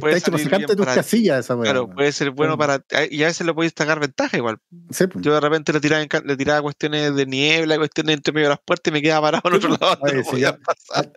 puede 0.00 0.16
hecho 0.18 0.30
para 0.30 0.44
sacarte 0.44 0.76
tus 0.76 0.86
para- 0.86 0.94
casillas 0.94 1.40
esa 1.44 1.56
weá. 1.56 1.64
Claro, 1.72 1.90
puede 1.90 2.12
ser 2.12 2.30
bueno 2.30 2.52
Sí. 2.54 2.58
para. 2.58 2.84
Y 3.10 3.22
a 3.22 3.26
veces 3.26 3.46
le 3.46 3.52
podéis 3.54 3.72
sacar 3.76 3.98
ventaja 4.00 4.36
igual. 4.36 4.58
Sí, 4.90 5.06
pues. 5.08 5.24
Yo 5.24 5.34
de 5.34 5.40
repente 5.40 5.72
le 5.72 5.80
tiraba, 5.80 6.04
le 6.24 6.36
tiraba 6.36 6.62
cuestiones 6.62 7.14
de 7.16 7.26
niebla, 7.26 7.76
cuestiones 7.78 8.16
entre 8.16 8.32
medio 8.32 8.46
de 8.46 8.50
las 8.54 8.60
puertas 8.64 8.90
y 8.90 8.92
me 8.92 9.02
quedaba 9.02 9.30
parado 9.32 9.48
en 9.48 9.54
otro 9.56 9.70
lado. 9.70 9.98
Oye, 10.02 10.22
no 10.22 10.38
ya- 10.38 10.56
pasar. 10.58 11.12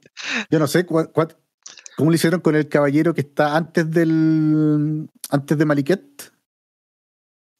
Yo 0.49 0.57
no 0.59 0.67
sé 0.67 0.85
cua- 0.87 1.11
cua- 1.11 1.35
cómo 1.95 2.09
lo 2.09 2.15
hicieron 2.15 2.41
con 2.41 2.55
el 2.55 2.67
caballero 2.67 3.13
que 3.13 3.21
está 3.21 3.55
antes 3.55 3.89
del 3.91 5.07
antes 5.29 5.57
de 5.57 5.65
Maliket. 5.65 6.31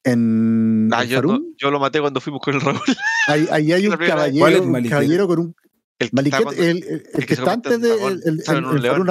En, 0.03 0.89
Ah, 0.93 1.03
en 1.03 1.09
yo, 1.09 1.21
no- 1.21 1.41
yo 1.57 1.71
lo 1.71 1.79
maté 1.79 1.99
cuando 1.99 2.21
fuimos 2.21 2.41
con 2.41 2.53
el 2.55 2.61
Raúl. 2.61 2.79
Ahí, 3.27 3.47
ahí 3.51 3.71
hay 3.73 3.87
un 3.87 3.97
primera 3.97 4.23
vez. 4.25 4.37
¿Cuál 4.37 4.53
es 4.53 4.59
caballero, 4.59 4.63
un 4.83 4.89
caballero 4.89 5.27
con 5.27 5.39
un 5.39 5.55
El 5.99 6.09
que 6.09 6.15
Maliket, 6.15 6.39
está 6.39 6.43
cuando- 6.43 6.63
el, 6.63 6.77
el- 6.77 6.83
el 6.93 7.19
que 7.21 7.25
que 7.25 7.33
está 7.33 7.51
antes 7.53 7.81
de 7.81 7.93
el, 8.07 8.21
el, 8.25 8.43
en 8.47 9.05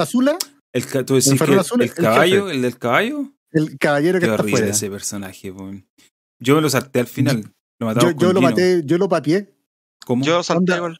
el- 0.75 1.05
tú 1.05 1.15
decís 1.15 1.33
que 1.41 1.51
el, 1.51 1.59
azul, 1.59 1.81
el 1.81 1.87
el 1.89 1.93
caballo, 1.95 2.43
jefe. 2.45 2.55
el 2.55 2.61
del 2.61 2.77
caballo, 2.77 3.33
el 3.51 3.77
caballero 3.77 4.19
que 4.19 4.25
qué 4.25 4.31
está 4.31 4.43
afuera. 4.43 4.67
ese 4.67 4.89
personaje. 4.89 5.51
po. 5.53 5.71
Yo 6.39 6.55
me 6.55 6.61
lo 6.61 6.69
salté 6.69 6.99
al 6.99 7.07
final. 7.07 7.51
Lo 7.79 7.93
Yo, 8.13 8.33
lo 8.33 8.41
maté, 8.41 8.81
yo 8.85 8.97
lo 8.97 9.09
papié. 9.09 9.53
¿Cómo? 10.05 10.23
Yo 10.23 10.43
salté 10.43 10.75
igual. 10.75 10.99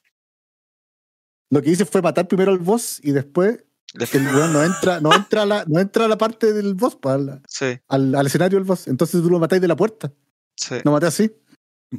Lo 1.52 1.62
que 1.62 1.70
hice 1.72 1.86
fue 1.86 2.02
matar 2.02 2.28
primero 2.28 2.52
al 2.52 2.58
boss 2.58 3.00
y 3.04 3.12
después 3.12 3.64
Después- 3.94 4.24
el 4.26 4.36
weón 4.36 4.52
no 4.52 4.64
entra, 4.64 5.00
no 5.00 5.14
entra 5.14 5.44
a 5.44 5.46
la, 5.46 5.64
no 5.68 5.80
entra 5.80 6.06
a 6.06 6.08
la 6.08 6.18
parte 6.18 6.52
del 6.52 6.74
boss, 6.74 6.98
pues, 7.00 7.16
al, 7.16 7.42
Sí, 7.48 7.66
al, 7.88 8.16
al 8.16 8.26
escenario 8.26 8.58
del 8.58 8.66
boss. 8.68 8.88
Entonces 8.88 9.22
tú 9.22 9.30
lo 9.30 9.40
matáis 9.40 9.62
de 9.62 9.68
la 9.68 9.76
puerta. 9.76 10.12
sí. 10.58 10.76
Lo 10.84 10.92
maté 10.92 11.06
así. 11.08 11.32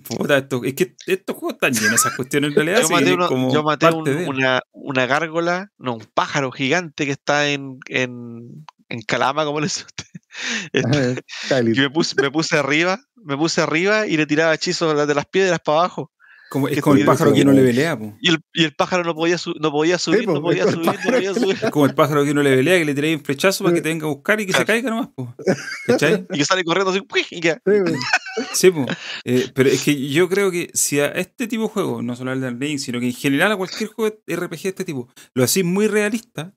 Puta, 0.00 0.38
esto- 0.38 0.62
es 0.64 0.74
que 0.74 0.94
estos 1.06 1.36
juegos 1.36 1.54
están 1.54 1.72
llenos 1.72 1.90
de 1.90 1.96
esas 1.96 2.14
cuestiones 2.16 2.50
en 2.50 2.54
realidad. 2.56 2.80
Yo 2.82 2.88
maté, 2.94 3.06
es 3.08 3.14
uno- 3.14 3.28
como 3.28 3.52
yo 3.52 3.62
maté 3.62 3.86
un- 3.86 4.04
una, 4.28 4.60
una 4.72 5.06
gárgola, 5.06 5.70
no, 5.78 5.94
un 5.94 6.06
pájaro 6.14 6.50
gigante 6.52 7.04
que 7.06 7.12
está 7.12 7.48
en, 7.48 7.78
en, 7.88 8.66
en 8.88 9.02
Calama, 9.02 9.44
como 9.44 9.60
le 9.60 9.66
dice 9.66 9.84
usted. 9.84 10.04
Y 11.76 11.80
me 11.80 11.90
puse, 11.90 12.14
me 12.20 12.30
puse 12.30 12.56
arriba, 12.58 13.00
me 13.16 13.36
puse 13.36 13.60
arriba 13.60 14.06
y 14.06 14.16
le 14.16 14.26
tiraba 14.26 14.54
hechizos 14.54 15.06
de 15.08 15.14
las 15.14 15.26
piedras 15.26 15.60
para 15.64 15.78
abajo. 15.80 16.12
Como, 16.48 16.68
es 16.68 16.76
que 16.76 16.80
como 16.82 16.96
el 16.96 17.04
pájaro 17.04 17.32
que 17.32 17.44
no 17.44 17.52
le 17.52 17.62
pelea. 17.62 17.98
Y 18.20 18.28
el, 18.30 18.38
y 18.54 18.64
el 18.64 18.74
pájaro 18.74 19.02
no 19.04 19.14
podía, 19.14 19.36
su- 19.38 19.54
no 19.60 19.70
podía 19.72 19.98
subir, 19.98 20.24
po, 20.26 20.34
no 20.34 20.42
podía 20.42 20.64
subir, 20.70 20.86
no 20.86 20.92
podía 21.04 21.34
subir. 21.34 21.56
Es 21.62 21.70
como 21.70 21.86
el 21.86 21.94
pájaro 21.94 22.24
que 22.24 22.32
no 22.34 22.42
le 22.42 22.54
pelea, 22.56 22.78
que 22.78 22.84
le 22.84 22.94
tiráis 22.94 23.16
un 23.18 23.24
flechazo 23.24 23.64
para 23.64 23.74
que 23.74 23.82
te 23.82 23.88
venga 23.88 24.06
a 24.06 24.10
buscar 24.10 24.40
y 24.40 24.46
que 24.46 24.52
se 24.52 24.64
caiga 24.64 24.90
nomás. 24.90 25.08
Po. 25.14 25.34
¿Cachai? 25.86 26.26
Y 26.32 26.38
que 26.38 26.44
sale 26.44 26.62
corriendo 26.64 26.90
así, 26.92 27.02
y 27.30 27.40
queda. 27.40 27.60
Sí, 28.52 28.70
po. 28.70 28.84
Eh, 29.24 29.50
pero 29.54 29.70
es 29.70 29.82
que 29.82 30.08
yo 30.10 30.28
creo 30.28 30.50
que 30.50 30.70
si 30.74 31.00
a 31.00 31.06
este 31.06 31.46
tipo 31.48 31.62
de 31.64 31.68
juego, 31.70 32.02
no 32.02 32.14
solo 32.16 32.30
al 32.32 32.38
Elden 32.38 32.60
Ring, 32.60 32.78
sino 32.78 33.00
que 33.00 33.06
en 33.06 33.14
general 33.14 33.50
a 33.52 33.56
cualquier 33.56 33.88
juego 33.90 34.14
RPG 34.26 34.62
de 34.62 34.68
este 34.68 34.84
tipo, 34.84 35.08
lo 35.34 35.42
hacís 35.44 35.64
muy 35.64 35.86
realista, 35.88 36.52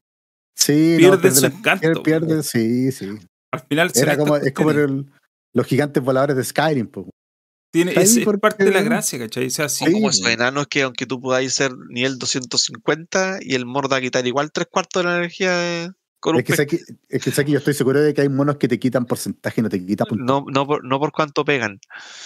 Sí, 0.57 0.95
Pierden 0.97 1.21
pierde 1.21 1.35
su 1.37 1.41
la- 1.43 1.47
encanto, 1.47 2.03
Pierde, 2.03 2.43
sí, 2.43 2.91
sí. 2.91 3.07
al 3.53 3.61
final 3.61 3.91
Era 3.95 4.17
como, 4.17 4.35
es 4.35 4.51
como 4.53 4.71
el- 4.71 5.05
los 5.53 5.65
gigantes 5.65 6.03
voladores 6.03 6.35
de 6.35 6.43
Skyrim, 6.43 6.87
po. 6.87 7.09
Tiene, 7.71 7.91
es, 7.91 7.97
ahí 7.97 8.03
es 8.19 8.25
porque- 8.25 8.39
parte 8.39 8.65
de 8.65 8.71
la 8.71 8.81
gracia, 8.81 9.19
¿cachai? 9.19 9.47
O 9.47 9.49
sea, 9.51 9.69
sí, 9.69 9.91
como 9.91 10.09
esos 10.09 10.27
enanos 10.27 10.67
que 10.67 10.81
aunque 10.83 11.05
tú 11.05 11.19
podáis 11.21 11.53
ser 11.53 11.71
nivel 11.89 12.17
250 12.17 13.39
y 13.41 13.55
el 13.55 13.65
mono 13.65 13.87
te 13.87 13.93
va 13.93 13.97
a 13.97 14.01
quitar 14.01 14.25
igual 14.25 14.51
tres 14.51 14.67
cuartos 14.71 15.03
de 15.03 15.09
la 15.09 15.17
energía 15.17 15.51
de... 15.55 15.91
con 16.19 16.35
un 16.35 16.41
Es 16.41 16.47
que, 16.47 16.55
sé 16.55 16.67
que, 16.67 16.79
es 17.09 17.23
que 17.23 17.51
yo 17.51 17.57
estoy 17.59 17.73
seguro 17.73 18.01
de 18.01 18.13
que 18.13 18.21
hay 18.21 18.29
monos 18.29 18.57
que 18.57 18.67
te 18.67 18.79
quitan 18.79 19.05
porcentaje 19.05 19.61
y 19.61 19.63
no 19.63 19.69
te 19.69 19.85
quitan 19.85 20.07
no, 20.17 20.45
no, 20.51 20.65
por, 20.67 20.83
no 20.83 20.99
por 20.99 21.11
cuánto 21.11 21.45
pegan. 21.45 21.79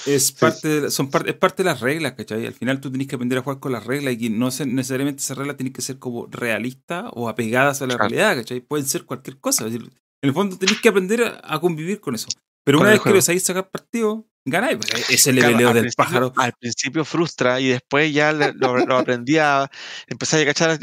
Es 0.06 0.32
parte, 0.32 0.82
de, 0.82 0.91
son 0.91 1.10
parte, 1.11 1.32
es 1.32 1.36
parte 1.38 1.64
de 1.64 1.70
las 1.70 1.82
reglas, 1.82 2.14
¿cachai? 2.14 2.45
Al 2.48 2.53
final 2.53 2.80
tú 2.80 2.90
tenés 2.91 3.07
que 3.07 3.15
aprender 3.15 3.38
a 3.38 3.41
jugar 3.41 3.60
con 3.60 3.72
las 3.74 3.86
reglas 3.86 4.15
y 4.18 4.30
no 4.30 4.49
se- 4.49 4.65
necesariamente 4.65 5.22
esas 5.22 5.38
reglas 5.38 5.57
tienen 5.57 5.74
que 5.74 5.82
ser 5.82 5.99
como 5.99 6.28
realistas 6.28 7.06
o 7.14 7.28
apegadas 7.30 7.82
a 7.82 7.86
la 7.88 7.95
Claro. 7.95 8.10
realidad, 8.10 8.36
¿cachai? 8.38 8.61
Pueden 8.61 8.86
ser 8.88 9.03
cualquier 9.03 9.40
cosa. 9.40 9.65
Es 9.68 9.74
decir, 9.74 9.90
En 10.22 10.30
el 10.30 10.34
fondo 10.34 10.57
tenés 10.57 10.80
que 10.80 10.88
aprender 10.88 11.22
a, 11.22 11.41
a 11.44 11.60
convivir 11.60 11.99
con 11.99 12.15
eso. 12.15 12.28
Pero 12.64 12.78
Con 12.78 12.86
una 12.88 12.94
vez 12.94 13.02
que 13.02 13.10
lo 13.10 13.22
sabéis 13.22 13.44
sacar 13.44 13.70
partido, 13.70 14.26
ganáis. 14.45 14.78
pues, 14.78 15.10
es 15.10 15.28
el 15.28 15.36
Claro, 15.38 15.52
leveleo 15.57 15.74
del 15.74 15.91
pájaro. 15.95 16.34
Al 16.38 16.53
principio 16.53 17.06
frustra 17.06 17.60
y 17.60 17.70
después 17.70 18.14
ya 18.14 18.32
le- 18.34 18.53
lo, 18.53 18.78
lo 18.78 18.98
aprendí 18.98 19.38
a 19.38 19.70
empezar 20.07 20.40
a 20.41 20.45
cachar. 20.45 20.80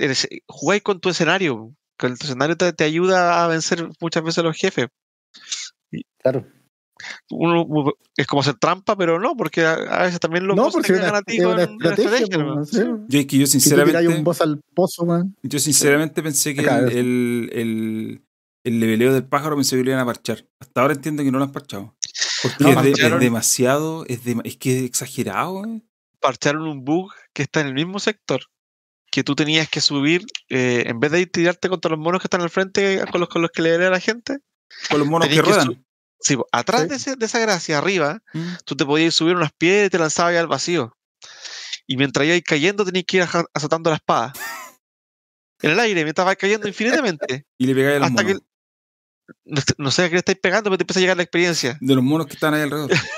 Jugáis 0.46 0.82
con 0.82 1.00
tu 1.00 1.08
escenario. 1.10 1.74
Con 1.98 2.16
tu 2.16 2.24
escenario 2.26 2.56
te, 2.56 2.72
te 2.72 2.84
ayuda 2.84 3.44
a 3.44 3.48
vencer 3.48 3.88
muchas 4.00 4.22
veces 4.22 4.38
a 4.38 4.42
los 4.42 4.56
jefes. 4.56 4.88
Claro. 6.22 6.46
Uno, 7.30 7.94
es 8.14 8.26
como 8.26 8.42
hacer 8.42 8.54
trampa, 8.56 8.94
pero 8.96 9.18
no, 9.18 9.34
porque 9.34 9.62
a, 9.64 9.72
a 9.72 10.02
veces 10.02 10.20
también 10.20 10.46
los 10.46 10.54
No, 10.54 10.70
porque 10.70 10.92
una, 10.92 11.16
a 11.16 11.22
ti 11.22 11.38
con 11.38 11.52
una 11.54 11.62
estrategia. 11.64 12.36
Yo 13.08 13.18
es 13.20 13.26
que 13.26 13.38
yo 13.38 13.46
Si 13.46 13.58
tú 13.58 13.64
tiras 13.70 13.86
sinceramente. 13.88 14.08
un 14.08 14.24
boss 14.24 14.40
al 14.42 14.60
pozo, 14.74 15.06
man. 15.06 15.34
Yo 15.42 15.58
sinceramente 15.58 16.22
pensé 16.22 16.54
que 16.54 16.60
Acá, 16.60 16.78
el, 16.80 16.88
eso. 16.88 16.98
el, 16.98 17.50
el, 17.54 18.22
el 18.64 18.80
leveleo 18.80 19.14
del 19.14 19.24
pájaro 19.24 19.56
pensé 19.56 19.76
que 19.76 19.84
lo 19.84 19.90
iban 19.90 20.02
a 20.02 20.04
parchar. 20.06 20.46
Hasta 20.60 20.80
ahora 20.82 20.92
entiendo 20.92 21.22
que 21.22 21.30
no 21.30 21.38
lo 21.38 21.44
han 21.44 21.52
parchado. 21.52 21.94
Porque 22.42 22.64
No, 22.64 22.80
es, 22.82 23.20
demasiado, 23.20 24.04
es, 24.06 24.24
de- 24.24 24.40
es 24.44 24.56
que 24.56 24.78
es 24.78 24.84
exagerado. 24.84 25.64
eh. 25.64 25.82
Parcharon 26.20 26.62
un 26.66 26.84
bug 26.84 27.12
que 27.32 27.42
está 27.42 27.60
en 27.60 27.68
el 27.68 27.74
mismo 27.74 27.98
sector. 27.98 28.42
Que 29.10 29.24
tú 29.24 29.34
tenías 29.34 29.68
que 29.68 29.80
subir, 29.80 30.24
eh, 30.48 30.84
en 30.86 31.00
vez 31.00 31.10
de 31.10 31.20
ir 31.22 31.30
tirarte 31.32 31.68
contra 31.68 31.90
los 31.90 31.98
monos 31.98 32.20
que 32.20 32.26
están 32.26 32.42
al 32.42 32.50
frente 32.50 33.02
con 33.10 33.20
los, 33.20 33.28
con 33.28 33.42
los 33.42 33.50
que 33.50 33.62
le 33.62 33.74
a 33.74 33.90
la 33.90 34.00
gente, 34.00 34.38
Con 34.88 35.00
los 35.00 35.08
monos 35.08 35.28
que 35.28 35.34
que 35.36 35.42
ruedan. 35.42 35.84
sí, 36.20 36.36
atrás 36.52 36.82
Sí. 36.82 36.88
de, 36.88 36.94
ese- 36.96 37.16
de 37.16 37.26
esa 37.26 37.38
gracia, 37.40 37.78
arriba, 37.78 38.22
Mm. 38.32 38.52
tú 38.64 38.76
te 38.76 38.84
podías 38.86 39.14
subir 39.14 39.34
unas 39.34 39.52
piedras 39.52 39.86
y 39.88 39.90
te 39.90 39.98
lanzabas 39.98 40.36
al 40.36 40.46
vacío. 40.46 40.96
Y 41.88 41.96
mientras 41.96 42.24
ibas 42.26 42.40
cayendo, 42.44 42.84
tenías 42.84 43.04
que 43.06 43.16
ir 43.16 43.26
azotando 43.54 43.90
la 43.90 43.96
espada. 43.96 44.32
En 45.62 45.72
el 45.72 45.80
aire, 45.80 46.04
mientras 46.04 46.24
vas 46.24 46.36
cayendo 46.36 46.66
infinitamente. 46.68 47.44
Y 47.58 47.66
le 47.66 47.74
pegáis 47.74 48.02
hasta 48.02 48.24
que. 48.24 48.38
No, 49.44 49.60
sé- 49.60 49.74
no 49.78 49.90
sé 49.90 50.02
a 50.04 50.08
qué 50.08 50.14
le 50.14 50.18
estáis 50.18 50.38
pegando, 50.42 50.64
pero 50.70 50.78
te 50.78 50.82
empieza 50.84 51.00
a 51.00 51.02
llegar 51.02 51.16
la 51.16 51.22
experiencia. 51.22 51.78
De 51.80 51.94
los 51.94 52.04
monos 52.04 52.26
que 52.26 52.34
están 52.34 52.54
ahí 52.54 52.62
alrededor. 52.62 52.90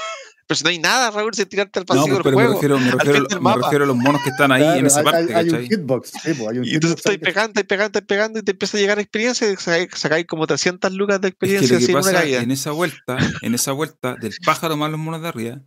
Pero 0.44 0.58
si 0.58 0.64
no 0.64 0.70
hay 0.70 0.78
nada, 0.80 1.10
Raúl, 1.12 1.32
sin 1.34 1.46
tirarte 1.46 1.78
al 1.78 1.84
No, 1.88 1.94
pues, 2.04 2.12
del 2.12 2.22
pero 2.22 2.36
me 2.36 2.42
juego. 2.42 2.52
refiero, 2.54 2.78
me, 2.78 2.90
refiero, 2.90 3.12
del 3.28 3.40
me 3.40 3.54
refiero 3.54 3.84
a 3.84 3.86
los 3.86 3.96
monos 3.96 4.20
que 4.22 4.30
están 4.30 4.50
ahí 4.52 4.78
en 4.80 4.86
esa 4.86 4.98
hay- 4.98 5.04
parte, 5.04 5.18
hay, 5.20 5.32
hay 5.34 5.44
un 5.44 5.50
¿cachai? 5.52 5.68
hitbox. 5.68 6.10
Sí, 6.22 6.34
po, 6.34 6.50
hay 6.50 6.58
un 6.58 6.64
Y 6.66 6.74
entonces 6.74 7.00
que- 7.02 7.18
pegando, 7.20 7.60
y 7.60 7.64
pegando, 7.64 7.98
y 8.00 8.02
pegando, 8.02 8.38
y 8.40 8.42
te 8.42 8.50
empieza 8.50 8.76
a 8.76 8.80
llegar 8.80 8.98
experiencia 8.98 9.50
y 9.50 9.56
sacáis, 9.56 9.88
sacáis 9.94 10.26
como 10.26 10.46
300 10.46 10.92
lucas 10.92 11.20
de 11.20 11.28
Es 11.28 11.34
que 11.38 11.46
experiencia 11.46 11.74
lo 11.74 11.78
que 11.78 11.86
sin 11.86 11.94
una 11.94 12.02
pasa 12.04 12.12
caída. 12.12 12.42
en 12.42 12.50
esa 12.50 12.70
vuelta, 12.72 13.18
en 13.40 13.54
esa 13.54 13.72
vuelta 13.72 14.16
del 14.16 14.34
pájaro 14.44 14.76
más 14.76 14.90
los 14.90 15.00
monos 15.00 15.22
de 15.22 15.28
arriba, 15.28 15.62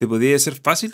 te 0.00 0.06
podía 0.08 0.38
ser 0.40 0.60
fácil 0.62 0.92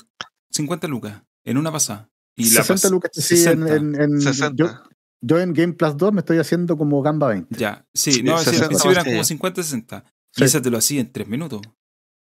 50 0.50 0.86
lucas 0.86 1.22
en 1.44 1.56
una 1.56 1.72
pasada. 1.72 2.10
Y 2.36 2.50
la 2.50 2.62
60 2.62 2.88
pas- 2.88 2.90
lucas. 2.92 3.10
Sí, 3.14 3.22
60. 3.38 3.74
en, 3.76 3.94
en, 3.94 4.02
en- 4.02 4.20
60. 4.20 4.54
Yo, 4.56 4.82
yo 5.22 5.40
en 5.40 5.52
Game 5.54 5.72
Plus 5.72 5.96
2 5.96 6.12
me 6.12 6.20
estoy 6.20 6.38
haciendo 6.38 6.76
como 6.76 7.00
Gamba 7.00 7.28
20. 7.28 7.56
Ya, 7.58 7.86
sí, 7.94 8.12
Sí, 8.12 8.22
no, 8.22 8.36
al 8.36 8.44
60 8.44 8.66
principio 8.68 8.90
eran 8.92 9.04
como 9.06 9.24
sí. 9.24 9.28
50, 9.28 9.62
60. 9.62 10.04
Y 10.34 10.38
Sí. 10.38 10.44
esa 10.44 10.60
te 10.62 10.70
lo 10.70 10.78
hacía 10.78 11.00
en 11.00 11.10
3 11.12 11.26
minutos. 11.28 11.60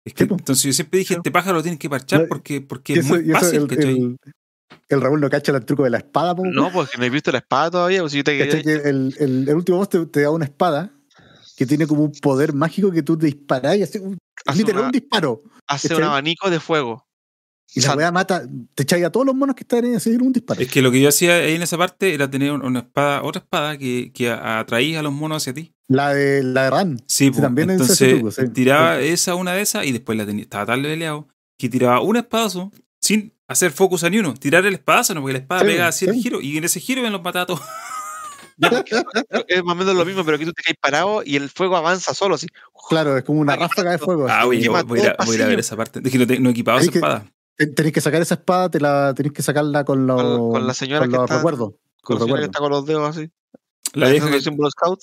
Es 0.06 0.14
que, 0.14 0.24
entonces 0.24 0.64
yo 0.64 0.74
siempre 0.74 1.00
dije, 1.00 1.14
este 1.16 1.32
pájaro 1.32 1.58
lo 1.58 1.62
tienes 1.62 1.80
que 1.80 1.90
parchar 1.90 2.28
porque, 2.28 2.62
porque 2.62 2.94
Y 2.94 3.00
es 3.00 3.06
muy 3.06 3.20
y 3.20 3.32
fácil, 3.32 3.68
el, 3.70 3.80
el, 3.84 4.18
el 4.90 5.02
Raúl 5.02 5.20
no 5.22 5.30
cacha 5.30 5.52
el 5.52 5.64
truco 5.66 5.84
de 5.84 5.90
la 5.92 5.98
espada. 6.00 6.36
po, 6.36 6.44
No, 6.46 6.72
porque 6.72 6.98
no 6.98 7.04
he 7.04 7.10
visto 7.10 7.32
la 7.32 7.40
espada 7.40 7.70
todavía. 7.72 8.00
Pues 8.02 8.12
si 8.14 8.18
yo 8.20 8.24
te 8.24 8.38
¿Cachai 8.40 8.64
que 8.64 8.74
el, 8.74 9.14
el, 9.20 9.50
el 9.50 9.56
último 9.56 9.78
boss 9.78 9.90
te, 9.90 10.06
te 10.08 10.22
da 10.22 10.32
una 10.32 10.46
espada 10.46 10.92
que 11.58 11.66
tiene 11.66 11.86
como 11.86 12.04
un 12.06 12.12
poder 12.22 12.54
mágico 12.54 12.90
que 12.92 13.04
tú 13.04 13.18
te 13.18 13.26
disparás 13.26 13.76
y 13.78 13.84
hace 13.84 14.00
un, 14.00 14.18
Hace 14.46 14.60
literal 14.60 14.80
una- 14.80 14.88
un 14.88 14.92
disparo. 14.94 15.44
hace 15.68 15.94
un 15.94 16.04
abanico 16.04 16.50
de 16.50 16.60
fuego. 16.62 17.06
Y 17.76 17.82
la 17.82 17.96
weá 17.96 18.12
mata, 18.12 18.44
te 18.74 18.84
echáis 18.84 19.06
a 19.06 19.12
todos 19.12 19.26
los 19.26 19.36
monos 19.36 19.56
que 19.56 19.62
están 19.64 19.86
ahí 19.86 19.94
así 19.94 20.10
un 20.12 20.34
disparo. 20.34 20.60
Es 20.62 20.70
que 20.72 20.82
lo 20.82 20.92
que 20.92 21.00
yo 21.02 21.10
hacía 21.10 21.36
ahí 21.36 21.54
en 21.56 21.62
esa 21.62 21.78
parte 21.78 22.14
era 22.14 22.30
tener 22.30 22.52
una 22.52 22.80
espada, 22.80 23.22
otra 23.24 23.42
espada 23.42 23.78
que, 23.78 24.12
que 24.14 24.32
atraía 24.32 25.00
a 25.00 25.04
los 25.04 25.14
monos 25.14 25.44
hacia 25.44 25.54
ti. 25.54 25.74
La 25.88 26.14
de 26.14 26.42
la 26.44 26.64
de 26.64 26.70
Ran. 26.72 27.00
Sí, 27.08 27.30
po. 27.32 27.42
también 27.42 27.70
es 27.70 27.82
ese 27.82 28.10
entonces 28.12 28.20
truco, 28.20 28.32
sí. 28.32 28.54
tiraba 28.54 29.00
esa, 29.00 29.36
una 29.36 29.54
de 29.54 29.62
esas, 29.62 29.86
y 29.86 29.92
después 29.92 30.18
la 30.18 30.26
tenía, 30.26 30.44
estaba 30.44 30.66
tan 30.66 30.82
leveleado 30.82 31.28
que 31.58 31.70
tiraba 31.70 32.02
un 32.02 32.18
espadazo 32.18 32.72
sin 33.00 33.34
hacer 33.48 33.72
focus 33.72 34.04
a 34.04 34.10
ni 34.10 34.18
uno. 34.20 34.34
Tirar 34.34 34.66
el 34.66 34.74
espadazo, 34.74 35.14
no, 35.14 35.22
porque 35.22 35.34
la 35.34 35.40
espada 35.40 35.62
Sí, 35.62 35.68
pega 35.68 35.88
así 35.88 36.06
el 36.06 36.16
giro, 36.16 36.42
y 36.42 36.58
en 36.58 36.64
ese 36.64 36.80
giro 36.80 37.02
me 37.04 37.10
los 37.10 37.22
mataba 37.22 37.46
todos. 37.46 37.62
Es 39.48 39.64
más 39.64 39.74
o 39.74 39.76
menos 39.76 39.96
lo 39.96 40.06
mismo, 40.06 40.26
pero 40.26 40.36
aquí 40.36 40.46
tú 40.46 40.52
te 40.54 40.64
caes 40.64 40.76
parado 40.82 41.22
y 41.26 41.36
el 41.38 41.50
fuego 41.50 41.78
avanza 41.78 42.14
solo 42.14 42.36
así. 42.36 42.48
Claro, 42.90 43.18
es 43.18 43.24
como 43.24 43.40
una 43.40 43.56
ráfaga 43.56 43.92
de 43.92 43.98
fuego. 44.00 44.28
Ah, 44.28 44.40
así. 44.42 44.68
voy, 44.68 44.76
a 44.76 44.84
voy 44.84 45.42
a 45.42 45.48
ver 45.48 45.60
esa 45.60 45.78
parte. 45.78 46.02
Es 46.04 46.12
que 46.12 46.18
no, 46.18 46.28
te- 46.28 46.40
no 46.40 46.50
he 46.50 46.52
equipado 46.52 46.78
Hay 46.80 46.84
esa 46.84 46.92
que- 46.92 46.98
espada. 46.98 47.26
Ten- 47.60 47.76
Tenéis 47.76 47.94
que 47.94 48.00
sacar 48.02 48.22
esa 48.22 48.36
espada, 48.36 48.70
te 48.72 48.80
la 48.80 49.14
tenéis 49.14 49.34
que 49.34 49.42
sacarla 49.42 49.84
con 49.84 50.08
los, 50.08 50.22
Con- 50.22 50.52
con 50.52 50.66
la 50.68 50.74
señora 50.74 51.02
con 51.02 51.10
que 51.12 51.16
los 51.18 51.24
está- 51.26 51.36
recuerdos. 51.38 51.70
Con 51.70 51.78
Con 52.02 52.16
la 52.18 52.22
señora 52.24 52.40
que 52.40 52.46
está 52.46 52.60
con 52.60 52.72
los 52.72 52.86
dedos 52.86 53.10
así. 53.18 53.30
La 53.94 54.08
vieja 54.10 54.26
haciendo 54.28 54.28
el 54.38 54.42
que- 54.44 54.44
símbolo 54.50 54.70
scout. 54.72 55.00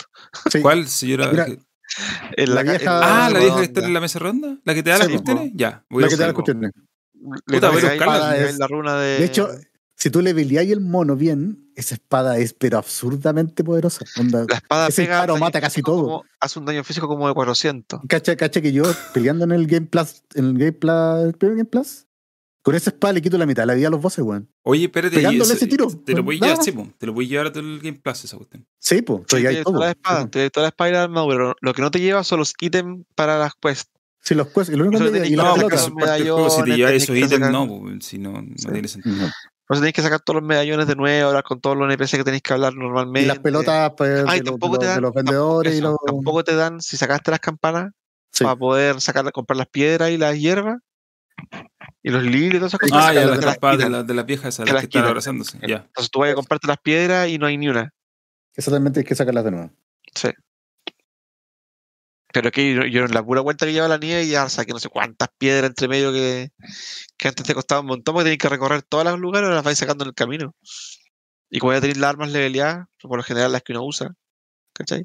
Sí. 0.51 0.63
¿Cuál, 0.63 0.89
señora? 0.89 1.29
Mira, 1.31 1.47
En 2.37 2.55
La 2.55 2.63
vieja- 2.63 3.27
ah, 3.27 3.31
la 3.31 3.39
vieja 3.39 3.59
que 3.59 3.65
está 3.65 3.85
en 3.85 3.93
la 3.95 4.01
mesa 4.01 4.19
redonda. 4.19 4.57
¿La 4.65 4.75
que 4.75 4.83
te 4.83 4.91
da 4.91 4.97
Sí, 4.97 5.03
las 5.03 5.11
cuestiones? 5.13 5.53
Ya, 5.55 5.85
voy 5.91 6.01
La 6.03 6.07
a 6.07 6.11
que 6.11 6.17
te 6.17 6.21
da 6.23 6.27
las 6.29 6.35
cuestiones. 6.35 6.73
Puta, 7.47 7.71
voy 7.71 7.81
a 7.85 7.91
buscarla. 7.91 8.37
Es- 8.39 8.59
la 8.59 8.67
runa 8.67 8.99
de. 8.99 9.19
De 9.19 9.25
hecho, 9.25 9.49
si 9.95 10.11
tú 10.11 10.21
le 10.23 10.35
peleáis 10.35 10.71
el 10.73 10.81
mono 10.81 11.15
bien, 11.15 11.71
esa 11.77 11.95
espada 11.95 12.39
es 12.39 12.55
pero 12.55 12.79
absurdamente 12.79 13.63
poderosa. 13.65 14.05
Onda, 14.19 14.45
la 14.49 14.57
espada 14.57 14.89
ese 14.89 15.03
pega 15.03 15.17
disparo 15.17 15.37
mata 15.39 15.61
casi 15.61 15.83
todo. 15.83 16.03
como- 16.03 16.25
hace 16.41 16.59
un 16.59 16.65
daño 16.65 16.83
físico 16.85 17.07
como 17.07 17.29
de 17.29 17.35
400. 17.35 18.01
Cacha, 18.09 18.35
cacha 18.37 18.61
que 18.61 18.73
yo 18.73 18.83
peleando 19.15 19.45
en 19.45 19.53
el 19.53 19.67
Game 19.67 19.87
Plus, 19.87 20.23
en 20.35 20.47
el 20.47 20.59
Game 20.59 20.73
Plus, 20.73 21.25
el 21.25 21.33
primer 21.35 21.57
Game 21.59 21.69
Plus, 21.71 22.06
con 22.67 22.75
esa 22.75 22.91
espada 22.91 23.13
le 23.13 23.23
quito 23.23 23.39
la 23.39 23.47
mitad 23.47 23.63
de 23.63 23.67
la 23.69 23.75
vida 23.75 23.87
a 23.87 23.91
los 23.93 24.01
bosses, 24.01 24.25
weón. 24.25 24.51
Oye, 24.65 24.87
espérate. 24.87 25.15
Pegándole 25.15 25.45
eso- 25.45 25.53
ese 25.55 25.69
tiro. 25.69 25.87
Te 26.05 26.15
lo 26.15 26.25
voy 26.25 26.35
a 26.35 26.39
llevar, 26.41 26.57
más. 26.57 26.65
sí, 26.65 26.73
po, 26.73 26.89
te 26.99 27.07
lo 27.07 27.13
voy 27.13 27.27
a 27.27 27.29
llevar 27.29 27.47
a 27.47 27.53
todo 27.53 27.63
el 27.63 27.79
Game 27.79 28.01
Plus 28.03 28.25
esa 28.25 28.37
cuestión. 28.37 28.67
Sí, 28.81 29.03
pues, 29.03 29.21
Sí, 29.29 29.41
te 29.41 29.63
todo. 29.63 29.75
toda 29.75 29.85
la 29.87 29.91
espada, 29.93 30.23
po. 30.25 30.31
te 30.31 30.51
toda 30.51 30.65
la 30.65 30.69
espada 30.71 30.91
y 30.91 30.93
la 30.95 31.03
armadura. 31.05 31.37
pero 31.37 31.55
Lo 31.61 31.73
que 31.75 31.83
no 31.83 31.91
te 31.93 32.01
lleva 32.01 32.25
son 32.25 32.41
los 32.41 32.55
ítems 32.61 33.05
para 33.15 33.39
las 33.39 33.53
quests. 33.55 33.93
Sí, 34.21 34.35
los 34.35 34.49
quests, 34.49 34.71
y 34.71 34.77
lo 34.77 34.83
único 34.85 34.99
que 34.99 35.07
es 35.07 35.13
del 35.13 35.41
juego. 35.41 35.71
Si 35.79 35.87
te 35.87 35.95
medallones, 35.95 36.65
llevas 36.77 36.93
esos 36.95 37.17
ítems, 37.17 37.51
no, 37.53 37.69
po, 37.69 37.85
si 38.01 38.19
no, 38.19 38.33
no 38.43 38.73
tiene 38.73 38.89
sentido. 38.89 39.29
Por 39.69 39.75
eso 39.77 39.81
tenéis 39.83 39.95
que 39.95 40.03
sacar 40.03 40.21
todos 40.21 40.41
los 40.41 40.49
medallones 40.49 40.89
de 40.89 40.97
nuevo, 40.97 41.29
hablar 41.29 41.45
con 41.45 41.61
todos 41.61 41.77
los 41.77 41.87
NPC 41.89 42.17
que 42.19 42.25
tenéis 42.25 42.43
que 42.43 42.53
hablar 42.53 42.75
normalmente. 42.75 43.23
Y 43.23 43.27
las 43.27 43.39
pelotas 43.39 43.93
pues, 43.97 44.25
Ay, 44.27 44.41
de, 44.41 44.45
los, 44.47 44.53
tampoco 44.53 44.79
te 44.79 44.87
de 44.87 44.93
dan. 44.93 45.03
los 45.03 45.13
vendedores 45.15 45.75
y 45.77 45.81
los. 45.81 45.97
Tampoco 46.05 46.43
te 46.45 46.55
dan, 46.57 46.81
si 46.81 46.97
sacaste 46.97 47.31
las 47.31 47.41
campanas, 47.41 47.93
Sí. 48.33 48.43
para 48.45 48.57
poder 48.57 49.01
sacar, 49.01 49.31
comprar 49.33 49.57
las 49.57 49.69
piedras 49.69 50.11
y 50.11 50.19
las 50.19 50.37
hierbas. 50.37 50.79
Y 52.03 52.11
los 52.11 52.23
lirios 52.23 52.55
y 52.55 52.59
todas 52.59 52.71
esas 52.75 52.81
cosas. 52.81 52.99
Ah, 53.07 53.13
ya, 53.15 53.27
las 53.27 53.39
de 53.41 53.47
las 53.47 53.55
campanas 53.57 53.79
de, 53.79 53.91
la- 53.91 54.03
de 54.03 54.15
las 54.15 54.27
viejas 54.27 54.55
esas, 54.55 54.67
Que 54.67 54.73
las 54.73 54.83
que 54.83 54.87
están 54.87 55.05
abrazándose. 55.05 55.59
Ya. 55.67 55.77
Entonces 55.87 56.11
tú 56.11 56.21
vas 56.21 56.31
a 56.31 56.35
comprarte 56.35 56.67
las 56.69 56.79
piedras 56.79 57.29
y 57.29 57.39
no 57.39 57.47
hay 57.47 57.57
ni 57.59 57.69
una. 57.69 57.93
Exactamente, 58.55 59.01
hay 59.01 59.05
que 59.07 59.15
sacarlas 59.15 59.45
de 59.45 59.51
nuevo. 59.51 59.71
Sí. 60.15 60.29
Pero 62.33 62.51
que 62.51 62.75
yo, 62.75 62.83
yo 62.85 63.05
en 63.05 63.13
la 63.15 63.25
pura 63.25 63.41
vuelta 63.41 63.65
que 63.67 63.73
lleva 63.73 63.89
la 63.89 63.99
nieve 63.99 64.27
ya 64.27 64.49
saqué 64.49 64.73
no 64.73 64.79
sé 64.79 64.89
cuántas 64.89 65.29
piedras 65.39 65.71
entre 65.71 65.89
medio 65.89 66.13
que, 66.13 66.51
que 67.17 67.29
antes 67.29 67.47
te 67.47 67.55
costaba 67.55 67.81
un 67.81 67.87
montón 67.87 68.15
porque 68.15 68.25
tenías 68.25 68.39
que 68.39 68.49
recorrer 68.49 68.83
todos 68.83 69.05
los 69.05 69.19
lugares, 69.19 69.45
ahora 69.47 69.57
las 69.57 69.65
vais 69.65 69.79
sacando 69.79 70.05
en 70.05 70.09
el 70.09 70.15
camino. 70.15 70.55
Y 71.49 71.61
como 71.61 71.73
ya 71.73 71.81
tenéis 71.81 71.97
las 71.99 72.11
armas 72.11 72.31
leveleadas, 72.31 72.87
por 73.01 73.17
lo 73.17 73.23
general 73.23 73.53
las 73.53 73.63
que 73.63 73.73
uno 73.73 73.85
usa, 73.85 74.13
¿cachai? 74.75 75.01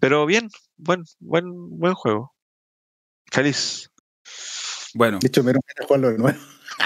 Pero 0.00 0.26
bien, 0.26 0.48
buen, 0.76 1.04
buen, 1.20 1.44
buen 1.78 1.94
juego. 1.94 2.34
Feliz. 3.30 3.90
Bueno, 4.94 5.18
De 5.20 5.28
hecho, 5.28 5.42
me 5.42 5.52
de 5.52 5.60
jugarlo 5.86 6.10
de 6.10 6.18
nuevo. 6.18 6.38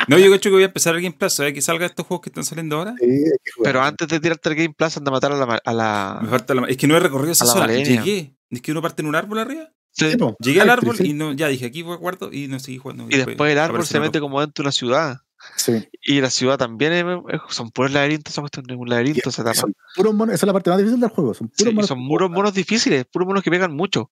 no, 0.09 0.19
yo 0.19 0.27
creo 0.27 0.41
que 0.41 0.51
voy 0.51 0.63
a 0.63 0.67
empezar 0.67 0.95
el 0.97 1.03
Game 1.03 1.17
Plus. 1.19 1.33
¿Sabes 1.33 1.53
que 1.55 1.63
salga 1.63 1.87
estos 1.87 2.07
juegos 2.07 2.23
que 2.23 2.31
están 2.31 2.45
saliendo 2.45 2.77
ahora? 2.79 2.95
Sí, 2.99 3.05
hay 3.07 3.23
que 3.45 3.53
jugar. 3.55 3.73
Pero 3.73 3.83
antes 3.83 4.09
de 4.09 4.21
tirarte 4.21 4.49
el 4.49 4.55
Game 4.57 4.75
Plus, 4.77 4.97
anda 4.97 5.11
a 5.11 5.13
matar 5.13 5.33
a 5.33 5.37
la. 5.37 5.47
ma- 5.47 5.61
A 5.65 5.73
la 5.73 6.19
Me 6.23 6.29
falta 6.29 6.55
la- 6.55 6.67
Es 6.69 6.77
que 6.77 6.87
no 6.87 6.97
he 6.97 7.01
recorrido 7.01 7.33
esa 7.33 7.45
A 7.45 7.47
la 7.49 7.53
zona. 7.53 7.67
Llegué. 7.73 8.35
Es 8.51 8.63
que 8.63 8.73
uno 8.73 8.83
parte 8.83 9.03
en 9.03 9.09
un 9.09 9.15
árbol 9.15 9.39
arriba. 9.39 9.71
Sí. 9.93 10.11
Sí. 10.13 10.17
Llegué 10.41 10.61
al 10.61 10.71
árbol 10.71 10.97
sí. 10.97 11.09
y 11.11 11.13
no, 11.13 11.33
ya 11.33 11.49
dije 11.49 11.67
aquí 11.67 11.83
guardo 11.83 12.31
y 12.33 12.47
no 12.49 12.59
seguí 12.61 12.79
jugando. 12.79 13.07
y 13.11 13.17
después 13.17 13.51
el 13.53 13.59
árbol 13.59 13.85
se 13.85 13.99
mete 14.01 14.21
como 14.21 14.41
dentro 14.41 14.63
de 14.63 14.67
una 14.67 14.73
ciudad. 14.73 15.19
Sí. 15.57 15.89
Y 16.03 16.21
la 16.21 16.31
ciudad 16.31 16.59
también 16.59 16.93
es- 16.93 17.41
son 17.51 17.71
puros 17.71 17.93
laberintos, 17.93 18.33
es 18.37 18.39
un 18.77 18.89
laberinto 18.89 19.29
esa. 19.31 19.55
Son 19.55 19.73
monos, 20.17 20.35
esa 20.35 20.45
es 20.45 20.47
la 20.47 20.53
parte 20.53 20.71
más 20.71 20.79
difícil 20.79 21.01
del 21.01 21.11
juego. 21.11 21.35
Son 21.35 21.49
Sí, 21.55 21.65
puros 21.65 21.73
y 21.73 21.75
monos. 21.75 21.89
son 21.89 22.09
puros 22.09 22.31
monos 22.31 22.55
difíciles, 22.55 23.05
puros 23.11 23.27
monos 23.27 23.43
que 23.43 23.51
pegan 23.51 23.73
mucho. 23.75 24.11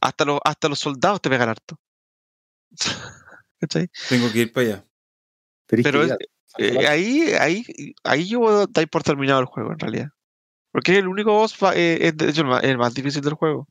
Hasta 0.00 0.24
los, 0.24 0.40
hasta 0.44 0.68
los 0.68 0.78
soldados 0.78 1.20
te 1.20 1.28
pegan 1.28 1.48
harto. 1.50 1.76
¿Cachai? 3.60 3.88
Tengo 4.08 4.30
que 4.32 4.38
ir 4.40 4.52
para 4.52 4.66
allá. 4.66 4.84
Pero 5.66 6.04
Eh, 6.58 6.86
ahí, 6.88 7.32
ahí, 7.38 7.64
ahí 8.02 8.28
yo 8.28 8.40
voy 8.40 8.62
a 8.62 8.66
dar 8.68 8.88
por 8.88 9.02
terminado 9.04 9.38
el 9.40 9.46
juego, 9.46 9.70
en 9.72 9.78
realidad. 9.78 10.08
Porque 10.72 10.98
el 10.98 11.06
único 11.08 11.32
boss 11.32 11.56
eh, 11.74 11.98
es 12.00 12.16
de 12.16 12.28
hecho 12.30 12.40
el 12.42 12.48
más, 12.48 12.62
el 12.64 12.76
más 12.78 12.92
difícil 12.94 13.22
del 13.22 13.34
juego. 13.34 13.68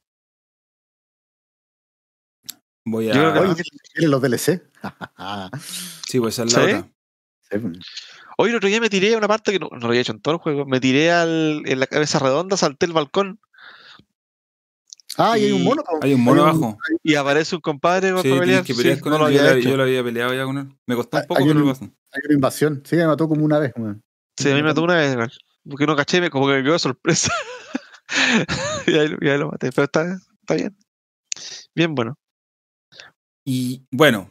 Voy 2.86 3.08
Yo 3.08 3.12
creo 3.14 3.34
que- 3.34 3.40
a. 3.40 3.42
Oye, 3.52 3.64
¿quieren 3.94 4.12
los 4.12 4.22
DLC? 4.22 4.62
Sí, 6.08 6.18
voy 6.20 6.30
a 6.30 6.32
ser 6.32 6.46
la 6.46 6.52
¿Sí? 6.52 6.60
otra. 6.60 6.90
Pues. 7.50 7.64
Hoy 8.38 8.50
el 8.52 8.56
otro 8.56 8.70
día 8.70 8.80
me 8.80 8.90
tiré 8.90 9.14
a 9.14 9.18
una 9.18 9.28
parte 9.28 9.52
que 9.52 9.60
no, 9.60 9.68
no 9.72 9.80
lo 9.80 9.88
había 9.88 10.02
hecho 10.02 10.14
en 10.14 10.22
todo 10.22 10.36
el 10.36 10.40
juego. 10.40 10.66
Me 10.66 10.80
tiré 10.80 11.12
al, 11.12 11.64
en 11.66 11.80
la 11.80 11.88
cabeza 11.88 12.20
redonda, 12.20 12.56
salté 12.58 12.86
el 12.86 12.94
balcón 12.94 13.40
Ah, 15.20 15.38
y 15.38 15.46
hay 15.46 15.52
un 15.52 15.64
mono. 15.64 15.84
Hay 16.02 16.14
un 16.14 16.22
mono 16.22 16.44
Hay 16.44 16.50
abajo. 16.50 16.78
Y 17.04 17.16
aparece 17.16 17.56
un 17.56 17.62
compadre 17.62 18.08
Sí, 18.10 18.14
para 18.14 18.24
pelear. 18.24 18.44
tienes 18.46 18.66
que 18.66 18.74
pelear 18.74 18.96
Sí, 18.98 19.02
con 19.02 19.12
no 19.12 19.18
él. 19.18 19.22
lo 19.24 19.30
yo, 19.40 19.44
la- 19.44 19.60
yo 19.60 19.78
lo 19.78 19.84
había 19.84 20.04
peleado 20.04 20.34
ya 20.34 20.46
con 20.46 20.58
él. 20.58 20.70
Me 20.88 20.96
costó 20.96 21.18
un 21.18 21.22
Hay- 21.22 21.28
poco, 21.28 21.42
hay 21.42 21.48
pero 21.48 21.60
lo 21.60 21.66
pasó. 21.68 21.84
Hay 21.86 22.22
una 22.26 22.34
invasión. 22.34 22.84
Sí, 22.86 22.96
me 22.96 23.06
mató 23.08 23.28
como 23.28 23.44
una 23.46 23.60
vez. 23.60 23.74
weón. 23.76 24.02
Sí, 24.38 24.48
a 24.50 24.56
mí 24.56 24.62
me 24.62 24.70
mató 24.70 24.82
una 24.84 24.96
vez, 24.96 25.12
igual. 25.14 25.32
Porque 25.70 25.86
no 25.86 25.96
caché, 25.96 26.22
me 26.22 26.30
como 26.30 26.48
que 26.48 26.54
me 26.54 26.64
quedó 26.64 26.74
de 26.74 26.80
sorpresa. 26.80 27.32
y, 28.88 28.92
ahí, 28.98 29.16
y 29.20 29.28
ahí 29.30 29.38
lo 29.38 29.52
maté. 29.52 29.72
Pero 29.72 29.86
está, 29.86 30.18
está 30.42 30.56
bien. 30.56 30.78
Bien 31.76 31.94
bueno. 31.94 32.16
Y 33.46 33.84
bueno, 33.92 34.30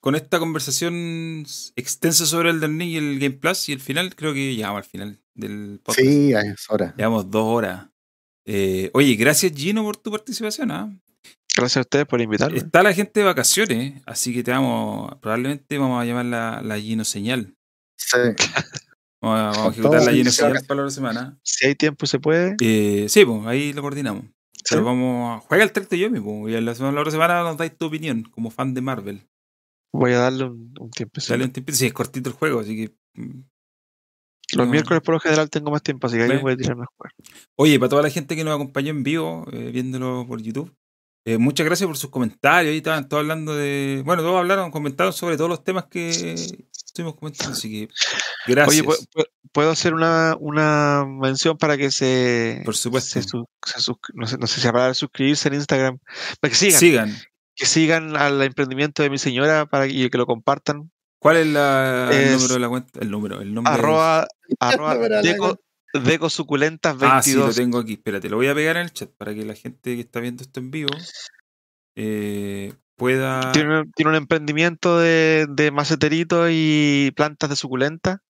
con 0.00 0.14
esta 0.14 0.38
conversación 0.38 1.44
extensa 1.74 2.26
sobre 2.26 2.50
el 2.50 2.60
Ring 2.60 2.82
y 2.82 2.96
el 2.96 3.18
Game 3.18 3.36
Plus 3.36 3.68
y 3.68 3.72
el 3.72 3.80
final, 3.80 4.14
creo 4.14 4.32
que 4.34 4.54
llegamos 4.54 4.78
al 4.78 4.84
final 4.84 5.20
del 5.34 5.80
podcast. 5.82 6.06
Sí, 6.06 6.34
a 6.34 6.40
esa 6.40 6.74
hora. 6.74 6.94
Llevamos 6.96 7.30
dos 7.30 7.44
horas. 7.44 7.88
Eh, 8.46 8.90
oye, 8.94 9.14
gracias 9.16 9.52
Gino 9.54 9.82
por 9.82 9.96
tu 9.96 10.10
participación. 10.10 10.70
¿ah? 10.70 10.90
Gracias 11.56 11.78
a 11.78 11.80
ustedes 11.80 12.06
por 12.06 12.20
invitarme. 12.20 12.58
Está 12.58 12.82
la 12.82 12.92
gente 12.92 13.20
de 13.20 13.26
vacaciones, 13.26 14.02
así 14.06 14.32
que 14.32 14.42
te 14.42 14.50
vamos, 14.52 15.14
probablemente 15.20 15.78
vamos 15.78 16.00
a 16.00 16.04
llamar 16.04 16.26
la, 16.26 16.60
la 16.62 16.78
Gino 16.78 17.04
Señal. 17.04 17.54
Sí. 17.96 18.18
Vamos 19.22 19.40
a, 19.40 19.42
vamos 19.44 19.58
a 19.58 19.70
ejecutar 19.70 20.04
la 20.04 20.12
Gino 20.12 20.30
Señal 20.30 20.64
para 20.68 20.76
la 20.76 20.82
otra 20.82 20.94
semana. 20.94 21.38
Si 21.42 21.66
hay 21.66 21.74
tiempo 21.74 22.06
se 22.06 22.20
puede. 22.20 22.54
Eh, 22.62 23.06
sí, 23.08 23.24
pues 23.24 23.46
ahí 23.46 23.72
lo 23.72 23.80
coordinamos. 23.80 24.24
¿sí? 24.52 24.62
Pero 24.68 24.84
vamos 24.84 25.38
a 25.42 25.46
juega 25.48 25.64
el 25.64 25.72
tracto 25.72 25.96
yo 25.96 26.10
mismo. 26.10 26.46
Y 26.48 26.54
a 26.54 26.60
la, 26.60 26.74
semana- 26.74 26.94
la 26.96 27.00
otra 27.00 27.10
semana 27.10 27.42
nos 27.42 27.56
dais 27.56 27.76
tu 27.76 27.86
opinión 27.86 28.24
como 28.24 28.50
fan 28.50 28.74
de 28.74 28.82
Marvel. 28.82 29.26
Voy 29.92 30.12
a 30.12 30.18
darle 30.18 30.44
un, 30.44 30.74
un 30.78 30.90
tiempo. 30.90 31.18
Dale 31.26 31.44
un 31.44 31.50
tiempito. 31.50 31.76
Sí, 31.78 31.86
es 31.86 31.94
cortito 31.94 32.28
el 32.28 32.36
juego, 32.36 32.60
así 32.60 32.76
que. 32.76 32.94
Los 34.54 34.66
No. 34.66 34.72
miércoles 34.72 35.02
por 35.02 35.14
lo 35.14 35.20
general 35.20 35.50
tengo 35.50 35.70
más 35.70 35.82
tiempo, 35.82 36.06
así 36.06 36.16
que 36.16 36.22
ahí 36.22 36.28
Ve. 36.28 36.38
voy 36.38 36.52
a 36.52 36.56
tirarme 36.56 36.84
a 36.84 36.86
jugar. 36.96 37.12
Oye, 37.56 37.78
para 37.80 37.88
toda 37.88 38.02
la 38.02 38.10
gente 38.10 38.36
que 38.36 38.44
nos 38.44 38.54
acompañó 38.54 38.90
en 38.90 39.02
vivo, 39.02 39.44
eh, 39.52 39.70
viéndolo 39.72 40.24
por 40.28 40.40
YouTube, 40.40 40.72
eh, 41.26 41.38
muchas 41.38 41.66
gracias 41.66 41.86
por 41.88 41.96
sus 41.96 42.10
comentarios. 42.10 42.70
Ahí 42.70 42.76
estaban 42.78 43.08
todos 43.08 43.22
hablando 43.22 43.56
de. 43.56 44.02
Bueno, 44.04 44.22
todos 44.22 44.38
hablaron, 44.38 44.70
comentaron 44.70 45.12
sobre 45.12 45.36
todos 45.36 45.50
los 45.50 45.64
temas 45.64 45.86
que 45.86 46.10
estuvimos 46.34 47.16
comentando, 47.16 47.52
así 47.54 47.68
que. 47.70 47.88
Gracias. 48.46 48.86
Oye, 48.86 48.88
¿pu- 48.88 49.08
pu- 49.12 49.26
¿puedo 49.50 49.70
hacer 49.72 49.92
una, 49.94 50.36
una 50.38 51.04
mención 51.04 51.58
para 51.58 51.76
que 51.76 51.90
se. 51.90 52.62
por 52.64 52.76
supuesto. 52.76 53.10
se 53.20 53.22
se 53.22 53.28
sus- 53.80 53.96
no, 54.14 54.28
sé, 54.28 54.38
no 54.38 54.46
sé 54.46 54.60
si 54.60 54.66
la 54.68 54.72
palabra 54.72 54.94
suscribirse 54.94 55.48
en 55.48 55.54
Instagram. 55.54 55.98
Para 56.40 56.50
que 56.50 56.56
sigan. 56.56 56.78
Sigan. 56.78 57.16
Que 57.56 57.66
sigan 57.66 58.16
al 58.16 58.40
emprendimiento 58.42 59.02
de 59.02 59.10
mi 59.10 59.18
señora 59.18 59.66
para 59.66 59.88
y 59.88 60.08
que 60.08 60.18
lo 60.18 60.26
compartan. 60.26 60.92
¿Cuál 61.26 61.36
es 61.38 61.46
la- 61.48 62.08
el 62.12 62.32
número 62.32 62.54
de 62.54 62.60
la 62.60 62.68
cuenta? 62.68 63.00
El 63.00 63.10
número, 63.10 63.40
el 63.40 63.52
nombre. 63.54 63.72
Arroba, 63.72 64.26
deco, 65.22 65.60
deco 65.92 66.30
suculentas 66.30 66.96
Ah, 67.00 67.22
sí, 67.22 67.32
lo 67.32 67.46
22. 67.46 67.56
tengo 67.56 67.78
aquí. 67.78 67.94
Espérate, 67.94 68.28
lo 68.28 68.36
voy 68.36 68.48
a 68.48 68.54
pegar 68.54 68.76
en 68.76 68.82
el 68.84 68.92
chat 68.92 69.10
para 69.16 69.34
que 69.34 69.44
la 69.44 69.54
gente 69.54 69.94
que 69.94 70.00
está 70.00 70.20
viendo 70.20 70.42
esto 70.42 70.60
en 70.60 70.70
vivo 70.70 70.90
eh, 71.94 72.72
pueda. 72.96 73.52
tiene, 73.52 73.80
un- 73.80 73.92
tiene 73.92 74.10
un 74.10 74.16
emprendimiento 74.16 74.98
de, 74.98 75.46
de 75.50 75.70
maceteritos 75.70 76.48
y 76.52 77.12
plantas 77.16 77.50
de 77.50 77.56
suculenta. 77.56 78.22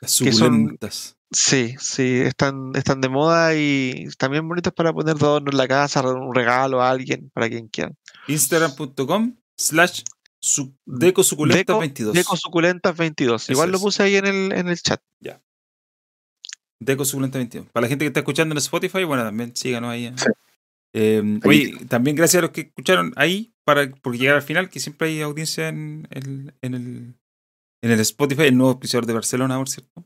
Las 0.00 0.12
son- 0.12 0.32
suculentas. 0.32 1.16
Sí, 1.30 1.74
sí, 1.78 2.20
están, 2.20 2.70
están 2.74 3.02
de 3.02 3.10
moda 3.10 3.54
y 3.54 4.06
también 4.16 4.48
bonitos 4.48 4.72
para 4.72 4.94
poner 4.94 5.16
de 5.16 5.26
adorno 5.26 5.50
en 5.50 5.58
la 5.58 5.68
casa, 5.68 6.00
un 6.00 6.34
regalo 6.34 6.80
a 6.80 6.88
alguien, 6.88 7.30
para 7.34 7.50
quien 7.50 7.68
quiera. 7.68 7.92
Instagram.com 8.28 9.36
slash 9.54 10.02
su- 10.40 10.74
deco 10.86 11.22
suculentas 11.22 11.66
Deco, 11.66 11.78
22. 11.80 12.14
Deco 12.14 12.36
suculentas 12.36 12.96
22. 12.96 13.42
Eso 13.42 13.52
Igual 13.52 13.72
lo 13.72 13.80
puse 13.80 14.02
ahí 14.02 14.16
en 14.16 14.26
el, 14.26 14.52
en 14.52 14.68
el 14.68 14.80
chat. 14.80 15.00
Deco 16.80 17.04
Suculenta 17.04 17.38
22. 17.38 17.66
Para 17.72 17.82
la 17.82 17.88
gente 17.88 18.04
que 18.04 18.08
está 18.08 18.20
escuchando 18.20 18.52
en 18.52 18.58
Spotify, 18.58 19.02
bueno, 19.02 19.24
también 19.24 19.54
síganos 19.56 19.90
ahí. 19.90 20.06
¿eh? 20.06 20.12
Sí. 20.16 20.26
Eh, 20.94 21.40
oye, 21.44 21.76
también 21.88 22.16
gracias 22.16 22.38
a 22.38 22.42
los 22.46 22.50
que 22.52 22.60
escucharon 22.62 23.12
ahí, 23.16 23.52
para 23.64 23.90
por 23.90 24.16
llegar 24.16 24.36
al 24.36 24.42
final, 24.42 24.70
que 24.70 24.78
siempre 24.80 25.08
hay 25.08 25.20
audiencia 25.20 25.68
en 25.68 26.06
el, 26.10 26.54
en 26.62 26.74
el, 26.74 27.14
en 27.82 27.90
el 27.90 28.00
Spotify, 28.00 28.42
el 28.44 28.56
nuevo 28.56 28.74
episodio 28.74 29.06
de 29.06 29.12
Barcelona, 29.12 29.58
por 29.58 29.68
cierto. 29.68 30.04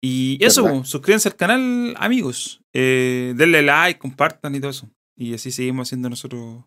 Y 0.00 0.38
eso, 0.44 0.64
¿Verdad? 0.64 0.84
suscríbanse 0.84 1.28
al 1.28 1.36
canal, 1.36 1.94
amigos. 1.98 2.62
Eh, 2.72 3.34
denle 3.36 3.62
like, 3.62 3.98
compartan 3.98 4.54
y 4.54 4.60
todo 4.60 4.70
eso. 4.70 4.88
Y 5.16 5.34
así 5.34 5.50
seguimos 5.50 5.88
haciendo 5.88 6.08
nosotros 6.08 6.64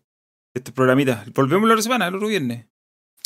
este 0.58 0.72
programita. 0.72 1.24
Volvemos 1.34 1.68
la 1.68 1.74
otra 1.74 1.82
semana, 1.82 2.06
el 2.08 2.14
otro 2.16 2.28
viernes. 2.28 2.66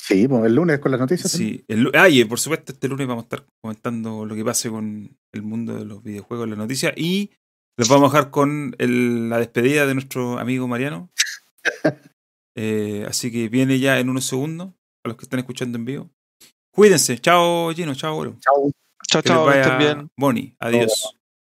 Sí, 0.03 0.27
pues 0.27 0.45
el 0.45 0.55
lunes 0.55 0.79
con 0.81 0.91
las 0.93 1.01
noticias. 1.01 1.31
Sí, 1.31 1.65
el, 1.69 1.91
ah, 1.95 2.09
y 2.09 2.25
por 2.25 2.41
supuesto 2.41 2.73
este 2.73 2.89
lunes 2.89 3.07
vamos 3.07 3.23
a 3.23 3.27
estar 3.27 3.45
comentando 3.61 4.25
lo 4.27 4.35
que 4.35 4.45
pase 4.45 4.69
con 4.71 5.17
el 5.33 5.43
mundo 5.43 5.77
de 5.77 5.85
los 5.85 6.03
videojuegos, 6.03 6.49
las 6.49 6.59
noticias 6.59 6.93
y 6.97 7.31
los 7.77 7.89
vamos 7.89 8.13
a 8.13 8.17
dejar 8.17 8.31
con 8.31 8.75
el- 8.79 9.29
la 9.31 9.39
despedida 9.39 9.87
de 9.87 9.95
nuestro 9.95 10.39
amigo 10.39 10.67
Mariano. 10.69 11.11
Eh, 12.57 13.07
así 13.09 13.31
que 13.31 13.49
viene 13.49 13.79
ya 13.79 14.01
en 14.01 14.11
unos 14.11 14.25
segundos 14.27 14.71
a 15.05 15.09
los 15.09 15.17
que 15.17 15.23
están 15.25 15.39
escuchando 15.39 15.79
en 15.79 15.85
vivo. 15.85 16.11
Cuídense, 16.75 17.17
chao 17.19 17.73
Gino, 17.73 17.95
chao 17.95 18.17
Oro. 18.17 18.37
Chao. 18.41 18.73
Chao, 19.09 19.23
chao, 19.23 19.45
que 19.45 19.51
vaya 19.59 19.79
bien. 19.79 20.11
Boni, 20.17 20.57
adiós. 20.59 21.17